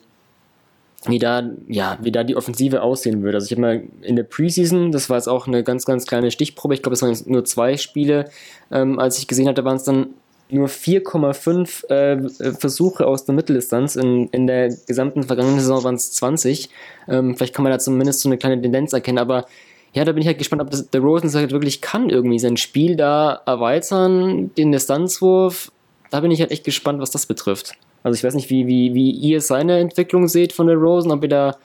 wie, 1.07 1.19
da, 1.19 1.51
ja, 1.69 1.99
wie 2.03 2.13
da 2.13 2.25
die 2.25 2.37
Offensive 2.37 2.83
aussehen 2.83 3.23
würde. 3.23 3.39
Also 3.39 3.47
ich 3.47 3.53
habe 3.53 3.61
mal 3.61 3.83
in 4.03 4.17
der 4.17 4.25
Preseason, 4.25 4.93
das 4.93 5.11
war 5.11 5.17
jetzt 5.17 5.29
auch 5.29 5.47
eine 5.47 5.63
ganz, 5.65 5.85
ganz 5.85 6.07
kleine 6.07 6.31
Stichprobe, 6.31 6.75
ich 6.75 6.83
glaube, 6.83 6.95
es 6.95 7.03
waren 7.03 7.17
nur 7.27 7.45
zwei 7.45 7.77
Spiele, 7.77 8.31
ähm, 8.71 8.99
als 8.99 9.19
ich 9.19 9.27
gesehen 9.27 9.49
hatte, 9.49 9.65
waren 9.65 9.77
es 9.77 9.85
dann 9.85 10.15
nur 10.53 10.69
4,5 10.69 11.89
äh, 11.89 12.55
Versuche 12.55 13.07
aus 13.07 13.25
der 13.25 13.35
Mitteldistanz. 13.35 13.97
In, 13.97 14.29
in 14.29 14.47
der 14.47 14.69
gesamten 14.87 15.23
vergangenen 15.23 15.61
Saison 15.61 15.85
waren 15.85 15.95
es 15.95 16.13
20. 16.13 16.71
Ähm, 17.09 17.37
vielleicht 17.37 17.55
kann 17.55 17.63
man 17.63 17.73
da 17.73 17.79
zumindest 17.79 18.21
so 18.21 18.29
eine 18.29 18.39
kleine 18.39 18.61
Tendenz 18.61 18.93
erkennen, 18.93 19.19
aber 19.19 19.47
ja, 19.93 20.05
da 20.05 20.13
bin 20.13 20.21
ich 20.21 20.27
halt 20.27 20.39
gespannt, 20.39 20.63
ob 20.63 20.71
das, 20.71 20.89
der 20.91 21.01
Rosen 21.01 21.33
halt 21.35 21.51
wirklich 21.51 21.81
kann, 21.81 22.11
irgendwie 22.11 22.39
sein 22.39 22.57
Spiel 22.57 22.97
da 22.97 23.41
erweitern, 23.47 24.55
den 24.55 24.71
Distanzwurf. 24.71 25.73
Da 26.11 26.21
bin 26.21 26.31
ich 26.31 26.41
halt 26.41 26.53
echt 26.53 26.65
gespannt, 26.65 27.01
was 27.01 27.11
das 27.11 27.27
betrifft. 27.27 27.75
Also 28.03 28.17
ich 28.17 28.25
weiß 28.25 28.35
nicht, 28.35 28.51
wie, 28.51 28.67
wie, 28.67 28.95
wie 28.95 29.11
ihr 29.11 29.41
seine 29.41 29.79
Entwicklung 29.79 30.29
seht 30.29 30.53
von 30.53 30.69
der 30.69 30.77
Rosen, 30.77 31.11
ob 31.11 31.23
ihr 31.23 31.29
da, 31.29 31.57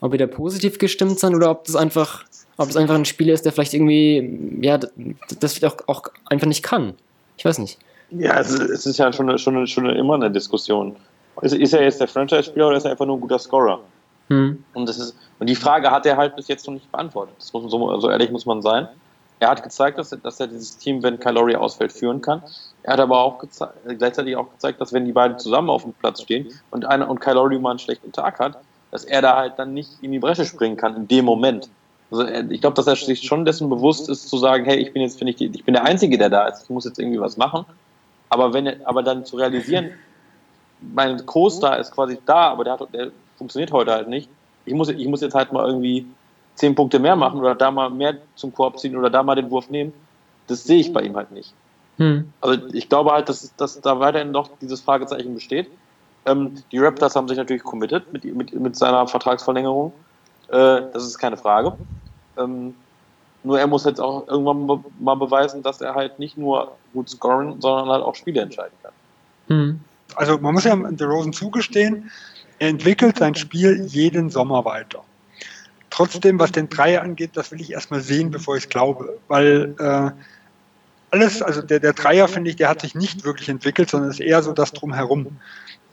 ob 0.00 0.12
ihr 0.12 0.18
da 0.18 0.26
positiv 0.26 0.78
gestimmt 0.78 1.18
seid 1.18 1.34
oder 1.34 1.50
ob 1.50 1.64
das 1.64 1.76
einfach, 1.76 2.24
ob 2.56 2.68
es 2.68 2.76
einfach 2.76 2.94
ein 2.94 3.04
Spieler 3.04 3.34
ist, 3.34 3.44
der 3.44 3.52
vielleicht 3.52 3.74
irgendwie, 3.74 4.58
ja, 4.62 4.78
das 5.40 5.62
auch, 5.64 5.76
auch 5.86 6.04
einfach 6.26 6.46
nicht 6.46 6.62
kann. 6.62 6.94
Ich 7.36 7.44
weiß 7.44 7.58
nicht. 7.58 7.78
Ja, 8.18 8.38
es, 8.38 8.52
es 8.52 8.86
ist 8.86 8.98
ja 8.98 9.12
schon, 9.12 9.38
schon, 9.38 9.66
schon 9.66 9.86
immer 9.90 10.14
eine 10.14 10.30
Diskussion. 10.30 10.96
Ist, 11.40 11.54
ist 11.54 11.72
er 11.72 11.82
jetzt 11.82 12.00
der 12.00 12.08
Franchise-Spieler 12.08 12.68
oder 12.68 12.76
ist 12.76 12.84
er 12.84 12.92
einfach 12.92 13.06
nur 13.06 13.16
ein 13.16 13.20
guter 13.20 13.38
Scorer? 13.38 13.80
Hm. 14.28 14.62
Und, 14.74 14.88
das 14.88 14.98
ist, 14.98 15.16
und 15.38 15.48
die 15.48 15.54
Frage 15.54 15.90
hat 15.90 16.06
er 16.06 16.16
halt 16.16 16.36
bis 16.36 16.48
jetzt 16.48 16.66
noch 16.66 16.74
nicht 16.74 16.90
beantwortet. 16.90 17.34
Das 17.38 17.52
muss, 17.52 17.70
so, 17.70 18.00
so 18.00 18.10
ehrlich 18.10 18.30
muss 18.30 18.46
man 18.46 18.62
sein. 18.62 18.88
Er 19.40 19.50
hat 19.50 19.62
gezeigt, 19.62 19.98
dass 19.98 20.12
er, 20.12 20.18
dass 20.18 20.38
er 20.38 20.46
dieses 20.46 20.78
Team, 20.78 21.02
wenn 21.02 21.18
Calori 21.18 21.56
ausfällt, 21.56 21.92
führen 21.92 22.20
kann. 22.20 22.42
Er 22.84 22.92
hat 22.92 23.00
aber 23.00 23.20
auch 23.20 23.42
gleichzeitig 23.98 24.36
auch 24.36 24.50
gezeigt, 24.52 24.80
dass 24.80 24.92
wenn 24.92 25.04
die 25.04 25.12
beiden 25.12 25.38
zusammen 25.38 25.68
auf 25.68 25.82
dem 25.82 25.94
Platz 25.94 26.22
stehen 26.22 26.48
und 26.70 26.84
einer 26.84 27.10
und 27.10 27.20
Calori 27.20 27.58
mal 27.58 27.70
einen 27.70 27.78
schlechten 27.80 28.12
Tag 28.12 28.38
hat, 28.38 28.58
dass 28.92 29.04
er 29.04 29.22
da 29.22 29.36
halt 29.36 29.54
dann 29.58 29.74
nicht 29.74 29.90
in 30.00 30.12
die 30.12 30.20
Bresche 30.20 30.44
springen 30.44 30.76
kann 30.76 30.94
in 30.94 31.08
dem 31.08 31.24
Moment. 31.24 31.68
Also 32.12 32.26
ich 32.26 32.60
glaube, 32.60 32.74
dass 32.74 32.86
er 32.86 32.94
sich 32.94 33.22
schon 33.22 33.44
dessen 33.44 33.70
bewusst 33.70 34.08
ist, 34.08 34.28
zu 34.28 34.36
sagen, 34.36 34.64
hey, 34.64 34.76
ich 34.76 34.92
bin 34.92 35.02
jetzt, 35.02 35.18
finde 35.18 35.32
ich, 35.32 35.40
ich 35.40 35.64
bin 35.64 35.74
der 35.74 35.84
Einzige, 35.84 36.18
der 36.18 36.28
da 36.28 36.46
ist, 36.46 36.64
ich 36.64 36.70
muss 36.70 36.84
jetzt 36.84 36.98
irgendwie 36.98 37.18
was 37.18 37.36
machen. 37.36 37.64
Aber 38.32 38.54
wenn 38.54 38.82
aber 38.86 39.02
dann 39.02 39.26
zu 39.26 39.36
realisieren, 39.36 39.90
mein 40.80 41.26
Co-Star 41.26 41.78
ist 41.78 41.92
quasi 41.92 42.16
da, 42.24 42.48
aber 42.48 42.64
der, 42.64 42.72
hat, 42.72 42.94
der 42.94 43.10
funktioniert 43.36 43.72
heute 43.72 43.92
halt 43.92 44.08
nicht. 44.08 44.30
Ich 44.64 44.72
muss, 44.72 44.88
ich 44.88 45.06
muss 45.06 45.20
jetzt 45.20 45.34
halt 45.34 45.52
mal 45.52 45.66
irgendwie 45.66 46.06
zehn 46.54 46.74
Punkte 46.74 46.98
mehr 46.98 47.14
machen 47.14 47.40
oder 47.40 47.54
da 47.54 47.70
mal 47.70 47.90
mehr 47.90 48.16
zum 48.34 48.54
Korb 48.54 48.78
ziehen 48.78 48.96
oder 48.96 49.10
da 49.10 49.22
mal 49.22 49.34
den 49.34 49.50
Wurf 49.50 49.68
nehmen. 49.68 49.92
Das 50.46 50.64
sehe 50.64 50.78
ich 50.78 50.94
bei 50.94 51.02
ihm 51.02 51.14
halt 51.14 51.30
nicht. 51.30 51.52
Hm. 51.98 52.32
Also 52.40 52.58
ich 52.72 52.88
glaube 52.88 53.12
halt, 53.12 53.28
dass, 53.28 53.54
dass 53.56 53.78
da 53.82 54.00
weiterhin 54.00 54.30
noch 54.30 54.48
dieses 54.62 54.80
Fragezeichen 54.80 55.34
besteht. 55.34 55.68
Ähm, 56.24 56.54
die 56.72 56.78
Raptors 56.78 57.14
haben 57.14 57.28
sich 57.28 57.36
natürlich 57.36 57.62
committed 57.62 58.10
mit, 58.14 58.24
mit, 58.24 58.54
mit 58.54 58.76
seiner 58.76 59.06
Vertragsverlängerung. 59.06 59.92
Äh, 60.48 60.82
das 60.90 61.04
ist 61.04 61.18
keine 61.18 61.36
Frage. 61.36 61.76
Ähm, 62.38 62.74
nur 63.44 63.58
er 63.58 63.66
muss 63.66 63.84
jetzt 63.84 64.00
auch 64.00 64.26
irgendwann 64.28 64.84
mal 65.00 65.16
beweisen, 65.16 65.62
dass 65.62 65.80
er 65.80 65.94
halt 65.94 66.18
nicht 66.18 66.38
nur 66.38 66.76
gut 66.92 67.10
scoren, 67.10 67.60
sondern 67.60 67.88
halt 67.88 68.04
auch 68.04 68.14
Spiele 68.14 68.40
entscheiden 68.40 68.76
kann. 68.82 68.92
Hm. 69.48 69.80
Also 70.14 70.38
man 70.38 70.54
muss 70.54 70.64
ja 70.64 70.76
The 70.96 71.04
Rosen 71.04 71.32
zugestehen, 71.32 72.10
er 72.58 72.68
entwickelt 72.68 73.18
sein 73.18 73.34
Spiel 73.34 73.86
jeden 73.86 74.30
Sommer 74.30 74.64
weiter. 74.64 75.02
Trotzdem, 75.90 76.38
was 76.38 76.52
den 76.52 76.68
Dreier 76.68 77.02
angeht, 77.02 77.30
das 77.34 77.50
will 77.50 77.60
ich 77.60 77.72
erstmal 77.72 78.00
sehen, 78.00 78.30
bevor 78.30 78.56
ich 78.56 78.64
es 78.64 78.68
glaube. 78.68 79.18
Weil 79.28 79.74
äh, 79.78 80.10
alles, 81.10 81.42
also 81.42 81.60
der, 81.60 81.80
der 81.80 81.92
Dreier, 81.92 82.28
finde 82.28 82.50
ich, 82.50 82.56
der 82.56 82.68
hat 82.68 82.80
sich 82.80 82.94
nicht 82.94 83.24
wirklich 83.24 83.48
entwickelt, 83.48 83.90
sondern 83.90 84.10
ist 84.10 84.20
eher 84.20 84.42
so 84.42 84.52
das 84.52 84.72
drumherum. 84.72 85.38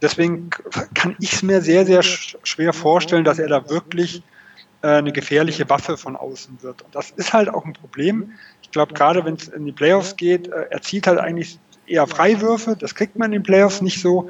deswegen 0.02 0.50
kann 0.94 1.16
ich 1.20 1.34
es 1.34 1.44
mir 1.44 1.62
sehr, 1.62 1.86
sehr 1.86 2.04
schwer 2.04 2.72
vorstellen, 2.72 3.26
dass 3.26 3.40
er 3.40 3.48
da 3.48 3.70
wirklich 3.70 4.18
äh, 4.18 4.39
eine 4.82 5.12
gefährliche 5.12 5.70
Waffe 5.70 5.98
von 5.98 6.16
außen 6.16 6.62
wird. 6.62 6.82
Und 6.84 6.96
das 6.96 7.12
ist 7.12 7.34
halt 7.34 7.50
auch 7.50 7.66
ein 7.66 7.74
Problem. 7.74 8.32
Ich 8.62 8.72
glaube, 8.72 8.94
gerade 8.94 9.26
wenn 9.26 9.36
es 9.36 9.48
in 9.48 9.66
die 9.66 9.72
Playoffs 9.72 10.16
geht, 10.16 10.48
äh, 10.48 10.68
er 10.70 10.82
zieht 10.82 11.08
halt 11.08 11.20
eigentlich 11.20 11.60
eher 11.86 12.08
Freiwürfe, 12.08 12.76
das 12.78 12.96
kriegt 12.96 13.18
man 13.18 13.28
in 13.28 13.42
den 13.42 13.44
Playoffs 13.44 13.82
nicht 13.82 14.02
so. 14.02 14.30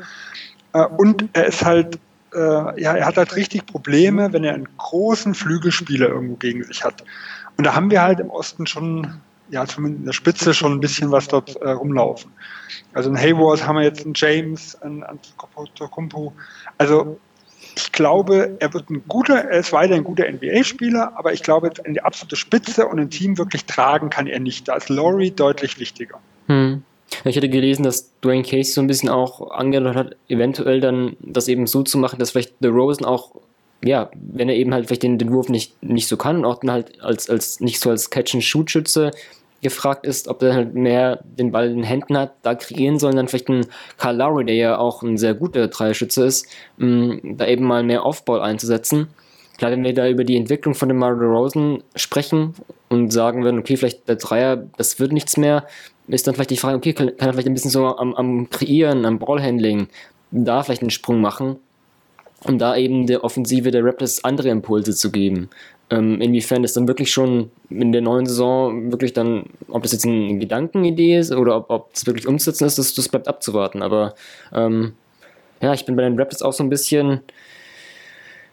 Äh, 0.74 0.86
und 0.86 1.30
er 1.34 1.46
ist 1.46 1.64
halt, 1.64 2.00
äh, 2.34 2.82
ja, 2.82 2.96
er 2.96 3.06
hat 3.06 3.18
halt 3.18 3.36
richtig 3.36 3.66
Probleme, 3.66 4.34
wenn 4.34 4.44
er 4.44 4.54
einen 4.54 4.68
großen 4.78 5.36
Flügelspieler 5.36 6.10
irgendwo 6.10 6.36
gegen 6.36 6.64
sich 6.64 6.84
hat. 6.84 7.04
Und 7.58 7.66
da 7.66 7.76
haben 7.76 7.92
wir 7.92 8.02
halt 8.02 8.20
im 8.20 8.30
Osten 8.30 8.66
schon, 8.66 9.20
ja, 9.50 9.66
zumindest 9.66 10.00
in 10.00 10.06
der 10.06 10.14
Spitze 10.14 10.54
schon 10.54 10.74
ein 10.74 10.80
bisschen 10.80 11.12
was 11.12 11.28
dort 11.28 11.58
äh, 11.58 11.72
rumlaufen. 11.72 12.32
Also 12.94 13.10
in 13.10 13.18
Hayward 13.18 13.68
haben 13.68 13.76
wir 13.76 13.84
jetzt 13.84 14.06
einen 14.06 14.14
James, 14.16 14.76
einen 14.82 15.04
Antetokounmpo. 15.04 16.34
Also 16.78 17.20
ich 17.80 17.92
glaube, 17.92 18.58
er 18.60 18.74
wird 18.74 18.90
ein 18.90 19.04
guter, 19.08 19.36
er 19.36 19.60
ist 19.60 19.72
weiter 19.72 19.96
ein 19.96 20.04
guter 20.04 20.30
NBA-Spieler, 20.30 21.14
aber 21.16 21.34
ich 21.34 21.44
glaube, 21.44 21.72
in 21.86 21.94
die 21.94 22.02
absolute 22.02 22.36
Spitze 22.36 22.88
und 22.88 23.00
ein 23.00 23.10
Team 23.10 23.38
wirklich 23.38 23.66
tragen 23.66 24.10
kann 24.10 24.28
er 24.28 24.40
nicht. 24.40 24.68
Da 24.68 24.76
ist 24.76 24.90
Laurie 24.90 25.32
deutlich 25.32 25.80
wichtiger. 25.80 26.20
Hm. 26.48 26.84
Ich 27.24 27.36
hatte 27.36 27.50
gelesen, 27.50 27.84
dass 27.84 28.12
Dwayne 28.22 28.44
Casey 28.44 28.66
so 28.66 28.82
ein 28.82 28.88
bisschen 28.88 29.10
auch 29.10 29.52
angedeutet 29.52 29.96
hat, 29.98 30.16
eventuell 30.28 30.80
dann 30.80 31.16
das 31.22 31.48
eben 31.48 31.68
so 31.68 31.84
zu 31.84 31.98
machen, 31.98 32.20
dass 32.20 32.32
vielleicht 32.32 32.54
The 32.60 32.68
Rosen 32.68 33.06
auch, 33.06 33.32
ja, 33.84 34.12
wenn 34.14 34.50
er 34.50 34.56
eben 34.56 34.74
halt 34.74 34.88
vielleicht 34.88 35.04
den, 35.04 35.18
den 35.18 35.32
Wurf 35.32 35.50
nicht, 35.50 35.82
nicht 35.82 36.08
so 36.08 36.18
kann, 36.18 36.46
auch 36.46 36.60
dann 36.60 36.72
halt 36.72 37.02
als, 37.02 37.30
als 37.30 37.62
nicht 37.62 37.80
so 37.80 37.90
als 37.90 38.10
Catch-and-Shoot-Schütze 38.10 39.12
gefragt 39.62 40.06
ist, 40.06 40.28
ob 40.28 40.42
er 40.44 40.54
halt 40.54 40.74
mehr 40.74 41.20
den 41.24 41.52
Ball 41.52 41.70
in 41.70 41.78
den 41.78 41.84
Händen 41.84 42.18
hat, 42.18 42.34
da 42.42 42.56
kreieren 42.56 43.00
sollen, 43.00 43.16
dann 43.16 43.28
vielleicht 43.28 43.50
ein 43.50 43.66
Karl 43.98 44.18
Lowry, 44.18 44.46
der 44.46 44.56
ja 44.56 44.78
auch 44.78 45.04
ein 45.04 45.18
sehr 45.18 45.34
guter 45.34 45.68
Dreierschütze 45.68 46.26
ist, 46.26 46.48
mh, 46.78 47.20
da 47.36 47.48
eben 47.48 47.66
mal 47.66 47.84
mehr 47.84 48.06
Offball 48.06 48.42
einzusetzen. 48.42 49.08
Klar, 49.58 49.72
wenn 49.72 49.84
wir 49.84 49.94
da 49.94 50.08
über 50.08 50.24
die 50.24 50.38
Entwicklung 50.38 50.74
von 50.74 50.88
dem 50.88 51.00
Mario 51.00 51.30
Rosen 51.30 51.84
sprechen 51.96 52.54
und 52.88 53.12
sagen 53.12 53.44
würden, 53.44 53.60
okay, 53.60 53.76
vielleicht 53.76 54.08
der 54.08 54.16
Dreier, 54.16 54.64
das 54.78 55.00
wird 55.00 55.12
nichts 55.12 55.36
mehr, 55.36 55.66
ist 56.08 56.26
dann 56.28 56.34
vielleicht 56.34 56.52
die 56.52 56.58
Frage, 56.58 56.78
okay, 56.78 56.94
kann, 56.94 57.10
er 57.18 57.34
vielleicht 57.34 57.48
ein 57.48 57.54
bisschen 57.54 57.72
so 57.72 57.86
am, 57.86 58.16
am 58.16 58.50
Kreieren, 58.50 59.06
am 59.06 59.20
Ballhandling 59.20 59.90
da 60.32 60.64
vielleicht 60.64 60.82
einen 60.82 60.92
Sprung 60.92 61.22
machen, 61.22 61.58
um 62.46 62.58
da 62.58 62.76
eben 62.78 63.06
der 63.06 63.24
Offensive 63.24 63.72
der 63.72 63.84
Raptors 63.84 64.24
andere 64.24 64.50
Impulse 64.50 64.96
zu 64.96 65.12
geben. 65.12 65.50
Ähm, 65.92 66.22
inwiefern 66.22 66.62
das 66.62 66.74
dann 66.74 66.88
wirklich 66.88 67.12
schon 67.12 67.50
in 67.70 67.92
der 67.92 68.02
neuen 68.02 68.28
Saison 68.28 68.92
wirklich 68.92 69.14
dann, 69.14 69.46
ob 69.70 69.82
das 69.82 69.92
jetzt 69.92 70.06
eine 70.06 70.38
Gedankenidee 70.38 71.18
ist 71.18 71.32
oder 71.32 71.58
ob, 71.58 71.70
ob 71.70 71.94
das 71.94 72.06
wirklich 72.06 72.28
umzusetzen 72.28 72.66
ist, 72.66 72.78
das, 72.78 72.94
das 72.94 73.10
bleibt 73.10 73.28
abzuwarten. 73.28 73.82
Aber 73.82 74.14
ähm, 74.54 74.94
ja, 75.62 75.74
ich 75.74 75.86
bin 75.86 75.96
bei 75.96 76.04
den 76.04 76.18
Raptors 76.18 76.44
auch 76.44 76.54
so 76.54 76.64
ein 76.64 76.70
bisschen, 76.70 77.22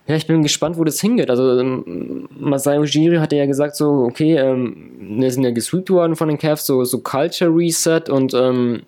ja, 0.06 0.16
ich 0.16 0.26
bin 0.26 0.42
gespannt, 0.42 0.78
wo 0.78 0.84
das 0.84 1.00
hingeht. 1.00 1.28
Also 1.28 1.58
ähm, 1.58 2.28
Masai 2.38 2.78
Ujiri 2.78 3.16
hat 3.16 3.32
ja 3.32 3.44
gesagt 3.44 3.76
so, 3.76 4.04
okay, 4.08 4.36
ähm, 4.36 4.92
wir 4.98 5.30
sind 5.30 5.44
ja 5.44 5.50
gesweept 5.50 5.90
worden 5.90 6.16
von 6.16 6.28
den 6.28 6.38
Cavs, 6.38 6.64
so, 6.64 6.84
so 6.84 7.00
Culture 7.00 7.54
Reset 7.54 8.08
und 8.08 8.32
ähm, 8.34 8.82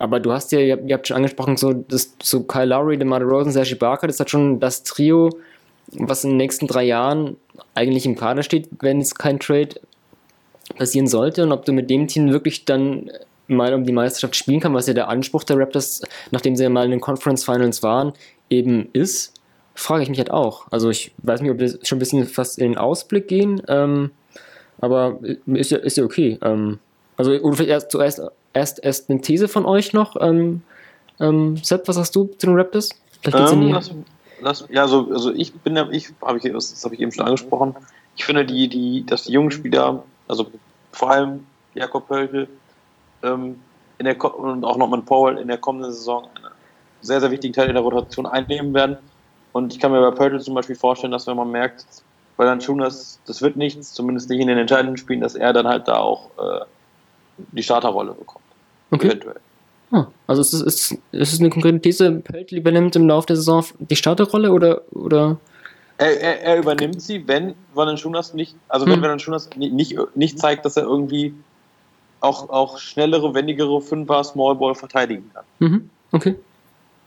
aber 0.00 0.18
du 0.18 0.32
hast 0.32 0.50
ja, 0.50 0.60
ihr 0.60 0.94
habt, 0.94 1.08
schon 1.08 1.18
angesprochen, 1.18 1.58
so, 1.58 1.74
das, 1.74 2.14
so 2.22 2.42
Kyle 2.44 2.64
Lowry, 2.64 2.96
DeMar 2.96 3.20
Rosen, 3.20 3.52
Sergi 3.52 3.74
Barker, 3.74 4.06
das 4.06 4.18
hat 4.18 4.30
schon 4.30 4.58
das 4.58 4.82
Trio, 4.82 5.28
was 5.92 6.24
in 6.24 6.30
den 6.30 6.36
nächsten 6.36 6.66
drei 6.66 6.84
Jahren 6.84 7.36
eigentlich 7.74 8.06
im 8.06 8.16
Kader 8.16 8.42
steht, 8.42 8.68
wenn 8.80 9.00
es 9.00 9.14
kein 9.14 9.40
Trade 9.40 9.80
passieren 10.76 11.06
sollte 11.06 11.42
und 11.42 11.52
ob 11.52 11.64
du 11.64 11.72
mit 11.72 11.90
dem 11.90 12.06
Team 12.06 12.30
wirklich 12.30 12.64
dann 12.64 13.10
mal 13.48 13.74
um 13.74 13.84
die 13.84 13.92
Meisterschaft 13.92 14.36
spielen 14.36 14.60
kannst, 14.60 14.76
was 14.76 14.86
ja 14.86 14.94
der 14.94 15.08
Anspruch 15.08 15.44
der 15.44 15.58
Raptors, 15.58 16.02
nachdem 16.30 16.54
sie 16.54 16.62
ja 16.62 16.70
mal 16.70 16.84
in 16.84 16.92
den 16.92 17.00
Conference 17.00 17.44
Finals 17.44 17.82
waren, 17.82 18.12
eben 18.48 18.88
ist, 18.92 19.34
frage 19.74 20.04
ich 20.04 20.08
mich 20.08 20.18
halt 20.18 20.30
auch. 20.30 20.66
Also 20.70 20.90
ich 20.90 21.12
weiß 21.18 21.40
nicht, 21.40 21.50
ob 21.50 21.58
wir 21.58 21.78
schon 21.82 21.96
ein 21.96 21.98
bisschen 21.98 22.26
fast 22.26 22.58
in 22.58 22.72
den 22.72 22.78
Ausblick 22.78 23.26
gehen, 23.26 23.60
ähm, 23.66 24.12
aber 24.80 25.18
ist 25.46 25.72
ja, 25.72 25.78
ist 25.78 25.96
ja 25.96 26.04
okay. 26.04 26.38
Ähm, 26.42 26.78
also 27.16 27.32
oder 27.32 27.56
vielleicht 27.56 27.70
erst 27.70 27.90
zuerst 27.90 28.22
erst, 28.52 28.84
erst 28.84 29.10
eine 29.10 29.20
These 29.20 29.48
von 29.48 29.66
euch 29.66 29.92
noch. 29.92 30.16
Ähm, 30.20 30.62
ähm, 31.18 31.56
Sepp, 31.62 31.86
was 31.88 31.98
hast 31.98 32.14
du 32.16 32.24
zu 32.38 32.46
den 32.46 32.56
Raptors? 32.56 32.90
Vielleicht 33.22 33.52
ähm, 33.52 33.68
lass, 33.68 33.90
lass, 34.40 34.64
ja, 34.68 34.82
also, 34.82 35.08
also 35.12 35.32
ich 35.32 35.52
bin 35.54 35.76
ja, 35.76 35.88
ich 35.90 36.12
habe 36.22 36.38
ich, 36.38 36.52
das 36.52 36.84
habe 36.84 36.94
ich 36.94 37.00
eben 37.00 37.12
schon 37.12 37.24
angesprochen. 37.24 37.74
Ich 38.16 38.24
finde 38.24 38.44
die, 38.44 38.68
die, 38.68 39.06
dass 39.06 39.24
die 39.24 39.32
jungen 39.32 39.50
Spieler, 39.50 40.02
also 40.28 40.46
vor 40.92 41.10
allem 41.10 41.46
Jakob 41.74 42.08
Pöltl 42.08 42.48
ähm, 43.22 43.60
in 43.98 44.04
der 44.06 44.22
und 44.34 44.64
auch 44.64 44.76
Norman 44.76 45.04
Powell 45.04 45.38
in 45.38 45.48
der 45.48 45.58
kommenden 45.58 45.92
Saison 45.92 46.24
einen 46.34 46.52
sehr, 47.00 47.20
sehr 47.20 47.30
wichtigen 47.30 47.54
Teil 47.54 47.68
in 47.68 47.74
der 47.74 47.82
Rotation 47.82 48.26
einnehmen 48.26 48.74
werden. 48.74 48.96
Und 49.52 49.72
ich 49.72 49.80
kann 49.80 49.92
mir 49.92 50.00
bei 50.00 50.16
Pöltl 50.16 50.40
zum 50.40 50.54
Beispiel 50.54 50.76
vorstellen, 50.76 51.12
dass 51.12 51.26
wenn 51.26 51.36
man 51.36 51.50
merkt, 51.50 51.84
weil 52.36 52.46
dann 52.46 52.60
schon 52.60 52.78
das, 52.78 53.20
das 53.26 53.42
wird 53.42 53.56
nichts, 53.56 53.92
zumindest 53.92 54.30
nicht 54.30 54.40
in 54.40 54.48
den 54.48 54.58
entscheidenden 54.58 54.96
Spielen, 54.96 55.20
dass 55.20 55.34
er 55.34 55.52
dann 55.52 55.66
halt 55.66 55.88
da 55.88 55.98
auch 55.98 56.30
äh, 56.38 56.64
die 57.52 57.62
Starterrolle 57.62 58.12
bekommt. 58.12 58.44
Okay. 58.90 59.08
Eventuell. 59.08 59.40
Ah, 59.92 60.06
also 60.26 60.40
ist 60.40 60.52
es, 60.52 60.62
ist, 60.62 60.98
ist 61.12 61.32
es 61.32 61.40
eine 61.40 61.50
konkrete 61.50 61.80
These, 61.80 62.12
Pöltl 62.20 62.56
übernimmt 62.56 62.94
im 62.96 63.08
Laufe 63.08 63.26
der 63.26 63.36
Saison 63.36 63.64
die 63.78 63.96
Starterrolle 63.96 64.52
oder, 64.52 64.82
oder? 64.92 65.38
Er, 65.98 66.20
er, 66.20 66.42
er 66.42 66.58
übernimmt 66.58 67.02
sie, 67.02 67.26
wenn 67.26 67.54
Valanciunas 67.74 68.32
nicht, 68.34 68.54
also 68.68 68.86
hm. 68.86 68.92
wenn 68.92 69.02
Valanciunas 69.02 69.50
nicht, 69.56 69.72
nicht, 69.72 69.96
nicht 70.14 70.38
zeigt, 70.38 70.64
dass 70.64 70.76
er 70.76 70.84
irgendwie 70.84 71.34
auch, 72.20 72.48
auch 72.50 72.78
schnellere, 72.78 73.34
wendigere 73.34 73.80
Fünfer 73.80 74.22
Smallball 74.24 74.74
verteidigen 74.74 75.30
kann. 75.34 75.44
Mhm. 75.58 75.90
Okay. 76.12 76.36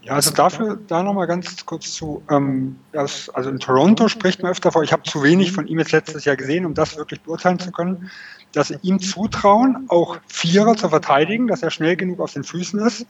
Ja, 0.01 0.15
also 0.15 0.31
dafür, 0.31 0.77
da 0.87 1.01
nochmal 1.01 1.27
ganz 1.27 1.65
kurz 1.65 1.93
zu, 1.93 2.21
ähm, 2.29 2.77
das, 2.91 3.29
also 3.29 3.49
in 3.49 3.59
Toronto 3.59 4.09
spricht 4.09 4.41
man 4.43 4.51
öfter 4.51 4.71
vor, 4.71 4.83
ich 4.83 4.91
habe 4.91 5.03
zu 5.03 5.23
wenig 5.23 5.53
von 5.53 5.65
ihm 5.65 5.79
jetzt 5.79 5.93
letztes 5.93 6.25
Jahr 6.25 6.35
gesehen, 6.35 6.65
um 6.65 6.73
das 6.73 6.97
wirklich 6.97 7.21
beurteilen 7.21 7.57
zu 7.57 7.71
können, 7.71 8.11
dass 8.53 8.69
sie 8.69 8.77
ihm 8.81 8.99
zutrauen, 8.99 9.85
auch 9.89 10.17
Vierer 10.27 10.75
zu 10.75 10.89
verteidigen, 10.89 11.47
dass 11.47 11.63
er 11.63 11.71
schnell 11.71 11.95
genug 11.95 12.19
auf 12.19 12.33
den 12.33 12.43
Füßen 12.43 12.79
ist, 12.79 13.05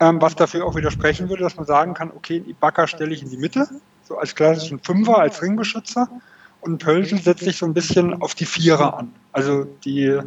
ähm, 0.00 0.20
was 0.20 0.34
dafür 0.34 0.64
auch 0.64 0.74
widersprechen 0.74 1.28
würde, 1.28 1.44
dass 1.44 1.56
man 1.56 1.66
sagen 1.66 1.94
kann, 1.94 2.10
okay, 2.10 2.42
Ibaka 2.46 2.86
stelle 2.86 3.12
ich 3.12 3.22
in 3.22 3.30
die 3.30 3.36
Mitte, 3.36 3.68
so 4.04 4.18
als 4.18 4.34
klassischen 4.34 4.80
Fünfer, 4.80 5.18
als 5.18 5.42
Ringbeschützer 5.42 6.08
und 6.60 6.78
Pöltl 6.78 7.18
setzt 7.18 7.44
sich 7.44 7.56
so 7.56 7.66
ein 7.66 7.74
bisschen 7.74 8.20
auf 8.20 8.34
die 8.34 8.46
Vierer 8.46 8.98
an. 8.98 9.12
Also 9.32 9.64
die, 9.84 10.18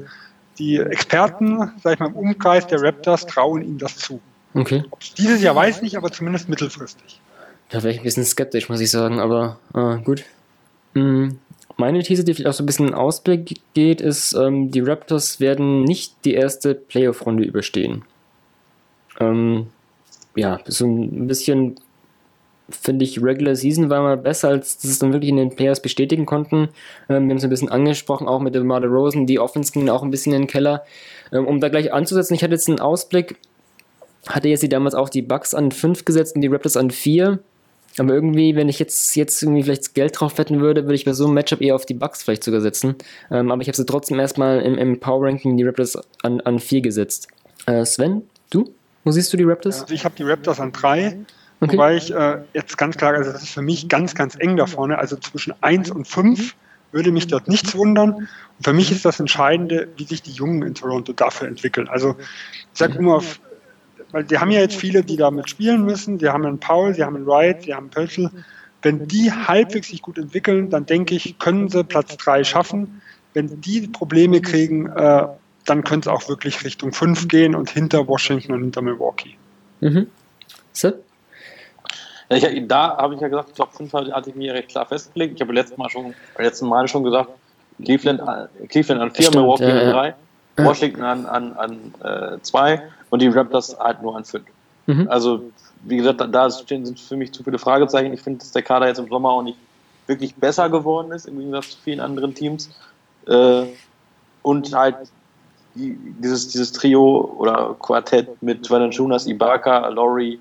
die 0.57 0.77
Experten, 0.77 1.71
sag 1.83 1.93
ich 1.93 1.99
mal, 1.99 2.07
im 2.07 2.15
Umkreis 2.15 2.67
der 2.67 2.81
Raptors 2.81 3.25
trauen 3.25 3.63
ihm 3.63 3.77
das 3.77 3.97
zu. 3.97 4.21
Okay. 4.53 4.83
Dieses 5.17 5.41
Jahr 5.41 5.55
weiß 5.55 5.77
ich 5.77 5.81
nicht, 5.81 5.97
aber 5.97 6.11
zumindest 6.11 6.49
mittelfristig. 6.49 7.21
Da 7.69 7.83
wäre 7.83 7.93
ich 7.93 7.99
ein 7.99 8.03
bisschen 8.03 8.25
skeptisch, 8.25 8.69
muss 8.69 8.81
ich 8.81 8.91
sagen, 8.91 9.19
aber 9.19 9.57
äh, 9.73 9.97
gut. 10.03 10.25
Hm. 10.93 11.39
Meine 11.77 12.03
These, 12.03 12.23
die 12.23 12.33
vielleicht 12.33 12.49
auch 12.49 12.53
so 12.53 12.63
ein 12.63 12.65
bisschen 12.65 12.89
in 12.89 12.93
Ausblick 12.93 13.59
geht, 13.73 14.01
ist, 14.01 14.33
ähm, 14.33 14.71
die 14.71 14.81
Raptors 14.81 15.39
werden 15.39 15.83
nicht 15.83 16.25
die 16.25 16.33
erste 16.33 16.75
Playoff-Runde 16.75 17.43
überstehen. 17.43 18.03
Ähm, 19.19 19.67
ja, 20.35 20.59
so 20.65 20.85
ein 20.85 21.27
bisschen 21.27 21.75
finde 22.69 23.03
ich, 23.03 23.21
Regular 23.21 23.55
Season 23.55 23.89
war 23.89 24.01
mal 24.01 24.15
besser, 24.15 24.47
als 24.47 24.81
sie 24.81 24.87
es 24.87 24.99
dann 24.99 25.11
wirklich 25.11 25.29
in 25.29 25.35
den 25.35 25.55
Players 25.55 25.81
bestätigen 25.81 26.25
konnten. 26.25 26.69
Ähm, 27.09 27.27
wir 27.27 27.31
haben 27.31 27.37
es 27.37 27.43
ein 27.43 27.49
bisschen 27.49 27.69
angesprochen, 27.69 28.27
auch 28.27 28.39
mit 28.39 28.55
dem 28.55 28.65
Marder 28.65 28.87
Rosen. 28.87 29.27
Die 29.27 29.39
Offense 29.39 29.73
ging 29.73 29.89
auch 29.89 30.03
ein 30.03 30.11
bisschen 30.11 30.33
in 30.33 30.43
den 30.43 30.47
Keller. 30.47 30.85
Ähm, 31.33 31.45
um 31.47 31.59
da 31.59 31.67
gleich 31.67 31.91
anzusetzen, 31.91 32.33
ich 32.33 32.43
hatte 32.43 32.53
jetzt 32.53 32.69
einen 32.69 32.79
Ausblick 32.79 33.35
hatte 34.27 34.49
jetzt 34.49 34.61
die 34.61 34.69
damals 34.69 34.93
auch 34.93 35.09
die 35.09 35.21
Bucks 35.21 35.53
an 35.53 35.71
5 35.71 36.05
gesetzt 36.05 36.35
und 36.35 36.41
die 36.41 36.47
Raptors 36.47 36.77
an 36.77 36.91
4. 36.91 37.39
Aber 37.97 38.13
irgendwie, 38.13 38.55
wenn 38.55 38.69
ich 38.69 38.79
jetzt, 38.79 39.15
jetzt 39.15 39.41
irgendwie 39.43 39.63
vielleicht 39.63 39.93
Geld 39.93 40.19
drauf 40.19 40.37
wetten 40.37 40.61
würde, 40.61 40.83
würde 40.83 40.95
ich 40.95 41.05
bei 41.05 41.13
so 41.13 41.25
einem 41.25 41.33
Matchup 41.33 41.61
eher 41.61 41.75
auf 41.75 41.85
die 41.85 41.93
Bucks 41.93 42.23
vielleicht 42.23 42.43
sogar 42.43 42.61
setzen. 42.61 42.95
Ähm, 43.29 43.51
aber 43.51 43.61
ich 43.61 43.67
habe 43.67 43.75
sie 43.75 43.85
trotzdem 43.85 44.19
erstmal 44.19 44.61
im, 44.61 44.77
im 44.77 44.99
Power 44.99 45.27
Ranking 45.27 45.57
die 45.57 45.63
Raptors 45.63 45.97
an, 46.23 46.41
an 46.41 46.59
4 46.59 46.81
gesetzt. 46.81 47.27
Äh, 47.65 47.85
Sven, 47.85 48.23
du? 48.49 48.73
Wo 49.03 49.11
siehst 49.11 49.33
du 49.33 49.37
die 49.37 49.43
Raptors? 49.43 49.81
Also 49.81 49.93
ich 49.93 50.05
habe 50.05 50.15
die 50.15 50.23
Raptors 50.23 50.59
an 50.59 50.71
3. 50.71 51.17
Okay. 51.59 51.73
Wobei 51.73 51.95
ich 51.95 52.13
äh, 52.13 52.39
jetzt 52.53 52.77
ganz 52.77 52.97
klar, 52.97 53.13
also 53.13 53.31
das 53.31 53.43
ist 53.43 53.51
für 53.51 53.61
mich 53.61 53.87
ganz, 53.87 54.15
ganz 54.15 54.35
eng 54.39 54.57
da 54.57 54.65
vorne. 54.65 54.97
Also 54.97 55.15
zwischen 55.17 55.53
1 55.61 55.91
und 55.91 56.07
5 56.07 56.55
würde 56.91 57.11
mich 57.11 57.27
dort 57.27 57.47
nichts 57.47 57.75
wundern. 57.75 58.13
Und 58.13 58.63
für 58.63 58.73
mich 58.73 58.91
ist 58.91 59.05
das 59.05 59.19
Entscheidende, 59.19 59.87
wie 59.97 60.05
sich 60.05 60.21
die 60.21 60.31
Jungen 60.31 60.63
in 60.63 60.73
Toronto 60.73 61.13
dafür 61.13 61.47
entwickeln. 61.47 61.87
Also 61.87 62.15
ich 62.19 62.79
sage 62.79 62.97
immer, 62.97 63.17
auf 63.17 63.39
weil 64.11 64.23
die 64.23 64.37
haben 64.37 64.51
ja 64.51 64.59
jetzt 64.59 64.75
viele, 64.75 65.03
die 65.03 65.17
damit 65.17 65.49
spielen 65.49 65.83
müssen. 65.83 66.17
Die 66.17 66.27
haben 66.27 66.45
einen 66.45 66.59
Paul, 66.59 66.93
die 66.93 67.03
haben 67.03 67.15
einen 67.15 67.27
Wright, 67.27 67.65
die 67.65 67.73
haben 67.73 67.85
einen 67.85 67.89
Pöltl. 67.91 68.29
Wenn 68.81 69.07
die 69.07 69.31
halbwegs 69.31 69.89
sich 69.89 70.01
gut 70.01 70.17
entwickeln, 70.17 70.69
dann 70.69 70.85
denke 70.85 71.15
ich, 71.15 71.37
können 71.39 71.69
sie 71.69 71.83
Platz 71.83 72.17
3 72.17 72.43
schaffen. 72.43 73.01
Wenn 73.33 73.61
die 73.61 73.87
Probleme 73.87 74.41
kriegen, 74.41 74.87
äh, 74.87 75.27
dann 75.65 75.83
könnte 75.83 76.09
es 76.09 76.15
auch 76.15 76.27
wirklich 76.27 76.63
Richtung 76.63 76.91
5 76.91 77.27
gehen 77.27 77.55
und 77.55 77.69
hinter 77.69 78.07
Washington 78.07 78.53
und 78.53 78.61
hinter 78.61 78.81
Milwaukee. 78.81 79.35
Mhm. 79.79 80.07
So. 80.73 80.93
Ja, 82.29 82.37
ich, 82.37 82.67
da 82.67 82.97
habe 82.97 83.15
ich 83.15 83.21
ja 83.21 83.27
gesagt, 83.27 83.55
Top 83.55 83.73
5 83.73 83.93
hatte 83.93 84.29
ich 84.29 84.35
mir 84.35 84.53
recht 84.53 84.69
klar 84.69 84.85
festgelegt. 84.85 85.35
Ich 85.35 85.41
habe 85.41 85.53
letztes 85.53 85.77
Mal 85.77 85.89
schon, 85.89 86.13
letzten 86.37 86.67
Mal 86.67 86.87
schon 86.87 87.03
gesagt, 87.03 87.29
Cleveland, 87.83 88.21
Cleveland 88.69 89.01
an 89.01 89.11
4, 89.11 89.29
Milwaukee 89.31 89.67
ja, 89.67 89.81
an 89.81 90.15
3, 90.55 90.65
Washington 90.65 91.03
an 91.03 91.23
2 91.23 91.29
an, 91.29 91.53
an, 91.53 91.93
äh, 92.03 92.41
und 93.11 93.21
die 93.21 93.27
Raptors 93.27 93.77
halt 93.79 94.01
nur 94.01 94.15
an 94.15 94.25
5. 94.25 94.43
Mhm. 94.87 95.07
Also 95.07 95.43
wie 95.83 95.97
gesagt, 95.97 96.21
da 96.31 96.49
sind 96.49 96.99
für 96.99 97.15
mich 97.15 97.31
zu 97.31 97.43
viele 97.43 97.59
Fragezeichen. 97.59 98.13
Ich 98.13 98.21
finde, 98.21 98.39
dass 98.39 98.51
der 98.51 98.63
Kader 98.63 98.87
jetzt 98.87 98.97
im 98.97 99.07
Sommer 99.07 99.29
auch 99.29 99.43
nicht 99.43 99.57
wirklich 100.07 100.35
besser 100.35 100.69
geworden 100.69 101.11
ist, 101.11 101.27
im 101.27 101.37
Gegensatz 101.37 101.71
zu 101.71 101.77
vielen 101.83 101.99
anderen 101.99 102.33
Teams. 102.33 102.69
Äh, 103.27 103.63
und 104.41 104.73
halt 104.73 104.95
die, 105.75 105.97
dieses, 106.19 106.47
dieses 106.49 106.71
Trio 106.71 107.35
oder 107.37 107.75
Quartett 107.79 108.41
mit 108.41 108.69
Valanciunas, 108.69 109.27
Ibaka, 109.27 109.87
Laurie, 109.89 110.39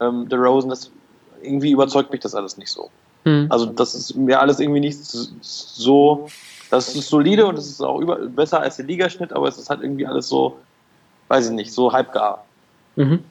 ähm, 0.00 0.28
DeRozan, 0.28 0.70
das 0.70 0.90
irgendwie 1.42 1.70
überzeugt 1.70 2.12
mich 2.12 2.20
das 2.20 2.34
alles 2.34 2.56
nicht 2.56 2.70
so. 2.70 2.90
Mhm. 3.24 3.46
Also 3.48 3.66
das 3.66 3.94
ist 3.94 4.14
mir 4.16 4.40
alles 4.40 4.60
irgendwie 4.60 4.80
nicht 4.80 4.98
so, 5.02 6.28
das 6.70 6.94
ist 6.94 7.08
solide 7.08 7.46
und 7.46 7.58
es 7.58 7.68
ist 7.68 7.80
auch 7.80 8.00
über, 8.00 8.16
besser 8.16 8.60
als 8.60 8.76
der 8.76 8.86
Ligaschnitt, 8.86 9.32
aber 9.32 9.48
es 9.48 9.58
ist 9.58 9.70
halt 9.70 9.82
irgendwie 9.82 10.06
alles 10.06 10.28
so, 10.28 10.56
weiß 11.30 11.46
ich 11.46 11.52
nicht, 11.52 11.72
so 11.72 11.92
halbgar. 11.92 12.44
Mhm. 12.96 13.24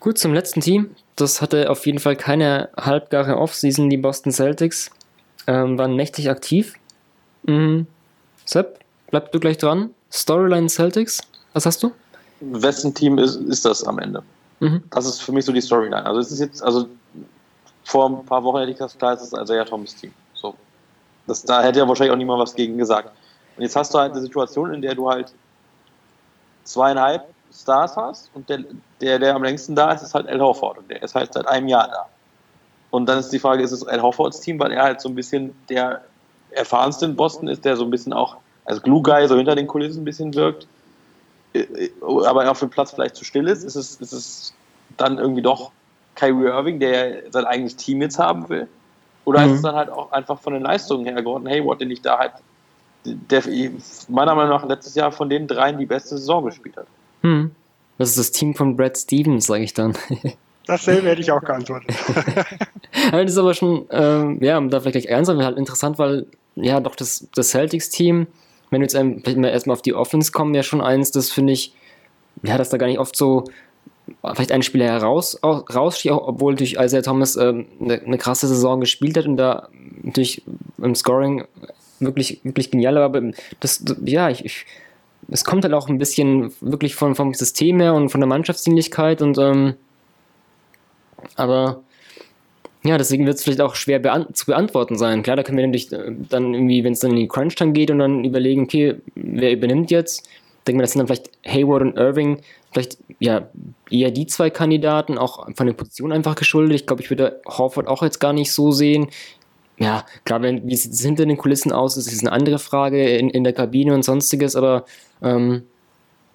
Gut, 0.00 0.16
zum 0.16 0.32
letzten 0.32 0.60
Team. 0.60 0.94
Das 1.16 1.42
hatte 1.42 1.70
auf 1.70 1.84
jeden 1.86 1.98
Fall 1.98 2.14
keine 2.16 2.68
halbgare 2.76 3.36
Offseason, 3.36 3.90
die 3.90 3.96
Boston 3.96 4.32
Celtics. 4.32 4.90
Ähm, 5.46 5.76
waren 5.76 5.96
mächtig 5.96 6.30
aktiv. 6.30 6.74
Mhm. 7.42 7.86
Sepp, 8.44 8.78
bleib 9.10 9.32
du 9.32 9.40
gleich 9.40 9.58
dran. 9.58 9.90
Storyline 10.12 10.68
Celtics, 10.68 11.20
was 11.52 11.66
hast 11.66 11.82
du? 11.82 11.92
Wessen 12.40 12.94
Team 12.94 13.18
ist, 13.18 13.36
ist 13.36 13.64
das 13.64 13.82
am 13.84 13.98
Ende? 13.98 14.22
Mhm. 14.60 14.84
Das 14.90 15.04
ist 15.04 15.20
für 15.20 15.32
mich 15.32 15.44
so 15.44 15.52
die 15.52 15.60
Storyline. 15.60 16.06
Also 16.06 16.20
es 16.20 16.30
ist 16.30 16.38
jetzt, 16.38 16.62
also 16.62 16.86
vor 17.84 18.08
ein 18.08 18.24
paar 18.24 18.44
Wochen 18.44 18.58
hätte 18.58 18.70
ich 18.70 18.78
das 18.78 18.96
klar, 18.96 19.14
es 19.14 19.22
ist 19.22 19.34
also 19.34 19.52
ja 19.54 19.64
Tommys 19.64 19.96
Team. 19.96 20.12
So. 20.34 20.54
Das, 21.26 21.42
da 21.42 21.62
hätte 21.62 21.80
ja 21.80 21.88
wahrscheinlich 21.88 22.12
auch 22.12 22.18
niemand 22.18 22.40
was 22.40 22.54
gegen 22.54 22.78
gesagt. 22.78 23.10
Und 23.56 23.62
jetzt 23.62 23.74
hast 23.74 23.92
du 23.92 23.98
halt 23.98 24.12
eine 24.12 24.20
Situation, 24.20 24.72
in 24.72 24.82
der 24.82 24.94
du 24.94 25.10
halt 25.10 25.32
zweieinhalb 26.66 27.24
Stars 27.52 27.96
hast 27.96 28.30
und 28.34 28.48
der, 28.48 28.60
der, 29.00 29.18
der 29.18 29.34
am 29.34 29.42
längsten 29.42 29.74
da 29.74 29.92
ist, 29.92 30.02
ist 30.02 30.14
halt 30.14 30.28
Al 30.28 30.40
Horford 30.40 30.78
und 30.78 30.90
der 30.90 31.02
ist 31.02 31.14
halt 31.14 31.32
seit 31.32 31.48
einem 31.48 31.68
Jahr 31.68 31.88
da. 31.88 32.06
Und 32.90 33.06
dann 33.06 33.18
ist 33.18 33.30
die 33.30 33.38
Frage, 33.38 33.62
ist 33.62 33.72
es 33.72 33.86
Al 33.86 34.02
Horfords 34.02 34.40
Team, 34.40 34.58
weil 34.58 34.72
er 34.72 34.82
halt 34.82 35.00
so 35.00 35.08
ein 35.08 35.14
bisschen 35.14 35.54
der 35.68 36.02
erfahrenste 36.50 37.06
in 37.06 37.16
Boston 37.16 37.48
ist, 37.48 37.64
der 37.64 37.76
so 37.76 37.84
ein 37.84 37.90
bisschen 37.90 38.12
auch 38.12 38.36
als 38.64 38.82
Glue 38.82 39.02
Guy 39.02 39.26
so 39.28 39.36
hinter 39.36 39.54
den 39.54 39.66
Kulissen 39.66 40.02
ein 40.02 40.04
bisschen 40.04 40.34
wirkt, 40.34 40.66
äh, 41.52 41.60
äh, 41.60 41.90
aber 42.26 42.50
auf 42.50 42.60
dem 42.60 42.70
Platz 42.70 42.92
vielleicht 42.92 43.16
zu 43.16 43.24
still 43.24 43.48
ist, 43.48 43.64
ist 43.64 43.76
es, 43.76 43.96
ist 43.96 44.12
es 44.12 44.54
dann 44.96 45.18
irgendwie 45.18 45.42
doch 45.42 45.72
Kyrie 46.14 46.46
Irving, 46.46 46.80
der 46.80 47.30
sein 47.30 47.44
eigenes 47.44 47.76
Team 47.76 48.02
jetzt 48.02 48.18
haben 48.18 48.48
will? 48.48 48.68
Oder 49.24 49.40
mhm. 49.40 49.50
ist 49.50 49.56
es 49.56 49.62
dann 49.62 49.74
halt 49.74 49.90
auch 49.90 50.12
einfach 50.12 50.40
von 50.40 50.54
den 50.54 50.62
Leistungen 50.62 51.04
her 51.04 51.22
Gordon 51.22 51.48
Hayward, 51.48 51.80
den 51.80 51.90
ich 51.90 52.00
da 52.00 52.18
halt, 52.18 52.32
der 53.06 53.42
meiner 54.08 54.34
Meinung 54.34 54.50
nach 54.50 54.66
letztes 54.66 54.94
Jahr 54.94 55.12
von 55.12 55.28
den 55.28 55.46
dreien 55.46 55.78
die 55.78 55.86
beste 55.86 56.18
Saison 56.18 56.44
gespielt 56.44 56.76
hat? 56.76 56.86
Mhm. 57.22 57.50
Das 57.98 58.10
ist 58.10 58.18
das 58.18 58.30
Team 58.32 58.54
von 58.54 58.76
Brad 58.76 58.96
Stevens, 58.98 59.46
sage 59.46 59.64
ich 59.64 59.74
dann. 59.74 59.94
Dasselbe 60.66 61.08
hätte 61.08 61.20
ich 61.20 61.30
auch 61.30 61.42
geantwortet. 61.42 61.94
das 63.12 63.30
ist 63.30 63.38
aber 63.38 63.54
schon, 63.54 63.86
ähm, 63.90 64.38
ja, 64.42 64.58
um 64.58 64.68
da 64.68 64.80
vielleicht 64.80 65.06
gleich 65.06 65.06
ernsthaft, 65.06 65.40
halt 65.40 65.58
interessant, 65.58 65.98
weil 65.98 66.26
ja 66.56 66.80
doch 66.80 66.96
das, 66.96 67.28
das 67.34 67.50
Celtics-Team 67.50 68.26
wenn 68.70 68.80
wir 68.80 68.86
jetzt 68.86 68.94
erstmal 69.54 69.74
auf 69.74 69.82
die 69.82 69.94
Offense 69.94 70.32
kommen, 70.32 70.54
ja 70.54 70.62
schon 70.62 70.80
eins, 70.80 71.10
das 71.10 71.30
finde 71.30 71.52
ich, 71.52 71.74
ja, 72.42 72.58
dass 72.58 72.70
da 72.70 72.76
gar 72.76 72.86
nicht 72.86 72.98
oft 72.98 73.16
so 73.16 73.44
vielleicht 74.34 74.52
ein 74.52 74.62
Spieler 74.62 74.86
heraus 74.86 75.40
raussticht, 75.42 76.14
obwohl 76.14 76.54
durch 76.54 76.76
Isaiah 76.78 77.02
Thomas 77.02 77.36
ähm, 77.36 77.66
eine, 77.80 78.00
eine, 78.02 78.18
krasse 78.18 78.46
Saison 78.46 78.80
gespielt 78.80 79.16
hat 79.16 79.26
und 79.26 79.36
da 79.36 79.68
natürlich 80.02 80.42
im 80.78 80.94
Scoring 80.94 81.44
wirklich, 82.00 82.40
wirklich 82.44 82.70
genial. 82.70 82.98
Aber 82.98 83.22
das, 83.60 83.84
ja, 84.04 84.30
ich, 84.30 84.44
ich 84.44 84.66
es 85.28 85.44
kommt 85.44 85.64
halt 85.64 85.74
auch 85.74 85.88
ein 85.88 85.98
bisschen 85.98 86.52
wirklich 86.60 86.94
von, 86.94 87.14
vom 87.14 87.34
System 87.34 87.80
her 87.80 87.94
und 87.94 88.10
von 88.10 88.20
der 88.20 88.28
Mannschaftsdienlichkeit 88.28 89.22
und 89.22 89.38
ähm, 89.38 89.74
aber 91.34 91.82
ja, 92.84 92.98
deswegen 92.98 93.26
wird 93.26 93.36
es 93.36 93.42
vielleicht 93.42 93.60
auch 93.60 93.74
schwer 93.74 93.98
beant 93.98 94.36
zu 94.36 94.46
beantworten 94.46 94.96
sein. 94.96 95.22
Klar, 95.24 95.36
da 95.36 95.42
können 95.42 95.58
wir 95.58 95.66
natürlich 95.66 95.90
äh, 95.92 96.12
dann 96.28 96.54
irgendwie, 96.54 96.84
wenn 96.84 96.92
es 96.92 97.00
dann 97.00 97.10
in 97.12 97.16
die 97.16 97.28
Crunch 97.28 97.56
dann 97.56 97.72
geht 97.72 97.90
und 97.90 97.98
dann 97.98 98.24
überlegen, 98.24 98.62
okay, 98.62 98.96
wer 99.16 99.52
übernimmt 99.52 99.90
jetzt? 99.90 100.28
Denken 100.66 100.78
wir, 100.78 100.82
das 100.82 100.92
sind 100.92 101.00
dann 101.00 101.06
vielleicht 101.08 101.30
Hayward 101.44 101.82
und 101.82 101.96
Irving, 101.96 102.40
vielleicht 102.72 102.98
ja 103.18 103.48
eher 103.90 104.10
die 104.10 104.26
zwei 104.26 104.50
Kandidaten, 104.50 105.18
auch 105.18 105.48
von 105.54 105.66
der 105.66 105.74
Position 105.74 106.12
einfach 106.12 106.36
geschuldet. 106.36 106.76
Ich 106.76 106.86
glaube, 106.86 107.02
ich 107.02 107.10
würde 107.10 107.40
Horford 107.46 107.88
auch 107.88 108.02
jetzt 108.02 108.20
gar 108.20 108.32
nicht 108.32 108.52
so 108.52 108.70
sehen. 108.72 109.08
Ja, 109.78 110.06
klar, 110.24 110.42
wenn, 110.42 110.66
wie 110.66 110.76
sieht 110.76 110.92
es 110.92 111.02
hinter 111.02 111.26
den 111.26 111.36
Kulissen 111.36 111.72
aus, 111.72 111.96
das 111.96 112.06
ist 112.06 112.20
eine 112.20 112.32
andere 112.32 112.58
Frage 112.58 113.16
in, 113.16 113.28
in 113.28 113.44
der 113.44 113.52
Kabine 113.52 113.92
und 113.92 114.04
sonstiges, 114.04 114.56
aber 114.56 114.86
ähm, 115.22 115.64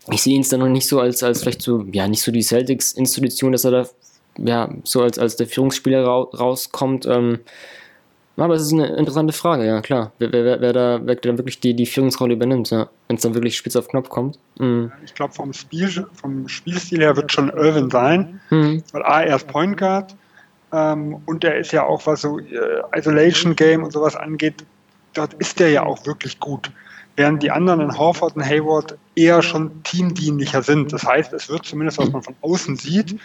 ich 0.09 0.21
sehe 0.21 0.35
ihn 0.35 0.45
dann 0.49 0.59
noch 0.59 0.67
nicht 0.67 0.87
so 0.87 0.99
als, 0.99 1.23
als 1.23 1.41
vielleicht 1.41 1.61
so, 1.61 1.85
ja, 1.91 2.07
nicht 2.07 2.21
so 2.21 2.31
die 2.31 2.43
Celtics-Institution, 2.43 3.51
dass 3.51 3.65
er 3.65 3.71
da 3.71 3.85
ja, 4.37 4.69
so 4.83 5.01
als, 5.01 5.19
als 5.19 5.35
der 5.35 5.47
Führungsspieler 5.47 6.05
ra 6.05 6.21
rauskommt. 6.21 7.05
Ähm, 7.05 7.39
aber 8.37 8.55
es 8.55 8.63
ist 8.63 8.73
eine 8.73 8.87
interessante 8.95 9.33
Frage, 9.33 9.65
ja 9.65 9.81
klar. 9.81 10.13
Wer, 10.17 10.31
wer, 10.31 10.61
wer, 10.61 10.73
da, 10.73 11.01
wer 11.03 11.15
dann 11.15 11.37
wirklich 11.37 11.59
die, 11.59 11.75
die 11.75 11.85
Führungsrolle 11.85 12.33
übernimmt, 12.33 12.71
ja. 12.71 12.89
wenn 13.07 13.17
es 13.17 13.23
dann 13.23 13.35
wirklich 13.35 13.57
spitz 13.57 13.75
auf 13.75 13.87
Knopf 13.89 14.09
kommt. 14.09 14.39
Mhm. 14.57 14.91
Ich 15.05 15.13
glaube, 15.13 15.33
vom, 15.33 15.53
Spiel, 15.53 16.07
vom 16.13 16.47
Spielstil 16.47 17.01
her 17.01 17.15
wird 17.15 17.31
schon 17.31 17.49
Irvin 17.49 17.89
sein, 17.91 18.39
mhm. 18.49 18.83
weil 18.93 19.03
A, 19.03 19.21
er 19.21 19.35
ist 19.35 19.47
Point 19.47 19.77
Guard 19.77 20.15
ähm, 20.71 21.21
und 21.25 21.43
er 21.43 21.57
ist 21.57 21.71
ja 21.71 21.83
auch, 21.83 22.05
was 22.05 22.21
so 22.21 22.39
äh, 22.39 22.81
Isolation 22.95 23.55
Game 23.55 23.83
und 23.83 23.91
sowas 23.91 24.15
angeht, 24.15 24.65
dort 25.13 25.33
ist 25.35 25.59
er 25.59 25.69
ja 25.69 25.83
auch 25.83 26.05
wirklich 26.05 26.39
gut. 26.39 26.71
Während 27.17 27.43
die 27.43 27.51
anderen 27.51 27.81
in 27.81 27.97
Horford 27.97 28.35
und 28.35 28.45
Hayward 28.45 28.97
eher 29.15 29.41
schon 29.41 29.83
teamdienlicher 29.83 30.61
sind. 30.61 30.93
Das 30.93 31.03
heißt, 31.03 31.33
es 31.33 31.49
wird 31.49 31.65
zumindest, 31.65 31.97
was 31.97 32.09
man 32.11 32.23
von 32.23 32.35
außen 32.41 32.77
sieht, 32.77 33.19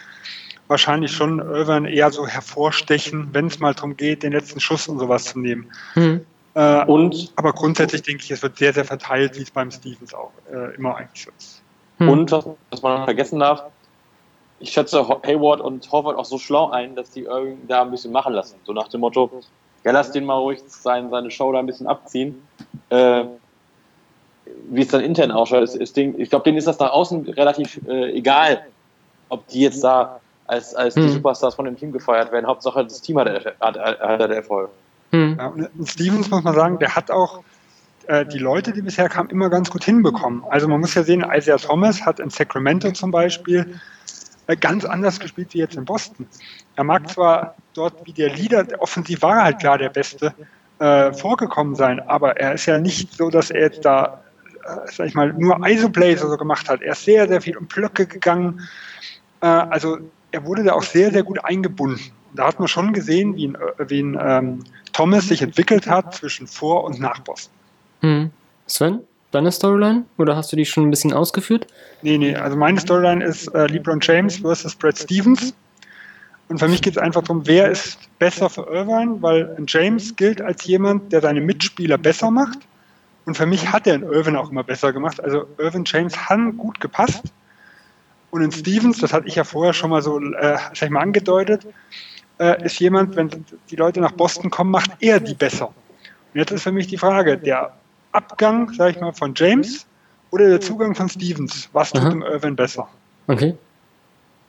wahrscheinlich 0.66 1.12
schon 1.12 1.38
Irvine 1.38 1.88
eher 1.88 2.10
so 2.10 2.26
hervorstechen, 2.26 3.28
wenn 3.32 3.46
es 3.46 3.60
mal 3.60 3.74
darum 3.74 3.96
geht, 3.96 4.24
den 4.24 4.32
letzten 4.32 4.58
Schuss 4.58 4.88
und 4.88 4.98
sowas 4.98 5.24
zu 5.24 5.38
nehmen. 5.38 5.70
Mhm. 5.94 6.22
Äh, 6.54 6.84
und, 6.86 7.32
aber 7.36 7.52
grundsätzlich 7.52 8.02
denke 8.02 8.24
ich, 8.24 8.30
es 8.30 8.42
wird 8.42 8.56
sehr, 8.56 8.72
sehr 8.72 8.84
verteilt, 8.84 9.36
wie 9.38 9.42
es 9.42 9.50
beim 9.50 9.70
Stevens 9.70 10.14
auch 10.14 10.32
äh, 10.52 10.74
immer 10.74 10.96
eigentlich 10.96 11.24
so 11.24 11.30
ist. 11.36 11.62
Mhm. 11.98 12.08
Und 12.08 12.32
was, 12.32 12.46
was 12.70 12.82
man 12.82 13.04
vergessen 13.04 13.38
darf, 13.38 13.64
ich 14.58 14.70
schätze 14.70 15.06
Hayward 15.06 15.60
und 15.60 15.90
Horford 15.90 16.16
auch 16.16 16.24
so 16.24 16.38
schlau 16.38 16.70
ein, 16.70 16.94
dass 16.94 17.10
die 17.10 17.24
Irving 17.24 17.58
da 17.68 17.82
ein 17.82 17.90
bisschen 17.90 18.12
machen 18.12 18.32
lassen. 18.32 18.56
So 18.64 18.72
nach 18.72 18.88
dem 18.88 19.00
Motto, 19.00 19.30
ja, 19.84 19.92
lass 19.92 20.12
den 20.12 20.24
mal 20.24 20.38
ruhig 20.38 20.60
sein, 20.66 21.10
seine 21.10 21.30
Show 21.30 21.52
da 21.52 21.58
ein 21.58 21.66
bisschen 21.66 21.86
abziehen. 21.86 22.42
Äh, 22.88 23.24
wie 24.70 24.82
es 24.82 24.88
dann 24.88 25.00
intern 25.02 25.30
ausschaut, 25.30 25.62
ist, 25.62 25.76
ist 25.76 25.96
Ding, 25.96 26.14
ich 26.18 26.30
glaube, 26.30 26.44
denen 26.44 26.58
ist 26.58 26.66
das 26.66 26.78
nach 26.78 26.92
außen 26.92 27.28
relativ 27.30 27.80
äh, 27.86 28.12
egal, 28.12 28.64
ob 29.28 29.46
die 29.48 29.60
jetzt 29.60 29.82
da 29.82 30.20
als, 30.46 30.74
als 30.74 30.94
hm. 30.94 31.02
die 31.02 31.08
Superstars 31.10 31.54
von 31.54 31.64
dem 31.64 31.76
Team 31.76 31.92
gefeiert 31.92 32.32
werden. 32.32 32.46
Hauptsache, 32.46 32.84
das 32.84 33.00
Team 33.00 33.18
hat, 33.18 33.28
hat, 33.28 33.78
hat, 33.78 34.00
hat 34.00 34.30
Erfolg. 34.30 34.70
Hm. 35.10 35.36
Ja, 35.38 35.52
Stevens 35.84 36.30
muss 36.30 36.42
man 36.42 36.54
sagen, 36.54 36.78
der 36.78 36.94
hat 36.94 37.10
auch 37.10 37.42
äh, 38.06 38.24
die 38.24 38.38
Leute, 38.38 38.72
die 38.72 38.82
bisher 38.82 39.08
kamen, 39.08 39.30
immer 39.30 39.50
ganz 39.50 39.70
gut 39.70 39.84
hinbekommen. 39.84 40.44
Also 40.48 40.68
man 40.68 40.80
muss 40.80 40.94
ja 40.94 41.02
sehen, 41.02 41.24
Isaiah 41.28 41.58
Thomas 41.58 42.04
hat 42.04 42.20
in 42.20 42.30
Sacramento 42.30 42.92
zum 42.92 43.10
Beispiel 43.10 43.80
ganz 44.54 44.84
anders 44.84 45.18
gespielt 45.18 45.52
wie 45.54 45.58
jetzt 45.58 45.76
in 45.76 45.84
Boston. 45.84 46.26
Er 46.76 46.84
mag 46.84 47.08
zwar 47.10 47.56
dort 47.74 48.06
wie 48.06 48.12
der 48.12 48.30
Leader, 48.30 48.64
offensiv 48.78 49.22
war 49.22 49.38
er 49.38 49.44
halt 49.44 49.58
klar 49.58 49.78
der 49.78 49.88
Beste, 49.88 50.32
äh, 50.78 51.12
vorgekommen 51.12 51.74
sein, 51.74 52.00
aber 52.00 52.36
er 52.36 52.54
ist 52.54 52.66
ja 52.66 52.78
nicht 52.78 53.12
so, 53.14 53.30
dass 53.30 53.50
er 53.50 53.62
jetzt 53.62 53.84
da, 53.84 54.22
äh, 54.64 54.92
sag 54.92 55.06
ich 55.06 55.14
mal, 55.14 55.32
nur 55.32 55.58
Isoplays 55.66 56.20
oder 56.20 56.32
so 56.32 56.36
gemacht 56.36 56.68
hat. 56.68 56.82
Er 56.82 56.92
ist 56.92 57.04
sehr, 57.04 57.26
sehr 57.26 57.40
viel 57.40 57.56
um 57.56 57.66
Blöcke 57.66 58.06
gegangen. 58.06 58.60
Äh, 59.40 59.46
also 59.46 59.98
er 60.30 60.44
wurde 60.44 60.64
da 60.64 60.74
auch 60.74 60.82
sehr, 60.82 61.10
sehr 61.10 61.22
gut 61.22 61.44
eingebunden. 61.44 62.12
Da 62.34 62.46
hat 62.46 62.58
man 62.58 62.68
schon 62.68 62.92
gesehen, 62.92 63.36
wie 63.36 63.48
ein, 63.48 63.54
äh, 63.54 63.88
wie 63.88 64.00
ähm, 64.00 64.64
Thomas 64.92 65.28
sich 65.28 65.42
entwickelt 65.42 65.86
hat 65.86 66.14
zwischen 66.14 66.46
vor 66.46 66.84
und 66.84 67.00
nach 67.00 67.20
Boston. 67.20 67.54
Hm. 68.00 68.30
Sven, 68.66 69.00
deine 69.36 69.52
Storyline? 69.52 70.04
Oder 70.18 70.36
hast 70.36 70.52
du 70.52 70.56
die 70.56 70.64
schon 70.64 70.84
ein 70.84 70.90
bisschen 70.90 71.12
ausgeführt? 71.12 71.66
Nee, 72.02 72.18
nee, 72.18 72.34
also 72.34 72.56
meine 72.56 72.80
Storyline 72.80 73.24
ist 73.24 73.48
äh, 73.54 73.66
LeBron 73.66 74.00
James 74.02 74.38
versus 74.38 74.74
Brad 74.74 74.98
Stevens. 74.98 75.54
Und 76.48 76.58
für 76.58 76.68
mich 76.68 76.82
geht 76.82 76.96
es 76.96 76.98
einfach 76.98 77.22
darum, 77.22 77.46
wer 77.46 77.70
ist 77.70 77.98
besser 78.18 78.48
für 78.48 78.62
Irvine, 78.62 79.20
weil 79.20 79.56
James 79.66 80.14
gilt 80.14 80.40
als 80.40 80.64
jemand, 80.64 81.12
der 81.12 81.20
seine 81.20 81.40
Mitspieler 81.40 81.98
besser 81.98 82.30
macht. 82.30 82.58
Und 83.24 83.36
für 83.36 83.46
mich 83.46 83.72
hat 83.72 83.86
er 83.86 83.96
in 83.96 84.02
Irvine 84.02 84.38
auch 84.38 84.50
immer 84.50 84.62
besser 84.62 84.92
gemacht. 84.92 85.22
Also 85.22 85.46
Irvin 85.58 85.84
James 85.84 86.16
hat 86.16 86.38
gut 86.56 86.80
gepasst. 86.80 87.24
Und 88.30 88.42
in 88.42 88.52
Stevens, 88.52 88.98
das 88.98 89.12
hatte 89.12 89.26
ich 89.26 89.34
ja 89.34 89.44
vorher 89.44 89.72
schon 89.72 89.90
mal 89.90 90.02
so, 90.02 90.20
äh, 90.20 90.56
sag 90.74 90.82
ich 90.82 90.90
mal, 90.90 91.00
angedeutet, 91.00 91.66
äh, 92.38 92.64
ist 92.64 92.78
jemand, 92.78 93.16
wenn 93.16 93.30
die 93.70 93.76
Leute 93.76 94.00
nach 94.00 94.12
Boston 94.12 94.50
kommen, 94.50 94.70
macht 94.70 94.90
er 95.00 95.20
die 95.20 95.34
besser. 95.34 95.68
Und 95.68 96.40
jetzt 96.40 96.52
ist 96.52 96.62
für 96.62 96.72
mich 96.72 96.86
die 96.86 96.98
Frage, 96.98 97.38
der 97.38 97.72
Abgang, 98.16 98.72
sag 98.72 98.94
ich 98.94 99.00
mal, 99.00 99.12
von 99.12 99.34
James 99.36 99.86
oder 100.30 100.48
der 100.48 100.60
Zugang 100.60 100.94
von 100.94 101.08
Stevens, 101.08 101.68
was 101.72 101.92
tut 101.92 102.02
Aha. 102.02 102.10
dem 102.10 102.22
Irvin 102.22 102.56
besser? 102.56 102.88
Okay. 103.26 103.54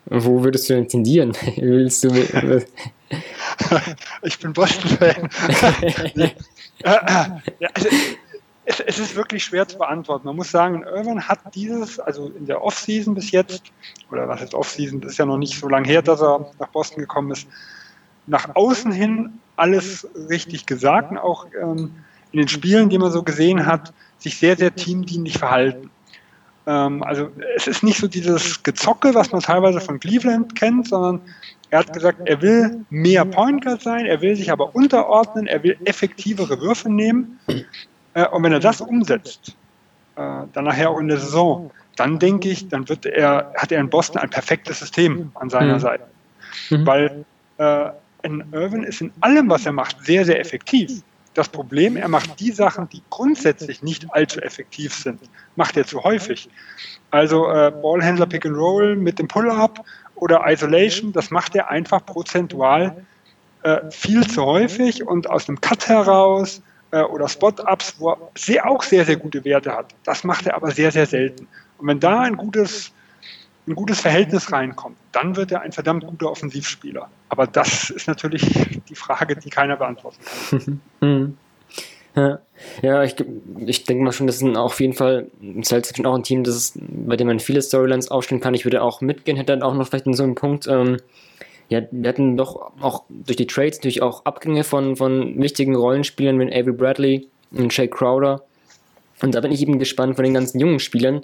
Wo 0.06 0.42
würdest 0.42 0.70
du 0.70 0.76
denn 0.76 0.88
tendieren? 0.88 1.34
Willst 1.58 2.04
du 2.04 2.10
ich 4.22 4.40
bin 4.40 4.54
Boston-Fan. 4.54 5.30
ja, 6.86 7.42
also, 7.74 7.90
es, 8.66 8.80
es, 8.82 9.00
ist 9.00 9.16
wirklich 9.16 9.44
schwer 9.44 9.68
zu 9.68 9.78
beantworten. 9.78 10.28
Man 10.28 10.36
muss 10.36 10.52
sagen, 10.52 10.84
Irvin 10.84 11.28
hat 11.28 11.40
dieses, 11.56 12.00
also 12.00 12.32
in 12.38 12.46
der 12.46 12.62
Offseason 12.62 13.16
bis 13.16 13.32
jetzt, 13.32 13.64
oder 14.12 14.28
was 14.28 14.42
ist 14.42 14.54
Offseason, 14.54 15.02
das 15.02 15.14
ist 15.14 15.18
ja 15.18 15.26
noch 15.26 15.38
nicht 15.38 15.60
so 15.60 15.68
lange 15.68 15.88
her, 15.88 16.02
dass 16.02 16.22
er 16.22 16.52
nach 16.60 16.70
Boston 16.70 17.00
gekommen 17.00 17.32
ist, 17.32 17.48
nach 18.28 18.56
außen 18.56 18.92
hin 18.92 19.40
alles 19.56 20.08
richtig 20.30 20.66
gesagt 20.66 21.12
und 21.12 21.18
auch 21.18 21.48
ähm, 21.62 21.92
in 22.32 22.40
den 22.40 22.48
Spielen, 22.48 22.90
die 22.90 22.98
man 22.98 23.12
so 23.12 23.24
gesehen 23.24 23.66
hat, 23.66 23.94
sich 24.20 24.38
sehr, 24.38 24.58
sehr 24.58 24.74
teamdienlich 24.74 25.38
verhalten. 25.38 25.90
Ähm, 26.66 27.04
also 27.04 27.30
es 27.56 27.68
ist 27.68 27.84
nicht 27.84 28.00
so 28.00 28.08
dieses 28.08 28.62
Gezocke, 28.64 29.14
was 29.14 29.32
man 29.32 29.42
teilweise 29.42 29.80
von 29.80 30.00
Cleveland 30.00 30.56
kennt, 30.56 30.88
sondern 30.88 31.22
er 31.70 31.80
hat 31.80 31.94
gesagt, 31.94 32.20
er 32.26 32.42
will 32.42 32.86
mehr 32.90 33.26
Point 33.26 33.64
Guard 33.64 33.82
sein, 33.82 34.06
er 34.06 34.22
will 34.22 34.36
sich 34.36 34.52
aber 34.52 34.76
unterordnen, 34.76 35.48
er 35.48 35.64
will 35.64 35.78
effektivere 35.86 36.60
Würfe 36.62 36.90
nehmen. 36.90 37.40
Äh, 38.14 38.28
und 38.30 38.44
wenn 38.44 38.52
er 38.52 38.60
das 38.60 38.82
umsetzt, 38.82 39.56
äh, 40.16 40.22
dann 40.54 40.66
nachher 40.66 40.90
auch 40.90 41.00
in 41.00 41.08
der 41.08 41.18
Saison, 41.18 41.72
dann 41.96 42.20
denke 42.20 42.50
ich, 42.50 42.68
dann 42.70 42.88
wird 42.90 43.06
er, 43.06 43.52
hat 43.56 43.72
er 43.72 43.80
in 43.80 43.90
Boston 43.90 44.22
ein 44.22 44.30
perfektes 44.30 44.80
System 44.80 45.32
an 45.36 45.50
seiner 45.50 45.76
mhm. 45.76 45.80
Seite. 45.80 46.04
Mhm. 46.70 46.86
Weil 46.86 47.26
äh, 47.58 47.90
in 48.24 48.44
Irvin 48.52 48.84
ist 48.84 49.02
in 49.02 49.12
allem, 49.22 49.50
was 49.50 49.66
er 49.66 49.72
macht, 49.72 50.04
sehr, 50.06 50.26
sehr 50.26 50.40
effektiv. 50.40 51.02
Das 51.38 51.50
Problem, 51.50 51.98
er 51.98 52.08
macht 52.08 52.40
die 52.40 52.52
Sachen, 52.52 52.90
die 52.90 53.04
grundsätzlich 53.12 53.84
nicht 53.84 54.12
allzu 54.12 54.42
effektiv 54.42 54.92
sind, 54.92 55.20
macht 55.56 55.78
er 55.78 55.86
zu 55.86 56.04
häufig. 56.04 56.50
Also 57.12 57.48
äh, 57.52 57.72
Ballhändler 57.72 58.26
Pick 58.26 58.48
and 58.48 58.58
Roll 58.58 58.96
mit 58.96 59.20
dem 59.20 59.28
Pull-up 59.28 59.86
oder 60.16 60.42
Isolation, 60.48 61.14
das 61.14 61.30
macht 61.30 61.56
er 61.56 61.70
einfach 61.70 62.04
prozentual 62.04 63.06
äh, 63.62 63.78
viel 63.92 64.26
zu 64.26 64.44
häufig 64.44 65.06
und 65.06 65.30
aus 65.30 65.48
einem 65.48 65.62
Cut 65.62 65.88
heraus 65.88 66.64
äh, 66.90 67.04
oder 67.04 67.28
Spot-Ups, 67.28 67.98
wo 68.00 68.14
er 68.14 68.18
sehr, 68.36 68.68
auch 68.68 68.82
sehr, 68.82 69.06
sehr 69.06 69.18
gute 69.18 69.46
Werte 69.46 69.72
hat. 69.72 69.94
Das 70.06 70.24
macht 70.24 70.48
er 70.48 70.56
aber 70.56 70.72
sehr, 70.72 70.92
sehr 70.92 71.06
selten. 71.06 71.48
Und 71.78 71.88
wenn 71.88 72.00
da 72.00 72.22
ein 72.22 72.36
gutes 72.36 72.92
ein 73.68 73.76
gutes 73.76 74.00
Verhältnis 74.00 74.52
reinkommt, 74.52 74.98
dann 75.12 75.36
wird 75.36 75.52
er 75.52 75.62
ein 75.62 75.72
verdammt 75.72 76.06
guter 76.06 76.32
Offensivspieler. 76.32 77.10
Aber 77.30 77.48
das 77.48 77.90
ist 77.90 78.08
natürlich 78.08 78.44
die 78.90 78.96
Frage, 78.96 79.36
die 79.36 79.50
keiner 79.50 79.76
beantworten 79.76 80.18
kann. 80.50 80.82
Hm. 81.02 81.38
ja. 82.16 82.40
ja, 82.82 83.04
ich, 83.04 83.16
ich 83.66 83.84
denke 83.84 84.04
mal 84.04 84.12
schon, 84.12 84.26
das 84.26 84.42
ist 84.42 84.58
auf 84.58 84.80
jeden 84.80 84.94
Fall 84.94 85.30
Celtics 85.62 86.04
auch 86.04 86.16
ein 86.16 86.24
Team, 86.24 86.44
das 86.44 86.56
ist, 86.56 86.80
bei 86.80 87.16
dem 87.16 87.28
man 87.28 87.40
viele 87.40 87.62
Storylines 87.62 88.10
aufstellen 88.10 88.42
kann. 88.42 88.56
Ich 88.56 88.66
würde 88.66 88.82
auch 88.82 89.02
mitgehen, 89.02 89.38
hätte 89.38 89.54
dann 89.54 89.62
auch 89.62 89.76
noch 89.76 89.88
vielleicht 89.88 90.08
in 90.08 90.14
so 90.14 90.24
einem 90.24 90.36
Punkt. 90.36 90.68
Ähm, 90.68 90.98
ja, 91.70 91.82
wir 91.92 92.10
hatten 92.10 92.38
doch 92.38 92.72
auch 92.82 93.04
durch 93.10 93.36
die 93.36 93.48
Trades 93.48 93.78
natürlich 93.78 94.02
auch 94.02 94.26
Abgänge 94.26 94.64
von, 94.64 94.96
von 94.96 95.40
wichtigen 95.42 95.76
Rollenspielern 95.76 96.40
wie 96.40 96.54
Avery 96.54 96.72
Bradley 96.72 97.28
und 97.52 97.76
Jake 97.76 97.96
Crowder. 97.96 98.44
Und 99.22 99.34
da 99.34 99.42
bin 99.42 99.52
ich 99.52 99.62
eben 99.62 99.80
gespannt 99.80 100.16
von 100.16 100.24
den 100.24 100.34
ganzen 100.34 100.60
jungen 100.60 100.80
Spielern, 100.80 101.22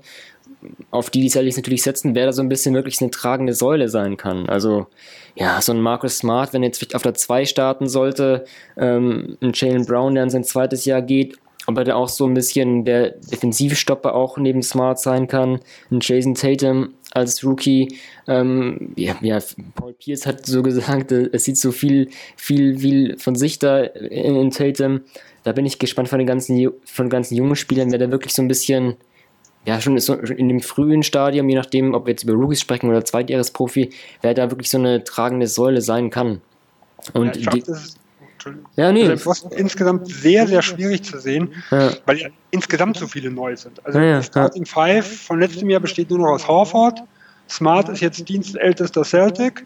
auf 0.91 1.09
die 1.09 1.21
die 1.21 1.29
Celtics 1.29 1.57
natürlich 1.57 1.83
setzen, 1.83 2.15
wer 2.15 2.25
da 2.25 2.33
so 2.33 2.41
ein 2.41 2.49
bisschen 2.49 2.73
wirklich 2.73 3.01
eine 3.01 3.11
tragende 3.11 3.53
Säule 3.53 3.89
sein 3.89 4.17
kann. 4.17 4.47
Also, 4.49 4.87
ja, 5.35 5.61
so 5.61 5.73
ein 5.73 5.81
Marcus 5.81 6.17
Smart, 6.17 6.53
wenn 6.53 6.63
er 6.63 6.67
jetzt 6.67 6.95
auf 6.95 7.03
der 7.03 7.13
2 7.13 7.45
starten 7.45 7.87
sollte, 7.87 8.45
ähm, 8.77 9.37
ein 9.41 9.51
Jalen 9.53 9.85
Brown, 9.85 10.15
der 10.15 10.23
in 10.23 10.29
sein 10.29 10.43
zweites 10.43 10.85
Jahr 10.85 11.01
geht, 11.01 11.37
aber 11.65 11.83
der 11.83 11.97
auch 11.97 12.09
so 12.09 12.25
ein 12.25 12.33
bisschen 12.33 12.83
der 12.83 13.11
Defensivstopper 13.11 14.15
auch 14.15 14.37
neben 14.37 14.61
Smart 14.61 14.99
sein 14.99 15.27
kann. 15.27 15.59
Ein 15.91 15.99
Jason 16.01 16.35
Tatum 16.35 16.93
als 17.11 17.43
Rookie, 17.43 17.95
ähm, 18.27 18.93
ja, 18.95 19.15
ja, 19.21 19.39
Paul 19.75 19.93
Pierce 19.93 20.25
hat 20.25 20.45
so 20.45 20.63
gesagt, 20.63 21.11
es 21.11 21.43
sieht 21.43 21.57
so 21.57 21.71
viel, 21.71 22.09
viel, 22.35 22.79
viel 22.79 23.17
von 23.17 23.35
sich 23.35 23.59
da 23.59 23.81
in, 23.81 24.35
in 24.35 24.51
Tatum. 24.51 25.01
Da 25.43 25.51
bin 25.51 25.65
ich 25.65 25.79
gespannt 25.79 26.09
von 26.09 26.19
den 26.19 26.27
ganzen, 26.27 26.71
von 26.85 27.05
den 27.05 27.09
ganzen 27.09 27.35
jungen 27.35 27.55
Spielern, 27.55 27.91
wer 27.91 27.99
da 27.99 28.11
wirklich 28.11 28.33
so 28.33 28.41
ein 28.41 28.47
bisschen 28.47 28.95
ja, 29.65 29.79
schon 29.79 29.97
in 29.97 30.49
dem 30.49 30.61
frühen 30.61 31.03
Stadium, 31.03 31.47
je 31.47 31.55
nachdem, 31.55 31.93
ob 31.93 32.05
wir 32.05 32.11
jetzt 32.11 32.23
über 32.23 32.33
Rookies 32.33 32.61
sprechen 32.61 32.89
oder 32.89 33.05
Zweitjahresprofi, 33.05 33.91
wer 34.21 34.33
da 34.33 34.51
wirklich 34.51 34.69
so 34.69 34.77
eine 34.77 35.03
tragende 35.03 35.47
Säule 35.47 35.81
sein 35.81 36.09
kann. 36.09 36.41
Und 37.13 37.37
ja, 37.37 37.53
ist, 37.53 37.97
ja, 38.75 38.91
nee. 38.91 39.07
Also 39.07 39.23
Boston 39.23 39.51
insgesamt 39.51 40.07
sehr, 40.07 40.47
sehr 40.47 40.61
schwierig 40.61 41.03
zu 41.03 41.19
sehen, 41.19 41.53
ja. 41.71 41.91
weil 42.05 42.17
ja 42.17 42.27
insgesamt 42.51 42.97
so 42.97 43.07
viele 43.07 43.31
neu 43.31 43.55
sind. 43.55 43.85
Also 43.85 43.99
ja, 43.99 44.21
Starting 44.21 44.65
Five 44.65 45.05
von 45.05 45.39
letztem 45.39 45.69
Jahr 45.69 45.79
besteht 45.79 46.09
nur 46.09 46.19
noch 46.19 46.29
aus 46.29 46.47
Horford. 46.47 46.99
Smart 47.49 47.89
ist 47.89 48.01
jetzt 48.01 48.27
dienstältester 48.27 49.03
Celtic. 49.03 49.65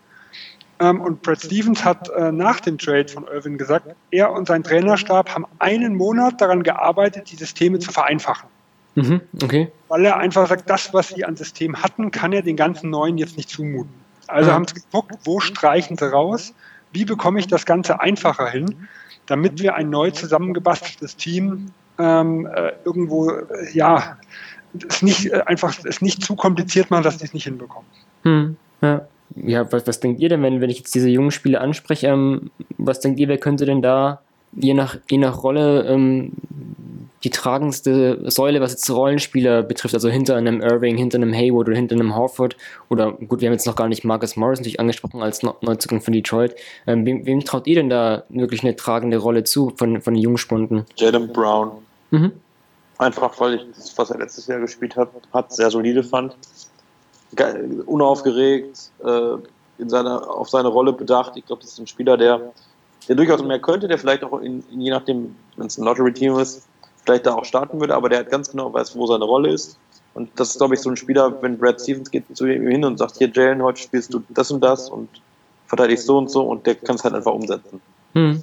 Ähm, 0.80 1.02
und 1.02 1.22
Brad 1.22 1.42
Stevens 1.42 1.84
hat 1.84 2.10
äh, 2.10 2.32
nach 2.32 2.60
dem 2.60 2.78
Trade 2.78 3.08
von 3.08 3.26
Irvin 3.28 3.58
gesagt, 3.58 3.96
er 4.12 4.32
und 4.32 4.48
sein 4.48 4.64
Trainerstab 4.64 5.34
haben 5.34 5.46
einen 5.60 5.96
Monat 5.96 6.40
daran 6.40 6.64
gearbeitet, 6.64 7.32
die 7.32 7.36
Systeme 7.36 7.80
zu 7.80 7.92
vereinfachen. 7.92 8.50
Mhm, 8.96 9.22
okay. 9.44 9.72
Weil 9.90 10.06
er 10.06 10.18
einfach 10.18 10.48
sagt, 10.48 10.70
das, 10.70 10.94
was 10.94 11.10
sie 11.10 11.26
an 11.26 11.36
System 11.36 11.82
hatten, 11.82 12.12
kann 12.12 12.34
er 12.34 12.42
den 12.42 12.56
ganzen 12.56 12.90
neuen 12.90 13.18
jetzt 13.18 13.38
nicht 13.38 13.50
zumuten. 13.50 13.94
Also 14.28 14.50
ja. 14.50 14.56
haben 14.56 14.68
sie 14.68 14.76
geguckt, 14.76 15.16
wo 15.24 15.40
streichen 15.40 15.98
sie 15.98 16.12
raus, 16.12 16.54
wie 16.92 17.06
bekomme 17.06 17.40
ich 17.40 17.48
das 17.48 17.66
Ganze 17.66 18.00
einfacher 18.00 18.50
hin, 18.50 18.88
damit 19.26 19.62
wir 19.62 19.76
ein 19.76 19.90
neu 19.90 20.12
zusammengebasteltes 20.12 21.16
Team 21.16 21.72
ähm, 22.00 22.48
äh, 22.48 22.74
irgendwo, 22.86 23.32
äh, 23.32 23.72
ja, 23.74 24.18
es 24.88 25.02
nicht 25.02 25.32
äh, 25.32 25.42
einfach 25.46 25.74
es 25.84 26.02
nicht 26.02 26.24
zu 26.24 26.36
kompliziert 26.36 26.92
machen, 26.92 27.04
dass 27.04 27.18
die 27.18 27.26
es 27.26 27.34
nicht 27.34 27.46
hinbekommen. 27.46 27.88
Hm, 28.24 28.58
ja. 28.82 29.08
Ja, 29.36 29.72
was, 29.72 29.88
was 29.88 30.00
denkt 30.00 30.20
ihr 30.20 30.30
denn, 30.30 30.42
wenn, 30.42 30.62
wenn 30.62 30.70
ich 30.70 30.80
jetzt 30.80 30.96
diese 30.96 31.10
jungen 31.10 31.32
Spiele 31.32 31.62
anspreche, 31.62 32.08
ähm, 32.08 32.50
was 32.78 33.00
denkt 33.00 33.20
ihr, 33.20 33.28
wer 33.28 33.38
könnte 33.38 33.66
denn 33.66 33.82
da 33.82 34.22
je 34.54 34.74
nach, 34.74 34.98
je 35.10 35.18
nach 35.18 35.44
Rolle 35.44 35.86
ähm, 35.88 36.34
die 37.24 37.30
tragendste 37.30 38.30
Säule, 38.30 38.62
was 38.62 38.72
jetzt 38.72 38.90
Rollenspieler 38.90 39.64
betrifft, 39.64 39.94
also 39.94 40.10
hinter 40.10 40.36
einem 40.36 40.62
Irving, 40.62 40.98
hinter 40.98 41.18
einem 41.18 41.34
Haywood 41.34 41.68
oder 41.68 41.76
hinter 41.76 41.96
einem 41.96 42.16
Horford 42.16 42.56
oder 42.90 43.12
gut, 43.12 43.42
wir 43.42 43.48
haben 43.48 43.54
jetzt 43.54 43.66
noch 43.66 43.76
gar 43.76 43.88
nicht 43.88 44.04
Marcus 44.04 44.36
Morris 44.36 44.60
natürlich 44.60 44.80
angesprochen 44.80 45.22
als 45.22 45.42
Neuzugang 45.44 46.02
von 46.02 46.14
Detroit. 46.14 46.56
Ähm, 46.86 47.06
wem, 47.06 47.26
wem, 47.26 47.44
traut 47.44 47.68
ihr 47.68 47.76
denn 47.76 47.90
da 47.90 48.24
wirklich 48.30 48.64
eine 48.64 48.76
tragende 48.76 49.18
Rolle 49.18 49.44
zu 49.44 49.74
von, 49.76 50.02
von 50.02 50.14
den 50.14 50.22
Jungspunden? 50.22 50.86
Jalen 50.96 51.32
Brown. 51.34 51.72
Mhm. 52.12 52.32
Einfach, 53.00 53.40
weil 53.40 53.56
ich 53.56 53.62
das, 53.76 53.98
was 53.98 54.10
er 54.12 54.20
letztes 54.20 54.48
Jahr 54.48 54.60
gespielt 54.60 54.96
hat, 54.96 55.10
hat 55.34 55.54
sehr 55.54 55.70
solide 55.70 56.04
fand. 56.04 56.36
Unaufgeregt, 57.86 58.92
äh, 59.04 59.38
in 59.80 59.90
seiner, 59.90 60.30
auf 60.30 60.50
seine 60.50 60.70
Rolle 60.70 60.94
bedacht. 60.94 61.34
Ich 61.36 61.46
glaube, 61.46 61.62
das 61.62 61.74
ist 61.74 61.80
ein 61.80 61.88
Spieler, 61.88 62.18
der, 62.18 62.54
der 63.08 63.16
durchaus 63.16 63.44
mehr 63.44 63.60
könnte, 63.60 63.88
der 63.88 63.98
vielleicht 63.98 64.24
auch 64.24 64.40
in, 64.42 64.64
in 64.72 64.82
je 64.82 64.92
nachdem, 64.92 65.36
wenn 65.56 65.68
es 65.68 65.78
ein 65.78 65.84
Lottery-Team 65.84 66.38
ist, 66.40 66.68
vielleicht 67.06 67.26
da 67.26 67.36
auch 67.36 67.46
starten 67.46 67.80
würde, 67.80 67.96
aber 67.96 68.10
der 68.10 68.20
hat 68.20 68.30
ganz 68.30 68.50
genau 68.50 68.74
weiß, 68.74 68.96
wo 68.96 69.08
seine 69.08 69.26
Rolle 69.26 69.50
ist. 69.50 69.78
Und 70.14 70.30
das 70.36 70.50
ist, 70.50 70.58
glaube 70.58 70.74
ich, 70.74 70.82
so 70.82 70.90
ein 70.90 70.98
Spieler, 70.98 71.42
wenn 71.42 71.58
Brad 71.58 71.80
Stevens 71.80 72.10
geht 72.10 72.24
zu 72.36 72.48
ihm 72.48 72.68
hin 72.68 72.84
und 72.84 72.98
sagt, 72.98 73.18
hier 73.18 73.30
Jalen, 73.30 73.62
heute 73.62 73.80
spielst 73.80 74.14
du 74.14 74.24
das 74.30 74.50
und 74.50 74.62
das 74.62 74.90
und 74.90 75.08
verteidigst 75.68 76.08
so 76.08 76.18
und 76.18 76.32
so 76.32 76.42
und 76.42 76.66
der 76.66 76.76
kann 76.76 76.96
es 76.96 77.04
halt 77.04 77.14
einfach 77.14 77.34
umsetzen. 77.34 77.82
Hm. 78.14 78.42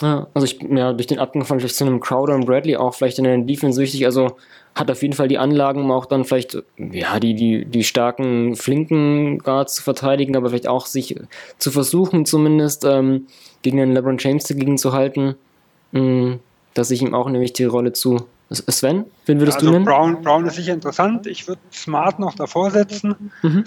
Ja, 0.00 0.26
also 0.34 0.44
ich, 0.44 0.60
ja, 0.62 0.92
durch 0.92 1.06
den 1.06 1.18
Abgang 1.18 1.44
von 1.44 1.60
vielleicht 1.60 1.76
zu 1.76 1.84
einem 1.84 2.00
Crowder 2.00 2.34
und 2.34 2.46
Bradley 2.46 2.76
auch 2.76 2.94
vielleicht 2.94 3.18
in 3.18 3.24
den 3.24 3.46
Defense 3.46 3.80
wichtig, 3.80 4.04
also 4.06 4.36
hat 4.74 4.90
auf 4.90 5.02
jeden 5.02 5.14
Fall 5.14 5.28
die 5.28 5.38
Anlagen, 5.38 5.82
um 5.82 5.90
auch 5.90 6.06
dann 6.06 6.24
vielleicht, 6.24 6.62
ja, 6.78 7.20
die, 7.20 7.34
die, 7.34 7.64
die 7.66 7.84
starken, 7.84 8.56
flinken 8.56 9.38
Guards 9.38 9.74
zu 9.74 9.82
verteidigen, 9.82 10.34
aber 10.34 10.48
vielleicht 10.48 10.66
auch 10.66 10.86
sich 10.86 11.16
zu 11.58 11.70
versuchen, 11.70 12.24
zumindest 12.24 12.84
ähm, 12.84 13.26
gegen 13.60 13.76
den 13.76 13.92
LeBron 13.92 14.18
James 14.18 14.44
dagegen 14.44 14.78
zu 14.78 14.92
halten. 14.92 15.36
Hm, 15.92 16.40
dass 16.74 16.90
ich 16.90 17.02
ihm 17.02 17.14
auch 17.14 17.26
eine 17.26 17.40
wichtige 17.40 17.68
Rolle 17.68 17.92
zu. 17.92 18.26
Sven, 18.50 19.06
wen 19.24 19.38
würdest 19.40 19.58
also 19.58 19.68
du 19.68 19.72
nennen? 19.72 19.84
Brown, 19.84 20.22
Brown 20.22 20.46
ist 20.46 20.56
sicher 20.56 20.74
interessant. 20.74 21.26
Ich 21.26 21.48
würde 21.48 21.60
Smart 21.72 22.18
noch 22.18 22.34
davor 22.34 22.70
setzen, 22.70 23.32
mhm. 23.42 23.64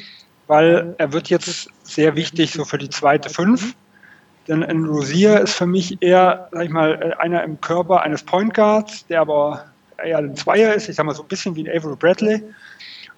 weil 0.47 0.93
er 0.99 1.11
wird 1.11 1.29
jetzt 1.29 1.69
sehr 1.83 2.15
wichtig 2.15 2.51
so 2.51 2.65
für 2.65 2.77
die 2.77 2.89
zweite 2.89 3.29
Fünf. 3.29 3.75
Denn 4.47 4.63
ein 4.63 4.85
Rosier 4.85 5.41
ist 5.41 5.53
für 5.53 5.65
mich 5.65 6.01
eher, 6.01 6.49
sag 6.51 6.65
ich 6.65 6.69
mal, 6.69 7.15
einer 7.19 7.43
im 7.43 7.59
Körper 7.61 8.01
eines 8.01 8.23
Point 8.23 8.53
Guards, 8.53 9.05
der 9.07 9.21
aber 9.21 9.65
eher 10.03 10.19
ein 10.19 10.35
Zweier 10.35 10.73
ist, 10.73 10.87
ich 10.87 10.95
sag 10.95 11.05
mal 11.05 11.15
so 11.15 11.23
ein 11.23 11.27
bisschen 11.27 11.55
wie 11.55 11.67
ein 11.67 11.75
Avery 11.75 11.95
Bradley. 11.95 12.43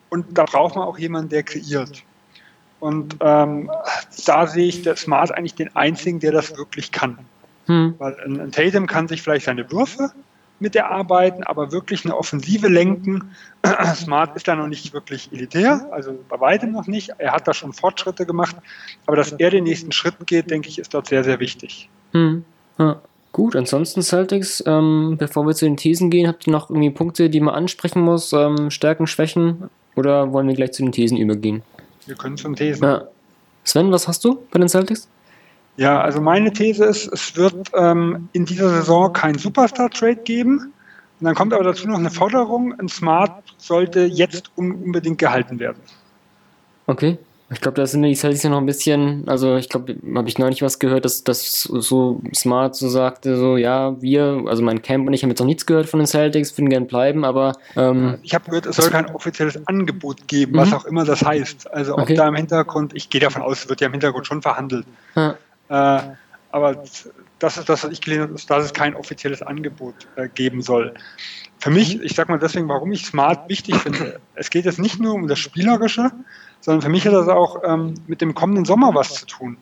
Und 0.10 0.38
da 0.38 0.45
braucht 0.45 0.76
man 0.76 0.88
auch 0.88 0.98
jemanden, 0.98 1.30
der 1.30 1.44
kreiert. 1.44 2.04
Und 2.80 3.18
ähm, 3.22 3.70
da 4.26 4.48
sehe 4.48 4.68
ich 4.68 4.84
der 4.84 4.95
Smart 4.95 5.32
eigentlich 5.32 5.56
den 5.56 5.76
einzigen, 5.76 6.20
der 6.20 6.32
das 6.32 6.56
wirklich 6.56 6.91
kann. 6.91 7.18
Hm. 7.66 7.95
Weil 7.98 8.16
ein, 8.24 8.52
Tatum 8.52 8.88
kann 8.88 9.08
sich 9.08 9.22
vielleicht 9.22 9.45
seine 9.45 9.70
Würfe 9.72 10.12
mit 10.60 10.76
erarbeiten, 10.76 11.44
aber 11.44 11.72
wirklich 11.72 12.06
eine 12.06 12.18
Offensive 12.18 12.68
lenken. 12.68 13.32
Smart 13.96 14.36
ist 14.36 14.48
da 14.48 14.56
noch 14.56 14.68
nicht 14.68 14.94
wirklich 14.94 15.32
elitär, 15.32 15.88
also 15.92 16.18
bei 16.30 16.40
weitem 16.40 16.72
noch 16.72 16.88
nicht. 16.88 17.12
Er 17.18 17.34
hat 17.34 17.48
da 17.48 17.54
schon 17.54 17.74
Fortschritte 17.74 18.26
gemacht, 18.26 18.56
aber 19.06 19.18
dass 19.18 19.32
er 19.34 19.50
den 19.50 19.66
nächsten 19.66 19.92
Schritt 19.92 20.16
geht, 20.26 20.50
denke 20.50 20.70
ich, 20.70 20.80
ist 20.80 20.94
dort 20.94 21.08
sehr, 21.08 21.24
sehr 21.24 21.40
wichtig. 21.40 21.90
Hm. 22.14 22.44
Ja. 22.78 23.02
Gut, 23.34 23.56
ansonsten 23.56 24.02
Celtics, 24.02 24.64
ähm, 24.66 25.16
bevor 25.20 25.46
wir 25.46 25.54
zu 25.54 25.66
den 25.66 25.78
Thesen 25.78 26.10
gehen, 26.10 26.28
habt 26.28 26.48
ihr 26.48 26.52
noch 26.52 26.72
irgendwie 26.72 26.90
Punkte, 26.90 27.30
die 27.30 27.40
man 27.40 27.54
ansprechen 27.54 28.02
muss? 28.02 28.34
Ähm, 28.34 28.72
Stärken, 28.72 29.06
Schwächen? 29.06 29.70
Oder 29.96 30.32
wollen 30.34 30.48
wir 30.48 30.56
gleich 30.56 30.72
zu 30.72 30.82
den 30.82 30.92
Thesen 30.92 31.18
übergehen? 31.18 31.62
Wir 32.08 32.16
können 32.16 32.38
zum 32.38 32.56
Thesen. 32.56 32.84
Ja. 32.84 33.04
Sven, 33.64 33.92
was 33.92 34.08
hast 34.08 34.24
du 34.24 34.40
bei 34.50 34.60
den 34.60 34.70
Celtics? 34.70 35.08
Ja, 35.78 36.02
also 36.02 36.20
meine 36.20 36.52
These 36.52 36.86
ist, 36.86 37.08
es 37.14 37.36
wird 37.38 37.72
ähm, 37.76 38.30
in 38.34 38.45
dieser 38.45 38.70
Saison 38.70 39.14
kein 39.14 39.38
Superstar-Trade 39.38 40.18
geben, 40.18 40.74
Und 41.20 41.26
dann 41.26 41.36
kommt 41.36 41.54
aber 41.54 41.64
dazu 41.64 41.88
noch 41.88 41.98
eine 41.98 42.12
Forderung, 42.12 42.80
ein 42.80 42.90
Smart 42.90 43.44
sollte 43.58 44.02
jetzt 44.02 44.52
unbedingt 44.56 45.18
gehalten 45.18 45.60
werden. 45.60 45.82
Okay. 46.86 47.18
Ich 47.49 47.62
glaube, 47.62 47.76
da 47.76 47.88
sind 47.88 48.02
die 48.02 48.14
Celtics 48.14 48.44
ja 48.44 48.49
noch 48.49 48.58
ein 48.58 48.66
bisschen, 48.66 49.24
also 49.30 49.56
ich 49.56 49.70
glaube, 49.70 49.95
habe 50.16 50.28
ich 50.28 50.38
neulich 50.38 50.62
was 50.62 50.80
gehört, 50.80 51.06
dass 51.06 51.24
das 51.24 51.62
so 51.62 52.22
smart 52.36 52.76
so 52.76 52.90
sagte, 52.90 53.38
so 53.38 53.56
ja, 53.56 53.95
wir, 54.02 54.44
also 54.48 54.62
mein 54.62 54.82
Camp 54.82 55.08
und 55.08 55.14
ich 55.14 55.24
haben 55.24 55.30
jetzt 55.30 55.40
noch 55.40 55.45
nichts 55.45 55.66
gehört 55.66 55.88
von 55.88 56.02
den 56.02 56.08
Celtics, 56.08 56.58
würden 56.58 56.70
gern 56.70 56.88
bleiben, 56.88 57.24
aber 57.24 57.54
ähm, 57.78 58.18
ich 58.22 58.36
habe 58.36 58.49
gehört, 58.49 58.66
es 58.66 58.76
soll 58.76 58.90
kein 58.90 59.10
offizielles 59.16 59.66
Angebot 59.66 60.28
geben, 60.28 60.54
mhm. 60.54 60.58
was 60.58 60.74
auch 60.74 60.84
immer 60.84 61.06
das 61.06 61.24
heißt. 61.24 61.72
Also 61.72 61.94
ob 61.94 62.02
okay. 62.02 62.16
da 62.16 62.28
im 62.28 62.36
Hintergrund, 62.36 62.94
ich 62.94 63.10
gehe 63.10 63.22
davon 63.22 63.41
aus, 63.41 63.60
es 63.60 63.70
wird 63.70 63.80
ja 63.80 63.88
im 63.88 63.94
Hintergrund 63.94 64.28
schon 64.28 64.41
verhandelt. 64.41 64.86
Ja. 65.16 65.37
Äh, 65.69 65.99
aber 66.52 66.84
das 67.39 67.57
ist 67.57 67.69
das, 67.69 67.84
was 67.84 67.91
ich 67.91 68.02
gelesen 68.02 68.23
habe, 68.23 68.34
dass 68.34 68.65
es 68.65 68.73
kein 68.73 68.95
offizielles 68.95 69.41
Angebot 69.41 70.07
äh, 70.15 70.27
geben 70.30 70.61
soll. 70.61 70.94
Für 71.60 71.69
mich, 71.69 72.02
ich 72.02 72.15
sag 72.15 72.30
mal 72.30 72.39
deswegen, 72.39 72.69
warum 72.69 72.91
ich 72.91 73.06
Smart 73.06 73.49
wichtig 73.49 73.76
finde, 73.76 74.19
es 74.35 74.49
geht 74.49 74.65
jetzt 74.65 74.80
nicht 74.80 74.99
nur 74.99 75.14
um 75.14 75.27
das 75.27 75.39
Spielerische, 75.39 76.11
sondern 76.61 76.81
für 76.81 76.89
mich 76.89 77.06
hat 77.06 77.14
das 77.14 77.27
auch 77.27 77.64
ähm, 77.64 77.95
mit 78.07 78.22
dem 78.22 78.34
kommenden 78.34 78.65
Sommer 78.65 78.95
was 78.95 79.14
zu 79.14 79.26
tun. 79.26 79.57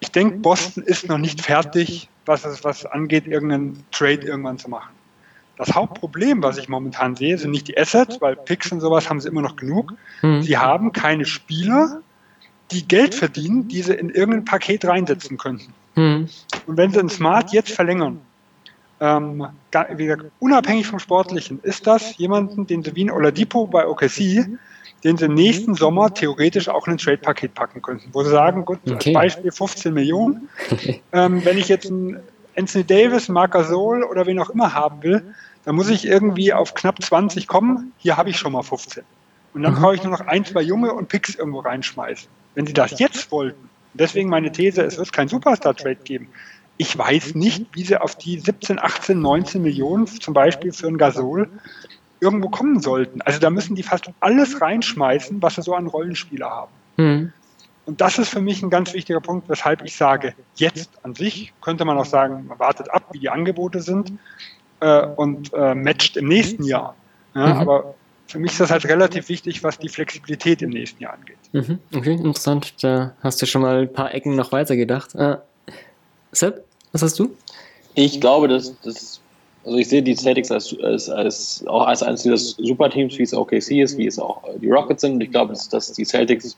Ich 0.00 0.10
denke, 0.10 0.38
Boston 0.38 0.82
ist 0.82 1.08
noch 1.08 1.18
nicht 1.18 1.42
fertig, 1.42 2.08
was 2.26 2.44
es 2.44 2.64
was 2.64 2.84
angeht, 2.86 3.26
irgendeinen 3.26 3.84
Trade 3.92 4.26
irgendwann 4.26 4.58
zu 4.58 4.68
machen. 4.68 4.92
Das 5.56 5.74
Hauptproblem, 5.74 6.42
was 6.42 6.58
ich 6.58 6.68
momentan 6.68 7.14
sehe, 7.14 7.38
sind 7.38 7.52
nicht 7.52 7.68
die 7.68 7.78
Assets, 7.78 8.20
weil 8.20 8.34
Picks 8.34 8.72
und 8.72 8.80
sowas 8.80 9.08
haben 9.08 9.20
sie 9.20 9.28
immer 9.28 9.42
noch 9.42 9.56
genug. 9.56 9.94
Mhm. 10.22 10.42
Sie 10.42 10.58
haben 10.58 10.92
keine 10.92 11.24
Spieler, 11.24 12.00
die 12.72 12.86
Geld 12.86 13.14
verdienen, 13.14 13.68
die 13.68 13.82
sie 13.82 13.94
in 13.94 14.10
irgendein 14.10 14.44
Paket 14.44 14.84
reinsetzen 14.84 15.38
könnten. 15.38 15.72
Mhm. 15.94 16.28
Und 16.66 16.76
wenn 16.76 16.92
sie 16.92 17.00
ein 17.00 17.08
Smart 17.08 17.52
jetzt 17.52 17.72
verlängern, 17.72 18.20
ähm, 19.00 19.46
wie 19.96 20.06
gesagt, 20.06 20.26
unabhängig 20.38 20.86
vom 20.86 20.98
Sportlichen, 20.98 21.60
ist 21.62 21.86
das 21.86 22.16
jemanden, 22.18 22.66
den 22.66 22.82
sie 22.82 22.94
wie 22.94 23.04
ein 23.04 23.10
Oladipo 23.10 23.66
bei 23.66 23.86
OKC 23.86 24.46
den 25.04 25.16
sie 25.16 25.28
nächsten 25.28 25.74
Sommer 25.74 26.14
theoretisch 26.14 26.68
auch 26.68 26.86
in 26.86 26.94
ein 26.94 26.98
Trade-Paket 26.98 27.54
packen 27.54 27.82
könnten, 27.82 28.10
wo 28.12 28.22
sie 28.22 28.30
sagen, 28.30 28.64
gut, 28.64 28.78
okay. 28.84 29.14
als 29.14 29.34
Beispiel 29.34 29.52
15 29.52 29.92
Millionen. 29.92 30.48
ähm, 31.12 31.44
wenn 31.44 31.58
ich 31.58 31.68
jetzt 31.68 31.90
einen 31.90 32.20
Anthony 32.56 32.84
Davis, 32.84 33.28
Marc 33.28 33.52
Gasol 33.52 34.04
oder 34.04 34.26
wen 34.26 34.38
auch 34.38 34.50
immer 34.50 34.74
haben 34.74 35.02
will, 35.02 35.34
dann 35.64 35.74
muss 35.74 35.88
ich 35.88 36.06
irgendwie 36.06 36.52
auf 36.52 36.74
knapp 36.74 37.02
20 37.02 37.46
kommen. 37.46 37.92
Hier 37.98 38.16
habe 38.16 38.30
ich 38.30 38.36
schon 38.36 38.52
mal 38.52 38.62
15. 38.62 39.02
Und 39.54 39.62
dann 39.62 39.74
mhm. 39.74 39.80
brauche 39.80 39.94
ich 39.94 40.02
nur 40.02 40.12
noch 40.12 40.26
ein, 40.26 40.44
zwei 40.44 40.62
Junge 40.62 40.92
und 40.92 41.08
Picks 41.08 41.34
irgendwo 41.34 41.60
reinschmeißen. 41.60 42.28
Wenn 42.54 42.66
sie 42.66 42.72
das 42.72 42.98
jetzt 42.98 43.30
wollten, 43.30 43.68
deswegen 43.94 44.28
meine 44.28 44.52
These, 44.52 44.82
es 44.82 44.98
wird 44.98 45.12
kein 45.12 45.28
Superstar-Trade 45.28 45.96
geben. 46.04 46.28
Ich 46.76 46.96
weiß 46.96 47.34
nicht, 47.34 47.66
wie 47.72 47.84
sie 47.84 48.00
auf 48.00 48.16
die 48.16 48.38
17, 48.38 48.78
18, 48.78 49.20
19 49.20 49.62
Millionen 49.62 50.06
zum 50.06 50.34
Beispiel 50.34 50.72
für 50.72 50.88
einen 50.88 50.98
Gasol 50.98 51.48
irgendwo 52.20 52.48
kommen 52.48 52.80
sollten. 52.80 53.20
Also 53.22 53.40
da 53.40 53.50
müssen 53.50 53.74
die 53.74 53.82
fast 53.82 54.10
alles 54.20 54.60
reinschmeißen, 54.60 55.42
was 55.42 55.56
sie 55.56 55.62
so 55.62 55.74
an 55.74 55.86
Rollenspieler 55.86 56.48
haben. 56.48 56.72
Mhm. 56.96 57.32
Und 57.84 58.00
das 58.00 58.18
ist 58.18 58.28
für 58.28 58.40
mich 58.40 58.62
ein 58.62 58.70
ganz 58.70 58.94
wichtiger 58.94 59.20
Punkt, 59.20 59.48
weshalb 59.48 59.82
ich 59.82 59.96
sage, 59.96 60.34
jetzt 60.54 60.90
an 61.04 61.14
sich 61.14 61.52
könnte 61.60 61.84
man 61.84 61.98
auch 61.98 62.04
sagen, 62.04 62.46
man 62.46 62.58
wartet 62.60 62.88
ab, 62.92 63.08
wie 63.10 63.18
die 63.18 63.28
Angebote 63.28 63.82
sind 63.82 64.12
äh, 64.80 65.04
und 65.04 65.52
äh, 65.52 65.74
matcht 65.74 66.16
im 66.16 66.28
nächsten 66.28 66.62
Jahr. 66.62 66.94
Ja, 67.34 67.46
mhm. 67.46 67.60
Aber 67.60 67.94
für 68.26 68.38
mich 68.38 68.52
ist 68.52 68.60
das 68.60 68.70
halt 68.70 68.84
relativ 68.86 69.28
wichtig, 69.28 69.62
was 69.62 69.78
die 69.78 69.88
Flexibilität 69.88 70.62
im 70.62 70.70
nächsten 70.70 71.02
Jahr 71.02 71.14
angeht. 71.14 71.36
Mhm. 71.52 71.78
Okay, 71.94 72.12
interessant. 72.12 72.74
Da 72.82 73.14
hast 73.22 73.42
du 73.42 73.46
schon 73.46 73.62
mal 73.62 73.82
ein 73.82 73.92
paar 73.92 74.14
Ecken 74.14 74.36
noch 74.36 74.52
weiter 74.52 74.76
gedacht. 74.76 75.14
Äh, 75.14 75.36
Sepp, 76.32 76.64
was 76.92 77.02
hast 77.02 77.18
du? 77.18 77.36
Ich 77.94 78.20
glaube, 78.20 78.48
dass 78.48 78.74
das 78.80 79.22
also 79.64 79.78
ich 79.78 79.88
sehe 79.88 80.02
die 80.02 80.16
Celtics 80.16 80.50
als, 80.50 80.76
als, 80.82 81.08
als 81.08 81.64
auch 81.66 81.86
als 81.86 82.02
eines 82.02 82.22
dieser 82.22 82.36
Superteams, 82.36 83.16
wie 83.18 83.22
es 83.22 83.32
OKC 83.32 83.70
ist, 83.82 83.96
wie 83.96 84.06
es 84.06 84.18
auch 84.18 84.42
die 84.60 84.70
Rockets 84.70 85.02
sind. 85.02 85.14
Und 85.14 85.20
ich 85.20 85.30
glaube, 85.30 85.52
dass, 85.52 85.68
dass 85.68 85.92
die 85.92 86.04
Celtics 86.04 86.56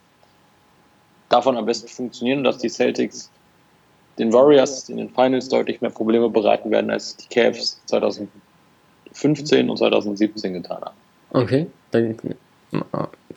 davon 1.28 1.56
am 1.56 1.66
besten 1.66 1.88
funktionieren 1.88 2.38
und 2.38 2.44
dass 2.44 2.58
die 2.58 2.70
Celtics 2.70 3.30
den 4.18 4.32
Warriors 4.32 4.88
in 4.88 4.96
den 4.96 5.10
Finals 5.10 5.48
deutlich 5.48 5.80
mehr 5.80 5.90
Probleme 5.90 6.30
bereiten 6.30 6.70
werden, 6.70 6.90
als 6.90 7.16
die 7.16 7.28
Cavs 7.28 7.80
2015 7.86 9.68
und 9.68 9.76
2017 9.76 10.54
getan 10.54 10.80
haben. 10.82 10.96
Okay, 11.34 11.66
dann, 11.90 12.16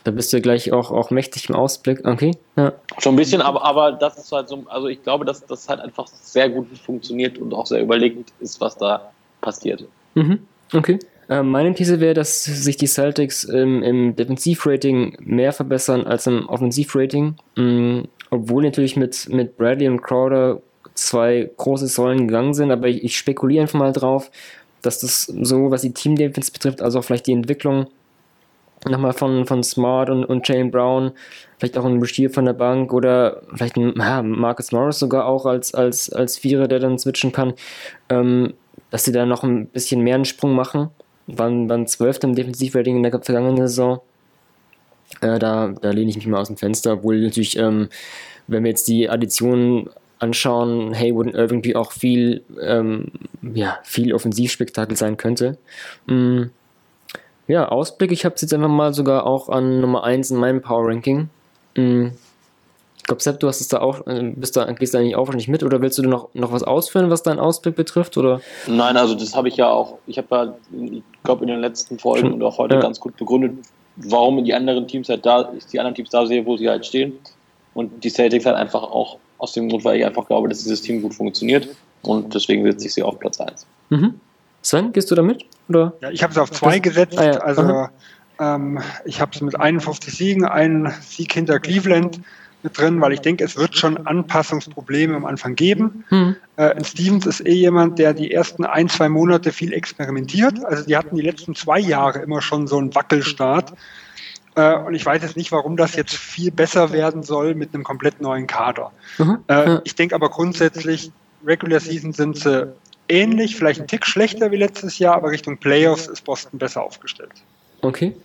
da 0.04 0.10
bist 0.10 0.32
du 0.32 0.40
gleich 0.40 0.72
auch, 0.72 0.90
auch 0.90 1.10
mächtig 1.10 1.48
im 1.48 1.56
Ausblick. 1.56 2.06
Okay, 2.06 2.32
ja. 2.56 2.72
Schon 2.98 3.14
ein 3.14 3.16
bisschen, 3.16 3.42
aber, 3.42 3.64
aber 3.64 3.92
das 3.92 4.18
ist 4.18 4.32
halt 4.32 4.48
so, 4.48 4.64
also 4.68 4.88
ich 4.88 5.02
glaube, 5.02 5.24
dass 5.24 5.44
das 5.44 5.68
halt 5.68 5.80
einfach 5.80 6.06
sehr 6.06 6.48
gut 6.48 6.66
funktioniert 6.78 7.38
und 7.38 7.52
auch 7.52 7.66
sehr 7.66 7.82
überlegt 7.82 8.32
ist, 8.40 8.60
was 8.60 8.76
da 8.76 9.10
passiert. 9.40 9.84
Mhm. 10.14 10.40
Okay. 10.72 10.98
Ähm, 11.28 11.50
meine 11.50 11.74
These 11.74 12.00
wäre, 12.00 12.14
dass 12.14 12.44
sich 12.44 12.76
die 12.76 12.86
Celtics 12.86 13.44
im, 13.44 13.82
im 13.82 14.16
Defensivrating 14.16 15.16
mehr 15.20 15.52
verbessern 15.52 16.06
als 16.06 16.26
im 16.26 16.48
Offensivrating, 16.48 17.34
mhm. 17.56 18.08
obwohl 18.30 18.62
natürlich 18.62 18.96
mit, 18.96 19.28
mit 19.28 19.56
Bradley 19.56 19.88
und 19.88 20.02
Crowder 20.02 20.62
zwei 20.94 21.50
große 21.56 21.86
Säulen 21.86 22.26
gegangen 22.26 22.54
sind, 22.54 22.70
aber 22.70 22.88
ich, 22.88 23.04
ich 23.04 23.16
spekuliere 23.16 23.62
einfach 23.62 23.78
mal 23.78 23.92
drauf, 23.92 24.30
dass 24.82 25.00
das 25.00 25.22
so, 25.24 25.70
was 25.70 25.82
die 25.82 25.92
Team-Defense 25.92 26.52
betrifft, 26.52 26.82
also 26.82 26.98
auch 26.98 27.04
vielleicht 27.04 27.26
die 27.26 27.32
Entwicklung 27.32 27.88
nochmal 28.86 29.12
von, 29.12 29.46
von 29.46 29.62
Smart 29.62 30.10
und, 30.10 30.24
und 30.24 30.46
Jane 30.46 30.70
Brown, 30.70 31.12
vielleicht 31.58 31.76
auch 31.76 31.84
ein 31.84 31.98
Bestier 31.98 32.30
von 32.30 32.44
der 32.44 32.52
Bank 32.52 32.92
oder 32.92 33.42
vielleicht 33.54 33.76
ein 33.76 33.94
ja, 33.96 34.22
Marcus 34.22 34.72
Morris 34.72 34.98
sogar 34.98 35.26
auch 35.26 35.46
als, 35.46 35.74
als, 35.74 36.12
als 36.12 36.38
Vierer, 36.38 36.68
der 36.68 36.78
dann 36.78 36.98
switchen 36.98 37.32
kann. 37.32 37.54
Ähm, 38.08 38.54
dass 38.90 39.04
sie 39.04 39.12
da 39.12 39.26
noch 39.26 39.42
ein 39.42 39.66
bisschen 39.66 40.00
mehr 40.00 40.14
einen 40.14 40.24
Sprung 40.24 40.54
machen. 40.54 40.90
Waren, 41.26 41.68
waren 41.68 41.86
12. 41.86 42.20
im 42.22 42.34
Defensivrating 42.34 42.96
in 42.96 43.02
der 43.02 43.20
vergangenen 43.20 43.58
Saison. 43.58 44.00
Äh, 45.20 45.38
da, 45.38 45.68
da 45.68 45.90
lehne 45.90 46.10
ich 46.10 46.16
mich 46.16 46.26
mal 46.26 46.40
aus 46.40 46.48
dem 46.48 46.56
Fenster, 46.56 46.94
obwohl 46.94 47.20
natürlich, 47.20 47.58
ähm, 47.58 47.88
wenn 48.46 48.64
wir 48.64 48.70
jetzt 48.70 48.88
die 48.88 49.10
Additionen 49.10 49.90
anschauen, 50.18 50.94
Haywood 50.94 51.26
und 51.26 51.34
irgendwie 51.34 51.76
auch 51.76 51.92
viel, 51.92 52.42
ähm, 52.60 53.12
ja, 53.54 53.78
viel 53.84 54.14
Offensivspektakel 54.14 54.96
sein 54.96 55.16
könnte. 55.16 55.58
Mm, 56.06 56.44
ja, 57.46 57.68
Ausblick, 57.68 58.12
ich 58.12 58.24
habe 58.24 58.34
es 58.34 58.42
jetzt 58.42 58.52
einfach 58.52 58.68
mal 58.68 58.92
sogar 58.92 59.26
auch 59.26 59.48
an 59.48 59.80
Nummer 59.80 60.04
1 60.04 60.30
in 60.30 60.36
meinem 60.36 60.60
Power 60.60 60.88
Ranking. 60.88 61.30
Mm, 61.76 62.08
glaube, 63.08 63.22
Sepp, 63.22 63.40
du 63.40 63.48
hast 63.48 63.60
es 63.60 63.68
da 63.68 63.80
auch, 63.80 64.06
äh, 64.06 64.32
bist 64.36 64.56
da, 64.56 64.70
gehst 64.72 64.94
da 64.94 65.00
nicht 65.00 65.16
auch 65.16 65.32
nicht 65.32 65.48
mit 65.48 65.64
oder 65.64 65.80
willst 65.80 65.98
du 65.98 66.02
noch, 66.02 66.28
noch 66.34 66.52
was 66.52 66.62
ausführen, 66.62 67.10
was 67.10 67.24
deinen 67.24 67.40
Ausblick 67.40 67.74
betrifft? 67.74 68.16
Oder? 68.16 68.40
Nein, 68.68 68.96
also 68.96 69.14
das 69.14 69.34
habe 69.34 69.48
ich 69.48 69.56
ja 69.56 69.68
auch, 69.68 69.98
ich 70.06 70.18
habe 70.18 70.28
ja, 70.30 70.54
ich 70.84 71.02
glaube, 71.24 71.42
in 71.42 71.48
den 71.48 71.60
letzten 71.60 71.98
Folgen 71.98 72.32
und 72.32 72.42
auch 72.42 72.58
heute 72.58 72.76
ja. 72.76 72.80
ganz 72.80 73.00
gut 73.00 73.16
begründet, 73.16 73.52
warum 73.96 74.44
die 74.44 74.54
anderen 74.54 74.86
Teams 74.86 75.08
halt 75.08 75.26
da, 75.26 75.50
ich 75.56 75.66
die 75.66 75.80
anderen 75.80 75.96
Teams 75.96 76.10
da 76.10 76.24
sehe, 76.26 76.46
wo 76.46 76.56
sie 76.56 76.68
halt 76.68 76.86
stehen. 76.86 77.18
Und 77.74 78.04
die 78.04 78.10
Celtics 78.10 78.46
halt 78.46 78.56
einfach 78.56 78.82
auch 78.82 79.18
aus 79.38 79.52
dem 79.52 79.68
Grund, 79.68 79.84
weil 79.84 79.98
ich 79.98 80.04
einfach 80.04 80.26
glaube, 80.26 80.48
dass 80.48 80.62
dieses 80.62 80.82
Team 80.82 81.02
gut 81.02 81.14
funktioniert. 81.14 81.68
Und 82.02 82.34
deswegen 82.34 82.64
setze 82.64 82.86
ich 82.86 82.94
sie 82.94 83.02
auf 83.02 83.18
Platz 83.18 83.40
1. 83.40 83.66
Mhm. 83.90 84.14
Sven, 84.62 84.92
gehst 84.92 85.10
du 85.10 85.14
da 85.14 85.22
mit? 85.22 85.44
Oder? 85.68 85.94
Ja, 86.00 86.10
ich 86.10 86.22
habe 86.22 86.32
es 86.32 86.38
auf 86.38 86.50
2 86.50 86.78
gesetzt. 86.80 87.18
Ah, 87.18 87.24
ja. 87.24 87.38
Also 87.38 87.88
ähm, 88.40 88.80
ich 89.04 89.20
habe 89.20 89.32
es 89.34 89.40
mit 89.40 89.58
51 89.58 90.14
Siegen, 90.14 90.44
einen 90.44 90.92
Sieg 91.00 91.32
hinter 91.32 91.58
Cleveland 91.58 92.20
mit 92.62 92.76
drin, 92.76 93.00
weil 93.00 93.12
ich 93.12 93.20
denke, 93.20 93.44
es 93.44 93.56
wird 93.56 93.76
schon 93.76 94.06
Anpassungsprobleme 94.06 95.14
am 95.14 95.24
Anfang 95.24 95.54
geben. 95.54 96.04
Mhm. 96.10 96.36
Äh, 96.56 96.84
Stevens 96.84 97.26
ist 97.26 97.46
eh 97.46 97.52
jemand, 97.52 97.98
der 97.98 98.14
die 98.14 98.32
ersten 98.32 98.64
ein, 98.64 98.88
zwei 98.88 99.08
Monate 99.08 99.52
viel 99.52 99.72
experimentiert. 99.72 100.64
Also 100.64 100.84
die 100.84 100.96
hatten 100.96 101.16
die 101.16 101.22
letzten 101.22 101.54
zwei 101.54 101.78
Jahre 101.78 102.20
immer 102.20 102.42
schon 102.42 102.66
so 102.66 102.78
einen 102.78 102.94
Wackelstart. 102.94 103.72
Äh, 104.58 104.76
und 104.76 104.94
ich 104.94 105.06
weiß 105.06 105.22
jetzt 105.22 105.36
nicht, 105.36 105.52
warum 105.52 105.76
das 105.76 105.94
jetzt 105.94 106.16
viel 106.16 106.50
besser 106.50 106.90
werden 106.90 107.22
soll 107.22 107.54
mit 107.54 107.72
einem 107.72 107.84
komplett 107.84 108.20
neuen 108.20 108.48
Kader. 108.48 108.90
Mhm. 109.18 109.38
Äh, 109.46 109.78
ich 109.84 109.94
denke 109.94 110.16
aber 110.16 110.30
grundsätzlich, 110.30 111.12
Regular 111.46 111.78
Season 111.78 112.12
sind 112.12 112.38
sie 112.38 112.72
ähnlich, 113.08 113.54
vielleicht 113.54 113.80
ein 113.80 113.86
Tick 113.86 114.04
schlechter 114.04 114.50
wie 114.50 114.56
letztes 114.56 114.98
Jahr, 114.98 115.14
aber 115.14 115.30
Richtung 115.30 115.58
Playoffs 115.58 116.08
ist 116.08 116.24
Boston 116.24 116.58
besser 116.58 116.82
aufgestellt. 116.82 117.30
Okay. 117.82 118.16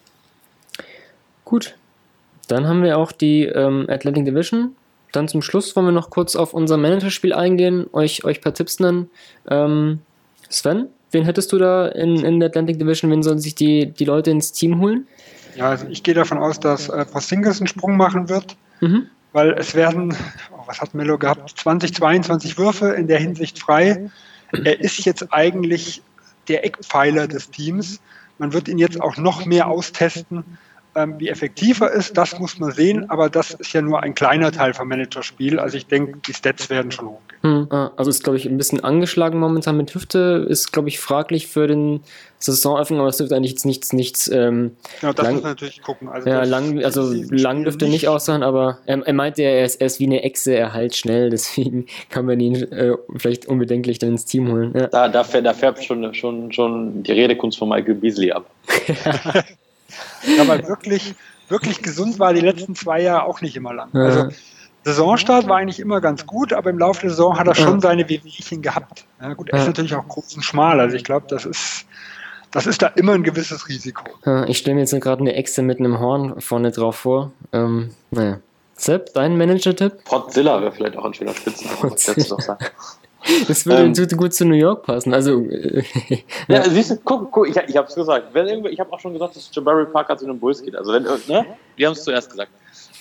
Gut, 1.46 1.76
dann 2.48 2.68
haben 2.68 2.82
wir 2.82 2.98
auch 2.98 3.12
die 3.12 3.44
ähm, 3.44 3.86
Atlantic 3.88 4.26
Division. 4.26 4.76
Dann 5.12 5.28
zum 5.28 5.44
Schluss 5.44 5.76
wollen 5.76 5.86
wir 5.86 5.92
noch 5.92 6.10
kurz 6.10 6.36
auf 6.36 6.56
unser 6.56 6.78
Managerspiel 6.78 7.34
eingehen, 7.34 7.86
euch, 7.94 8.26
euch 8.26 8.40
ein 8.40 8.42
paar 8.42 8.56
Tipps 8.56 8.80
nennen. 8.80 9.12
Ähm, 9.48 10.00
Sven, 10.50 10.88
wen 11.12 11.26
hättest 11.26 11.52
du 11.52 11.60
da 11.60 11.86
in, 11.90 12.26
in 12.26 12.40
der 12.40 12.50
Atlantic 12.50 12.80
Division? 12.80 13.12
Wen 13.12 13.22
sollen 13.22 13.40
sich 13.40 13.54
die, 13.54 13.92
die 13.92 14.06
Leute 14.06 14.32
ins 14.32 14.52
Team 14.52 14.82
holen? 14.82 15.06
Ja, 15.56 15.70
also 15.70 15.88
ich 15.88 16.04
gehe 16.04 16.14
davon 16.14 16.38
aus, 16.38 16.60
dass 16.60 16.90
äh, 16.90 17.06
Porzingis 17.06 17.60
einen 17.60 17.68
Sprung 17.68 17.98
machen 17.98 18.30
wird, 18.30 18.56
mhm. 18.82 19.08
weil 19.32 19.52
es 19.54 19.76
werden, 19.76 20.16
oh, 20.52 20.64
was 20.66 20.82
hat 20.82 20.94
Mello 20.94 21.18
gehabt, 21.18 21.54
20, 21.58 21.94
22 21.94 22.58
Würfe 22.58 22.90
in 22.94 23.08
der 23.08 23.20
Hinsicht 23.20 23.60
frei. 23.60 24.10
Er 24.52 24.80
ist 24.80 25.04
jetzt 25.06 25.34
eigentlich 25.34 26.04
der 26.48 26.66
Eckpfeiler 26.66 27.28
des 27.28 27.50
Teams. 27.50 28.00
Man 28.38 28.54
wird 28.54 28.68
ihn 28.68 28.78
jetzt 28.78 29.02
auch 29.02 29.18
noch 29.18 29.46
mehr 29.46 29.68
austesten. 29.68 30.44
Ähm, 30.96 31.16
wie 31.20 31.30
effektiv 31.30 31.82
er 31.82 31.90
ist, 31.92 32.18
das 32.18 32.38
muss 32.38 32.60
man 32.60 32.72
sehen, 32.72 33.10
aber 33.10 33.30
das 33.30 33.52
ist 33.52 33.74
ja 33.74 33.82
nur 33.82 34.04
ein 34.04 34.14
kleiner 34.14 34.52
Teil 34.52 34.76
vom 34.76 34.88
Managerspiel. 34.88 35.60
Also 35.60 35.78
ich 35.78 35.88
denke, 35.88 36.20
die 36.20 36.34
Stats 36.34 36.70
werden 36.70 36.92
schon 36.92 37.08
hochgehen. 37.08 37.33
Hm, 37.46 37.68
ah, 37.72 37.92
also 37.98 38.10
ist, 38.10 38.24
glaube 38.24 38.38
ich, 38.38 38.46
ein 38.46 38.58
bisschen 38.58 38.82
angeschlagen 38.86 39.38
momentan 39.38 39.76
mit 39.76 39.94
Hüfte, 39.94 40.46
ist, 40.50 40.72
glaube 40.72 40.88
ich, 40.88 41.00
fraglich 41.02 41.48
für 41.48 41.68
den 41.68 42.00
Saisonöffnung, 42.40 43.02
aber 43.02 43.10
es 43.10 43.18
dürfte 43.18 43.36
eigentlich 43.36 43.52
jetzt 43.52 43.66
nichts, 43.66 43.92
nichts. 43.92 44.30
Ähm, 44.30 44.78
Ja, 45.02 45.12
das 45.12 45.26
lang- 45.26 45.34
muss 45.36 45.44
man 45.44 45.52
natürlich 45.52 45.82
gucken. 45.82 46.08
Also 46.08 46.30
ja, 46.30 46.44
lang, 46.46 46.82
also 46.84 47.12
lang 47.32 47.64
dürfte 47.66 47.88
nicht 47.90 48.08
aussahen, 48.08 48.44
aber 48.44 48.78
er, 48.86 49.06
er 49.06 49.14
meinte, 49.14 49.42
er 49.44 49.66
ist, 49.66 49.82
er 49.82 49.88
ist 49.88 50.00
wie 50.00 50.06
eine 50.06 50.24
Echse, 50.24 50.56
er 50.56 50.72
heilt 50.74 50.96
schnell, 50.96 51.30
deswegen 51.32 51.86
kann 52.10 52.26
man 52.26 52.40
ihn 52.40 52.56
äh, 52.72 52.94
vielleicht 53.18 53.46
unbedenklich 53.48 54.00
dann 54.00 54.12
ins 54.12 54.24
Team 54.24 54.50
holen. 54.50 54.72
Ja. 54.74 54.88
Da, 54.88 55.10
da, 55.10 55.24
fär- 55.24 55.42
da 55.42 55.54
färbt 55.54 55.84
schon, 55.84 56.14
schon, 56.14 56.50
schon 56.54 57.04
die 57.04 57.12
Redekunst 57.12 57.58
von 57.58 57.68
Michael 57.68 57.96
Beasley 57.96 58.32
ab. 58.32 58.46
Ja, 60.38 60.48
weil 60.48 60.68
wirklich, 60.68 61.14
wirklich 61.50 61.82
gesund 61.82 62.18
war 62.18 62.34
die 62.34 62.40
letzten 62.42 62.76
zwei 62.76 63.02
Jahre 63.02 63.26
auch 63.26 63.42
nicht 63.42 63.56
immer 63.56 63.74
lang. 63.74 63.90
Ja. 63.94 64.02
Also 64.06 64.28
Saisonstart 64.84 65.48
war 65.48 65.58
eigentlich 65.58 65.80
immer 65.80 66.02
ganz 66.02 66.26
gut, 66.26 66.52
aber 66.54 66.70
im 66.70 66.78
Laufe 66.80 67.02
der 67.02 67.10
Saison 67.12 67.38
hat 67.40 67.48
er 67.48 67.56
schon 67.56 67.80
seine 67.80 68.08
Wehwehchen 68.10 68.62
gehabt. 68.62 69.06
Ja, 69.22 69.34
gut, 69.34 69.50
er 69.50 69.56
ist 69.60 69.64
Ja. 69.64 69.68
natürlich 69.70 69.96
auch 69.96 70.08
groß 70.08 70.36
und 70.36 70.44
schmal, 70.44 70.80
also 70.80 70.96
ich 70.96 71.04
glaube, 71.04 71.26
das 71.30 71.46
ist, 71.46 71.86
das 72.52 72.68
ist 72.68 72.82
da 72.82 72.88
immer 72.88 73.14
ein 73.14 73.24
gewisses 73.24 73.68
Risiko. 73.70 74.04
Ja, 74.26 74.46
Ich 74.46 74.58
stelle 74.58 74.76
mir 74.76 74.82
jetzt 74.82 74.94
gerade 75.02 75.22
eine 75.22 75.34
Echse 75.36 75.62
mit 75.62 75.80
einem 75.80 76.00
Horn 76.00 76.42
vorne 76.42 76.72
drauf 76.72 76.98
vor. 76.98 77.32
Ähm, 77.54 77.92
naja. 78.12 78.40
Sepp, 78.76 79.14
dein 79.14 79.38
Manager-Tipp? 79.38 80.04
Podzilla 80.04 80.60
wäre 80.62 80.72
vielleicht 80.72 80.98
auch 80.98 81.06
ein 81.06 81.14
schöner 81.14 81.34
Spitzname. 81.34 81.78
Das 83.48 83.66
würde 83.66 83.84
Ähm. 83.84 84.18
gut 84.18 84.34
zu 84.34 84.46
New 84.46 84.56
York 84.56 84.84
passen. 84.84 85.14
Also, 85.14 85.42
äh, 85.46 85.84
Ja, 86.50 86.68
siehst 86.70 86.92
du, 86.92 86.98
guck, 86.98 87.32
guck 87.32 87.48
ich, 87.48 87.56
ich 87.56 87.78
habe 87.78 87.88
es 87.88 87.96
gesagt. 87.96 88.34
Wenn 88.34 88.48
irgendwo, 88.48 88.68
ich 88.68 88.80
habe 88.80 88.92
auch 88.92 89.00
schon 89.00 89.14
gesagt, 89.14 89.36
dass 89.38 89.50
Jabari 89.54 89.86
Parker 89.86 90.18
zu 90.18 90.26
den 90.26 90.40
Bulls 90.40 90.62
geht. 90.62 90.76
Also, 90.76 90.92
wenn, 90.92 91.04
ne? 91.04 91.46
Wir 91.78 91.88
haben 91.88 91.94
es 91.94 92.04
zuerst 92.04 92.30
gesagt. 92.32 92.52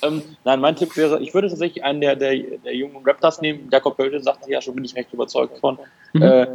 Ähm, 0.03 0.23
nein, 0.45 0.61
mein 0.61 0.77
Tipp 0.77 0.97
wäre, 0.97 1.21
ich 1.21 1.33
würde 1.33 1.49
tatsächlich 1.49 1.85
einen 1.85 2.01
der, 2.01 2.17
der, 2.17 2.35
der 2.37 2.75
jungen 2.75 3.05
Raptors 3.05 3.41
nehmen. 3.41 3.69
Jakob 3.71 3.97
Pöltl 3.97 4.23
sagte 4.23 4.51
ja 4.51 4.61
schon, 4.61 4.75
bin 4.75 4.85
ich 4.85 4.97
recht 4.97 5.13
überzeugt 5.13 5.59
von. 5.59 5.79
Mhm. 6.13 6.23
Äh, 6.23 6.47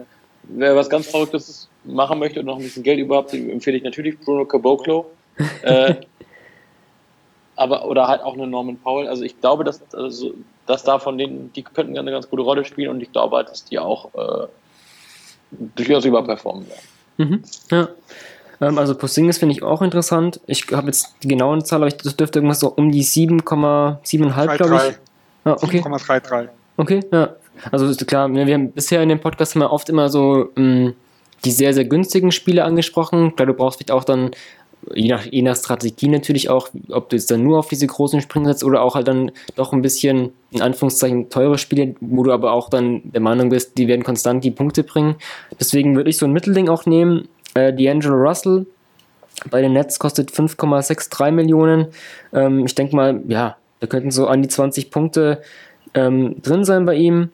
wer 0.44 0.76
was 0.76 0.90
ganz 0.90 1.08
Verrücktes 1.08 1.70
machen 1.84 2.20
möchte 2.20 2.40
und 2.40 2.46
noch 2.46 2.58
ein 2.58 2.64
bisschen 2.64 2.84
Geld 2.84 3.00
überhaupt, 3.00 3.34
empfehle 3.34 3.78
ich 3.78 3.84
natürlich 3.84 4.20
Bruno 4.20 4.46
Caboclo. 4.46 5.10
äh, 5.64 5.96
aber, 7.56 7.86
oder 7.86 8.08
halt 8.08 8.22
auch 8.22 8.34
einen 8.34 8.50
Norman 8.50 8.78
Powell. 8.78 9.08
Also 9.08 9.24
ich 9.24 9.40
glaube, 9.40 9.64
dass, 9.64 9.82
also, 9.94 10.34
dass 10.66 10.84
da 10.84 11.00
von 11.00 11.18
denen, 11.18 11.52
die 11.54 11.64
könnten 11.64 11.98
eine 11.98 12.12
ganz 12.12 12.30
gute 12.30 12.44
Rolle 12.44 12.66
spielen 12.66 12.90
und 12.90 13.02
ich 13.02 13.12
glaube 13.12 13.38
halt, 13.38 13.50
dass 13.50 13.66
die 13.66 13.80
auch 13.80 14.14
äh, 14.14 14.48
durchaus 15.76 16.06
überperformen 16.06 16.68
werden. 16.68 16.82
Mhm. 17.18 17.44
Ja. 17.72 17.90
Ähm, 18.62 18.78
also 18.78 18.96
Porzingis 18.96 19.38
finde 19.38 19.54
ich 19.54 19.64
auch 19.64 19.82
interessant. 19.82 20.40
Ich 20.48 20.66
habe 20.72 20.88
jetzt 20.88 21.16
die 21.24 21.28
genauen 21.28 21.64
Zahlen, 21.64 21.84
aber 21.84 21.88
ich, 21.88 21.98
das 21.98 22.16
dürfte 22.16 22.40
irgendwas 22.40 22.60
so 22.60 22.70
um 22.70 22.92
die 22.92 23.04
7,7,5, 23.04 24.58
glaube 24.58 24.76
ich. 24.76 24.82
3,3, 24.82 24.96
Ja, 25.46 25.54
okay. 25.54 25.80
7,33. 25.80 26.48
Okay, 26.78 27.00
ja. 27.12 27.36
Also 27.72 27.88
ist 27.88 28.06
klar, 28.08 28.32
wir 28.32 28.54
haben 28.54 28.72
bisher 28.72 29.02
in 29.02 29.10
dem 29.10 29.20
Podcast 29.20 29.56
immer 29.56 29.72
oft 29.72 29.90
immer 29.90 30.10
so 30.10 30.50
mh, 30.56 30.94
die 31.44 31.52
sehr, 31.52 31.74
sehr 31.74 31.86
günstigen 31.86 32.32
Spiele 32.32 32.64
angesprochen. 32.64 33.36
Klar, 33.36 33.48
du 33.48 33.54
brauchst 33.54 33.78
vielleicht 33.78 33.92
auch 33.92 34.04
dann, 34.04 34.32
je 34.94 35.08
nach, 35.08 35.26
je 35.26 35.42
nach 35.42 35.56
Strategie 35.56 36.08
natürlich 36.08 36.50
auch, 36.50 36.70
ob 36.90 37.10
du 37.10 37.16
jetzt 37.16 37.32
dann 37.32 37.44
nur 37.44 37.60
auf 37.60 37.68
diese 37.68 37.88
großen 37.88 38.22
Sprünge 38.22 38.50
setzt 38.50 38.64
oder 38.64 38.82
auch 38.82 38.96
halt 38.96 39.08
dann 39.08 39.32
doch 39.56 39.74
ein 39.74 39.82
bisschen, 39.82 40.34
in 40.52 40.62
Anführungszeichen, 40.62 41.30
teure 41.30 41.58
Spiele, 41.58 41.96
wo 42.00 42.24
du 42.24 42.32
aber 42.32 42.52
auch 42.52 42.70
dann 42.70 43.02
der 43.06 43.22
Meinung 43.22 43.50
bist, 43.50 43.78
die 43.78 43.88
werden 43.88 44.04
konstant 44.04 44.44
die 44.44 44.52
Punkte 44.52 44.84
bringen. 44.84 45.16
Deswegen 45.60 45.96
würde 45.96 46.10
ich 46.10 46.18
so 46.18 46.26
ein 46.26 46.34
Mittelding 46.34 46.70
auch 46.70 46.86
nehmen. 46.86 47.28
Äh, 47.58 47.72
D'Angelo 47.72 48.14
Russell 48.14 48.66
bei 49.50 49.62
den 49.62 49.74
Nets 49.74 50.00
kostet 50.00 50.32
5,63 50.32 51.32
Millionen. 51.32 51.88
Ähm, 52.34 52.66
ich 52.66 52.76
denke 52.76 52.96
mal, 52.96 53.22
ja, 53.28 53.58
da 53.80 53.88
könnten 53.88 54.12
so 54.12 54.28
an 54.28 54.42
die 54.42 54.48
20 54.48 54.92
Punkte 54.92 55.42
ähm, 55.94 56.42
drin 56.42 56.64
sein 56.64 56.86
bei 56.86 56.96
ihm. 56.96 57.30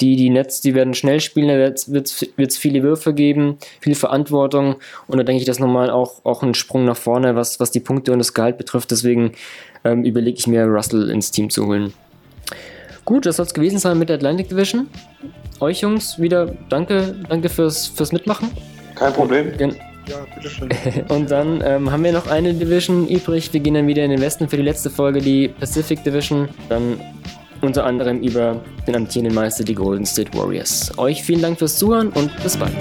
Die, 0.00 0.16
die 0.16 0.28
Nets, 0.28 0.60
die 0.60 0.74
werden 0.74 0.92
schnell 0.92 1.20
spielen, 1.20 1.48
da 1.48 1.56
wird 1.56 2.24
es 2.36 2.58
viele 2.58 2.82
Würfe 2.82 3.14
geben, 3.14 3.56
viel 3.80 3.94
Verantwortung 3.94 4.76
und 5.06 5.16
da 5.16 5.24
denke 5.24 5.40
ich, 5.40 5.46
das 5.46 5.58
nochmal 5.58 5.88
auch, 5.88 6.22
auch 6.22 6.42
ein 6.42 6.52
Sprung 6.52 6.84
nach 6.84 6.98
vorne, 6.98 7.34
was, 7.34 7.60
was 7.60 7.70
die 7.70 7.80
Punkte 7.80 8.12
und 8.12 8.18
das 8.18 8.34
Gehalt 8.34 8.58
betrifft. 8.58 8.90
Deswegen 8.90 9.32
ähm, 9.84 10.04
überlege 10.04 10.36
ich 10.36 10.46
mir, 10.46 10.66
Russell 10.66 11.08
ins 11.08 11.30
Team 11.30 11.48
zu 11.48 11.66
holen. 11.66 11.94
Gut, 13.06 13.24
das 13.24 13.36
soll 13.36 13.46
es 13.46 13.54
gewesen 13.54 13.78
sein 13.78 13.98
mit 13.98 14.10
der 14.10 14.16
Atlantic 14.16 14.50
Division. 14.50 14.88
Euch 15.60 15.80
Jungs 15.80 16.20
wieder 16.20 16.54
danke, 16.68 17.16
danke 17.30 17.48
fürs, 17.48 17.86
fürs 17.86 18.12
Mitmachen. 18.12 18.50
Kein 18.96 19.12
Problem. 19.12 19.56
Gen 19.56 19.76
Ja, 20.08 20.16
bitteschön. 20.34 20.68
und 21.08 21.30
dann 21.30 21.62
ähm, 21.64 21.90
haben 21.92 22.02
wir 22.02 22.12
noch 22.12 22.26
eine 22.26 22.52
Division 22.54 23.06
übrig. 23.06 23.52
Wir 23.52 23.60
gehen 23.60 23.74
dann 23.74 23.86
wieder 23.86 24.04
in 24.04 24.10
den 24.10 24.20
Westen 24.20 24.48
für 24.48 24.56
die 24.56 24.62
letzte 24.62 24.90
Folge, 24.90 25.20
die 25.20 25.48
Pacific 25.48 26.02
Division. 26.02 26.48
Dann 26.68 27.00
unter 27.60 27.84
anderem 27.84 28.20
über 28.20 28.60
den 28.86 28.96
amtierenden 28.96 29.34
Meister, 29.34 29.64
die 29.64 29.74
Golden 29.74 30.06
State 30.06 30.36
Warriors. 30.36 30.96
Euch 30.98 31.22
vielen 31.22 31.42
Dank 31.42 31.58
fürs 31.58 31.78
Zuhören 31.78 32.08
und 32.10 32.30
bis 32.42 32.56
bald. 32.56 32.74